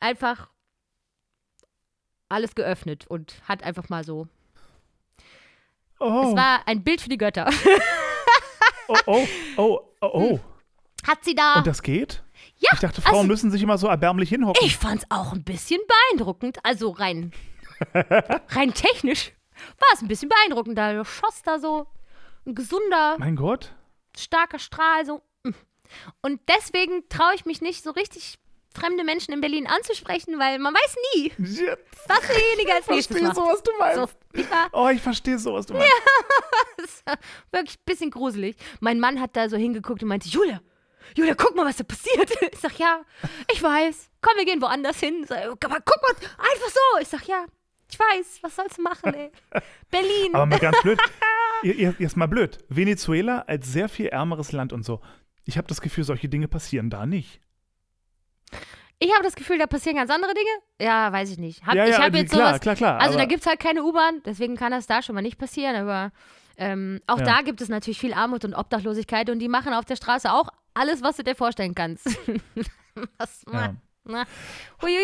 einfach 0.00 0.48
alles 2.28 2.56
geöffnet 2.56 3.06
und 3.06 3.40
hat 3.46 3.62
einfach 3.62 3.88
mal 3.88 4.02
so. 4.02 4.26
Oh, 6.00 6.30
Es 6.30 6.36
war 6.36 6.66
ein 6.66 6.82
Bild 6.82 7.00
für 7.00 7.08
die 7.08 7.18
Götter. 7.18 7.48
oh, 8.88 8.96
oh, 9.06 9.26
oh, 9.56 9.80
oh, 10.00 10.10
oh. 10.12 10.40
Hat 11.06 11.24
sie 11.24 11.36
da. 11.36 11.54
Und 11.58 11.66
das 11.68 11.82
geht? 11.82 12.24
ja, 12.56 12.70
Ich 12.72 12.80
dachte, 12.80 13.00
Frauen 13.00 13.14
also, 13.14 13.28
müssen 13.28 13.50
sich 13.52 13.62
immer 13.62 13.78
so 13.78 13.86
erbärmlich 13.86 14.28
hinhocken. 14.28 14.66
ich 14.66 14.76
fand's 14.76 15.06
auch 15.08 15.32
ein 15.32 15.44
bisschen 15.44 15.80
beeindruckend. 15.86 16.58
Also 16.64 16.90
rein, 16.90 17.32
rein 17.94 18.74
technisch 18.74 19.32
war 19.78 19.88
es 19.94 20.02
ein 20.02 20.08
bisschen 20.08 20.30
beeindruckend. 20.30 20.76
Da 20.76 21.04
schoss 21.04 21.42
da 21.44 21.60
so 21.60 21.86
ein 22.44 22.56
gesunder, 22.56 23.16
Mein 23.18 23.36
Gott. 23.36 23.72
starker 24.16 24.58
Strahl. 24.58 25.06
So. 25.06 25.22
Und 26.22 26.40
deswegen 26.48 27.08
traue 27.08 27.34
ich 27.34 27.44
mich 27.46 27.60
nicht 27.60 27.82
so 27.84 27.90
richtig 27.90 28.38
fremde 28.72 29.02
Menschen 29.02 29.34
in 29.34 29.40
Berlin 29.40 29.66
anzusprechen, 29.66 30.38
weil 30.38 30.58
man 30.60 30.72
weiß 30.72 30.96
nie, 31.14 31.32
Ja, 31.38 31.76
was 32.06 32.20
derjenige 32.28 32.72
als 32.74 32.84
Ich 32.84 32.90
nächstes 33.10 33.18
verstehe 33.18 33.22
macht. 33.28 33.36
so, 33.36 33.42
was 33.42 33.62
du 33.62 33.70
meinst. 33.78 34.14
So? 34.34 34.68
Oh, 34.72 34.88
ich 34.88 35.00
verstehe 35.02 35.38
so, 35.38 35.54
was 35.54 35.66
du 35.66 35.74
meinst. 35.74 35.90
Das 36.76 36.86
ist 36.86 37.04
wirklich 37.52 37.76
ein 37.78 37.84
bisschen 37.84 38.10
gruselig. 38.10 38.56
Mein 38.80 39.00
Mann 39.00 39.20
hat 39.20 39.36
da 39.36 39.48
so 39.48 39.56
hingeguckt 39.56 40.02
und 40.02 40.08
meinte, 40.08 40.28
Julia, 40.28 40.60
Julia, 41.16 41.34
guck 41.34 41.54
mal, 41.56 41.66
was 41.66 41.76
da 41.76 41.84
passiert. 41.84 42.30
Ich 42.52 42.58
sag, 42.60 42.78
ja, 42.78 43.00
ich 43.52 43.62
weiß. 43.62 44.08
Komm, 44.22 44.36
wir 44.36 44.44
gehen 44.44 44.62
woanders 44.62 45.00
hin. 45.00 45.24
Sag, 45.28 45.42
aber 45.64 45.78
guck 45.84 46.00
mal, 46.02 46.10
einfach 46.38 46.68
so. 46.68 47.00
Ich 47.00 47.08
sag, 47.08 47.26
ja, 47.26 47.44
ich 47.90 47.98
weiß. 47.98 48.38
Was 48.42 48.56
sollst 48.56 48.78
du 48.78 48.82
machen, 48.82 49.12
ey? 49.14 49.30
Berlin. 49.90 50.32
Aber 50.34 50.46
mal 50.46 50.58
ganz 50.58 50.80
blöd. 50.82 50.98
Jetzt 51.62 52.16
mal 52.16 52.26
blöd. 52.28 52.58
Venezuela 52.68 53.40
als 53.46 53.70
sehr 53.70 53.88
viel 53.88 54.06
ärmeres 54.06 54.52
Land 54.52 54.72
und 54.72 54.84
so. 54.84 55.00
Ich 55.50 55.58
habe 55.58 55.66
das 55.66 55.80
Gefühl, 55.80 56.04
solche 56.04 56.28
Dinge 56.28 56.46
passieren 56.46 56.90
da 56.90 57.06
nicht. 57.06 57.40
Ich 59.00 59.12
habe 59.14 59.24
das 59.24 59.34
Gefühl, 59.34 59.58
da 59.58 59.66
passieren 59.66 59.96
ganz 59.96 60.10
andere 60.10 60.32
Dinge. 60.32 60.48
Ja, 60.88 61.10
weiß 61.12 61.30
ich 61.32 61.38
nicht. 61.38 61.66
Hab, 61.66 61.74
ja, 61.74 61.84
ich 61.86 61.90
ja, 61.92 61.98
habe 62.02 62.10
die- 62.12 62.18
jetzt 62.18 62.32
klar, 62.32 62.48
sowas. 62.50 62.60
klar, 62.60 62.76
klar. 62.76 63.00
Also 63.00 63.16
da 63.18 63.24
gibt 63.24 63.40
es 63.40 63.46
halt 63.46 63.58
keine 63.58 63.82
U-Bahn, 63.82 64.20
deswegen 64.24 64.56
kann 64.56 64.70
das 64.72 64.86
da 64.86 65.02
schon 65.02 65.14
mal 65.14 65.22
nicht 65.22 65.38
passieren. 65.38 65.74
Aber 65.74 66.12
ähm, 66.56 67.00
auch 67.06 67.18
Ja. 67.18 67.24
da 67.24 67.42
gibt 67.42 67.60
es 67.62 67.68
natürlich 67.68 67.98
viel 67.98 68.12
Armut 68.12 68.44
und 68.44 68.54
Obdachlosigkeit 68.54 69.28
und 69.30 69.38
die 69.38 69.48
machen 69.48 69.72
auf 69.72 69.86
der 69.86 69.96
Straße 69.96 70.30
auch 70.32 70.50
alles, 70.74 71.02
was 71.02 71.16
du 71.16 71.24
dir 71.24 71.34
vorstellen 71.34 71.74
kannst. 71.74 72.06
was, 73.18 73.44
Ja. 73.52 73.74
na. 74.04 74.24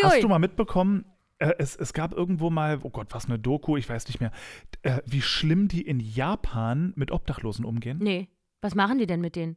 Hast 0.03 0.23
du 0.23 0.29
mal 0.29 0.39
mitbekommen, 0.39 1.07
äh, 1.39 1.55
es, 1.59 1.75
es 1.75 1.93
gab 1.93 2.13
irgendwo 2.13 2.51
mal, 2.51 2.79
oh 2.83 2.91
Gott, 2.91 3.09
was 3.11 3.25
eine 3.27 3.39
Doku, 3.39 3.77
ich 3.79 3.89
weiß 3.89 4.07
nicht 4.09 4.21
mehr, 4.21 4.31
äh, 4.83 5.01
wie 5.07 5.23
schlimm 5.23 5.69
die 5.69 5.83
in 5.83 6.01
Japan 6.01 6.93
mit 6.97 7.11
Obdachlosen 7.11 7.65
umgehen? 7.65 7.99
Nee. 8.01 8.29
Was 8.61 8.75
machen 8.75 8.99
die 8.99 9.07
denn 9.07 9.21
mit 9.21 9.37
denen? 9.37 9.57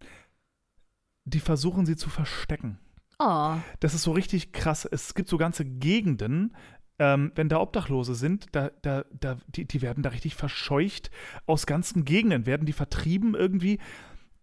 Die 1.29 1.39
versuchen 1.39 1.85
sie 1.85 1.95
zu 1.95 2.09
verstecken. 2.09 2.79
Oh. 3.19 3.53
Das 3.79 3.93
ist 3.93 4.03
so 4.03 4.11
richtig 4.11 4.53
krass. 4.53 4.85
Es 4.85 5.13
gibt 5.13 5.29
so 5.29 5.37
ganze 5.37 5.65
Gegenden, 5.65 6.55
ähm, 6.99 7.31
wenn 7.35 7.49
da 7.49 7.59
Obdachlose 7.59 8.15
sind, 8.15 8.47
da, 8.53 8.71
da, 8.81 9.03
da, 9.11 9.37
die, 9.47 9.65
die 9.65 9.81
werden 9.81 10.03
da 10.03 10.09
richtig 10.09 10.35
verscheucht. 10.35 11.11
Aus 11.45 11.65
ganzen 11.65 12.05
Gegenden 12.05 12.45
werden 12.45 12.65
die 12.65 12.73
vertrieben 12.73 13.35
irgendwie, 13.35 13.79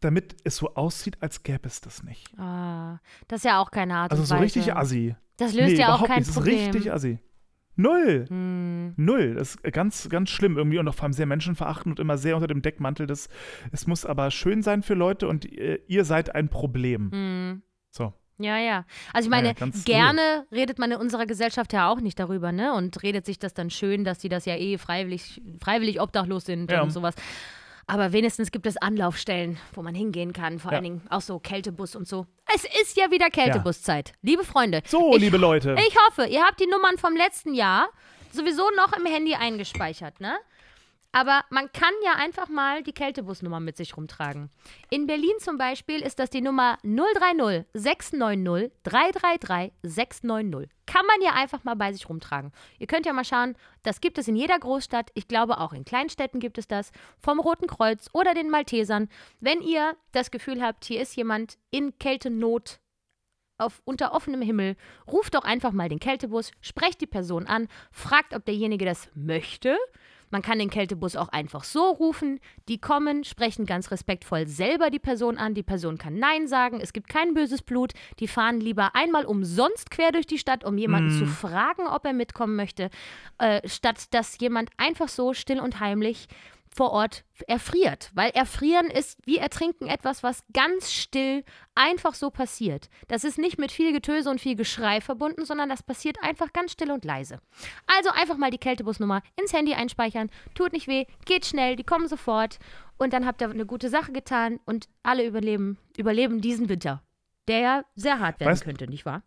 damit 0.01 0.37
es 0.45 0.57
so 0.57 0.75
aussieht, 0.75 1.19
als 1.21 1.43
gäbe 1.43 1.67
es 1.67 1.81
das 1.81 2.03
nicht. 2.03 2.39
Ah, 2.39 2.99
das 3.29 3.39
ist 3.39 3.45
ja 3.45 3.61
auch 3.61 3.71
keine 3.71 3.97
Art 3.97 4.11
Also 4.11 4.23
und 4.23 4.27
so 4.27 4.35
Weise. 4.35 4.45
richtig 4.45 4.75
assi. 4.75 5.17
Das 5.39 5.53
löst 5.53 5.73
nee, 5.73 5.81
ja 5.81 5.95
auch 5.95 6.07
kein 6.07 6.19
nicht. 6.19 6.29
Das 6.29 6.35
Problem. 6.35 6.59
ist 6.59 6.75
richtig 6.75 6.93
assi. 6.93 7.19
Null. 7.77 8.27
Hm. 8.29 8.95
Null. 8.97 9.35
Das 9.35 9.55
ist 9.57 9.63
ganz, 9.73 10.09
ganz 10.09 10.31
schlimm 10.31 10.57
irgendwie 10.57 10.79
und 10.79 10.89
auch 10.89 10.95
vor 10.95 11.05
allem 11.05 11.13
sehr 11.13 11.27
menschenverachtend 11.27 11.99
und 11.99 12.01
immer 12.03 12.19
sehr 12.19 12.35
unter 12.37 12.47
dem 12.49 12.63
Deckmantel 12.63 13.07
des, 13.07 13.29
es 13.73 13.87
muss 13.87 14.05
aber 14.05 14.31
schön 14.31 14.63
sein 14.63 14.83
für 14.83 14.95
Leute 14.95 15.29
und 15.29 15.51
äh, 15.53 15.81
ihr 15.87 16.05
seid 16.05 16.35
ein 16.35 16.49
Problem. 16.49 17.11
Hm. 17.13 17.63
So. 17.91 18.13
Ja, 18.39 18.59
ja. 18.59 18.85
Also 19.15 19.29
ich 19.29 19.31
meine, 19.31 19.55
Ja, 19.59 19.67
gerne 19.87 20.47
redet 20.53 20.79
man 20.79 20.91
in 20.93 20.99
unserer 20.99 21.25
Gesellschaft 21.27 21.73
ja 21.73 21.89
auch 21.89 22.01
nicht 22.01 22.19
darüber, 22.19 22.53
ne? 22.53 22.75
Und 22.75 23.03
redet 23.03 23.25
sich 23.25 23.39
das 23.39 23.55
dann 23.55 23.71
schön, 23.71 24.05
dass 24.05 24.19
die 24.19 24.29
das 24.29 24.45
ja 24.45 24.57
eh 24.57 24.77
freiwillig, 24.77 25.41
freiwillig 25.63 26.01
obdachlos 26.03 26.45
sind 26.45 26.71
Ja. 26.71 26.83
und 26.83 26.91
sowas. 26.91 27.15
Aber 27.89 28.13
wenigstens 28.13 28.51
gibt 28.51 28.67
es 28.67 28.77
Anlaufstellen, 28.77 29.59
wo 29.75 29.83
man 29.83 29.95
hingehen 29.95 30.33
kann. 30.33 30.59
Vor 30.59 30.73
Ja. 30.73 30.77
allen 30.79 30.85
Dingen 30.85 31.03
auch 31.09 31.21
so 31.21 31.39
Kältebus 31.39 31.95
und 31.95 32.09
so. 32.09 32.27
Es 32.53 32.65
ist 32.83 32.97
ja 32.97 33.11
wieder 33.11 33.31
Kältebuszeit. 33.31 34.13
Liebe 34.23 34.43
Freunde. 34.45 34.83
So, 34.87 35.15
ich, 35.15 35.21
liebe 35.21 35.37
Leute. 35.37 35.77
Ich 35.79 35.97
hoffe, 36.09 36.27
ihr 36.27 36.43
habt 36.43 36.59
die 36.61 36.67
Nummern 36.67 36.99
vom 36.99 37.15
letzten 37.17 37.55
Jahr 37.55 37.89
sowieso 38.33 38.69
noch 38.77 38.93
im 38.97 39.07
Handy 39.07 39.35
eingespeichert, 39.35 40.21
ne? 40.21 40.37
Aber 41.17 41.47
man 41.49 41.73
kann 41.73 41.95
ja 42.05 42.13
einfach 42.17 42.51
mal 42.51 42.83
die 42.83 42.93
Kältebusnummer 42.93 43.59
mit 43.59 43.79
sich 43.79 43.97
rumtragen. 43.97 44.51
In 44.91 45.07
Berlin 45.07 45.33
zum 45.39 45.57
Beispiel 45.57 46.03
ist 46.03 46.19
das 46.19 46.29
die 46.29 46.43
Nummer 46.43 46.77
030 46.83 47.65
690 47.73 48.71
333 48.83 49.73
690. 49.83 50.71
Kann 50.85 51.07
man 51.07 51.23
ja 51.23 51.33
einfach 51.33 51.65
mal 51.65 51.75
bei 51.75 51.91
sich 51.95 52.07
rumtragen. 52.07 52.53
Ihr 52.79 52.87
könnt 52.87 53.07
ja 53.07 53.15
mal 53.15 53.25
schauen, 53.25 53.57
das 53.83 54.03
gibt 54.03 54.19
es 54.19 54.29
in 54.29 54.37
jeder 54.37 54.59
Großstadt. 54.59 55.11
Ich 55.15 55.27
glaube, 55.27 55.59
auch 55.59 55.73
in 55.73 55.87
Kleinstädten 55.87 56.39
gibt 56.39 56.59
es 56.59 56.69
das. 56.69 56.93
Vom 57.19 57.41
Roten 57.41 57.67
Kreuz 57.67 58.11
oder 58.13 58.35
den 58.35 58.51
Maltesern. 58.51 59.09
Wenn 59.41 59.63
ihr 59.63 59.97
das 60.13 60.31
Gefühl 60.31 60.63
habt, 60.63 60.85
hier 60.85 61.01
ist 61.01 61.17
jemand 61.17 61.57
in 61.71 61.99
Kältenot 61.99 62.79
auf, 63.57 63.81
unter 63.87 64.13
offenem 64.13 64.43
Himmel, 64.43 64.77
ruft 65.11 65.35
doch 65.35 65.45
einfach 65.45 65.73
mal 65.73 65.89
den 65.89 65.99
Kältebus, 65.99 66.53
sprecht 66.61 67.01
die 67.01 67.07
Person 67.07 67.47
an, 67.47 67.69
fragt, 67.91 68.35
ob 68.35 68.45
derjenige 68.45 68.85
das 68.85 69.09
möchte. 69.15 69.79
Man 70.37 70.43
kann 70.43 70.59
den 70.59 70.69
Kältebus 70.69 71.17
auch 71.17 71.31
einfach 71.31 71.65
so 71.65 71.93
rufen. 71.93 72.41
Die 72.69 72.77
kommen, 72.77 73.25
sprechen 73.25 73.65
ganz 73.65 73.91
respektvoll 73.91 74.47
selber 74.47 74.91
die 74.91 74.99
Person 74.99 75.39
an. 75.39 75.55
Die 75.55 75.63
Person 75.63 75.97
kann 75.97 76.19
Nein 76.19 76.47
sagen. 76.47 76.79
Es 76.83 76.93
gibt 76.93 77.09
kein 77.09 77.33
böses 77.33 77.63
Blut. 77.63 77.95
Die 78.21 78.29
fahren 78.29 78.61
lieber 78.61 78.95
einmal 78.95 79.25
umsonst 79.25 79.91
quer 79.91 80.13
durch 80.13 80.27
die 80.27 80.37
Stadt, 80.37 80.63
um 80.63 80.77
jemanden 80.77 81.11
zu 81.11 81.25
fragen, 81.25 81.87
ob 81.87 82.05
er 82.05 82.13
mitkommen 82.13 82.55
möchte, 82.55 82.91
äh, 83.39 83.67
statt 83.67 84.13
dass 84.13 84.39
jemand 84.39 84.69
einfach 84.77 85.09
so 85.09 85.33
still 85.33 85.59
und 85.59 85.81
heimlich 85.81 86.29
vor 86.77 86.93
Ort 86.93 87.25
erfriert. 87.49 88.11
Weil 88.15 88.31
erfrieren 88.31 88.87
ist 88.89 89.19
wie 89.25 89.39
ertrinken 89.39 89.87
etwas, 89.89 90.23
was 90.23 90.45
ganz 90.53 90.93
still 90.93 91.43
einfach 91.75 92.15
so 92.15 92.31
passiert. 92.31 92.89
Das 93.09 93.25
ist 93.25 93.39
nicht 93.39 93.59
mit 93.59 93.73
viel 93.73 93.93
Getöse 93.93 94.29
und 94.31 94.41
viel 94.41 94.55
Geschrei 94.57 95.01
verbunden, 95.01 95.45
sondern 95.47 95.69
das 95.71 95.83
passiert 95.83 96.19
einfach 96.23 96.53
ganz 96.53 96.73
still 96.73 96.91
und 96.91 97.05
leise. 97.05 97.41
Also 97.87 98.11
einfach 98.11 98.37
mal 98.37 98.51
die 98.51 98.59
Kältebusnummer 98.59 99.23
ins 99.41 99.53
Handy 99.53 99.75
einspeichern. 99.75 100.31
Tut 100.55 100.73
nicht 100.73 100.87
weh, 100.87 101.07
geht 101.25 101.47
schnell, 101.47 101.77
die 101.77 101.85
kommen 101.85 102.09
sofort. 102.09 102.59
Und 102.99 103.13
dann 103.13 103.27
habt 103.27 103.41
ihr 103.41 103.49
eine 103.51 103.67
gute 103.67 103.89
Sache 103.91 104.13
getan 104.13 104.61
und 104.65 104.89
alle 105.03 105.27
überleben, 105.27 105.79
überleben 105.97 106.41
diesen 106.41 106.69
Winter. 106.69 107.03
Der 107.49 107.59
ja 107.61 107.85
sehr 107.95 108.19
hart 108.21 108.41
werden 108.41 108.55
Weißt- 108.55 108.65
könnte, 108.65 108.87
nicht 108.89 109.07
wahr? 109.07 109.23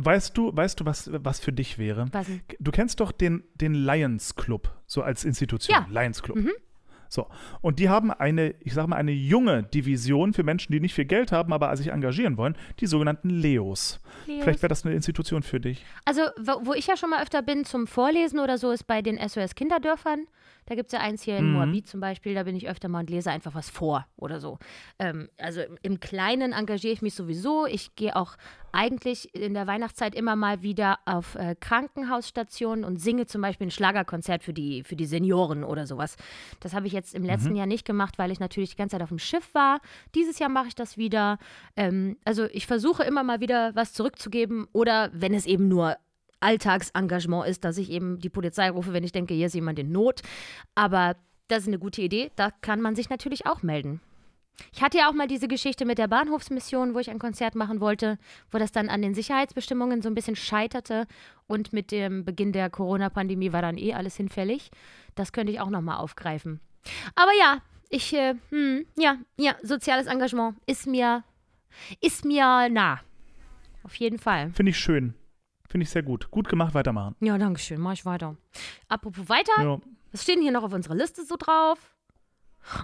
Weißt 0.00 0.38
du, 0.38 0.56
weißt 0.56 0.78
du, 0.78 0.84
was, 0.86 1.10
was 1.12 1.40
für 1.40 1.52
dich 1.52 1.76
wäre? 1.76 2.06
Was? 2.12 2.28
Du 2.60 2.70
kennst 2.70 3.00
doch 3.00 3.10
den, 3.10 3.42
den 3.54 3.74
Lions 3.74 4.36
Club, 4.36 4.70
so 4.86 5.02
als 5.02 5.24
Institution. 5.24 5.74
Ja. 5.74 5.86
Lions 5.90 6.22
Club. 6.22 6.36
Mhm. 6.36 6.52
So. 7.08 7.26
Und 7.60 7.78
die 7.78 7.88
haben 7.88 8.10
eine, 8.10 8.54
ich 8.60 8.74
sage 8.74 8.88
mal, 8.88 8.96
eine 8.96 9.12
junge 9.12 9.62
Division 9.62 10.32
für 10.32 10.42
Menschen, 10.42 10.72
die 10.72 10.80
nicht 10.80 10.94
viel 10.94 11.04
Geld 11.04 11.32
haben, 11.32 11.52
aber 11.52 11.76
sich 11.76 11.88
engagieren 11.88 12.36
wollen, 12.36 12.56
die 12.80 12.86
sogenannten 12.86 13.30
Leos. 13.30 14.00
Leos. 14.26 14.42
Vielleicht 14.42 14.62
wäre 14.62 14.68
das 14.68 14.84
eine 14.84 14.94
Institution 14.94 15.42
für 15.42 15.60
dich. 15.60 15.84
Also, 16.04 16.22
wo, 16.38 16.66
wo 16.66 16.74
ich 16.74 16.86
ja 16.86 16.96
schon 16.96 17.10
mal 17.10 17.22
öfter 17.22 17.42
bin 17.42 17.64
zum 17.64 17.86
Vorlesen 17.86 18.38
oder 18.38 18.58
so, 18.58 18.70
ist 18.70 18.86
bei 18.86 19.02
den 19.02 19.18
SOS 19.18 19.54
Kinderdörfern. 19.54 20.26
Da 20.68 20.74
gibt 20.74 20.88
es 20.88 20.92
ja 20.92 21.00
eins 21.00 21.22
hier 21.22 21.38
in 21.38 21.46
Mhm. 21.46 21.52
Moabit 21.54 21.86
zum 21.86 21.98
Beispiel, 22.00 22.34
da 22.34 22.42
bin 22.42 22.54
ich 22.54 22.68
öfter 22.68 22.88
mal 22.88 23.00
und 23.00 23.08
lese 23.08 23.30
einfach 23.30 23.54
was 23.54 23.70
vor 23.70 24.06
oder 24.16 24.38
so. 24.38 24.58
Ähm, 24.98 25.30
also 25.38 25.62
im, 25.62 25.78
im 25.80 25.98
Kleinen 26.00 26.52
engagiere 26.52 26.92
ich 26.92 27.00
mich 27.00 27.14
sowieso. 27.14 27.64
Ich 27.64 27.94
gehe 27.94 28.14
auch 28.14 28.36
eigentlich 28.70 29.34
in 29.34 29.54
der 29.54 29.66
Weihnachtszeit 29.66 30.14
immer 30.14 30.36
mal 30.36 30.60
wieder 30.60 30.98
auf 31.06 31.36
äh, 31.36 31.56
Krankenhausstationen 31.58 32.84
und 32.84 32.98
singe 32.98 33.24
zum 33.24 33.40
Beispiel 33.40 33.68
ein 33.68 33.70
Schlagerkonzert 33.70 34.42
für 34.42 34.52
die, 34.52 34.82
für 34.82 34.94
die 34.94 35.06
Senioren 35.06 35.64
oder 35.64 35.86
sowas. 35.86 36.16
Das 36.60 36.74
habe 36.74 36.86
ich 36.86 36.92
jetzt 36.92 37.14
im 37.14 37.24
letzten 37.24 37.56
Jahr 37.56 37.66
nicht 37.66 37.86
gemacht, 37.86 38.18
weil 38.18 38.30
ich 38.30 38.40
natürlich 38.40 38.70
die 38.70 38.76
ganze 38.76 38.96
Zeit 38.96 39.02
auf 39.02 39.08
dem 39.08 39.18
Schiff 39.18 39.54
war. 39.54 39.80
Dieses 40.14 40.38
Jahr 40.38 40.50
mache 40.50 40.68
ich 40.68 40.74
das 40.74 40.98
wieder. 40.98 41.38
Ähm, 41.76 42.18
also 42.26 42.44
ich 42.52 42.66
versuche 42.66 43.04
immer 43.04 43.22
mal 43.22 43.40
wieder 43.40 43.74
was 43.74 43.94
zurückzugeben 43.94 44.66
oder 44.72 45.08
wenn 45.14 45.32
es 45.32 45.46
eben 45.46 45.68
nur 45.68 45.96
Alltagsengagement 46.40 47.46
ist, 47.46 47.64
dass 47.64 47.78
ich 47.78 47.90
eben 47.90 48.18
die 48.18 48.28
Polizei 48.28 48.70
rufe, 48.70 48.92
wenn 48.92 49.04
ich 49.04 49.12
denke, 49.12 49.34
hier 49.34 49.46
ist 49.46 49.54
jemand 49.54 49.78
in 49.78 49.92
Not. 49.92 50.22
Aber 50.74 51.16
das 51.48 51.62
ist 51.62 51.68
eine 51.68 51.78
gute 51.78 52.02
Idee. 52.02 52.30
Da 52.36 52.50
kann 52.60 52.80
man 52.80 52.94
sich 52.94 53.10
natürlich 53.10 53.46
auch 53.46 53.62
melden. 53.62 54.00
Ich 54.72 54.82
hatte 54.82 54.98
ja 54.98 55.08
auch 55.08 55.12
mal 55.12 55.28
diese 55.28 55.48
Geschichte 55.48 55.84
mit 55.84 55.98
der 55.98 56.08
Bahnhofsmission, 56.08 56.94
wo 56.94 56.98
ich 56.98 57.10
ein 57.10 57.18
Konzert 57.18 57.54
machen 57.54 57.80
wollte, 57.80 58.18
wo 58.50 58.58
das 58.58 58.72
dann 58.72 58.88
an 58.88 59.02
den 59.02 59.14
Sicherheitsbestimmungen 59.14 60.02
so 60.02 60.08
ein 60.08 60.14
bisschen 60.14 60.36
scheiterte 60.36 61.06
und 61.46 61.72
mit 61.72 61.92
dem 61.92 62.24
Beginn 62.24 62.52
der 62.52 62.68
Corona-Pandemie 62.68 63.52
war 63.52 63.62
dann 63.62 63.78
eh 63.78 63.94
alles 63.94 64.16
hinfällig. 64.16 64.70
Das 65.14 65.32
könnte 65.32 65.52
ich 65.52 65.60
auch 65.60 65.70
nochmal 65.70 65.98
aufgreifen. 65.98 66.60
Aber 67.14 67.30
ja, 67.38 67.58
ich, 67.88 68.12
äh, 68.14 68.34
hm, 68.50 68.86
ja, 68.96 69.16
ja, 69.36 69.54
soziales 69.62 70.06
Engagement 70.06 70.56
ist 70.66 70.86
mir, 70.86 71.24
ist 72.00 72.24
mir 72.24 72.68
nah. 72.68 73.00
Auf 73.84 73.94
jeden 73.94 74.18
Fall. 74.18 74.50
Finde 74.52 74.70
ich 74.70 74.78
schön. 74.78 75.14
Finde 75.68 75.84
ich 75.84 75.90
sehr 75.90 76.02
gut. 76.02 76.30
Gut 76.30 76.48
gemacht, 76.48 76.74
weitermachen. 76.74 77.14
Ja, 77.20 77.36
danke 77.38 77.60
schön. 77.60 77.80
Mach 77.80 77.92
ich 77.92 78.04
weiter. 78.06 78.36
Apropos 78.88 79.28
weiter, 79.28 79.52
Ja. 79.62 79.78
was 80.12 80.22
steht 80.22 80.36
denn 80.36 80.42
hier 80.42 80.52
noch 80.52 80.62
auf 80.64 80.72
unserer 80.72 80.94
Liste 80.94 81.24
so 81.24 81.36
drauf? 81.38 81.78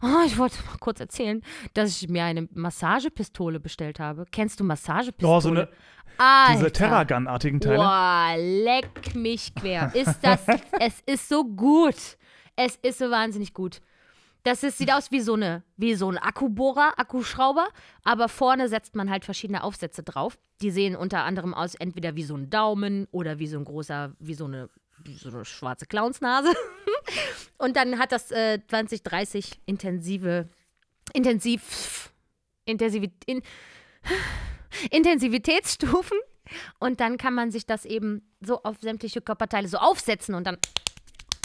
Oh, 0.02 0.22
ich 0.26 0.38
wollte 0.38 0.56
mal 0.66 0.78
kurz 0.78 1.00
erzählen, 1.00 1.42
dass 1.74 2.00
ich 2.02 2.08
mir 2.08 2.24
eine 2.24 2.48
Massagepistole 2.52 3.58
bestellt 3.58 3.98
habe. 4.00 4.24
Kennst 4.30 4.60
du 4.60 4.64
Massagepistole? 4.64 5.34
Oh, 5.36 5.40
so 5.40 5.48
eine, 5.50 5.68
Alter. 6.16 6.52
diese 6.58 6.72
Terragun-artigen 6.72 7.60
Teile. 7.60 7.76
Boah, 7.76 8.34
leck 8.36 9.14
mich 9.14 9.54
quer. 9.54 9.90
Ist 9.94 10.20
das, 10.22 10.46
es 10.80 11.00
ist 11.06 11.28
so 11.28 11.44
gut. 11.44 11.96
Es 12.56 12.76
ist 12.76 12.98
so 12.98 13.10
wahnsinnig 13.10 13.52
gut. 13.52 13.80
Das 14.44 14.62
ist, 14.62 14.78
sieht 14.78 14.92
aus 14.92 15.10
wie 15.10 15.20
so, 15.20 15.34
eine, 15.34 15.62
wie 15.76 15.94
so 15.94 16.10
ein 16.10 16.18
Akkubohrer, 16.18 16.98
Akkuschrauber, 16.98 17.66
aber 18.02 18.28
vorne 18.28 18.68
setzt 18.68 18.94
man 18.94 19.10
halt 19.10 19.24
verschiedene 19.24 19.64
Aufsätze 19.64 20.02
drauf. 20.02 20.38
Die 20.60 20.70
sehen 20.70 20.96
unter 20.96 21.24
anderem 21.24 21.54
aus 21.54 21.74
entweder 21.74 22.14
wie 22.14 22.24
so 22.24 22.36
ein 22.36 22.50
Daumen 22.50 23.08
oder 23.10 23.38
wie 23.38 23.46
so 23.46 23.58
ein 23.58 23.64
großer, 23.64 24.12
wie 24.18 24.34
so 24.34 24.44
eine, 24.44 24.68
wie 25.02 25.14
so 25.14 25.30
eine 25.30 25.44
schwarze 25.44 25.86
Clownsnase. 25.86 26.52
Und 27.58 27.76
dann 27.76 27.98
hat 27.98 28.12
das 28.12 28.30
äh, 28.30 28.60
20, 28.68 29.02
30 29.02 29.60
intensive, 29.64 30.48
intensiv, 31.14 32.12
intensiv, 32.66 33.10
in, 33.26 33.42
Intensivitätsstufen. 34.90 36.18
Und 36.78 37.00
dann 37.00 37.16
kann 37.16 37.34
man 37.34 37.50
sich 37.50 37.66
das 37.66 37.84
eben 37.84 38.22
so 38.40 38.62
auf 38.62 38.76
sämtliche 38.80 39.20
Körperteile 39.20 39.68
so 39.68 39.78
aufsetzen 39.78 40.34
und 40.34 40.46
dann, 40.46 40.58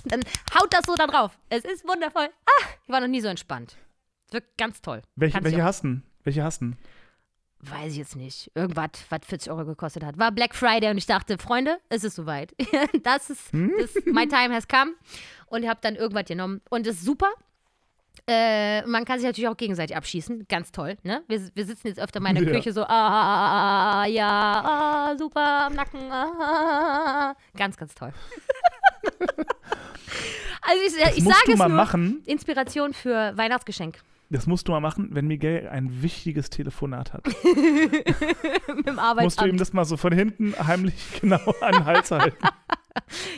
dann 0.06 0.22
haut 0.60 0.74
das 0.74 0.82
so 0.86 0.96
da 0.96 1.08
drauf. 1.08 1.38
Es 1.50 1.64
ist 1.64 1.88
wundervoll. 1.88 2.30
Ah, 2.46 2.66
ich 2.84 2.90
war 2.90 3.00
noch 3.00 3.08
nie 3.08 3.22
so 3.22 3.28
entspannt. 3.28 3.78
Es 4.28 4.34
wirkt 4.34 4.58
ganz 4.58 4.82
toll. 4.82 5.02
Welche, 5.16 5.44
welche 5.44 5.64
hast 5.64 5.84
du? 5.84 6.02
Welche 6.24 6.44
hast 6.44 6.62
du? 6.62 6.74
Weiß 7.62 7.92
ich 7.92 7.98
jetzt 7.98 8.16
nicht. 8.16 8.52
Irgendwas, 8.56 8.92
was 9.10 9.20
40 9.26 9.52
Euro 9.52 9.66
gekostet 9.66 10.04
hat. 10.06 10.18
War 10.18 10.32
Black 10.32 10.56
Friday 10.56 10.90
und 10.90 10.98
ich 10.98 11.06
dachte, 11.06 11.38
Freunde, 11.38 11.78
es 11.90 12.04
ist 12.04 12.16
soweit. 12.16 12.56
das 13.04 13.30
ist, 13.30 13.54
das, 13.54 14.06
my 14.06 14.28
time 14.28 14.54
has 14.54 14.68
come. 14.68 14.94
Und 15.48 15.68
habe 15.68 15.80
dann 15.82 15.96
irgendwas 15.96 16.26
genommen. 16.26 16.62
Und 16.70 16.88
es 16.88 16.98
ist 16.98 17.06
super. 17.06 17.32
Äh, 18.28 18.86
man 18.86 19.06
kann 19.06 19.20
sich 19.20 19.26
natürlich 19.26 19.48
auch 19.48 19.58
gegenseitig 19.58 19.96
abschießen. 19.96 20.46
Ganz 20.48 20.72
toll, 20.72 20.98
ne? 21.04 21.24
Wir, 21.28 21.50
wir 21.54 21.66
sitzen 21.66 21.88
jetzt 21.88 22.00
öfter 22.00 22.20
mal 22.20 22.30
in 22.30 22.36
der 22.36 22.44
Ja. 22.54 22.60
Küche 22.60 22.72
so, 22.72 22.84
ah, 22.84 24.06
ja, 24.06 24.62
ah, 24.64 25.18
super, 25.18 25.66
am 25.66 25.74
Nacken, 25.74 26.12
ah. 26.12 27.36
Ganz, 27.58 27.76
ganz 27.76 27.96
toll. 27.96 28.14
also 30.62 30.82
ich, 30.86 31.04
Das 31.04 31.18
ich 31.18 31.24
musst 31.24 31.36
sage 31.38 31.46
du 31.48 31.52
es 31.54 31.58
mal 31.60 31.68
nur, 31.70 31.78
machen. 31.78 32.22
Inspiration 32.26 32.94
für 32.94 33.36
Weihnachtsgeschenk. 33.38 34.00
Das 34.32 34.46
musst 34.46 34.68
du 34.68 34.72
mal 34.74 34.80
machen, 34.80 35.10
wenn 35.12 35.26
Miguel 35.28 35.68
ein 35.70 36.04
wichtiges 36.04 36.52
Telefonat 36.52 37.14
hat. 37.14 37.26
Mit 37.44 38.86
dem 38.86 38.96
musst 38.96 38.98
du 38.98 39.00
Arbeitsamt. 39.00 39.48
ihm 39.50 39.58
das 39.58 39.74
mal 39.74 39.86
so 39.86 39.98
von 39.98 40.14
hinten 40.14 40.54
heimlich 40.68 40.94
genau 41.22 41.40
an 41.62 41.74
den 41.74 41.86
Hals 41.86 42.12
halten. 42.12 42.38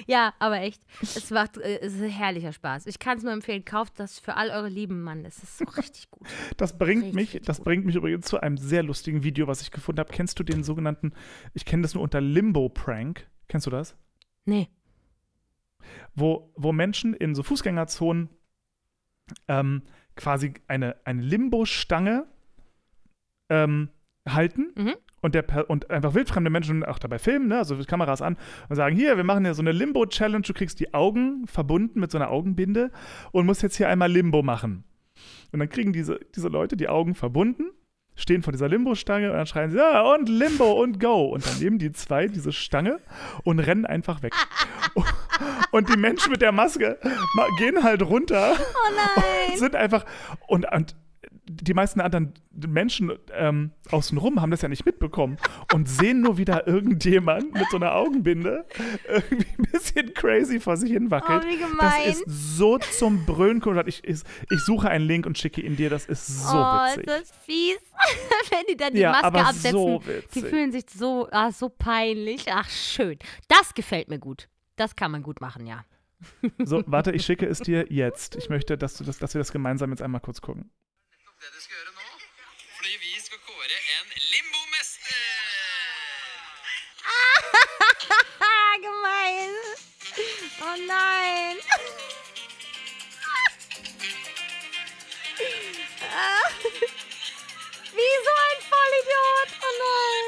Ja, 0.06 0.34
aber 0.40 0.60
echt. 0.62 0.82
Es 1.02 1.30
macht 1.30 1.58
äh, 1.58 1.80
es 1.80 1.94
ist 1.94 2.02
ein 2.02 2.10
herrlicher 2.10 2.52
Spaß. 2.52 2.88
Ich 2.88 3.00
kann 3.00 3.18
es 3.18 3.24
nur 3.24 3.32
empfehlen. 3.32 3.64
Kauft 3.64 4.00
das 4.00 4.20
für 4.20 4.36
all 4.36 4.50
eure 4.50 4.68
Lieben, 4.70 5.02
Mann. 5.02 5.24
Es 5.24 5.42
ist 5.42 5.60
so 5.60 5.66
richtig 5.66 6.10
gut. 6.12 6.28
Das 6.58 6.78
bringt 6.78 7.04
Richtig, 7.04 7.16
mich, 7.16 7.28
richtig 7.36 7.46
das 7.48 7.58
gut. 7.58 7.66
bringt 7.66 7.86
mich 7.86 7.96
übrigens 7.96 8.26
zu 8.26 8.42
einem 8.42 8.58
sehr 8.58 8.84
lustigen 8.84 9.24
Video, 9.24 9.48
was 9.48 9.62
ich 9.62 9.72
gefunden 9.72 10.00
habe. 10.00 10.12
Kennst 10.12 10.40
du 10.40 10.44
den 10.44 10.64
sogenannten, 10.64 11.14
ich 11.54 11.64
kenne 11.64 11.84
das 11.84 11.94
nur 11.94 12.04
unter 12.04 12.20
Limbo-Prank. 12.20 13.28
Kennst 13.48 13.66
du 13.68 13.72
das? 13.72 13.96
Nee. 14.46 14.68
Wo, 16.16 16.52
wo 16.56 16.72
Menschen 16.72 17.14
in 17.14 17.36
so 17.36 17.44
Fußgängerzonen 17.44 18.30
ähm, 19.48 19.84
quasi 20.16 20.54
eine, 20.68 20.96
eine 21.06 21.22
Limbo-Stange 21.22 22.26
ähm, 23.50 23.90
halten 24.28 24.72
Mhm. 24.76 24.94
und, 25.22 25.36
der, 25.36 25.70
und 25.70 25.90
einfach 25.90 26.14
wildfremde 26.14 26.50
Menschen 26.50 26.84
auch 26.84 27.00
dabei 27.00 27.18
filmen, 27.20 27.48
ne? 27.48 27.58
also 27.58 27.78
Kameras 27.86 28.22
an 28.22 28.38
und 28.70 28.76
sagen, 28.76 28.96
hier, 28.96 29.18
wir 29.18 29.24
machen 29.24 29.46
ja 29.46 29.54
so 29.54 29.62
eine 29.62 29.72
Limbo-Challenge, 29.72 30.44
du 30.44 30.54
kriegst 30.54 30.80
die 30.80 30.94
Augen 30.94 31.48
verbunden 31.48 32.00
mit 32.00 32.12
so 32.12 32.18
einer 32.18 32.30
Augenbinde 32.30 32.92
und 33.32 33.46
musst 33.46 33.64
jetzt 33.64 33.78
hier 33.78 33.90
einmal 33.90 34.12
Limbo 34.12 34.44
machen. 34.44 34.84
Und 35.52 35.60
dann 35.60 35.70
kriegen 35.70 35.94
diese, 35.94 36.20
diese 36.36 36.48
Leute 36.48 36.78
die 36.78 36.88
Augen 36.88 37.16
verbunden, 37.16 37.64
stehen 38.22 38.44
vor 38.44 38.54
dieser 38.54 38.70
Limbo-Stange 38.70 39.32
und 39.32 39.38
dann 39.38 39.46
schreien 39.48 39.72
sie, 39.72 39.78
ja, 39.78 40.02
und 40.14 40.30
Limbo 40.30 40.72
und 40.82 41.00
Go. 41.00 41.26
Und 41.30 41.46
dann 41.46 41.60
nehmen 41.60 41.80
die 41.80 41.92
zwei 41.92 42.28
diese 42.28 42.52
Stange 42.54 43.00
und 43.44 43.60
rennen 43.60 43.86
einfach 43.86 44.22
weg. 44.22 44.34
und 45.72 45.90
die 45.90 45.98
Menschen 45.98 46.32
mit 46.32 46.42
der 46.42 46.52
Maske 46.52 46.98
ma- 47.36 47.48
gehen 47.58 47.84
halt 47.84 48.02
runter 48.04 48.54
Oh 48.58 48.94
nein. 48.96 49.52
und 49.52 49.58
sind 49.60 49.76
einfach, 49.76 50.06
und, 50.48 50.66
und 50.72 50.96
die 51.54 51.74
meisten 51.74 52.02
anderen 52.02 52.34
Menschen 52.52 53.12
ähm, 53.34 53.72
außenrum 53.90 54.42
haben 54.42 54.52
das 54.52 54.62
ja 54.62 54.70
nicht 54.70 54.86
mitbekommen 54.86 55.38
und 55.74 55.90
sehen 55.90 56.22
nur 56.22 56.38
wieder 56.38 56.68
irgendjemand 56.68 57.54
mit 57.54 57.66
so 57.70 57.78
einer 57.78 57.94
Augenbinde 57.96 58.66
irgendwie 59.08 59.48
ein 59.58 59.72
bisschen 59.72 60.14
crazy 60.14 60.60
vor 60.60 60.78
sich 60.78 60.92
hin 60.92 61.12
wackelt. 61.12 61.44
Oh, 61.46 61.50
wie 61.50 61.58
gemein. 61.58 61.78
Das 62.06 62.22
ist 62.22 62.58
so 62.58 62.78
zum 62.78 63.26
Brüllen. 63.26 63.60
kommt. 63.60 63.88
Ich, 63.88 64.04
ich, 64.04 64.22
ich 64.50 64.62
suche 64.62 64.90
einen 64.90 65.06
Link 65.06 65.26
und 65.26 65.38
schicke 65.38 65.62
ihn 65.62 65.76
dir. 65.76 65.90
Das 65.90 66.06
ist 66.06 66.28
so 66.28 66.58
oh, 66.58 66.86
witzig. 66.86 67.08
ist 67.08 67.08
das 67.08 67.32
fies. 67.46 67.78
Wenn 68.50 68.66
die 68.70 68.78
dann 68.78 68.94
die 68.94 69.02
Ja, 69.02 69.12
Maske 69.12 69.26
aber 69.28 69.40
absetzen. 69.48 69.72
so 69.72 70.00
Die 70.00 70.08
witzig. 70.08 70.46
fühlen 70.46 70.72
sich 70.72 70.86
so, 70.94 71.28
ah, 71.32 71.52
so 71.52 71.70
peinlich. 71.70 72.46
Ach, 72.52 72.70
schön. 72.70 73.18
Das 73.48 73.74
gefällt 73.74 74.10
mir 74.10 74.20
gut. 74.20 74.48
Das 74.76 74.96
kann 74.96 75.12
man 75.12 75.24
gut 75.24 75.42
machen, 75.42 75.66
ja. 75.68 75.86
So, 76.60 76.84
warte, 76.86 77.12
ich 77.14 77.26
schicke 77.26 77.46
es 77.48 77.60
dir 77.60 77.88
jetzt. 77.90 78.36
Ich 78.36 78.50
möchte, 78.50 78.78
dass, 78.78 78.96
du 78.96 79.04
das, 79.04 79.18
dass 79.20 79.34
wir 79.34 79.40
das 79.40 79.52
gemeinsam 79.52 79.90
jetzt 79.92 80.02
einmal 80.02 80.22
kurz 80.22 80.42
gucken. 80.42 80.72
Det 81.42 81.50
du 81.56 81.62
skal 81.62 81.76
gjøre 81.76 81.94
nå. 81.96 82.08
Fordi 82.78 82.98
vi 83.02 83.12
skal 83.26 83.40
kåre 83.48 83.78
en 83.96 84.08
limbomester! 84.32 85.28
Ah, 88.48 88.74
gemein. 88.84 89.56
Oh 90.66 90.76
nein. 90.92 91.58
Ah. 96.20 96.48
Wie 97.98 98.16
so 98.26 98.34
ein 98.46 98.60
Vollidiot. 98.72 99.50
Oh 99.68 99.76
nein. 99.86 100.26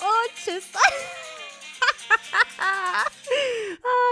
Oh, 0.00 0.24
tschüss. 0.34 0.68
Ah, 2.58 3.04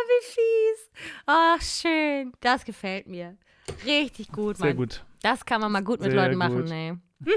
wie 0.09 0.23
fies. 0.33 0.81
Ach, 1.27 1.63
schön. 1.63 2.35
Das 2.41 2.65
gefällt 2.65 3.07
mir. 3.07 3.39
Richtig 3.85 4.31
gut, 4.33 4.57
Sehr 4.57 4.69
Mann. 4.69 4.77
gut. 4.77 5.05
Das 5.23 5.45
kann 5.45 5.61
man 5.61 5.71
mal 5.73 5.83
gut 5.85 6.01
mit 6.01 6.13
Sehr 6.13 6.21
Leuten 6.23 6.37
machen, 6.37 6.63
gut. 6.63 6.71
ey. 6.71 6.95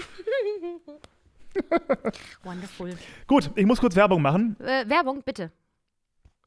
Wonderful. 2.44 2.98
Gut, 3.28 3.50
ich 3.56 3.66
muss 3.66 3.80
kurz 3.80 3.96
Werbung 3.96 4.22
machen. 4.22 4.58
Äh, 4.60 4.88
Werbung, 4.90 5.22
bitte. 5.24 5.52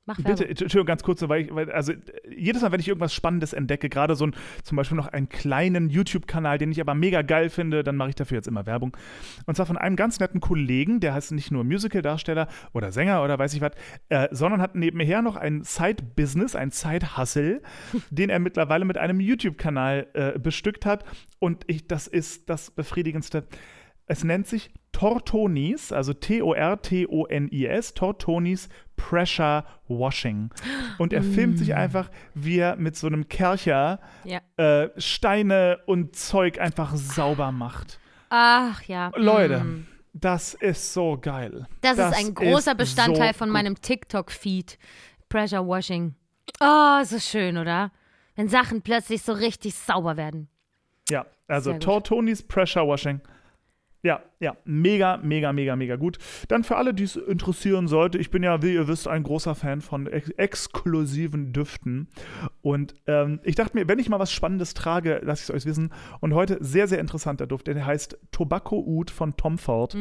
Mach 0.09 0.17
Werbung. 0.17 0.37
Bitte, 0.37 0.49
Entschuldigung, 0.49 0.87
ganz 0.87 1.03
kurz, 1.03 1.21
weil, 1.29 1.43
ich, 1.43 1.55
weil 1.55 1.71
also 1.71 1.93
jedes 2.35 2.63
Mal, 2.63 2.73
wenn 2.73 2.81
ich 2.81 2.89
irgendwas 2.89 3.13
Spannendes 3.13 3.53
entdecke, 3.53 3.91
gerade 3.91 4.17
so 4.17 4.27
ein, 4.27 4.35
zum 4.65 4.77
Beispiel 4.77 4.97
noch 4.97 5.09
einen 5.09 5.29
kleinen 5.29 5.91
YouTube-Kanal, 5.91 6.57
den 6.57 6.73
ich 6.73 6.81
aber 6.81 6.95
mega 6.95 7.21
geil 7.21 7.51
finde, 7.51 7.85
dann 7.85 7.97
mache 7.97 8.09
ich 8.09 8.15
dafür 8.15 8.39
jetzt 8.39 8.49
immer 8.49 8.65
Werbung. 8.65 8.97
Und 9.45 9.57
zwar 9.57 9.67
von 9.67 9.77
einem 9.77 9.97
ganz 9.97 10.19
netten 10.19 10.41
Kollegen, 10.41 11.01
der 11.01 11.13
heißt 11.13 11.33
nicht 11.33 11.51
nur 11.51 11.63
Musical-Darsteller 11.63 12.49
oder 12.73 12.91
Sänger 12.91 13.23
oder 13.23 13.39
weiß 13.39 13.53
ich 13.53 13.61
was, 13.61 13.73
äh, 14.09 14.29
sondern 14.31 14.63
hat 14.63 14.75
nebenher 14.75 15.21
noch 15.21 15.37
ein 15.37 15.63
Side-Business, 15.63 16.57
ein 16.57 16.71
Side-Hustle, 16.71 17.61
den 18.11 18.31
er 18.31 18.39
mittlerweile 18.39 18.87
mit 18.87 18.97
einem 18.97 19.21
YouTube-Kanal 19.21 20.07
äh, 20.15 20.39
bestückt 20.39 20.87
hat. 20.87 21.05
Und 21.39 21.65
ich, 21.67 21.87
das 21.87 22.07
ist 22.07 22.49
das 22.49 22.71
Befriedigendste. 22.71 23.45
Es 24.07 24.25
nennt 24.25 24.47
sich 24.47 24.71
Tortonis, 24.93 25.93
also 25.93 26.15
T-O-R-T-O-N-I-S, 26.15 27.93
Tortonis 27.93 28.71
Pressure 28.99 29.65
Washing. 29.89 30.51
Und 30.99 31.15
er 31.15 31.23
filmt 31.23 31.59
sich 31.59 31.75
einfach, 31.75 32.11
wie 32.35 32.59
er 32.59 32.77
mit 32.77 32.95
so 32.97 33.07
einem 33.07 33.27
Kercher 33.29 34.01
Ja. 34.25 34.41
äh, 34.59 34.91
Steine 35.01 35.79
und 35.87 36.15
Zeug 36.15 36.61
einfach 36.61 36.95
sauber 36.95 37.51
macht. 37.53 37.99
Ach 38.29 38.83
ja. 38.83 39.11
Leute, 39.17 39.61
Mm. 39.61 39.87
das 40.13 40.53
ist 40.53 40.93
so 40.93 41.17
geil. 41.19 41.67
Das, 41.81 41.97
ist 41.97 42.15
ein 42.19 42.35
großer 42.35 42.73
ist 42.73 42.77
Bestandteil 42.79 43.33
so 43.33 43.39
von 43.39 43.49
meinem 43.49 43.81
TikTok-Feed. 43.81 44.79
Pressure 45.31 45.67
Washing. 45.67 46.15
Oh, 46.61 47.03
so 47.05 47.19
schön, 47.19 47.57
oder? 47.57 47.91
Wenn 48.37 48.49
Sachen 48.49 48.83
plötzlich 48.83 49.23
so 49.23 49.33
richtig 49.33 49.75
sauber 49.75 50.17
werden. 50.19 50.49
Ja, 51.09 51.25
also. 51.47 51.73
Tortonis 51.79 52.43
Pressure 52.47 52.87
Washing. 52.87 53.21
Ja, 54.03 54.23
ja, 54.39 54.57
mega, 54.65 55.17
mega, 55.17 55.53
mega, 55.53 55.75
mega 55.75 55.97
gut. 55.97 56.19
Dann 56.47 56.63
für 56.63 56.77
alle, 56.77 56.95
die 56.95 57.03
es 57.03 57.17
interessieren 57.17 57.89
sollte, 57.89 58.19
ich 58.19 58.31
bin 58.31 58.45
ja, 58.45 58.63
wie 58.63 58.75
ihr 58.75 58.87
wisst, 58.87 59.09
ein 59.09 59.25
großer 59.25 59.57
Fan 59.57 59.81
von 59.81 60.07
ex 60.07 60.31
exklusiven 60.31 61.53
Düften. 61.53 62.09
Und 62.63 62.95
ähm, 63.07 63.41
ich 63.43 63.57
dachte 63.57 63.77
mir, 63.77 63.89
wenn 63.89 63.99
ich 63.99 64.09
mal 64.09 64.21
was 64.21 64.31
Spannendes 64.31 64.75
trage, 64.75 65.21
lasse 65.25 65.43
ich 65.43 65.49
es 65.49 65.55
euch 65.55 65.67
wissen. 65.69 65.93
Und 66.21 66.33
heute 66.33 66.59
sehr, 66.61 66.87
sehr 66.87 67.01
interessanter 67.01 67.49
Duft, 67.49 67.67
der 67.67 67.85
heißt 67.85 68.19
Tobacco 68.31 68.77
Oud 68.77 69.11
von 69.11 69.37
Tom 69.37 69.59
Ford. 69.59 69.97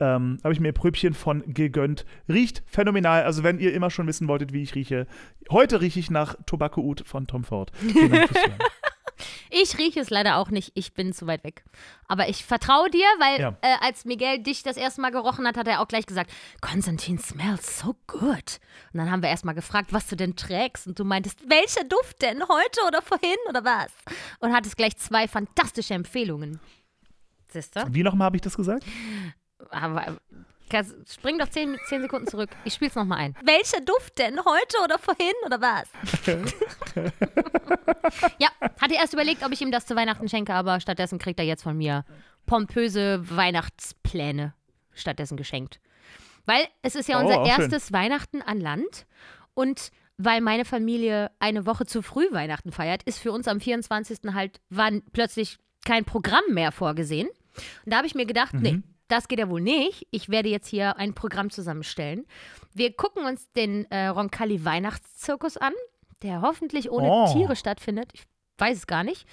Ähm, 0.00 0.38
Habe 0.42 0.54
ich 0.54 0.60
mir 0.60 0.72
Pröbchen 0.72 1.12
von 1.12 1.42
gegönnt. 1.46 2.06
Riecht 2.30 2.62
phänomenal. 2.66 3.24
Also, 3.24 3.42
wenn 3.42 3.58
ihr 3.58 3.74
immer 3.74 3.90
schon 3.90 4.06
wissen 4.06 4.28
wolltet, 4.28 4.54
wie 4.54 4.62
ich 4.62 4.74
rieche, 4.74 5.06
heute 5.50 5.82
rieche 5.82 6.00
ich 6.00 6.10
nach 6.10 6.36
Tobacco 6.46 6.80
Oud 6.80 7.02
von 7.06 7.26
Tom 7.26 7.44
Ford. 7.44 7.70
Vielen 7.74 8.12
Dank 8.12 8.28
fürs. 8.28 8.40
Ich 9.50 9.78
rieche 9.78 10.00
es 10.00 10.10
leider 10.10 10.36
auch 10.38 10.50
nicht, 10.50 10.72
ich 10.74 10.94
bin 10.94 11.12
zu 11.12 11.26
weit 11.26 11.44
weg. 11.44 11.64
Aber 12.08 12.28
ich 12.28 12.44
vertraue 12.44 12.90
dir, 12.90 13.04
weil 13.18 13.40
Ja. 13.40 13.56
äh, 13.62 13.76
als 13.80 14.04
Miguel 14.04 14.42
dich 14.42 14.62
das 14.62 14.76
erste 14.76 15.00
Mal 15.00 15.10
gerochen 15.10 15.46
hat, 15.46 15.56
hat 15.56 15.66
er 15.68 15.80
auch 15.80 15.88
gleich 15.88 16.06
gesagt, 16.06 16.30
Konstantin 16.60 17.18
smells 17.18 17.78
so 17.78 17.96
good. 18.06 18.58
Und 18.92 18.98
dann 18.98 19.10
haben 19.10 19.22
wir 19.22 19.28
erst 19.30 19.44
mal 19.44 19.52
gefragt, 19.52 19.92
was 19.92 20.06
du 20.06 20.16
denn 20.16 20.36
trägst. 20.36 20.86
Und 20.86 20.98
du 20.98 21.04
meintest, 21.04 21.38
welcher 21.48 21.84
Duft 21.84 22.22
denn? 22.22 22.42
Heute 22.48 22.80
oder 22.86 23.02
vorhin 23.02 23.36
oder 23.48 23.64
was? 23.64 23.92
Und 24.40 24.52
hattest 24.52 24.76
gleich 24.76 24.96
zwei 24.96 25.26
fantastische 25.28 25.94
Empfehlungen. 25.94 26.60
Siehst 27.48 27.76
du? 27.76 27.84
Wie 27.90 28.02
nochmal 28.02 28.26
habe 28.26 28.36
ich 28.36 28.42
das 28.42 28.56
gesagt? 28.56 28.84
Aber 29.70 30.18
spring 31.08 31.38
doch 31.38 31.48
zehn, 31.48 31.76
zehn 31.86 32.00
Sekunden 32.02 32.26
zurück. 32.26 32.50
Ich 32.64 32.74
spiel's 32.74 32.94
nochmal 32.94 33.18
ein. 33.18 33.36
Welcher 33.44 33.80
Duft 33.80 34.18
denn? 34.18 34.38
Heute 34.38 34.76
oder 34.84 34.98
vorhin 34.98 35.32
oder 35.44 35.60
was? 35.60 35.88
ja, 38.38 38.48
hatte 38.80 38.94
erst 38.94 39.12
überlegt, 39.12 39.44
ob 39.44 39.52
ich 39.52 39.60
ihm 39.60 39.70
das 39.70 39.86
zu 39.86 39.96
Weihnachten 39.96 40.28
schenke, 40.28 40.54
aber 40.54 40.80
stattdessen 40.80 41.18
kriegt 41.18 41.38
er 41.38 41.46
jetzt 41.46 41.62
von 41.62 41.76
mir 41.76 42.04
pompöse 42.46 43.20
Weihnachtspläne 43.30 44.54
stattdessen 44.92 45.36
geschenkt. 45.36 45.80
Weil 46.44 46.66
es 46.82 46.94
ist 46.94 47.08
ja 47.08 47.18
Oh, 47.18 47.22
unser 47.22 47.34
schön. 47.34 47.46
erstes 47.46 47.92
Weihnachten 47.92 48.42
an 48.42 48.60
Land 48.60 49.06
und 49.54 49.90
weil 50.18 50.40
meine 50.40 50.64
Familie 50.64 51.30
eine 51.38 51.66
Woche 51.66 51.86
zu 51.86 52.02
früh 52.02 52.26
Weihnachten 52.32 52.72
feiert, 52.72 53.02
ist 53.04 53.18
für 53.18 53.32
uns 53.32 53.48
am 53.48 53.60
24. 53.60 54.34
halt 54.34 54.60
war 54.70 54.90
plötzlich 55.12 55.58
kein 55.84 56.04
Programm 56.04 56.44
mehr 56.50 56.70
vorgesehen. 56.72 57.28
Und 57.84 57.92
da 57.92 57.96
habe 57.98 58.06
ich 58.06 58.14
mir 58.14 58.26
gedacht, 58.26 58.54
nee, 58.54 58.82
das 59.12 59.28
geht 59.28 59.38
ja 59.38 59.48
wohl 59.50 59.60
nicht. 59.60 60.06
Ich 60.10 60.30
werde 60.30 60.48
jetzt 60.48 60.66
hier 60.68 60.96
ein 60.96 61.12
Programm 61.14 61.50
zusammenstellen. 61.50 62.24
Wir 62.72 62.96
gucken 62.96 63.26
uns 63.26 63.52
den 63.52 63.84
äh, 63.90 64.06
Roncalli 64.08 64.64
Weihnachtszirkus 64.64 65.58
an, 65.58 65.74
der 66.22 66.40
hoffentlich 66.40 66.90
ohne 66.90 67.08
Oh. 67.10 67.30
Tiere 67.32 67.54
stattfindet. 67.54 68.08
Ich 68.14 68.24
weiß 68.58 68.78
es 68.78 68.86
gar 68.86 69.04
nicht. 69.04 69.26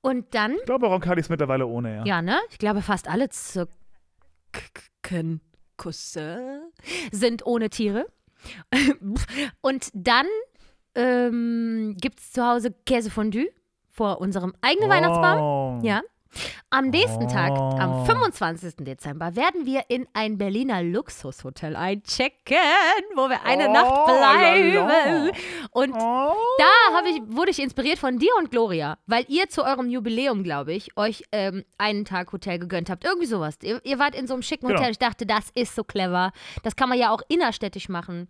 Und 0.00 0.34
dann, 0.34 0.54
Ich 0.54 0.64
glaube, 0.64 0.86
Roncalli 0.86 1.20
ist 1.20 1.28
mittlerweile 1.28 1.66
ohne, 1.66 1.96
ja. 1.96 2.04
ja, 2.06 2.22
ne? 2.22 2.38
Ich 2.50 2.56
glaube, 2.58 2.80
fast 2.80 3.08
alle 3.08 3.28
Zirkusse 3.28 3.68
sind 7.12 7.44
ohne 7.46 7.68
Tiere. 7.70 8.06
Und 9.60 9.90
dann 9.92 10.26
ähm, 10.94 11.96
gibt 12.00 12.20
es 12.20 12.32
zu 12.32 12.42
Hause 12.44 12.72
Käsefondue 12.86 13.48
vor 13.90 14.20
unserem 14.20 14.54
eigenen 14.62 14.88
Weihnachtsbaum. 14.88 15.40
Oh. 15.40 15.80
Ja. 15.84 16.00
Am 16.70 16.90
nächsten 16.90 17.28
Tag, 17.28 17.52
am 17.52 18.02
Oh. 18.02 18.04
25. 18.04 18.74
Dezember, 18.84 19.36
werden 19.36 19.64
wir 19.66 19.82
in 19.88 20.06
ein 20.12 20.36
Berliner 20.38 20.82
Luxushotel 20.82 21.76
einchecken, 21.76 22.56
wo 23.14 23.28
wir 23.28 23.44
eine 23.44 23.68
Oh, 23.68 23.72
Nacht 23.72 24.04
bleiben. 24.06 24.74
lala. 24.74 25.30
Und 25.70 25.92
Oh. 25.94 26.34
da 26.58 27.04
ich, 27.08 27.20
wurde 27.28 27.50
ich 27.50 27.58
inspiriert 27.60 27.98
von 27.98 28.18
dir 28.18 28.30
und 28.38 28.50
Gloria, 28.50 28.98
weil 29.06 29.24
ihr 29.28 29.48
zu 29.48 29.62
eurem 29.64 29.88
Jubiläum, 29.88 30.42
glaube 30.42 30.72
ich, 30.74 30.96
euch 30.96 31.22
ähm, 31.32 31.64
einen 31.78 32.04
Tag 32.04 32.32
Hotel 32.32 32.58
gegönnt 32.58 32.90
habt. 32.90 33.04
Irgendwie 33.04 33.26
sowas. 33.26 33.56
Ihr, 33.62 33.80
ihr 33.84 33.98
wart 33.98 34.14
in 34.14 34.26
so 34.26 34.34
einem 34.34 34.42
schicken 34.42 34.66
Genau. 34.66 34.78
Hotel. 34.80 34.90
Ich 34.92 34.98
dachte, 34.98 35.24
das 35.26 35.50
ist 35.54 35.74
so 35.74 35.84
clever. 35.84 36.32
Das 36.62 36.76
kann 36.76 36.88
man 36.88 36.98
ja 36.98 37.10
auch 37.10 37.22
innerstädtisch 37.28 37.88
machen. 37.88 38.28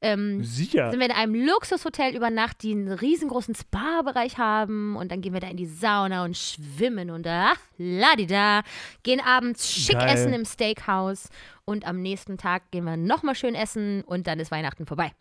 Ähm, 0.00 0.44
Sicher. 0.44 0.90
sind 0.90 1.00
wir 1.00 1.06
in 1.06 1.12
einem 1.12 1.34
Luxushotel 1.34 2.14
über 2.14 2.30
Nacht, 2.30 2.62
die 2.62 2.72
einen 2.72 2.92
riesengroßen 2.92 3.54
Spa-Bereich 3.54 4.38
haben 4.38 4.94
und 4.96 5.10
dann 5.10 5.20
gehen 5.20 5.32
wir 5.32 5.40
da 5.40 5.48
in 5.48 5.56
die 5.56 5.66
Sauna 5.66 6.24
und 6.24 6.36
schwimmen 6.36 7.10
und 7.10 7.24
da, 7.26 7.47
ladida, 7.76 8.62
gehen 9.02 9.20
abends 9.20 9.70
schick 9.70 9.98
Geil. 9.98 10.08
essen 10.08 10.32
im 10.32 10.44
Steakhouse 10.44 11.28
und 11.64 11.86
am 11.86 12.00
nächsten 12.00 12.38
Tag 12.38 12.70
gehen 12.70 12.84
wir 12.84 12.96
nochmal 12.96 13.34
schön 13.34 13.54
essen 13.54 14.02
und 14.02 14.26
dann 14.26 14.40
ist 14.40 14.50
Weihnachten 14.50 14.86
vorbei. 14.86 15.12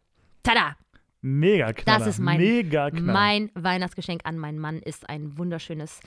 Tada! 0.43 0.75
Mega 1.21 1.73
knaller. 1.73 1.99
Das 1.99 2.07
ist 2.07 2.19
mein, 2.19 2.69
mein 3.01 3.51
Weihnachtsgeschenk 3.55 4.21
an 4.23 4.37
meinen 4.37 4.59
Mann 4.59 4.79
ist 4.79 5.09
ein 5.09 5.37
wunderschönes, 5.37 5.99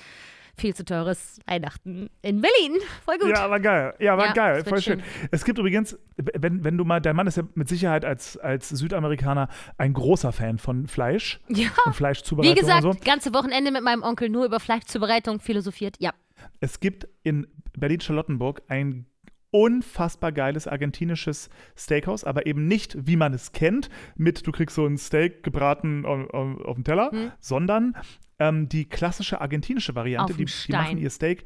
viel 0.56 0.74
zu 0.74 0.84
teures 0.84 1.38
Weihnachten 1.46 2.10
in 2.22 2.40
Berlin. 2.40 2.78
Voll 3.04 3.18
gut. 3.18 3.30
Ja, 3.30 3.44
aber 3.44 3.60
geil. 3.60 3.94
Ja, 3.98 4.12
aber 4.14 4.26
Ja, 4.26 4.32
geil. 4.32 4.64
Voll 4.64 4.80
schön. 4.80 5.02
Es 5.30 5.44
gibt 5.44 5.58
übrigens, 5.58 5.98
wenn, 6.16 6.64
wenn 6.64 6.76
du 6.78 6.84
mal, 6.84 7.00
dein 7.00 7.16
Mann 7.16 7.26
ist 7.26 7.36
ja 7.36 7.42
mit 7.54 7.68
Sicherheit 7.68 8.04
als, 8.04 8.36
als 8.36 8.68
Südamerikaner 8.68 9.48
ein 9.78 9.92
großer 9.92 10.32
Fan 10.32 10.58
von 10.58 10.86
Fleisch 10.86 11.40
Ja. 11.48 11.68
und 11.86 11.94
Fleischzubereitung 11.94 12.56
Wie 12.56 12.60
gesagt, 12.60 12.82
so. 12.82 12.94
ganze 13.04 13.32
Wochenende 13.34 13.70
mit 13.70 13.82
meinem 13.82 14.02
Onkel 14.02 14.28
nur 14.28 14.44
über 14.44 14.60
Fleischzubereitung 14.60 15.40
philosophiert. 15.40 15.96
Ja. 15.98 16.12
Es 16.60 16.80
gibt 16.80 17.06
in 17.22 17.46
Berlin-Charlottenburg 17.78 18.62
ein 18.68 19.06
unfassbar 19.52 20.32
geiles 20.32 20.66
argentinisches 20.68 21.50
Steakhouse, 21.76 22.24
aber 22.24 22.46
eben 22.46 22.66
nicht, 22.68 22.96
wie 23.06 23.16
man 23.16 23.34
es 23.34 23.52
kennt, 23.52 23.88
mit 24.16 24.46
du 24.46 24.52
kriegst 24.52 24.76
so 24.76 24.86
ein 24.86 24.96
Steak 24.98 25.42
gebraten 25.42 26.04
auf, 26.06 26.30
auf, 26.30 26.60
auf 26.64 26.74
dem 26.76 26.84
Teller, 26.84 27.10
Hm. 27.10 27.32
sondern 27.40 27.96
ähm, 28.38 28.68
die 28.68 28.88
klassische 28.88 29.40
argentinische 29.40 29.94
Variante, 29.94 30.34
die, 30.34 30.44
die 30.44 30.72
machen 30.72 30.98
ihr 30.98 31.10
Steak, 31.10 31.44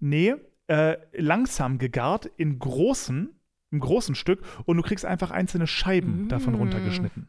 nee, 0.00 0.34
äh, 0.68 0.96
langsam 1.12 1.78
gegart 1.78 2.26
in 2.36 2.58
großen, 2.58 3.28
im 3.72 3.80
großen 3.80 4.14
Stück 4.14 4.40
und 4.64 4.76
du 4.76 4.82
kriegst 4.82 5.04
einfach 5.04 5.30
einzelne 5.30 5.66
Scheiben 5.66 6.28
davon 6.28 6.54
Mm. 6.54 6.56
runtergeschnitten. 6.56 7.28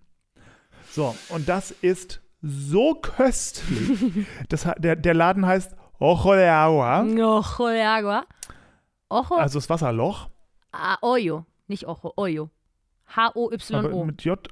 So, 0.91 1.15
und 1.29 1.49
das 1.49 1.71
ist 1.71 2.21
so 2.41 2.93
köstlich. 2.95 3.97
das, 4.49 4.67
der, 4.77 4.95
der 4.95 5.13
Laden 5.13 5.45
heißt 5.45 5.75
Ojo 5.99 6.33
de 6.35 6.47
Agua, 6.47 7.01
Ojo 7.03 7.69
de 7.69 7.81
agua. 7.81 8.25
Ojo. 9.13 9.35
also 9.35 9.59
das 9.59 9.69
Wasserloch, 9.69 10.29
ah, 10.71 10.97
Oyo. 11.01 11.45
Nicht 11.67 11.87
Ojo, 11.87 12.13
Oyo. 12.17 12.49
aber 13.15 13.33
H-O-Y-O. 13.33 14.05
mit 14.05 14.23
J. 14.23 14.47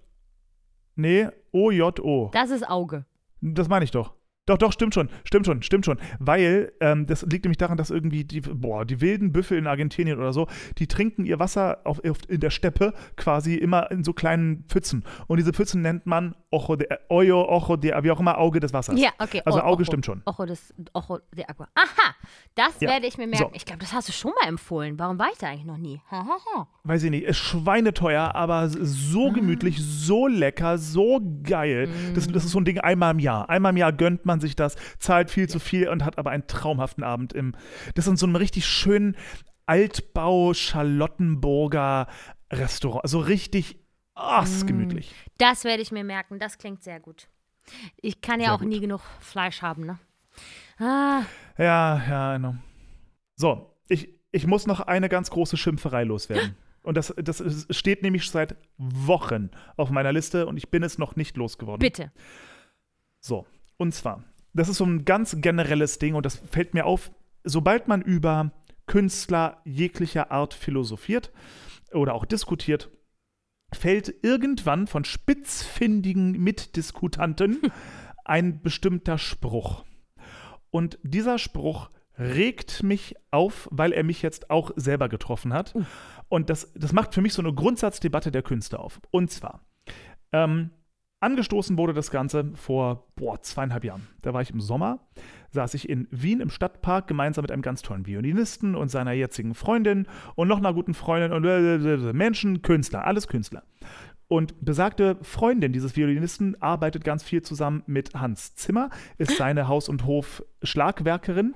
Nee, 0.96 1.30
O-J-O. 1.52 2.30
Das 2.34 2.52
ist 2.52 2.70
Auge. 2.70 3.06
Das 3.42 3.68
meine 3.68 3.86
ich 3.86 3.92
doch. 3.92 4.14
Doch, 4.52 4.58
doch, 4.58 4.74
stimmt 4.74 4.94
schon, 4.94 5.08
stimmt 5.24 5.46
schon, 5.46 5.62
stimmt 5.64 5.86
schon. 5.86 5.98
Weil 6.20 6.74
ähm, 6.82 7.06
das 7.08 7.22
liegt 7.22 7.46
nämlich 7.46 7.58
daran, 7.58 7.78
dass 7.78 7.90
irgendwie 7.90 8.26
die, 8.26 8.42
boah, 8.42 8.84
die 8.84 9.00
wilden 9.00 9.32
Büffel 9.32 9.58
in 9.58 9.66
Argentinien 9.66 10.20
oder 10.20 10.34
so, 10.34 10.48
die 10.78 10.88
trinken 10.88 11.24
ihr 11.24 11.40
Wasser 11.40 11.80
auf, 11.86 12.04
auf, 12.04 12.18
in 12.28 12.42
der 12.42 12.50
Steppe 12.50 12.94
quasi 13.16 13.56
immer 13.56 13.90
in 13.92 14.04
so 14.04 14.12
kleinen 14.12 14.66
Pfützen. 14.68 15.06
Und 15.28 15.38
diese 15.38 15.54
Pfützen 15.54 15.82
nennt 15.82 16.06
man 16.06 16.36
Ojo 16.50 16.76
de, 16.76 16.90
Oyo, 17.08 17.48
Ojo 17.48 17.78
de, 17.78 17.94
wie 18.04 18.12
auch 18.12 18.20
immer, 18.20 18.38
Auge 18.38 18.60
des 18.60 18.74
Wassers. 18.74 19.00
Ja, 19.00 19.12
okay. 19.20 19.42
Also 19.46 19.60
O- 19.60 19.64
Auge 19.64 19.84
Ojo. 19.84 19.86
stimmt 19.86 20.06
schon. 20.06 20.22
Ojo, 20.26 20.46
des, 20.46 20.74
Ojo 20.92 21.20
de 21.34 21.46
agua. 21.48 21.70
Aha, 21.76 22.14
das 22.56 22.82
Ja. 22.82 22.90
werde 22.90 23.08
ich 23.08 23.18
mir 23.18 23.28
merken. 23.28 23.46
So. 23.46 23.52
Ich 23.54 23.64
glaube, 23.64 23.80
das 23.80 23.94
hast 23.94 24.10
du 24.10 24.12
schon 24.12 24.32
mal 24.42 24.50
empfohlen. 24.50 25.00
Warum 25.00 25.18
war 25.18 25.30
ich 25.32 25.38
da 25.38 25.48
eigentlich 25.48 25.64
noch 25.64 25.78
nie? 25.78 26.02
Ha, 26.12 26.26
ha, 26.26 26.38
ha. 26.58 26.68
Weiß 26.84 27.04
ich 27.04 27.10
nicht, 27.10 27.24
ist 27.24 27.38
schweineteuer, 27.38 28.36
aber 28.36 28.68
so 28.68 29.32
gemütlich, 29.32 29.78
so 29.82 30.28
lecker, 30.28 30.78
so 30.78 31.22
geil. 31.44 31.88
Das, 32.16 32.28
das 32.28 32.44
ist 32.44 32.52
so 32.52 32.60
ein 32.60 32.66
Ding 32.66 32.80
einmal 32.80 33.12
im 33.14 33.20
Jahr. 33.20 33.50
Einmal 33.50 33.70
im 33.72 33.78
Jahr 33.78 33.94
gönnt 33.94 34.26
man 34.26 34.41
sich 34.42 34.56
das, 34.56 34.76
zahlt 35.00 35.30
viel 35.32 35.48
zu 35.48 35.60
viel 35.60 35.88
und 35.88 36.04
hat 36.04 36.18
aber 36.18 36.32
einen 36.32 36.48
traumhaften 36.48 37.04
Abend 37.04 37.34
im. 37.34 37.54
Das 37.96 38.06
ist 38.06 38.12
in 38.12 38.18
so 38.18 38.26
einem 38.26 38.36
richtig 38.36 38.66
schönen 38.66 39.16
Altbau-Charlottenburger 39.68 42.08
Restaurant. 42.52 43.04
Also 43.04 43.20
richtig, 43.20 43.80
ah, 44.16 44.44
ist 44.44 44.68
gemütlich. 44.68 45.14
Das 45.38 45.64
werde 45.64 45.82
ich 45.82 45.92
mir 45.92 46.04
merken. 46.04 46.40
Das 46.40 46.58
klingt 46.58 46.84
sehr 46.84 47.00
gut. 47.00 47.28
Ich 47.98 48.22
kann 48.22 48.40
ja 48.40 48.48
Sehr 48.48 48.56
auch 48.56 48.60
gut. 48.60 48.70
nie 48.70 48.80
genug 48.80 49.02
Fleisch 49.20 49.62
haben, 49.62 49.86
ne? 49.86 50.00
Ah, 50.80 51.24
Ja, 51.58 52.02
ja, 52.10 52.34
genau. 52.38 52.56
So, 53.36 53.76
ich, 53.88 54.10
ich 54.32 54.48
muss 54.48 54.66
noch 54.68 54.80
eine 54.82 55.10
ganz 55.10 55.30
große 55.30 55.58
Schimpferei 55.58 56.04
loswerden. 56.04 56.56
Und 56.84 56.98
das, 56.98 57.14
das 57.16 57.44
steht 57.70 58.02
nämlich 58.02 58.28
seit 58.32 58.56
Wochen 58.80 59.52
auf 59.78 59.92
meiner 59.92 60.12
Liste 60.12 60.48
und 60.48 60.58
ich 60.58 60.72
bin 60.72 60.82
es 60.82 60.98
noch 60.98 61.16
nicht 61.16 61.38
losgeworden. 61.38 61.78
bitte. 61.80 62.12
So, 63.20 63.46
und 63.78 63.94
zwar, 63.94 64.24
das 64.54 64.70
ist 64.70 64.78
so 64.78 64.86
ein 64.86 65.06
ganz 65.06 65.38
generelles 65.40 66.00
Ding 66.00 66.16
und 66.16 66.26
das 66.26 66.38
fällt 66.52 66.74
mir 66.74 66.86
auf, 66.86 67.12
sobald 67.44 67.88
man 67.88 68.02
über 68.02 68.52
Künstler 68.86 69.62
jeglicher 69.64 70.32
Art 70.32 70.54
philosophiert 70.54 71.32
oder 71.94 72.14
auch 72.14 72.26
diskutiert, 72.26 72.90
fällt 73.74 74.14
irgendwann 74.24 74.88
von 74.88 75.06
spitzfindigen 75.06 76.32
Mitdiskutanten 76.34 77.60
ein 78.26 78.62
bestimmter 78.62 79.18
Spruch. 79.18 79.86
Und 80.70 81.00
dieser 81.04 81.38
Spruch 81.38 81.90
regt 82.18 82.84
mich 82.84 83.16
auf, 83.32 83.68
weil 83.72 83.94
er 83.94 84.04
mich 84.04 84.22
jetzt 84.22 84.50
auch 84.50 84.72
selber 84.76 85.10
getroffen 85.10 85.54
hat. 85.54 85.74
Und 86.30 86.50
das, 86.50 86.72
das 86.76 86.94
macht 86.94 87.14
für 87.14 87.22
mich 87.22 87.34
so 87.34 87.42
eine 87.42 87.54
Grundsatzdebatte 87.54 88.32
der 88.32 88.44
Künste 88.44 88.80
auf. 88.80 89.02
Und 89.10 89.32
zwar, 89.32 89.66
ähm, 90.32 90.72
angestoßen 91.22 91.78
wurde 91.78 91.94
das 91.94 92.12
Ganze 92.12 92.52
vor 92.56 93.08
boah, 93.16 93.42
zweieinhalb 93.42 93.84
Jahren. 93.84 94.08
Da 94.22 94.34
war 94.34 94.42
ich 94.42 94.52
im 94.52 94.60
Sommer, 94.60 95.00
saß 95.52 95.74
ich 95.76 95.88
in 95.88 96.08
Wien 96.12 96.42
im 96.42 96.50
Stadtpark 96.50 97.08
gemeinsam 97.08 97.44
mit 97.44 97.52
einem 97.52 97.62
ganz 97.62 97.82
tollen 97.82 98.06
Violinisten 98.06 98.76
und 98.76 98.90
seiner 98.90 99.14
jetzigen 99.14 99.54
Freundin 99.54 100.08
und 100.36 100.48
noch 100.48 100.58
einer 100.58 100.74
guten 100.74 100.94
Freundin 100.94 101.32
und 101.32 102.14
Menschen, 102.14 102.62
Künstler, 102.62 103.06
alles 103.06 103.28
Künstler. 103.28 103.64
Und 104.28 104.64
besagte 104.64 105.18
Freundin 105.24 105.74
dieses 105.74 105.98
Violinisten 105.98 106.62
arbeitet 106.62 107.04
ganz 107.04 107.22
viel 107.22 107.42
zusammen 107.42 107.84
mit 107.86 108.14
Hans 108.16 108.56
Zimmer, 108.56 108.90
ist 109.18 109.36
seine 109.36 109.68
Haus- 109.68 109.90
und 109.90 110.06
Hof-Schlagwerkerin 110.06 111.54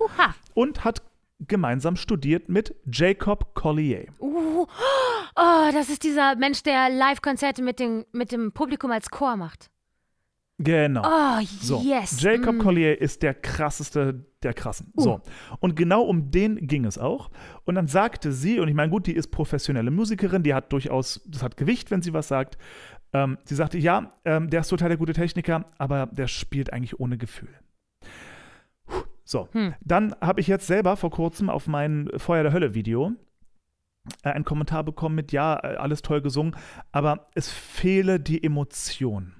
und 0.53 0.83
hat 0.83 1.01
gemeinsam 1.39 1.95
studiert 1.95 2.49
mit 2.49 2.75
Jacob 2.91 3.53
Collier. 3.55 4.05
Uh, 4.19 4.65
oh, 5.35 5.69
das 5.73 5.89
ist 5.89 6.03
dieser 6.03 6.35
Mensch, 6.35 6.63
der 6.63 6.89
Live-Konzerte 6.89 7.61
mit 7.61 7.79
dem, 7.79 8.05
mit 8.11 8.31
dem 8.31 8.51
Publikum 8.51 8.91
als 8.91 9.09
Chor 9.09 9.35
macht. 9.35 9.69
Genau. 10.57 11.01
Oh, 11.05 11.41
So, 11.61 11.81
yes. 11.81 12.21
Jacob 12.21 12.55
Mm. 12.55 12.59
Collier 12.59 13.01
ist 13.01 13.21
der 13.23 13.33
krasseste 13.33 14.25
der 14.41 14.53
krassen. 14.53 14.93
So. 14.95 15.21
Und 15.59 15.75
genau 15.75 16.03
um 16.03 16.31
den 16.31 16.67
ging 16.67 16.85
es 16.85 16.97
auch. 16.97 17.29
Und 17.65 17.75
dann 17.75 17.87
sagte 17.87 18.31
sie, 18.31 18.59
und 18.59 18.67
ich 18.67 18.75
meine, 18.75 18.91
gut, 18.91 19.07
die 19.07 19.13
ist 19.15 19.27
professionelle 19.31 19.91
Musikerin, 19.91 20.43
die 20.43 20.53
hat 20.53 20.71
durchaus, 20.71 21.21
das 21.27 21.41
hat 21.43 21.57
Gewicht, 21.57 21.91
wenn 21.91 22.01
sie 22.03 22.13
was 22.13 22.27
sagt. 22.27 22.57
Ähm, 23.11 23.37
sie 23.43 23.55
sagte, 23.55 23.77
ja, 23.79 24.13
ähm, 24.23 24.49
der 24.49 24.61
ist 24.61 24.69
total 24.69 24.89
der 24.89 24.97
gute 24.97 25.13
Techniker, 25.13 25.65
aber 25.77 26.05
der 26.05 26.27
spielt 26.27 26.71
eigentlich 26.71 26.99
ohne 26.99 27.17
Gefühl. 27.17 27.49
So, 29.25 29.49
Hm. 29.51 29.73
dann 29.81 30.15
habe 30.21 30.39
ich 30.39 30.47
jetzt 30.47 30.67
selber 30.67 30.95
vor 30.97 31.09
kurzem 31.09 31.49
auf 31.49 31.67
mein 31.67 32.09
Feuer 32.15 32.43
der 32.43 32.53
Hölle 32.53 32.75
Video 32.75 33.11
äh, 34.23 34.29
einen 34.29 34.45
Kommentar 34.45 34.83
bekommen 34.83 35.15
mit, 35.15 35.31
ja, 35.31 35.55
äh, 35.63 35.75
alles 35.77 36.03
toll 36.03 36.21
gesungen, 36.21 36.55
aber 36.91 37.27
es 37.33 37.49
fehle 37.51 38.19
die 38.19 38.43
Emotion. 38.43 39.33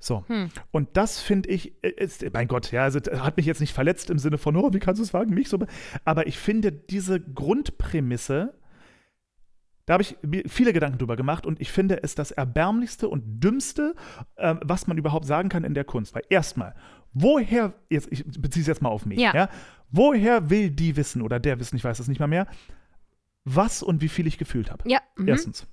So. 0.00 0.24
Hm. 0.28 0.50
Und 0.70 0.96
das 0.96 1.20
finde 1.20 1.48
ich, 1.48 1.72
äh, 1.82 1.90
ist, 1.90 2.24
mein 2.32 2.48
Gott, 2.48 2.72
ja, 2.72 2.82
also, 2.82 2.98
hat 3.00 3.36
mich 3.36 3.46
jetzt 3.46 3.60
nicht 3.60 3.72
verletzt 3.72 4.10
im 4.10 4.18
Sinne 4.18 4.38
von, 4.38 4.56
oh, 4.56 4.72
wie 4.72 4.78
kannst 4.80 4.98
du 4.98 5.04
es 5.04 5.14
wagen, 5.14 5.32
mich 5.32 5.48
so. 5.48 5.58
be-" 5.58 5.66
Aber 6.04 6.26
ich 6.26 6.38
finde 6.38 6.72
diese 6.72 7.20
Grundprämisse, 7.20 8.54
da 9.86 9.94
habe 9.94 10.02
ich 10.02 10.16
viele 10.48 10.72
Gedanken 10.72 10.98
drüber 10.98 11.16
gemacht 11.16 11.46
und 11.46 11.60
ich 11.60 11.72
finde 11.72 12.02
es 12.02 12.14
das 12.14 12.30
erbärmlichste 12.30 13.08
und 13.08 13.40
dümmste, 13.42 13.94
äh, 14.36 14.56
was 14.62 14.86
man 14.86 14.98
überhaupt 14.98 15.24
sagen 15.24 15.48
kann 15.48 15.64
in 15.64 15.74
der 15.74 15.84
Kunst. 15.84 16.14
Weil 16.14 16.24
erstmal, 16.28 16.74
woher, 17.12 17.74
jetzt, 17.90 18.08
ich 18.10 18.24
beziehe 18.24 18.62
es 18.62 18.66
jetzt 18.66 18.82
mal 18.82 18.88
auf 18.90 19.06
mich, 19.06 19.18
Ja. 19.18 19.34
ja. 19.34 19.48
woher 19.90 20.50
will 20.50 20.70
die 20.70 20.96
wissen 20.96 21.22
oder 21.22 21.40
der 21.40 21.58
wissen, 21.60 21.76
ich 21.76 21.84
weiß 21.84 21.98
es 21.98 22.08
nicht 22.08 22.20
mal 22.20 22.26
mehr, 22.26 22.46
was 23.44 23.82
und 23.82 24.00
wie 24.02 24.08
viel 24.08 24.26
ich 24.26 24.38
gefühlt 24.38 24.70
habe? 24.70 24.88
Ja. 24.88 25.00
Mhm. 25.16 25.28
Erstens. 25.28 25.66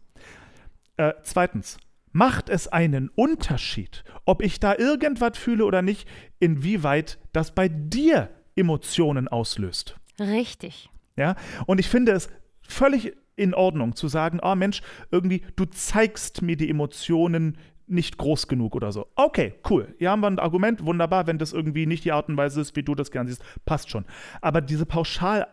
Äh, 0.98 1.14
zweitens, 1.24 1.78
macht 2.12 2.48
es 2.50 2.68
einen 2.70 3.10
Unterschied, 3.10 4.04
ob 4.26 4.42
ich 4.42 4.60
da 4.60 4.76
irgendwas 4.78 5.38
fühle 5.38 5.66
oder 5.66 5.82
nicht, 5.82 6.08
inwieweit 6.40 7.20
das 7.34 7.54
bei 7.54 7.68
dir 7.68 8.30
Emotionen 8.56 9.28
auslöst? 9.28 9.98
Richtig. 10.20 10.90
Ja? 11.18 11.36
Und 11.66 11.80
ich 11.80 11.90
finde 11.90 12.14
es 12.14 12.30
völlig 12.62 13.14
in 13.36 13.54
Ordnung 13.54 13.96
zu 13.98 14.08
sagen, 14.08 14.40
oh 14.42 14.56
Mensch, 14.56 14.82
irgendwie, 15.12 15.42
du 15.58 15.66
zeigst 15.66 16.42
mir 16.42 16.56
die 16.56 16.70
Emotionen 16.70 17.58
nicht 17.88 18.18
groß 18.18 18.48
genug 18.48 18.76
oder 18.76 18.92
so. 18.92 19.08
Okay, 19.16 19.56
cool. 19.70 19.94
Hier 19.98 20.10
haben 20.12 20.22
wir 20.22 20.28
ein 20.28 20.40
Argument, 20.40 20.84
wunderbar, 20.86 21.28
wenn 21.28 21.38
das 21.38 21.54
irgendwie 21.54 21.86
nicht 21.86 22.04
die 22.06 22.12
Art 22.12 22.30
und 22.30 22.38
Weise 22.38 22.62
ist, 22.62 22.76
wie 22.76 22.84
du 22.84 22.96
das 22.96 23.12
gern 23.12 23.28
siehst, 23.28 23.44
passt 23.66 23.90
schon. 23.90 24.06
Aber 24.42 24.62
diese 24.62 24.86
Pauschal, 24.86 25.48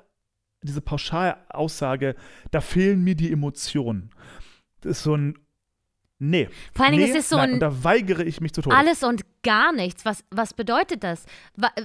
diese 0.63 0.81
Pauschalaussage, 0.81 2.15
da 2.51 2.61
fehlen 2.61 3.03
mir 3.05 3.15
die 3.15 3.33
Emotionen. 3.33 4.11
Das 4.81 4.99
ist 4.99 5.03
so 5.05 5.15
ein 5.17 5.39
Nee. 6.25 6.49
Vor 6.73 6.85
allen 6.87 6.93
Dingen 6.95 7.05
nee, 7.11 7.19
ist 7.19 7.25
es 7.25 7.29
so 7.31 7.37
nein, 7.37 7.49
ein 7.49 7.53
und 7.55 7.61
da 7.61 7.83
weigere 7.83 8.23
ich 8.23 8.41
mich 8.41 8.53
zu 8.53 8.63
Tode. 8.63 8.77
alles 8.77 9.03
und 9.03 9.23
gar 9.43 9.73
nichts. 9.73 10.05
Was, 10.05 10.23
was 10.31 10.55
bedeutet 10.55 11.03
das? 11.03 11.25
Äh, 11.61 11.83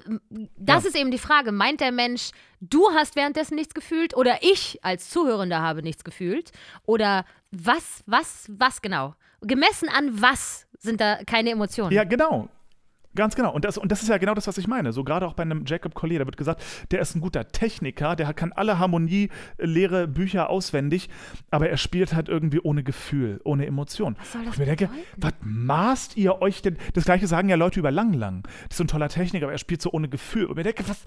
Das 0.59 0.83
Ja. 0.83 0.89
ist 0.89 0.95
eben 0.95 1.09
die 1.09 1.17
Frage. 1.17 1.51
Meint 1.51 1.81
der 1.81 1.91
Mensch, 1.91 2.29
du 2.61 2.87
hast 2.93 3.15
währenddessen 3.15 3.55
nichts 3.55 3.73
gefühlt 3.73 4.15
oder 4.15 4.37
ich 4.43 4.77
als 4.83 5.09
Zuhörender 5.09 5.63
habe 5.63 5.81
nichts 5.81 6.03
gefühlt? 6.03 6.51
Oder 6.85 7.25
was, 7.49 8.03
was, 8.05 8.45
was 8.53 8.83
genau? 8.83 9.15
Gemessen 9.41 9.89
an 9.89 10.21
was 10.21 10.67
sind 10.79 11.01
da 11.01 11.17
keine 11.25 11.51
Emotionen? 11.51 11.91
Ja, 11.91 12.03
genau. 12.03 12.49
Ganz 13.17 13.35
genau. 13.35 13.51
Und 13.51 13.65
das, 13.65 13.79
und 13.79 13.91
das 13.91 14.03
ist 14.03 14.09
ja 14.09 14.19
genau 14.19 14.35
das, 14.35 14.45
was 14.45 14.59
ich 14.59 14.67
meine. 14.67 14.93
So 14.93 15.03
gerade 15.03 15.25
auch 15.25 15.33
bei 15.33 15.41
einem 15.41 15.65
Jacob 15.65 15.95
Collier, 15.95 16.19
da 16.19 16.25
wird 16.25 16.37
gesagt, 16.37 16.63
der 16.91 16.99
ist 16.99 17.15
ein 17.15 17.21
guter 17.21 17.47
Techniker, 17.47 18.15
der 18.15 18.31
kann 18.35 18.53
alle 18.53 18.77
Harmonielehre 18.77 20.07
Bücher 20.07 20.51
auswendig, 20.51 21.09
aber 21.49 21.67
er 21.67 21.77
spielt 21.77 22.13
halt 22.13 22.29
irgendwie 22.29 22.59
ohne 22.59 22.83
Gefühl, 22.83 23.41
ohne 23.43 23.65
Emotion. 23.65 24.15
Was 24.19 24.33
soll 24.33 24.45
das 24.45 24.53
ich 24.53 24.59
mir 24.59 24.65
denke, 24.65 24.89
was 25.17 25.33
maßt 25.41 26.15
ihr 26.15 26.43
euch 26.43 26.61
denn? 26.61 26.77
Das 26.93 27.05
gleiche 27.05 27.25
sagen 27.25 27.49
ja 27.49 27.55
Leute 27.55 27.79
über 27.79 27.89
Lang 27.89 28.13
Lang. 28.13 28.43
Das 28.43 28.73
ist 28.73 28.77
so 28.77 28.83
ein 28.83 28.87
toller 28.87 29.09
Techniker, 29.09 29.47
aber 29.47 29.53
er 29.53 29.57
spielt 29.57 29.81
so 29.81 29.91
ohne 29.91 30.09
Gefühl. 30.09 30.45
Und 30.45 30.51
ich 30.51 30.57
mir 30.57 30.63
denke, 30.63 30.87
was, 30.87 31.03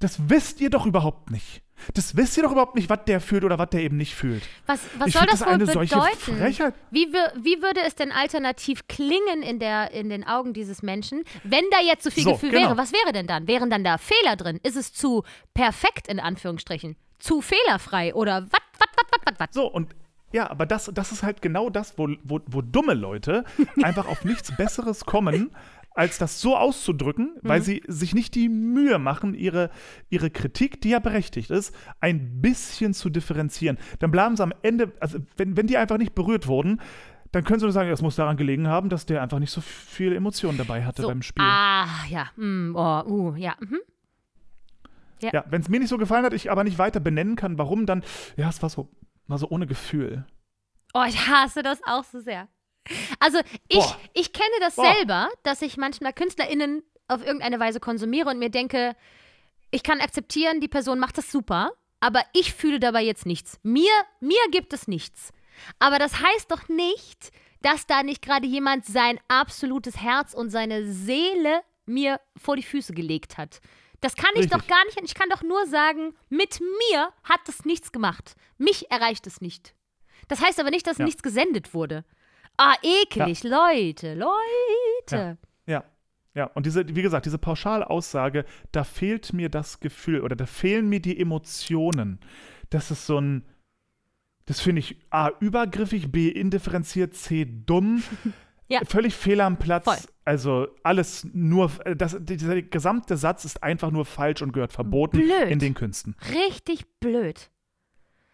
Das 0.00 0.28
wisst 0.28 0.60
ihr 0.60 0.70
doch 0.70 0.86
überhaupt 0.86 1.30
nicht. 1.30 1.62
Das 1.94 2.16
wisst 2.16 2.36
ihr 2.36 2.42
doch 2.42 2.52
überhaupt 2.52 2.74
nicht, 2.74 2.88
was 2.90 3.04
der 3.06 3.20
fühlt 3.20 3.44
oder 3.44 3.58
was 3.58 3.70
der 3.70 3.80
eben 3.80 3.96
nicht 3.96 4.14
fühlt. 4.14 4.42
Was, 4.66 4.80
was 4.98 5.08
Ich 5.08 5.14
soll 5.14 5.26
das 5.26 5.40
das 5.40 5.48
wohl 5.48 5.58
bedeuten? 5.58 6.74
Wie, 6.90 7.06
wie 7.06 7.62
würde 7.62 7.80
es 7.86 7.94
denn 7.94 8.12
alternativ 8.12 8.86
klingen 8.88 9.42
in, 9.42 9.58
der, 9.58 9.90
in 9.92 10.08
den 10.08 10.26
Augen 10.26 10.52
dieses 10.52 10.82
Menschen, 10.82 11.24
wenn 11.44 11.64
da 11.70 11.80
jetzt 11.80 12.04
so 12.04 12.10
viel 12.10 12.24
So, 12.24 12.32
Gefühl 12.32 12.50
genau. 12.50 12.62
wäre? 12.68 12.76
Was 12.76 12.92
wäre 12.92 13.12
denn 13.12 13.26
dann? 13.26 13.46
Wären 13.46 13.70
dann 13.70 13.84
da 13.84 13.98
Fehler 13.98 14.36
drin? 14.36 14.60
Ist 14.62 14.76
es 14.76 14.92
zu 14.92 15.24
perfekt 15.54 16.08
in 16.08 16.20
Anführungsstrichen? 16.20 16.96
Zu 17.18 17.40
fehlerfrei? 17.40 18.14
Oder 18.14 18.42
was, 18.50 18.60
was, 18.78 18.88
was, 18.96 19.06
was, 19.10 19.20
was, 19.24 19.40
was? 19.40 19.54
So, 19.54 19.66
und 19.66 19.94
ja, 20.32 20.48
aber 20.50 20.64
das, 20.64 20.90
das 20.94 21.12
ist 21.12 21.22
halt 21.22 21.42
genau 21.42 21.70
das, 21.70 21.98
wo, 21.98 22.08
wo, 22.22 22.40
wo 22.46 22.62
dumme 22.62 22.94
Leute 22.94 23.44
einfach 23.82 24.06
auf 24.06 24.24
nichts 24.24 24.54
Besseres 24.56 25.04
kommen, 25.04 25.50
als 25.92 26.18
das 26.18 26.40
so 26.40 26.56
auszudrücken, 26.56 27.34
Mhm. 27.42 27.48
weil 27.48 27.62
sie 27.62 27.82
sich 27.86 28.14
nicht 28.14 28.34
die 28.34 28.48
Mühe 28.48 28.98
machen, 28.98 29.34
ihre, 29.34 29.70
ihre 30.08 30.30
Kritik, 30.30 30.80
die 30.80 30.90
ja 30.90 30.98
berechtigt 31.00 31.50
ist, 31.50 31.74
ein 32.00 32.40
bisschen 32.40 32.94
zu 32.94 33.10
differenzieren. 33.10 33.76
Dann 33.98 34.10
bleiben 34.10 34.36
sie 34.36 34.42
am 34.42 34.52
Ende, 34.62 34.92
also 35.00 35.18
wenn, 35.36 35.56
wenn 35.56 35.66
die 35.66 35.76
einfach 35.76 35.98
nicht 35.98 36.14
berührt 36.14 36.46
wurden, 36.46 36.80
dann 37.32 37.44
können 37.44 37.60
sie 37.60 37.66
nur 37.66 37.72
sagen, 37.72 37.90
das 37.90 38.02
muss 38.02 38.16
daran 38.16 38.36
gelegen 38.36 38.66
haben, 38.66 38.88
dass 38.88 39.06
der 39.06 39.22
einfach 39.22 39.38
nicht 39.38 39.52
so 39.52 39.60
viel 39.60 40.12
Emotionen 40.14 40.58
dabei 40.58 40.84
hatte 40.84 41.02
So, 41.02 41.08
beim 41.08 41.22
Spiel. 41.22 41.44
Ah, 41.44 41.86
ja. 42.08 42.28
Mm, 42.36 42.74
oh, 42.74 43.02
uh, 43.06 43.34
ja. 43.36 43.54
Mhm. 43.60 43.78
Ja, 45.22 45.44
wenn 45.50 45.60
es 45.60 45.68
mir 45.68 45.78
nicht 45.80 45.90
so 45.90 45.98
gefallen 45.98 46.24
hat, 46.24 46.32
ich 46.32 46.50
aber 46.50 46.64
nicht 46.64 46.78
weiter 46.78 46.98
benennen 46.98 47.36
kann, 47.36 47.58
warum, 47.58 47.84
dann, 47.84 48.02
ja, 48.36 48.48
es 48.48 48.62
war 48.62 48.70
so, 48.70 48.88
war 49.26 49.36
so 49.38 49.48
ohne 49.50 49.66
Gefühl. 49.66 50.24
Oh, 50.94 51.04
ich 51.06 51.28
hasse 51.28 51.62
das 51.62 51.80
auch 51.84 52.04
so 52.04 52.20
sehr. 52.20 52.48
Also 53.18 53.38
ich, 53.68 53.78
Boah. 53.78 54.00
ich 54.14 54.32
kenne 54.32 54.50
das 54.60 54.76
Boah. 54.76 54.92
selber, 54.94 55.28
dass 55.42 55.62
ich 55.62 55.76
manchmal 55.76 56.12
KünstlerInnen 56.12 56.82
auf 57.08 57.24
irgendeine 57.24 57.60
Weise 57.60 57.80
konsumiere 57.80 58.30
und 58.30 58.38
mir 58.38 58.50
denke, 58.50 58.96
ich 59.70 59.82
kann 59.82 60.00
akzeptieren, 60.00 60.60
die 60.60 60.68
Person 60.68 60.98
macht 60.98 61.18
das 61.18 61.30
super, 61.30 61.72
aber 62.00 62.22
ich 62.32 62.54
fühle 62.54 62.80
dabei 62.80 63.02
jetzt 63.02 63.26
nichts. 63.26 63.58
Mir, 63.62 63.92
mir 64.20 64.40
gibt 64.50 64.72
es 64.72 64.88
nichts. 64.88 65.32
Aber 65.78 65.98
das 65.98 66.20
heißt 66.20 66.50
doch 66.50 66.68
nicht, 66.68 67.30
dass 67.62 67.86
da 67.86 68.02
nicht 68.02 68.22
gerade 68.22 68.46
jemand 68.46 68.86
sein 68.86 69.20
absolutes 69.28 69.98
Herz 69.98 70.32
und 70.34 70.50
seine 70.50 70.90
Seele 70.90 71.62
mir 71.84 72.20
vor 72.36 72.56
die 72.56 72.62
Füße 72.62 72.94
gelegt 72.94 73.36
hat. 73.36 73.60
Das 74.00 74.16
kann 74.16 74.30
ich 74.34 74.44
Richtig. 74.44 74.58
doch 74.62 74.66
gar 74.66 74.82
nicht. 74.86 74.98
Ich 75.04 75.14
kann 75.14 75.28
doch 75.28 75.42
nur 75.42 75.66
sagen, 75.66 76.14
mit 76.30 76.60
mir 76.60 77.12
hat 77.22 77.46
es 77.48 77.66
nichts 77.66 77.92
gemacht. 77.92 78.34
Mich 78.56 78.90
erreicht 78.90 79.26
es 79.26 79.42
nicht. 79.42 79.74
Das 80.28 80.40
heißt 80.40 80.58
aber 80.58 80.70
nicht, 80.70 80.86
dass 80.86 80.98
Ja. 80.98 81.04
nichts 81.04 81.22
gesendet 81.22 81.74
wurde. 81.74 82.04
Ah, 82.62 82.74
ekelig, 82.82 83.42
Leute, 83.42 84.14
Leute. 84.14 85.38
Ja. 85.66 85.84
Ja, 86.34 86.44
und 86.54 86.64
diese, 86.64 86.94
wie 86.94 87.02
gesagt, 87.02 87.26
diese 87.26 87.38
Pauschalaussage, 87.38 88.44
da 88.70 88.84
fehlt 88.84 89.32
mir 89.32 89.48
das 89.48 89.80
Gefühl 89.80 90.20
oder 90.20 90.36
da 90.36 90.46
fehlen 90.46 90.88
mir 90.88 91.00
die 91.00 91.18
Emotionen. 91.18 92.20
Das 92.70 92.92
ist 92.92 93.06
so 93.06 93.20
ein, 93.20 93.44
das 94.44 94.60
finde 94.60 94.78
ich 94.80 94.96
A, 95.10 95.30
übergriffig, 95.40 96.12
B, 96.12 96.28
indifferenziert, 96.28 97.14
C, 97.14 97.46
dumm. 97.46 98.02
Ja. 98.72 98.82
Völlig 98.86 99.16
fehl 99.16 99.40
am 99.40 99.56
Platz. 99.56 99.82
Voll. 99.82 99.96
Also 100.24 100.68
alles 100.84 101.26
nur, 101.32 101.72
das, 101.96 102.16
dieser 102.20 102.62
gesamte 102.62 103.16
Satz 103.16 103.44
ist 103.44 103.64
einfach 103.64 103.90
nur 103.90 104.04
falsch 104.04 104.42
und 104.42 104.52
gehört 104.52 104.72
verboten 104.72 105.16
Blöd. 105.16 105.48
in 105.50 105.58
den 105.58 105.74
Künsten. 105.74 106.14
Richtig 106.32 106.84
blöd. 107.00 107.50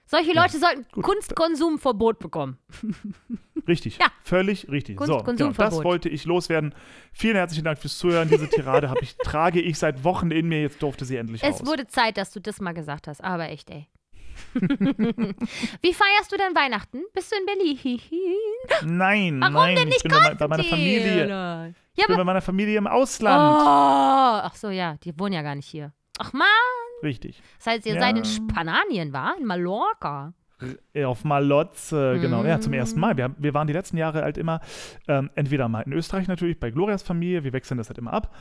Solche 0.08 0.32
Leute 0.32 0.58
sollten 0.58 0.86
gut. 0.92 1.02
Kunstkonsumverbot 1.04 2.18
bekommen. 2.20 2.58
Richtig. 3.68 3.98
Ja. 3.98 4.06
Völlig 4.22 4.68
richtig. 4.70 4.98
So, 5.00 5.06
genau, 5.06 5.16
Kunstkonsumverbot. 5.24 5.78
das 5.78 5.84
wollte 5.84 6.08
ich 6.08 6.24
loswerden. 6.24 6.74
Vielen 7.12 7.34
herzlichen 7.34 7.64
Dank 7.64 7.78
fürs 7.80 7.98
Zuhören. 7.98 8.28
Diese 8.28 8.48
Tirade 8.48 8.88
habe 8.88 9.00
ich, 9.02 9.16
trage 9.24 9.60
ich 9.60 9.78
seit 9.78 10.04
Wochen 10.04 10.30
in 10.30 10.46
mir. 10.46 10.60
Jetzt 10.62 10.80
durfte 10.82 11.04
sie 11.04 11.16
endlich 11.16 11.42
Es 11.42 11.60
raus. 11.60 11.66
wurde 11.66 11.86
Zeit, 11.88 12.16
dass 12.16 12.30
du 12.30 12.40
das 12.40 12.60
mal 12.60 12.72
gesagt 12.72 13.08
hast, 13.08 13.24
aber 13.24 13.48
echt, 13.50 13.68
ey. 13.70 13.88
Wie 14.54 15.94
feierst 15.94 16.30
du 16.30 16.36
denn 16.36 16.54
Weihnachten? 16.54 17.02
Bist 17.12 17.32
du 17.32 17.36
in 17.36 17.46
Berlin? 17.46 18.00
Nein, 18.84 19.40
Warum 19.40 19.54
nein, 19.54 19.76
denn 19.76 19.88
nicht 19.88 19.96
ich 19.98 20.02
bin 20.04 20.12
bei, 20.12 20.34
bei 20.34 20.46
meiner 20.48 20.64
Familie. 20.64 21.28
Ja, 21.28 21.66
Ich 21.94 22.06
bin 22.06 22.16
bei 22.16 22.24
meiner 22.24 22.42
Familie 22.42 22.78
im 22.78 22.86
Oh, 22.86 22.90
Ausland. 22.90 23.62
ach 24.44 24.54
so, 24.54 24.68
ja, 24.70 24.96
die 25.02 25.18
wohnen 25.18 25.32
ja 25.32 25.42
gar 25.42 25.54
nicht 25.54 25.68
hier. 25.68 25.92
Ach 26.18 26.32
man, 26.32 26.46
Richtig. 27.02 27.42
das 27.58 27.66
heißt, 27.66 27.86
ihr 27.86 27.94
Ja. 27.94 28.00
seid 28.00 28.16
in 28.18 28.24
Spanien, 28.24 29.12
war? 29.12 29.34
In 29.38 29.44
Mallorca. 29.46 30.32
Auf 31.04 31.24
Malotze, 31.24 32.18
genau. 32.18 32.42
Ja, 32.42 32.58
zum 32.60 32.70
Mm. 32.72 32.76
ersten 32.76 32.98
Mal. 32.98 33.16
Wir, 33.18 33.34
wir 33.36 33.52
waren 33.52 33.66
die 33.66 33.74
letzten 33.74 33.98
Jahre 33.98 34.22
halt 34.22 34.38
immer 34.38 34.60
ähm, 35.06 35.28
entweder 35.34 35.68
mal 35.68 35.82
in 35.82 35.92
Österreich 35.92 36.28
natürlich, 36.28 36.58
bei 36.58 36.70
Glorias 36.70 37.02
Familie, 37.02 37.44
wir 37.44 37.52
wechseln 37.52 37.76
das 37.76 37.88
halt 37.90 37.98
immer 37.98 38.14
ab. 38.14 38.34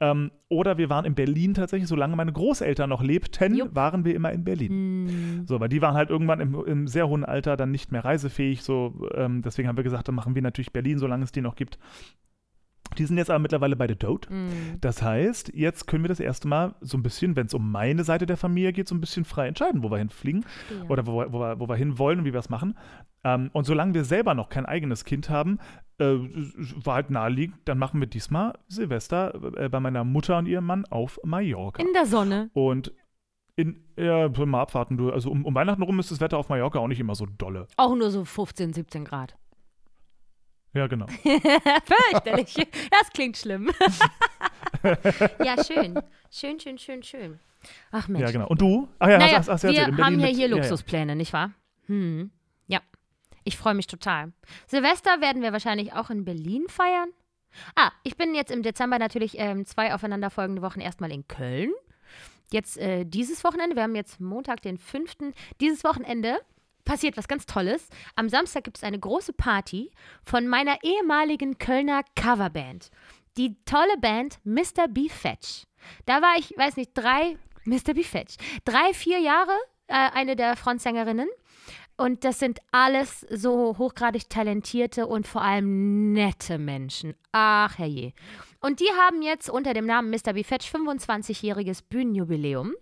Ähm, 0.00 0.32
oder 0.48 0.78
wir 0.78 0.90
waren 0.90 1.04
in 1.04 1.14
Berlin 1.14 1.54
tatsächlich, 1.54 1.88
solange 1.88 2.16
meine 2.16 2.32
Großeltern 2.32 2.88
noch 2.90 3.02
lebten, 3.04 3.54
Jupp. 3.54 3.74
waren 3.76 4.04
wir 4.04 4.16
immer 4.16 4.32
in 4.32 4.42
Berlin. 4.42 4.70
Hm. 5.08 5.46
So, 5.46 5.60
weil 5.60 5.68
die 5.68 5.80
waren 5.80 5.94
halt 5.94 6.10
irgendwann 6.10 6.40
im, 6.40 6.54
im 6.66 6.88
sehr 6.88 7.06
hohen 7.06 7.24
Alter 7.24 7.56
dann 7.56 7.70
nicht 7.70 7.92
mehr 7.92 8.04
reisefähig. 8.04 8.62
So, 8.64 9.08
ähm, 9.14 9.42
deswegen 9.42 9.68
haben 9.68 9.76
wir 9.76 9.84
gesagt, 9.84 10.08
dann 10.08 10.16
machen 10.16 10.34
wir 10.34 10.42
natürlich 10.42 10.72
Berlin, 10.72 10.98
solange 10.98 11.22
es 11.22 11.30
die 11.30 11.42
noch 11.42 11.54
gibt. 11.54 11.78
Die 12.98 13.04
sind 13.06 13.18
jetzt 13.18 13.30
aber 13.30 13.38
mittlerweile 13.38 13.76
beide 13.76 13.98
tot. 13.98 14.28
Hm. 14.28 14.48
Das 14.80 15.02
heißt, 15.02 15.52
jetzt 15.54 15.86
können 15.86 16.04
wir 16.04 16.08
das 16.08 16.20
erste 16.20 16.48
Mal 16.48 16.74
so 16.80 16.96
ein 16.98 17.02
bisschen, 17.02 17.36
wenn 17.36 17.46
es 17.46 17.54
um 17.54 17.70
meine 17.70 18.04
Seite 18.04 18.26
der 18.26 18.36
Familie 18.36 18.72
geht, 18.72 18.88
so 18.88 18.94
ein 18.94 19.00
bisschen 19.00 19.24
frei 19.24 19.48
entscheiden, 19.48 19.82
wo 19.82 19.90
wir 19.90 19.98
hinfliegen 19.98 20.42
Verstehe. 20.42 20.84
oder 20.88 21.06
wo, 21.06 21.18
wir- 21.20 21.32
wo, 21.32 21.40
wir, 21.40 21.60
wo 21.60 21.68
wir 21.68 21.76
hin 21.76 21.98
wollen 21.98 22.20
und 22.20 22.24
wie 22.24 22.32
wir 22.32 22.40
es 22.40 22.50
machen. 22.50 22.76
Ähm, 23.24 23.50
und 23.52 23.64
solange 23.64 23.94
wir 23.94 24.04
selber 24.04 24.34
noch 24.34 24.48
kein 24.48 24.66
eigenes 24.66 25.04
Kind 25.04 25.30
haben, 25.30 25.58
äh, 25.98 26.04
war 26.84 26.94
halt 26.94 27.10
naheliegend, 27.10 27.56
dann 27.66 27.78
machen 27.78 28.00
wir 28.00 28.06
diesmal 28.06 28.54
Silvester 28.68 29.34
äh, 29.56 29.68
bei 29.68 29.80
meiner 29.80 30.04
Mutter 30.04 30.38
und 30.38 30.46
ihrem 30.46 30.64
Mann 30.66 30.84
auf 30.86 31.18
Mallorca. 31.24 31.82
In 31.82 31.92
der 31.92 32.06
Sonne. 32.06 32.50
und 32.54 32.92
in, 33.56 33.84
ja, 33.98 34.28
mal 34.46 34.62
abwarten, 34.62 34.96
du. 34.96 35.10
Also 35.10 35.30
um, 35.30 35.44
um 35.44 35.54
Weihnachten 35.54 35.82
rum 35.82 35.98
ist 35.98 36.10
das 36.10 36.20
Wetter 36.20 36.38
auf 36.38 36.48
Mallorca 36.48 36.78
auch 36.78 36.88
nicht 36.88 37.00
immer 37.00 37.14
so 37.14 37.26
dolle. 37.26 37.66
Auch 37.76 37.94
nur 37.94 38.10
so 38.10 38.24
15, 38.24 38.72
17 38.72 39.04
Grad. 39.04 39.36
Ja, 40.72 40.86
genau. 40.86 41.06
Fürchterlich. 41.22 42.54
Das 42.90 43.10
klingt 43.12 43.36
schlimm. 43.36 43.70
ja, 45.44 45.62
schön. 45.64 46.00
Schön, 46.30 46.60
schön, 46.60 46.78
schön, 46.78 47.02
schön. 47.02 47.40
Ach 47.90 48.08
Mensch. 48.08 48.24
Ja, 48.24 48.30
genau. 48.30 48.46
Und 48.48 48.60
du? 48.60 48.88
Ach 48.98 49.08
ja, 49.08 49.18
naja, 49.18 49.38
hast, 49.38 49.48
hast, 49.48 49.48
hast 49.48 49.62
wir 49.64 49.78
erzählt, 49.80 49.98
haben 49.98 50.20
ja 50.20 50.26
mit- 50.26 50.36
hier 50.36 50.48
ja, 50.48 50.56
ja. 50.56 50.62
Luxuspläne, 50.62 51.16
nicht 51.16 51.32
wahr? 51.32 51.52
Hm. 51.86 52.30
Ja. 52.68 52.80
Ich 53.44 53.56
freue 53.56 53.74
mich 53.74 53.86
total. 53.86 54.32
Silvester 54.66 55.20
werden 55.20 55.42
wir 55.42 55.52
wahrscheinlich 55.52 55.92
auch 55.92 56.10
in 56.10 56.24
Berlin 56.24 56.66
feiern. 56.68 57.10
Ah, 57.74 57.90
ich 58.04 58.16
bin 58.16 58.34
jetzt 58.34 58.52
im 58.52 58.62
Dezember 58.62 58.98
natürlich 58.98 59.38
ähm, 59.38 59.66
zwei 59.66 59.92
aufeinanderfolgende 59.92 60.62
Wochen 60.62 60.80
erstmal 60.80 61.10
in 61.10 61.26
Köln. 61.26 61.72
Jetzt 62.52 62.78
äh, 62.78 63.04
dieses 63.04 63.42
Wochenende, 63.44 63.76
wir 63.76 63.82
haben 63.82 63.96
jetzt 63.96 64.20
Montag, 64.20 64.62
den 64.62 64.78
5. 64.78 65.16
Dieses 65.60 65.82
Wochenende 65.84 66.38
passiert 66.90 67.16
was 67.16 67.28
ganz 67.28 67.46
Tolles. 67.46 67.86
Am 68.16 68.28
Samstag 68.28 68.64
gibt 68.64 68.78
es 68.78 68.82
eine 68.82 68.98
große 68.98 69.32
Party 69.32 69.92
von 70.24 70.48
meiner 70.48 70.76
ehemaligen 70.82 71.56
Kölner 71.56 72.02
Coverband. 72.16 72.90
Die 73.36 73.54
tolle 73.64 73.96
Band 74.00 74.40
Mr. 74.42 74.88
B. 74.88 75.08
Fetch. 75.08 75.66
Da 76.06 76.20
war 76.20 76.34
ich, 76.36 76.52
weiß 76.56 76.76
nicht, 76.76 76.90
drei, 76.94 77.36
Mr. 77.64 77.94
B. 77.94 78.02
Fetch, 78.02 78.34
drei, 78.64 78.92
vier 78.92 79.20
Jahre 79.20 79.52
äh, 79.86 79.94
eine 79.94 80.34
der 80.34 80.56
Frontsängerinnen. 80.56 81.28
Und 81.96 82.24
das 82.24 82.40
sind 82.40 82.58
alles 82.72 83.20
so 83.30 83.78
hochgradig 83.78 84.28
talentierte 84.28 85.06
und 85.06 85.28
vor 85.28 85.42
allem 85.42 86.12
nette 86.12 86.58
Menschen. 86.58 87.14
Ach 87.30 87.78
herrje. 87.78 88.14
Und 88.58 88.80
die 88.80 88.90
haben 88.98 89.22
jetzt 89.22 89.48
unter 89.48 89.74
dem 89.74 89.86
Namen 89.86 90.10
Mr. 90.10 90.32
B. 90.32 90.42
Fetch 90.42 90.68
25-jähriges 90.74 91.84
Bühnenjubiläum. 91.88 92.74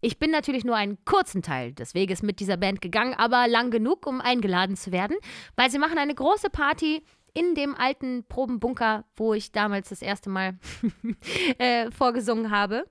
Ich 0.00 0.18
bin 0.18 0.30
natürlich 0.30 0.64
nur 0.64 0.76
einen 0.76 1.04
kurzen 1.04 1.42
Teil 1.42 1.72
des 1.72 1.94
Weges 1.94 2.22
mit 2.22 2.40
dieser 2.40 2.56
Band 2.56 2.80
gegangen, 2.80 3.14
aber 3.14 3.48
lang 3.48 3.70
genug, 3.70 4.06
um 4.06 4.20
eingeladen 4.20 4.76
zu 4.76 4.92
werden, 4.92 5.16
weil 5.56 5.70
sie 5.70 5.78
machen 5.78 5.98
eine 5.98 6.14
große 6.14 6.50
Party 6.50 7.02
in 7.34 7.54
dem 7.54 7.74
alten 7.74 8.24
Probenbunker, 8.28 9.04
wo 9.16 9.34
ich 9.34 9.52
damals 9.52 9.88
das 9.88 10.02
erste 10.02 10.30
Mal 10.30 10.58
äh, 11.58 11.90
vorgesungen 11.90 12.50
habe. 12.50 12.84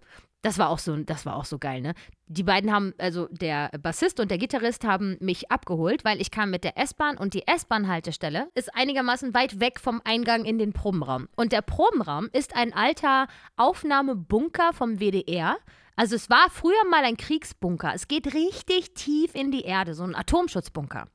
Das 0.43 0.57
war 0.57 0.69
auch 0.69 0.79
so, 0.79 0.95
das 0.97 1.25
war 1.27 1.35
auch 1.35 1.45
so 1.45 1.59
geil, 1.59 1.81
ne? 1.81 1.93
Die 2.25 2.41
beiden 2.41 2.71
haben, 2.71 2.95
also 2.97 3.27
der 3.29 3.69
Bassist 3.79 4.19
und 4.19 4.31
der 4.31 4.39
Gitarrist 4.39 4.83
haben 4.85 5.17
mich 5.19 5.51
abgeholt, 5.51 6.03
weil 6.03 6.19
ich 6.19 6.31
kam 6.31 6.49
mit 6.49 6.63
der 6.63 6.79
S-Bahn 6.79 7.17
und 7.17 7.35
die 7.35 7.45
S-Bahn-Haltestelle 7.45 8.47
ist 8.55 8.73
einigermaßen 8.73 9.35
weit 9.35 9.59
weg 9.59 9.79
vom 9.79 10.01
Eingang 10.03 10.45
in 10.45 10.57
den 10.57 10.73
Probenraum. 10.73 11.27
Und 11.35 11.51
der 11.51 11.61
Probenraum 11.61 12.27
ist 12.33 12.55
ein 12.55 12.73
alter 12.73 13.27
Aufnahmebunker 13.55 14.73
vom 14.73 14.99
WDR. 14.99 15.57
Also 16.01 16.15
es 16.15 16.31
war 16.31 16.49
früher 16.49 16.83
mal 16.89 17.03
ein 17.03 17.15
Kriegsbunker. 17.15 17.91
Es 17.93 18.07
geht 18.07 18.33
richtig 18.33 18.95
tief 18.95 19.35
in 19.35 19.51
die 19.51 19.61
Erde, 19.61 19.93
so 19.93 20.03
ein 20.03 20.15
Atomschutzbunker. 20.15 21.05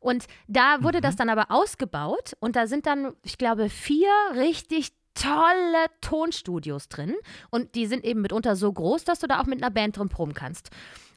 Und 0.00 0.24
da 0.48 0.82
wurde 0.82 1.02
das 1.02 1.16
dann 1.16 1.28
aber 1.28 1.50
ausgebaut 1.50 2.32
und 2.40 2.56
da 2.56 2.66
sind 2.66 2.86
dann, 2.86 3.12
ich 3.24 3.36
glaube, 3.36 3.68
vier 3.68 4.08
richtig 4.34 4.94
tolle 5.12 5.84
Tonstudios 6.00 6.88
drin. 6.88 7.14
Und 7.50 7.74
die 7.74 7.84
sind 7.84 8.06
eben 8.06 8.22
mitunter 8.22 8.56
so 8.56 8.72
groß, 8.72 9.04
dass 9.04 9.18
du 9.18 9.26
da 9.26 9.38
auch 9.38 9.44
mit 9.44 9.62
einer 9.62 9.70
Band 9.70 9.98
drin 9.98 10.08
proben 10.08 10.32
kannst. 10.32 10.70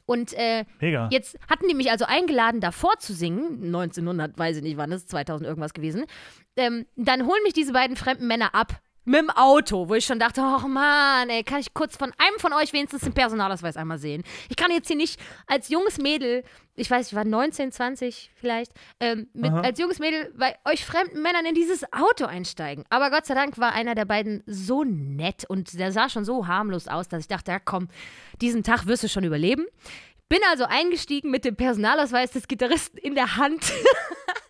Und 0.04 0.34
äh. 0.34 0.66
Jetzt 1.10 1.38
hatten 1.48 1.68
die 1.68 1.74
mich 1.74 1.90
also 1.90 2.04
eingeladen, 2.04 2.60
davor 2.60 2.98
zu 2.98 3.14
singen. 3.14 3.64
1900, 3.64 4.36
weiß 4.36 4.58
ich 4.58 4.62
nicht 4.62 4.76
wann, 4.76 4.90
das 4.90 5.04
ist 5.04 5.08
2000 5.08 5.48
irgendwas 5.48 5.72
gewesen. 5.72 6.04
Ähm, 6.54 6.84
dann 6.96 7.24
holen 7.24 7.42
mich 7.44 7.54
diese 7.54 7.72
beiden 7.72 7.96
fremden 7.96 8.26
Männer 8.26 8.54
ab. 8.54 8.78
Mit 9.06 9.20
dem 9.20 9.30
Auto, 9.30 9.88
wo 9.88 9.94
ich 9.94 10.04
schon 10.04 10.18
dachte, 10.18 10.40
oh 10.42 10.66
Mann, 10.66 11.30
ey, 11.30 11.44
kann 11.44 11.60
ich 11.60 11.72
kurz 11.72 11.96
von 11.96 12.12
einem 12.18 12.38
von 12.38 12.52
euch 12.52 12.72
wenigstens 12.72 13.02
den 13.02 13.14
Personalausweis 13.14 13.76
einmal 13.76 13.98
sehen? 13.98 14.24
Ich 14.50 14.56
kann 14.56 14.70
jetzt 14.72 14.88
hier 14.88 14.96
nicht 14.96 15.18
als 15.46 15.68
junges 15.68 15.98
Mädel, 15.98 16.42
ich 16.74 16.90
weiß, 16.90 17.06
ich 17.06 17.14
war 17.14 17.24
19, 17.24 17.70
20 17.70 18.32
vielleicht, 18.34 18.72
ähm, 18.98 19.28
mit, 19.32 19.52
als 19.52 19.78
junges 19.78 20.00
Mädel 20.00 20.34
bei 20.36 20.56
euch 20.64 20.84
fremden 20.84 21.22
Männern 21.22 21.46
in 21.46 21.54
dieses 21.54 21.84
Auto 21.92 22.26
einsteigen. 22.26 22.84
Aber 22.90 23.10
Gott 23.10 23.26
sei 23.26 23.34
Dank 23.34 23.58
war 23.58 23.72
einer 23.72 23.94
der 23.94 24.04
beiden 24.04 24.42
so 24.44 24.82
nett 24.84 25.44
und 25.48 25.78
der 25.78 25.92
sah 25.92 26.08
schon 26.08 26.24
so 26.24 26.48
harmlos 26.48 26.88
aus, 26.88 27.08
dass 27.08 27.20
ich 27.20 27.28
dachte, 27.28 27.52
ja 27.52 27.60
komm, 27.60 27.88
diesen 28.40 28.64
Tag 28.64 28.86
wirst 28.86 29.04
du 29.04 29.08
schon 29.08 29.24
überleben. 29.24 29.66
Bin 30.28 30.40
also 30.50 30.64
eingestiegen 30.64 31.30
mit 31.30 31.44
dem 31.44 31.54
Personalausweis 31.54 32.32
des 32.32 32.48
Gitarristen 32.48 32.98
in 32.98 33.14
der 33.14 33.36
Hand. 33.36 33.72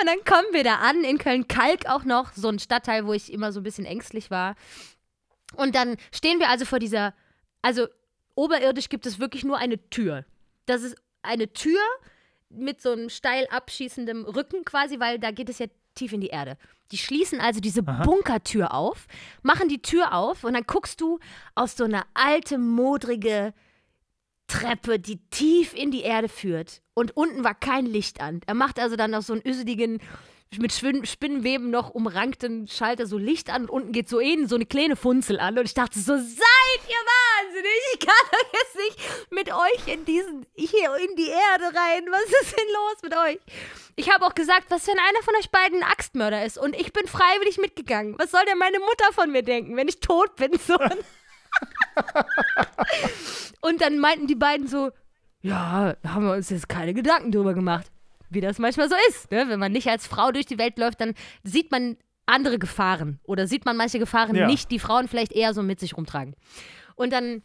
Und 0.00 0.06
dann 0.06 0.24
kommen 0.24 0.52
wir 0.52 0.64
da 0.64 0.76
an, 0.76 1.04
in 1.04 1.18
Köln-Kalk 1.18 1.86
auch 1.86 2.04
noch, 2.04 2.32
so 2.32 2.48
ein 2.48 2.58
Stadtteil, 2.58 3.06
wo 3.06 3.12
ich 3.12 3.32
immer 3.32 3.52
so 3.52 3.60
ein 3.60 3.62
bisschen 3.62 3.86
ängstlich 3.86 4.30
war. 4.30 4.56
Und 5.56 5.74
dann 5.74 5.96
stehen 6.12 6.40
wir 6.40 6.48
also 6.48 6.64
vor 6.64 6.78
dieser, 6.78 7.14
also 7.62 7.86
oberirdisch 8.34 8.88
gibt 8.88 9.06
es 9.06 9.18
wirklich 9.18 9.44
nur 9.44 9.58
eine 9.58 9.78
Tür. 9.90 10.24
Das 10.66 10.82
ist 10.82 10.96
eine 11.22 11.52
Tür 11.52 11.80
mit 12.50 12.80
so 12.80 12.92
einem 12.92 13.08
steil 13.08 13.46
abschießendem 13.50 14.24
Rücken 14.24 14.64
quasi, 14.64 15.00
weil 15.00 15.18
da 15.18 15.30
geht 15.30 15.48
es 15.48 15.58
ja 15.58 15.66
tief 15.94 16.12
in 16.12 16.20
die 16.20 16.28
Erde. 16.28 16.56
Die 16.90 16.98
schließen 16.98 17.40
also 17.40 17.60
diese 17.60 17.82
Bunkertür 17.82 18.74
auf, 18.74 19.06
machen 19.42 19.68
die 19.68 19.80
Tür 19.82 20.14
auf 20.14 20.44
und 20.44 20.54
dann 20.54 20.64
guckst 20.64 21.00
du 21.00 21.18
aus 21.54 21.76
so 21.76 21.84
einer 21.84 22.04
alte, 22.14 22.58
modrige 22.58 23.54
Treppe, 24.46 24.98
die 24.98 25.18
tief 25.30 25.74
in 25.74 25.90
die 25.90 26.02
Erde 26.02 26.28
führt. 26.28 26.82
Und 26.94 27.16
unten 27.16 27.44
war 27.44 27.54
kein 27.54 27.86
Licht 27.86 28.20
an. 28.20 28.40
Er 28.46 28.54
macht 28.54 28.78
also 28.78 28.96
dann 28.96 29.12
noch 29.12 29.22
so 29.22 29.32
einen 29.32 29.42
üseligen, 29.42 30.00
mit 30.58 30.72
Spinnenweben 30.72 31.70
noch 31.70 31.90
umrankten 31.90 32.68
Schalter 32.68 33.06
so 33.06 33.18
Licht 33.18 33.50
an 33.50 33.62
und 33.62 33.70
unten 33.70 33.92
geht 33.92 34.08
so 34.08 34.20
eben 34.20 34.46
so 34.46 34.54
eine 34.54 34.66
kleine 34.66 34.96
Funzel 34.96 35.40
an. 35.40 35.58
Und 35.58 35.64
ich 35.64 35.74
dachte 35.74 35.98
so, 35.98 36.16
seid 36.16 36.80
ihr 36.88 36.94
wahnsinnig? 36.94 37.80
Ich 37.94 38.00
kann 38.00 38.14
doch 38.30 38.52
jetzt 38.52 38.76
nicht 38.76 39.32
mit 39.32 39.52
euch 39.52 39.94
in 39.94 40.04
diesen, 40.04 40.46
hier 40.54 40.96
in 40.96 41.16
die 41.16 41.28
Erde 41.28 41.76
rein. 41.76 42.06
Was 42.10 42.42
ist 42.42 42.56
denn 42.56 42.66
los 42.72 43.02
mit 43.02 43.16
euch? 43.16 43.38
Ich 43.96 44.12
habe 44.12 44.24
auch 44.26 44.34
gesagt, 44.34 44.66
was 44.70 44.86
wenn 44.86 44.98
einer 44.98 45.22
von 45.22 45.34
euch 45.36 45.50
beiden 45.50 45.82
ein 45.82 45.90
Axtmörder 45.90 46.44
ist 46.44 46.58
und 46.58 46.74
ich 46.76 46.92
bin 46.92 47.06
freiwillig 47.06 47.58
mitgegangen. 47.58 48.14
Was 48.18 48.30
soll 48.30 48.44
denn 48.46 48.58
meine 48.58 48.78
Mutter 48.78 49.12
von 49.12 49.30
mir 49.30 49.42
denken, 49.42 49.76
wenn 49.76 49.88
ich 49.88 50.00
tot 50.00 50.36
bin? 50.36 50.52
So. 50.66 50.76
Und 53.60 53.80
dann 53.80 53.98
meinten 53.98 54.26
die 54.26 54.34
beiden 54.34 54.66
so, 54.66 54.90
ja, 55.40 55.94
da 56.02 56.14
haben 56.14 56.24
wir 56.26 56.32
uns 56.34 56.50
jetzt 56.50 56.68
keine 56.68 56.94
Gedanken 56.94 57.30
drüber 57.32 57.54
gemacht. 57.54 57.90
Wie 58.30 58.40
das 58.40 58.58
manchmal 58.58 58.88
so 58.88 58.94
ist. 59.08 59.30
Ne? 59.30 59.44
Wenn 59.48 59.58
man 59.60 59.72
nicht 59.72 59.88
als 59.88 60.06
Frau 60.06 60.32
durch 60.32 60.46
die 60.46 60.58
Welt 60.58 60.78
läuft, 60.78 61.00
dann 61.00 61.14
sieht 61.42 61.70
man 61.70 61.96
andere 62.26 62.58
Gefahren. 62.58 63.20
Oder 63.24 63.46
sieht 63.46 63.64
man 63.64 63.76
manche 63.76 63.98
Gefahren 63.98 64.34
Ja. 64.34 64.46
nicht, 64.46 64.70
die 64.70 64.78
Frauen 64.78 65.08
vielleicht 65.08 65.32
eher 65.32 65.52
so 65.54 65.62
mit 65.62 65.78
sich 65.80 65.96
rumtragen. 65.96 66.34
Und 66.96 67.12
dann 67.12 67.42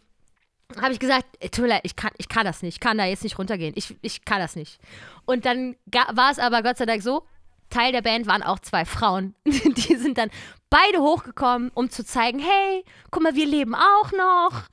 habe 0.82 0.94
ich 0.94 1.00
gesagt, 1.00 1.26
"Ey, 1.40 1.50
tut 1.50 1.64
mir 1.64 1.70
leid, 1.70 1.82
ich 1.84 1.96
kann, 1.96 2.12
ich 2.18 2.30
kann 2.30 2.46
das 2.46 2.62
nicht, 2.62 2.76
ich 2.76 2.80
kann 2.80 2.98
da 2.98 3.06
jetzt 3.06 3.24
nicht 3.24 3.38
runtergehen, 3.40 3.74
ich, 3.76 3.98
ich 4.02 4.24
kann 4.24 4.40
das 4.40 4.56
nicht. 4.56 4.80
Und 5.26 5.46
dann 5.46 5.76
war 6.14 6.32
es 6.32 6.38
aber 6.40 6.62
Gott 6.62 6.78
sei 6.78 6.86
Dank 6.86 7.02
so, 7.02 7.26
Teil 7.70 7.92
der 7.92 8.02
Band 8.02 8.28
waren 8.28 8.44
auch 8.44 8.60
zwei 8.60 8.86
Frauen. 8.86 9.36
Die 9.46 9.96
sind 9.96 10.18
dann 10.18 10.30
beide 10.70 11.00
hochgekommen, 11.02 11.72
um 11.74 11.90
zu 11.90 12.06
zeigen, 12.06 12.40
hey, 12.40 12.84
guck 13.12 13.24
mal, 13.24 13.36
wir 13.36 13.46
leben 13.46 13.74
auch 13.76 14.12
noch. 14.12 14.64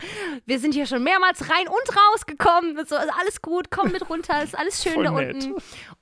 Wir 0.45 0.59
sind 0.59 0.75
hier 0.75 0.87
schon 0.87 1.03
mehrmals 1.03 1.49
rein 1.49 1.69
und 1.69 1.97
rausgekommen. 1.97 2.79
Und 2.79 2.89
so, 2.89 2.97
ist 2.97 3.13
alles 3.19 3.41
gut, 3.43 3.71
komm 3.71 3.93
mit 3.93 4.09
runter, 4.09 4.43
ist 4.43 4.57
alles 4.57 4.83
schön 4.83 4.95
Voll 4.95 5.05
da 5.05 5.11
nett. 5.13 5.35
unten. 5.35 5.55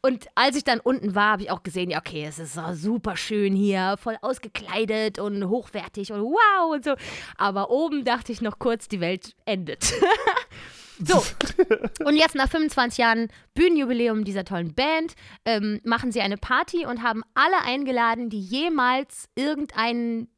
Und 0.03 0.27
als 0.35 0.57
ich 0.57 0.65
dann 0.65 0.81
unten 0.81 1.15
war, 1.15 1.33
habe 1.33 1.43
ich 1.43 1.51
auch 1.51 1.63
gesehen, 1.63 1.91
ja, 1.91 1.99
okay, 1.99 2.25
es 2.27 2.39
ist 2.39 2.59
super 2.75 3.17
schön 3.17 3.55
hier, 3.55 3.97
voll 4.01 4.17
ausgekleidet 4.21 5.19
und 5.19 5.49
hochwertig 5.49 6.13
und 6.13 6.23
wow 6.23 6.73
und 6.73 6.85
so. 6.85 6.95
Aber 7.37 7.71
oben 7.71 8.05
dachte 8.05 8.33
ich 8.33 8.41
noch 8.41 8.59
kurz, 8.59 8.89
die 8.89 9.01
Welt 9.01 9.35
endet. 9.45 9.93
So, 11.03 11.25
und 12.05 12.17
jetzt 12.17 12.35
nach 12.35 12.49
25 12.49 12.99
Jahren 12.99 13.29
Bühnenjubiläum 13.55 14.25
dieser 14.25 14.45
tollen 14.45 14.75
Band 14.75 15.15
ähm, 15.45 15.81
machen 15.85 16.13
sie 16.13 16.21
eine 16.21 16.37
Party 16.37 16.87
und 16.87 17.03
haben 17.03 17.23
alle 17.35 17.61
eingeladen, 17.65 18.31
die 18.31 18.41
jemals 18.41 19.29
irgendein 19.35 20.29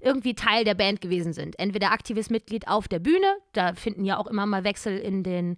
irgendwie 0.00 0.34
Teil 0.34 0.64
der 0.64 0.74
Band 0.74 1.00
gewesen 1.00 1.32
sind. 1.32 1.58
Entweder 1.58 1.92
aktives 1.92 2.30
Mitglied 2.30 2.68
auf 2.68 2.88
der 2.88 2.98
Bühne, 2.98 3.36
da 3.52 3.74
finden 3.74 4.04
ja 4.04 4.16
auch 4.16 4.26
immer 4.26 4.46
mal 4.46 4.64
Wechsel 4.64 4.96
in 4.98 5.22
den 5.22 5.56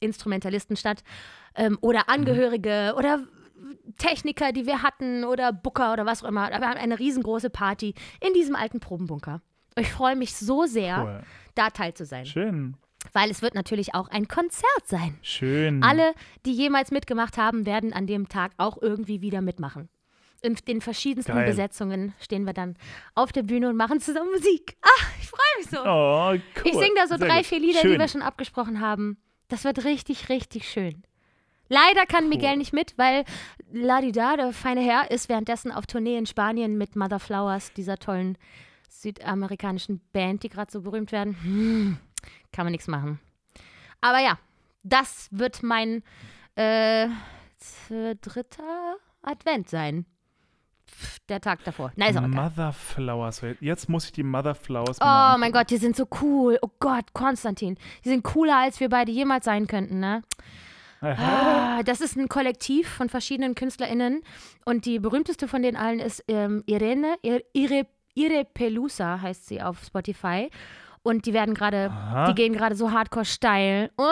Instrumentalisten 0.00 0.76
statt, 0.76 1.02
ähm, 1.56 1.78
oder 1.80 2.08
Angehörige 2.08 2.94
oder 2.96 3.20
Techniker, 3.98 4.52
die 4.52 4.66
wir 4.66 4.82
hatten 4.82 5.24
oder 5.24 5.52
Booker 5.52 5.92
oder 5.92 6.06
was 6.06 6.22
auch 6.22 6.28
immer. 6.28 6.48
Wir 6.50 6.60
haben 6.60 6.78
eine 6.78 6.98
riesengroße 6.98 7.50
Party 7.50 7.94
in 8.20 8.32
diesem 8.32 8.54
alten 8.54 8.78
Probenbunker. 8.80 9.40
Ich 9.76 9.90
freue 9.90 10.14
mich 10.16 10.34
so 10.34 10.66
sehr, 10.66 11.02
Cool. 11.04 11.22
da 11.54 11.70
teil 11.70 11.94
zu 11.94 12.04
sein, 12.04 12.26
Schön. 12.26 12.76
Weil 13.12 13.30
es 13.30 13.42
wird 13.42 13.54
natürlich 13.54 13.94
auch 13.94 14.08
ein 14.08 14.28
Konzert 14.28 14.86
sein. 14.86 15.16
Schön. 15.22 15.82
Alle, 15.82 16.12
die 16.44 16.52
jemals 16.52 16.90
mitgemacht 16.90 17.38
haben, 17.38 17.66
werden 17.66 17.92
an 17.92 18.06
dem 18.06 18.28
Tag 18.28 18.52
auch 18.56 18.80
irgendwie 18.80 19.20
wieder 19.20 19.40
mitmachen. 19.40 19.88
In 20.40 20.54
den 20.68 20.80
verschiedensten 20.80 21.32
Geil. 21.34 21.46
Besetzungen 21.46 22.14
stehen 22.20 22.44
wir 22.44 22.52
dann 22.52 22.76
auf 23.14 23.32
der 23.32 23.42
Bühne 23.42 23.68
und 23.68 23.76
machen 23.76 24.00
zusammen 24.00 24.30
Musik. 24.30 24.76
Ah, 24.82 25.04
ich 25.20 25.28
freue 25.28 25.40
mich 25.58 25.66
so. 25.68 25.78
Oh, 25.84 26.30
cool. 26.30 26.62
ich 26.64 26.72
singe 26.74 26.94
da 26.96 27.06
so 27.08 27.16
Sehr 27.16 27.26
drei, 27.26 27.38
gut. 27.38 27.46
vier 27.46 27.58
Lieder, 27.58 27.80
Schön. 27.80 27.92
die 27.92 27.98
wir 27.98 28.08
schon 28.08 28.22
abgesprochen 28.22 28.80
haben. 28.80 29.16
Das 29.48 29.64
wird 29.64 29.84
richtig, 29.84 30.28
richtig 30.28 30.68
schön. 30.70 31.02
Leider 31.68 32.06
kann 32.06 32.28
Miguel 32.28 32.56
nicht 32.56 32.72
mit, 32.72 32.96
weil 32.96 33.24
Ladida, 33.72 34.36
der 34.36 34.52
feine 34.52 34.80
Herr, 34.80 35.10
ist 35.10 35.28
währenddessen 35.28 35.70
auf 35.72 35.86
Tournee 35.86 36.16
in 36.16 36.26
Spanien 36.26 36.78
mit 36.78 36.96
Mother 36.96 37.18
Flowers, 37.18 37.72
dieser 37.74 37.98
tollen 37.98 38.38
südamerikanischen 38.88 40.00
Band, 40.12 40.42
die 40.42 40.48
gerade 40.48 40.70
so 40.70 40.80
berühmt 40.80 41.12
werden. 41.12 41.36
Hm, 41.42 41.98
kann 42.52 42.64
man 42.66 42.72
nichts 42.72 42.86
machen. 42.88 43.20
Aber 44.00 44.18
ja, 44.20 44.38
das 44.82 45.28
wird 45.30 45.62
mein 45.62 46.02
äh, 46.54 47.08
dritter 47.88 48.96
Advent 49.22 49.68
sein. 49.68 50.06
Der 51.28 51.40
Tag 51.40 51.62
davor. 51.64 51.92
Nein, 51.96 52.10
ist 52.10 52.16
auch 52.16 52.24
egal. 52.24 52.44
Mother 52.50 52.72
Flowers. 52.72 53.42
Jetzt 53.60 53.88
muss 53.88 54.06
ich 54.06 54.12
die 54.12 54.22
Mother 54.22 54.54
Flowers 54.54 54.98
mir 54.98 55.04
Oh 55.34 55.38
mein 55.38 55.52
Gott, 55.52 55.70
die 55.70 55.76
sind 55.76 55.94
so 55.94 56.06
cool. 56.22 56.58
Oh 56.62 56.70
Gott, 56.80 57.12
Konstantin. 57.12 57.76
Die 58.04 58.08
sind 58.08 58.24
cooler, 58.24 58.56
als 58.56 58.80
wir 58.80 58.88
beide 58.88 59.12
jemals 59.12 59.44
sein 59.44 59.66
könnten, 59.66 60.00
ne? 60.00 60.22
Ah, 61.00 61.82
das 61.84 62.00
ist 62.00 62.16
ein 62.16 62.28
Kollektiv 62.28 62.88
von 62.88 63.08
verschiedenen 63.08 63.54
KünstlerInnen. 63.54 64.22
Und 64.64 64.84
die 64.86 64.98
berühmteste 64.98 65.46
von 65.46 65.62
den 65.62 65.76
allen 65.76 66.00
ist 66.00 66.24
ähm, 66.26 66.64
Irene. 66.66 67.16
Ir- 67.22 67.44
Ire, 67.52 67.86
Ire 68.14 68.44
Pelusa 68.44 69.20
heißt 69.20 69.46
sie 69.46 69.62
auf 69.62 69.84
Spotify. 69.84 70.50
Und 71.08 71.24
die 71.24 71.32
werden 71.32 71.54
gerade, 71.54 71.90
die 72.28 72.34
gehen 72.34 72.52
gerade 72.52 72.74
so 72.74 72.92
hardcore 72.92 73.24
steil. 73.24 73.90
Oh, 73.96 74.04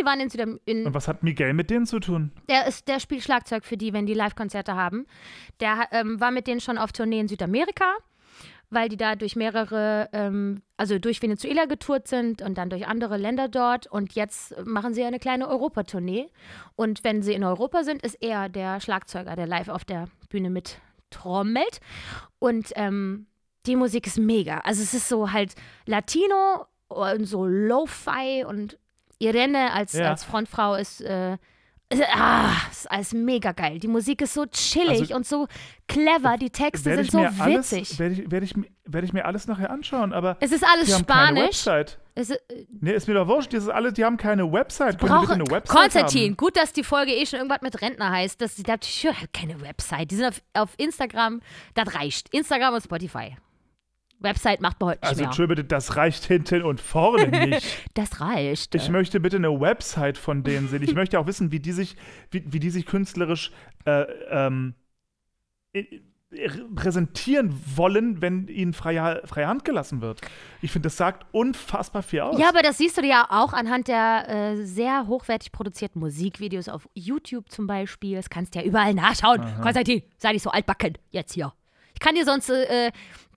die 0.00 0.04
waren 0.06 0.18
in, 0.18 0.30
Südam 0.30 0.58
in 0.64 0.86
Und 0.86 0.94
was 0.94 1.08
hat 1.08 1.22
Miguel 1.22 1.52
mit 1.52 1.68
denen 1.68 1.84
zu 1.84 2.00
tun? 2.00 2.32
der, 2.48 2.66
ist, 2.66 2.88
der 2.88 3.00
spielt 3.00 3.22
Schlagzeug 3.22 3.66
für 3.66 3.76
die, 3.76 3.92
wenn 3.92 4.06
die 4.06 4.14
Live-Konzerte 4.14 4.74
haben. 4.74 5.04
Der 5.60 5.88
ähm, 5.90 6.18
war 6.18 6.30
mit 6.30 6.46
denen 6.46 6.62
schon 6.62 6.78
auf 6.78 6.92
Tournee 6.92 7.20
in 7.20 7.28
Südamerika, 7.28 7.84
weil 8.70 8.88
die 8.88 8.96
da 8.96 9.14
durch 9.14 9.36
mehrere, 9.36 10.08
ähm, 10.14 10.62
also 10.78 10.98
durch 10.98 11.20
Venezuela 11.20 11.66
getourt 11.66 12.08
sind 12.08 12.40
und 12.40 12.56
dann 12.56 12.70
durch 12.70 12.86
andere 12.86 13.18
Länder 13.18 13.48
dort. 13.48 13.86
Und 13.86 14.14
jetzt 14.14 14.54
machen 14.64 14.94
sie 14.94 15.04
eine 15.04 15.18
kleine 15.18 15.46
Europatournee. 15.48 16.30
Und 16.76 17.04
wenn 17.04 17.20
sie 17.20 17.34
in 17.34 17.44
Europa 17.44 17.84
sind, 17.84 18.02
ist 18.02 18.22
er 18.22 18.48
der 18.48 18.80
Schlagzeuger, 18.80 19.36
der 19.36 19.46
live 19.46 19.68
auf 19.68 19.84
der 19.84 20.06
Bühne 20.30 20.48
mit 20.48 20.78
trommelt. 21.10 21.80
Und 22.38 22.72
ähm, 22.74 23.26
die 23.66 23.76
Musik 23.76 24.06
ist 24.06 24.18
mega. 24.18 24.58
Also 24.58 24.82
es 24.82 24.94
ist 24.94 25.08
so 25.08 25.32
halt 25.32 25.54
Latino 25.86 26.66
und 26.88 27.24
so 27.26 27.46
Lo-Fi 27.46 28.44
und 28.46 28.78
Irene 29.18 29.72
als, 29.72 29.92
Ja. 29.94 30.10
als 30.10 30.24
Frontfrau 30.24 30.74
ist, 30.74 31.00
äh, 31.00 31.36
ist, 31.88 32.02
ah, 32.12 32.50
ist 32.70 32.90
alles 32.90 33.12
mega 33.12 33.52
geil. 33.52 33.78
Die 33.78 33.86
Musik 33.88 34.20
ist 34.22 34.34
so 34.34 34.44
chillig 34.46 35.00
Also, 35.02 35.14
und 35.16 35.24
so 35.26 35.46
clever. 35.86 36.36
Die 36.36 36.50
Texte 36.50 36.94
sind 36.96 37.10
so 37.12 37.18
witzig. 37.20 37.98
werde 37.98 38.14
ich, 38.14 38.30
werde 38.30 38.44
ich, 38.44 38.56
mir- 38.56 38.66
werde 38.84 39.06
ich 39.06 39.12
mir 39.12 39.24
alles 39.24 39.46
nachher 39.46 39.70
anschauen, 39.70 40.12
aber 40.12 40.36
Es 40.40 40.50
ist 40.52 40.64
alles 40.64 40.86
die 40.88 40.94
haben 40.94 41.06
keine 41.06 41.26
Spanisch. 41.38 41.46
Website. 41.66 41.98
Es 42.16 42.30
ist, 42.30 42.40
Nee, 42.80 42.92
ist 42.92 43.06
mir 43.08 43.14
doch 43.14 43.28
wurscht, 43.28 43.52
das 43.52 43.64
ist 43.64 43.68
alles, 43.68 43.94
die 43.94 44.04
haben 44.04 44.16
keine 44.16 44.50
Website. 44.50 45.00
Die 45.00 45.06
brauche, 45.06 45.32
eine 45.34 45.44
Website 45.50 45.68
Konstantin, 45.80 46.30
haben? 46.30 46.36
gut, 46.36 46.56
dass 46.56 46.72
die 46.72 46.82
Folge 46.82 47.12
eh 47.12 47.24
schon 47.26 47.38
irgendwas 47.38 47.60
mit 47.62 47.80
Rentner 47.80 48.10
heißt. 48.10 48.40
Dass 48.40 48.56
sie 48.56 48.62
da, 48.64 48.74
ich 48.82 49.06
habe 49.06 49.28
keine 49.32 49.60
Website. 49.60 50.10
Die 50.10 50.16
sind 50.16 50.24
auf, 50.26 50.42
auf 50.54 50.70
Instagram. 50.78 51.40
Das 51.74 51.94
reicht. 51.94 52.28
Instagram 52.34 52.74
und 52.74 52.82
Spotify. 52.82 53.36
Website 54.18 54.60
macht 54.60 54.80
man 54.80 54.90
heute 54.90 55.00
nicht 55.00 55.08
Also, 55.08 55.20
mehr. 55.20 55.26
Entschuldigung, 55.28 55.56
bitte, 55.56 55.68
das 55.68 55.96
reicht 55.96 56.24
hinten 56.24 56.62
und 56.62 56.80
vorne 56.80 57.28
nicht. 57.46 57.88
Das 57.94 58.20
reicht. 58.20 58.74
Ich 58.74 58.88
möchte 58.88 59.20
bitte 59.20 59.36
eine 59.36 59.60
Website 59.60 60.18
von 60.18 60.42
denen 60.42 60.68
sehen. 60.68 60.82
Ich 60.82 60.94
möchte 60.96 61.18
auch 61.18 61.26
wissen, 61.26 61.52
wie 61.52 61.60
die 61.60 61.72
sich, 61.72 61.96
wie, 62.30 62.42
wie 62.46 62.60
die 62.60 62.70
sich 62.70 62.86
künstlerisch 62.86 63.52
äh, 63.84 64.02
ähm, 64.30 64.74
präsentieren 66.74 67.54
wollen, 67.76 68.20
wenn 68.20 68.48
ihnen 68.48 68.72
freie, 68.72 69.22
freie 69.26 69.46
Hand 69.46 69.64
gelassen 69.64 70.00
wird. 70.00 70.20
Ich 70.60 70.72
finde, 70.72 70.86
das 70.86 70.96
sagt 70.96 71.24
unfassbar 71.32 72.02
viel 72.02 72.20
aus. 72.20 72.38
Ja, 72.38 72.48
aber 72.48 72.62
das 72.62 72.78
siehst 72.78 72.98
du 72.98 73.02
ja 73.06 73.26
auch 73.30 73.52
anhand 73.52 73.88
der 73.88 74.28
äh, 74.28 74.56
sehr 74.64 75.06
hochwertig 75.06 75.52
produzierten 75.52 76.00
Musikvideos 76.00 76.68
auf 76.68 76.88
YouTube 76.94 77.48
zum 77.50 77.66
Beispiel. 77.66 78.16
Das 78.16 78.28
kannst 78.28 78.54
du 78.54 78.58
ja 78.58 78.64
überall 78.64 78.92
nachschauen. 78.94 79.40
Konstantin, 79.62 80.02
sei 80.18 80.32
nicht 80.32 80.42
so 80.42 80.50
altbacken 80.50 80.98
jetzt 81.10 81.32
hier. 81.32 81.52
Ich 81.94 82.00
kann 82.00 82.14
dir 82.14 82.24
sonst 82.26 82.50
äh, 82.50 82.90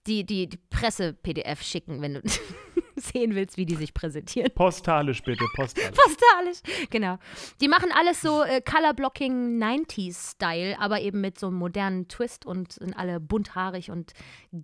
die, 0.09 0.25
die, 0.25 0.47
die 0.47 0.57
Presse-PDF 0.69 1.61
schicken, 1.61 2.01
wenn 2.01 2.15
du 2.15 2.21
sehen 2.95 3.35
willst, 3.35 3.57
wie 3.57 3.65
die 3.65 3.75
sich 3.75 3.93
präsentieren. 3.93 4.51
Postalisch 4.53 5.21
bitte, 5.23 5.45
postalisch. 5.55 5.91
Postalisch, 5.91 6.87
genau. 6.89 7.17
Die 7.61 7.67
machen 7.67 7.91
alles 7.97 8.21
so 8.21 8.43
äh, 8.43 8.61
Colorblocking 8.61 9.61
90s-Style, 9.61 10.79
aber 10.79 11.01
eben 11.01 11.21
mit 11.21 11.39
so 11.39 11.47
einem 11.47 11.57
modernen 11.57 12.07
Twist 12.07 12.45
und 12.45 12.73
sind 12.73 12.97
alle 12.97 13.19
bunthaarig 13.19 13.91
und 13.91 14.13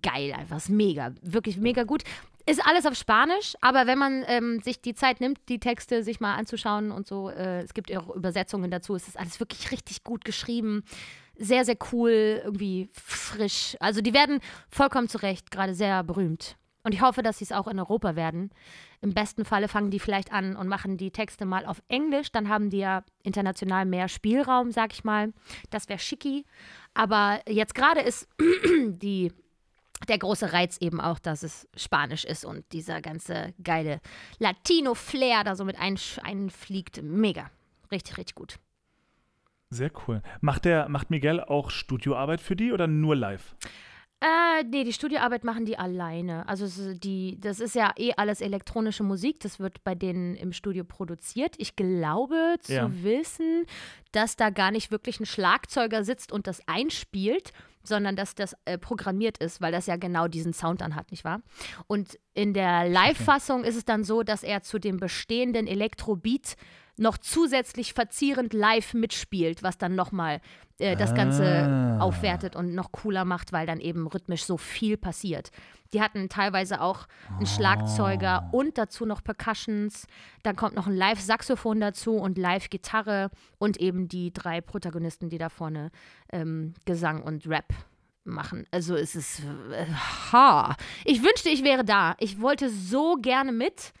geil. 0.02 0.34
Einfach 0.36 0.56
ist 0.56 0.68
mega, 0.68 1.12
wirklich 1.22 1.56
mega 1.56 1.84
gut. 1.84 2.02
Ist 2.48 2.64
alles 2.64 2.86
auf 2.86 2.94
Spanisch, 2.94 3.54
aber 3.60 3.88
wenn 3.88 3.98
man 3.98 4.24
ähm, 4.28 4.60
sich 4.60 4.80
die 4.80 4.94
Zeit 4.94 5.20
nimmt, 5.20 5.40
die 5.48 5.58
Texte 5.58 6.04
sich 6.04 6.20
mal 6.20 6.36
anzuschauen 6.36 6.92
und 6.92 7.06
so, 7.06 7.28
äh, 7.28 7.62
es 7.62 7.74
gibt 7.74 7.94
auch 7.96 8.14
Übersetzungen 8.14 8.70
dazu, 8.70 8.94
es 8.94 9.08
ist 9.08 9.18
alles 9.18 9.40
wirklich 9.40 9.72
richtig 9.72 10.04
gut 10.04 10.24
geschrieben. 10.24 10.84
Sehr, 11.38 11.64
sehr 11.64 11.76
cool, 11.92 12.40
irgendwie 12.44 12.88
frisch. 12.92 13.76
Also 13.80 14.00
die 14.00 14.14
werden 14.14 14.40
vollkommen 14.70 15.08
zu 15.08 15.18
Recht 15.18 15.50
gerade 15.50 15.74
sehr 15.74 16.02
berühmt. 16.02 16.56
Und 16.86 16.92
ich 16.92 17.02
hoffe, 17.02 17.22
dass 17.22 17.38
sie 17.38 17.44
es 17.44 17.50
auch 17.50 17.66
in 17.66 17.80
Europa 17.80 18.14
werden. 18.14 18.50
Im 19.00 19.12
besten 19.12 19.44
Falle 19.44 19.66
fangen 19.66 19.90
die 19.90 19.98
vielleicht 19.98 20.32
an 20.32 20.54
und 20.54 20.68
machen 20.68 20.96
die 20.96 21.10
Texte 21.10 21.44
mal 21.44 21.66
auf 21.66 21.82
Englisch. 21.88 22.30
Dann 22.30 22.48
haben 22.48 22.70
die 22.70 22.78
ja 22.78 23.02
international 23.24 23.84
mehr 23.86 24.08
Spielraum, 24.08 24.70
sag 24.70 24.92
ich 24.92 25.02
mal. 25.02 25.32
Das 25.70 25.88
wäre 25.88 25.98
schicki. 25.98 26.44
Aber 26.94 27.40
jetzt 27.48 27.74
gerade 27.74 28.02
ist 28.02 28.28
die, 28.86 29.32
der 30.06 30.18
große 30.18 30.52
Reiz 30.52 30.78
eben 30.78 31.00
auch, 31.00 31.18
dass 31.18 31.42
es 31.42 31.68
Spanisch 31.76 32.24
ist 32.24 32.44
und 32.44 32.64
dieser 32.72 33.02
ganze 33.02 33.52
geile 33.62 34.00
Latino-Flair 34.38 35.42
da 35.42 35.56
so 35.56 35.64
mit 35.64 35.78
einfliegt. 35.80 37.02
Mega. 37.02 37.50
Richtig, 37.90 38.16
richtig 38.16 38.36
gut. 38.36 38.60
Sehr 39.70 39.90
cool. 40.06 40.22
Macht, 40.40 40.64
der, 40.64 40.88
macht 40.88 41.10
Miguel 41.10 41.40
auch 41.40 41.70
Studioarbeit 41.70 42.40
für 42.40 42.56
die 42.56 42.72
oder 42.72 42.86
nur 42.86 43.16
live? 43.16 43.56
Äh, 44.20 44.64
nee, 44.64 44.84
die 44.84 44.94
Studioarbeit 44.94 45.44
machen 45.44 45.66
die 45.66 45.76
alleine. 45.78 46.48
Also 46.48 46.94
die, 46.94 47.38
das 47.38 47.60
ist 47.60 47.74
ja 47.74 47.92
eh 47.98 48.12
alles 48.16 48.40
elektronische 48.40 49.02
Musik. 49.02 49.40
Das 49.40 49.60
wird 49.60 49.84
bei 49.84 49.94
denen 49.94 50.34
im 50.36 50.52
Studio 50.52 50.84
produziert. 50.84 51.54
Ich 51.58 51.76
glaube 51.76 52.56
zu 52.62 52.72
Ja. 52.72 52.90
wissen, 53.02 53.66
dass 54.12 54.36
da 54.36 54.48
gar 54.50 54.70
nicht 54.70 54.90
wirklich 54.90 55.20
ein 55.20 55.26
Schlagzeuger 55.26 56.02
sitzt 56.02 56.32
und 56.32 56.46
das 56.46 56.66
einspielt, 56.66 57.52
sondern 57.82 58.16
dass 58.16 58.34
das 58.34 58.56
äh, 58.64 58.78
programmiert 58.78 59.36
ist, 59.38 59.60
weil 59.60 59.70
das 59.72 59.86
ja 59.86 59.96
genau 59.96 60.28
diesen 60.28 60.54
Sound 60.54 60.80
dann 60.80 60.94
hat, 60.94 61.10
nicht 61.10 61.24
wahr? 61.24 61.42
Und 61.86 62.18
in 62.32 62.54
der 62.54 62.88
Live-Fassung 62.88 63.64
ist 63.64 63.76
es 63.76 63.84
dann 63.84 64.02
so, 64.02 64.22
dass 64.22 64.42
er 64.42 64.62
zu 64.62 64.78
dem 64.78 64.96
bestehenden 64.96 65.66
Elektrobeat 65.66 66.56
noch 66.98 67.18
zusätzlich 67.18 67.92
verzierend 67.92 68.52
live 68.54 68.94
mitspielt, 68.94 69.62
was 69.62 69.76
dann 69.78 69.94
nochmal 69.94 70.40
äh, 70.78 70.96
das 70.96 71.14
Ganze 71.14 71.44
Ah. 71.44 71.98
aufwertet 72.00 72.56
und 72.56 72.74
noch 72.74 72.92
cooler 72.92 73.24
macht, 73.24 73.52
weil 73.52 73.66
dann 73.66 73.80
eben 73.80 74.06
rhythmisch 74.06 74.44
so 74.44 74.56
viel 74.56 74.96
passiert. 74.96 75.50
Die 75.92 76.00
hatten 76.02 76.28
teilweise 76.28 76.80
auch 76.80 77.06
einen 77.36 77.46
Schlagzeuger 77.46 78.48
und 78.52 78.76
dazu 78.76 79.06
noch 79.06 79.22
Percussions. 79.22 80.06
Dann 80.42 80.56
kommt 80.56 80.74
noch 80.74 80.86
ein 80.86 80.96
Live-Saxophon 80.96 81.80
dazu 81.80 82.16
und 82.16 82.38
Live-Gitarre 82.38 83.30
und 83.58 83.76
eben 83.78 84.08
die 84.08 84.32
drei 84.32 84.60
Protagonisten, 84.60 85.28
die 85.28 85.38
da 85.38 85.48
vorne 85.48 85.90
ähm, 86.32 86.74
Gesang 86.86 87.22
und 87.22 87.46
Rap 87.46 87.72
machen. 88.24 88.66
Also 88.72 88.96
es 88.96 89.14
ist 89.14 89.40
äh, 89.72 89.86
ha. 90.32 90.76
Ich 91.04 91.22
wünschte, 91.22 91.48
ich 91.50 91.62
wäre 91.62 91.84
da. 91.84 92.16
Ich 92.18 92.40
wollte 92.40 92.68
so 92.70 93.16
gerne 93.16 93.52
mit. 93.52 93.92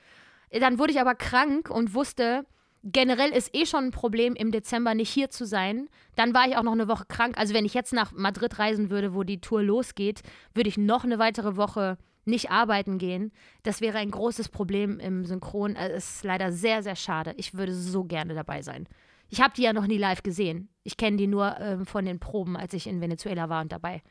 Dann 0.50 0.78
wurde 0.78 0.92
ich 0.92 1.00
aber 1.00 1.14
krank 1.14 1.70
und 1.70 1.94
wusste, 1.94 2.44
generell 2.92 3.30
ist 3.30 3.54
eh 3.54 3.66
schon 3.66 3.86
ein 3.86 3.90
Problem, 3.90 4.34
im 4.34 4.52
Dezember 4.52 4.94
nicht 4.94 5.10
hier 5.10 5.30
zu 5.30 5.44
sein. 5.44 5.88
Dann 6.14 6.34
war 6.34 6.48
ich 6.48 6.56
auch 6.56 6.62
noch 6.62 6.72
eine 6.72 6.88
Woche 6.88 7.04
krank. 7.06 7.36
Also 7.38 7.54
wenn 7.54 7.64
ich 7.64 7.74
jetzt 7.74 7.92
nach 7.92 8.12
Madrid 8.12 8.58
reisen 8.58 8.90
würde, 8.90 9.14
wo 9.14 9.22
die 9.22 9.40
Tour 9.40 9.62
losgeht, 9.62 10.22
würde 10.54 10.68
ich 10.68 10.78
noch 10.78 11.04
eine 11.04 11.18
weitere 11.18 11.56
Woche 11.56 11.98
nicht 12.24 12.50
arbeiten 12.50 12.98
gehen. 12.98 13.32
Das 13.62 13.80
wäre 13.80 13.98
ein 13.98 14.10
großes 14.10 14.48
Problem 14.48 14.98
im 14.98 15.24
Synchron. 15.24 15.76
Es 15.76 16.16
ist 16.16 16.24
leider 16.24 16.52
sehr, 16.52 16.82
sehr 16.82 16.96
schade. 16.96 17.34
Ich 17.36 17.54
würde 17.54 17.74
so 17.74 18.04
gerne 18.04 18.34
dabei 18.34 18.62
sein. 18.62 18.88
Ich 19.28 19.40
habe 19.40 19.54
die 19.56 19.62
ja 19.62 19.72
noch 19.72 19.86
nie 19.86 19.98
live 19.98 20.22
gesehen. 20.22 20.68
Ich 20.82 20.96
kenne 20.96 21.16
die 21.16 21.26
nur 21.26 21.56
ähm, 21.58 21.86
von 21.86 22.04
den 22.04 22.20
Proben, 22.20 22.56
als 22.56 22.74
ich 22.74 22.86
in 22.86 23.00
Venezuela 23.00 23.48
war 23.48 23.62
und 23.62 23.72
dabei 23.72 24.02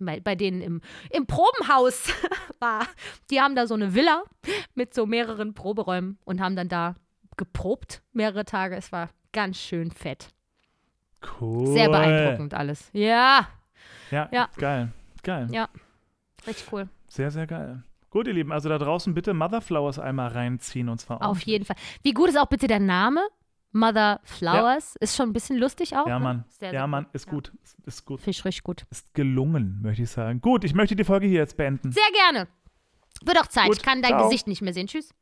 bei, 0.00 0.20
bei 0.20 0.34
denen 0.34 0.60
im, 0.60 0.80
im 1.10 1.26
Probenhaus 1.26 2.12
war. 2.58 2.86
Die 3.30 3.40
haben 3.40 3.54
da 3.54 3.66
so 3.66 3.74
eine 3.74 3.94
Villa 3.94 4.24
mit 4.74 4.94
so 4.94 5.06
mehreren 5.06 5.54
Proberäumen 5.54 6.18
und 6.24 6.40
haben 6.40 6.56
dann 6.56 6.68
da 6.68 6.94
geprobt 7.40 8.02
mehrere 8.12 8.44
Tage. 8.44 8.76
Es 8.76 8.92
war 8.92 9.08
ganz 9.32 9.56
schön 9.56 9.90
fett. 9.90 10.28
Cool. 11.40 11.68
Sehr 11.68 11.88
beeindruckend 11.88 12.52
alles. 12.54 12.90
Ja, 12.92 13.48
Ja, 14.10 14.28
Ja. 14.30 14.48
geil. 14.58 14.92
Geil. 15.22 15.48
Ja. 15.50 15.68
richtig 16.46 16.70
cool. 16.72 16.88
Sehr, 17.08 17.30
sehr 17.30 17.46
geil. 17.46 17.82
Gut, 18.10 18.26
ihr 18.26 18.32
Lieben, 18.34 18.52
also 18.52 18.68
da 18.68 18.76
draußen 18.78 19.14
bitte 19.14 19.32
Mother 19.34 19.60
Flowers 19.60 19.98
einmal 19.98 20.28
reinziehen 20.32 20.88
und 20.88 21.00
zwar 21.00 21.22
Auf 21.24 21.40
jeden 21.42 21.64
Fall. 21.64 21.76
Wie 22.02 22.12
gut 22.12 22.28
ist 22.28 22.36
auch 22.38 22.46
bitte 22.48 22.66
der 22.66 22.80
Name? 22.80 23.20
Mother 23.72 24.20
Flowers. 24.24 24.96
Ist 24.96 25.14
schon 25.16 25.30
ein 25.30 25.32
bisschen 25.32 25.56
lustig 25.56 25.96
auch. 25.96 26.06
Ja, 26.06 26.18
ne? 26.18 26.24
Mann. 26.24 26.44
Sehr, 26.48 26.72
ja, 26.72 26.80
sehr 26.80 26.86
Mann, 26.88 27.04
gut. 27.04 27.14
ist 27.14 27.26
Ja. 27.26 27.32
gut. 27.32 27.52
Ist, 27.62 27.76
ist 27.86 28.04
gut. 28.04 28.20
Finde 28.20 28.30
ich 28.30 28.44
richtig 28.44 28.64
gut. 28.64 28.84
Ist 28.90 29.14
gelungen, 29.14 29.78
möchte 29.80 30.02
ich 30.02 30.10
sagen. 30.10 30.40
Gut, 30.40 30.64
ich 30.64 30.74
möchte 30.74 30.96
die 30.96 31.04
Folge 31.04 31.26
hier 31.28 31.38
jetzt 31.38 31.56
beenden. 31.56 31.92
Sehr 31.92 32.02
gerne. 32.12 32.48
Wird 33.24 33.38
auch 33.38 33.46
Zeit. 33.46 33.66
Gut, 33.68 33.76
ich 33.76 33.82
kann 33.82 34.02
dein 34.02 34.12
ciao. 34.12 34.24
Gesicht 34.24 34.46
nicht 34.48 34.60
mehr 34.62 34.74
sehen. 34.74 34.86
Tschüss. 34.88 35.14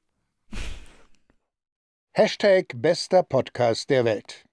Hashtag 2.14 2.72
bester 2.74 3.22
Podcast 3.22 3.90
der 3.90 4.04
Welt. 4.04 4.44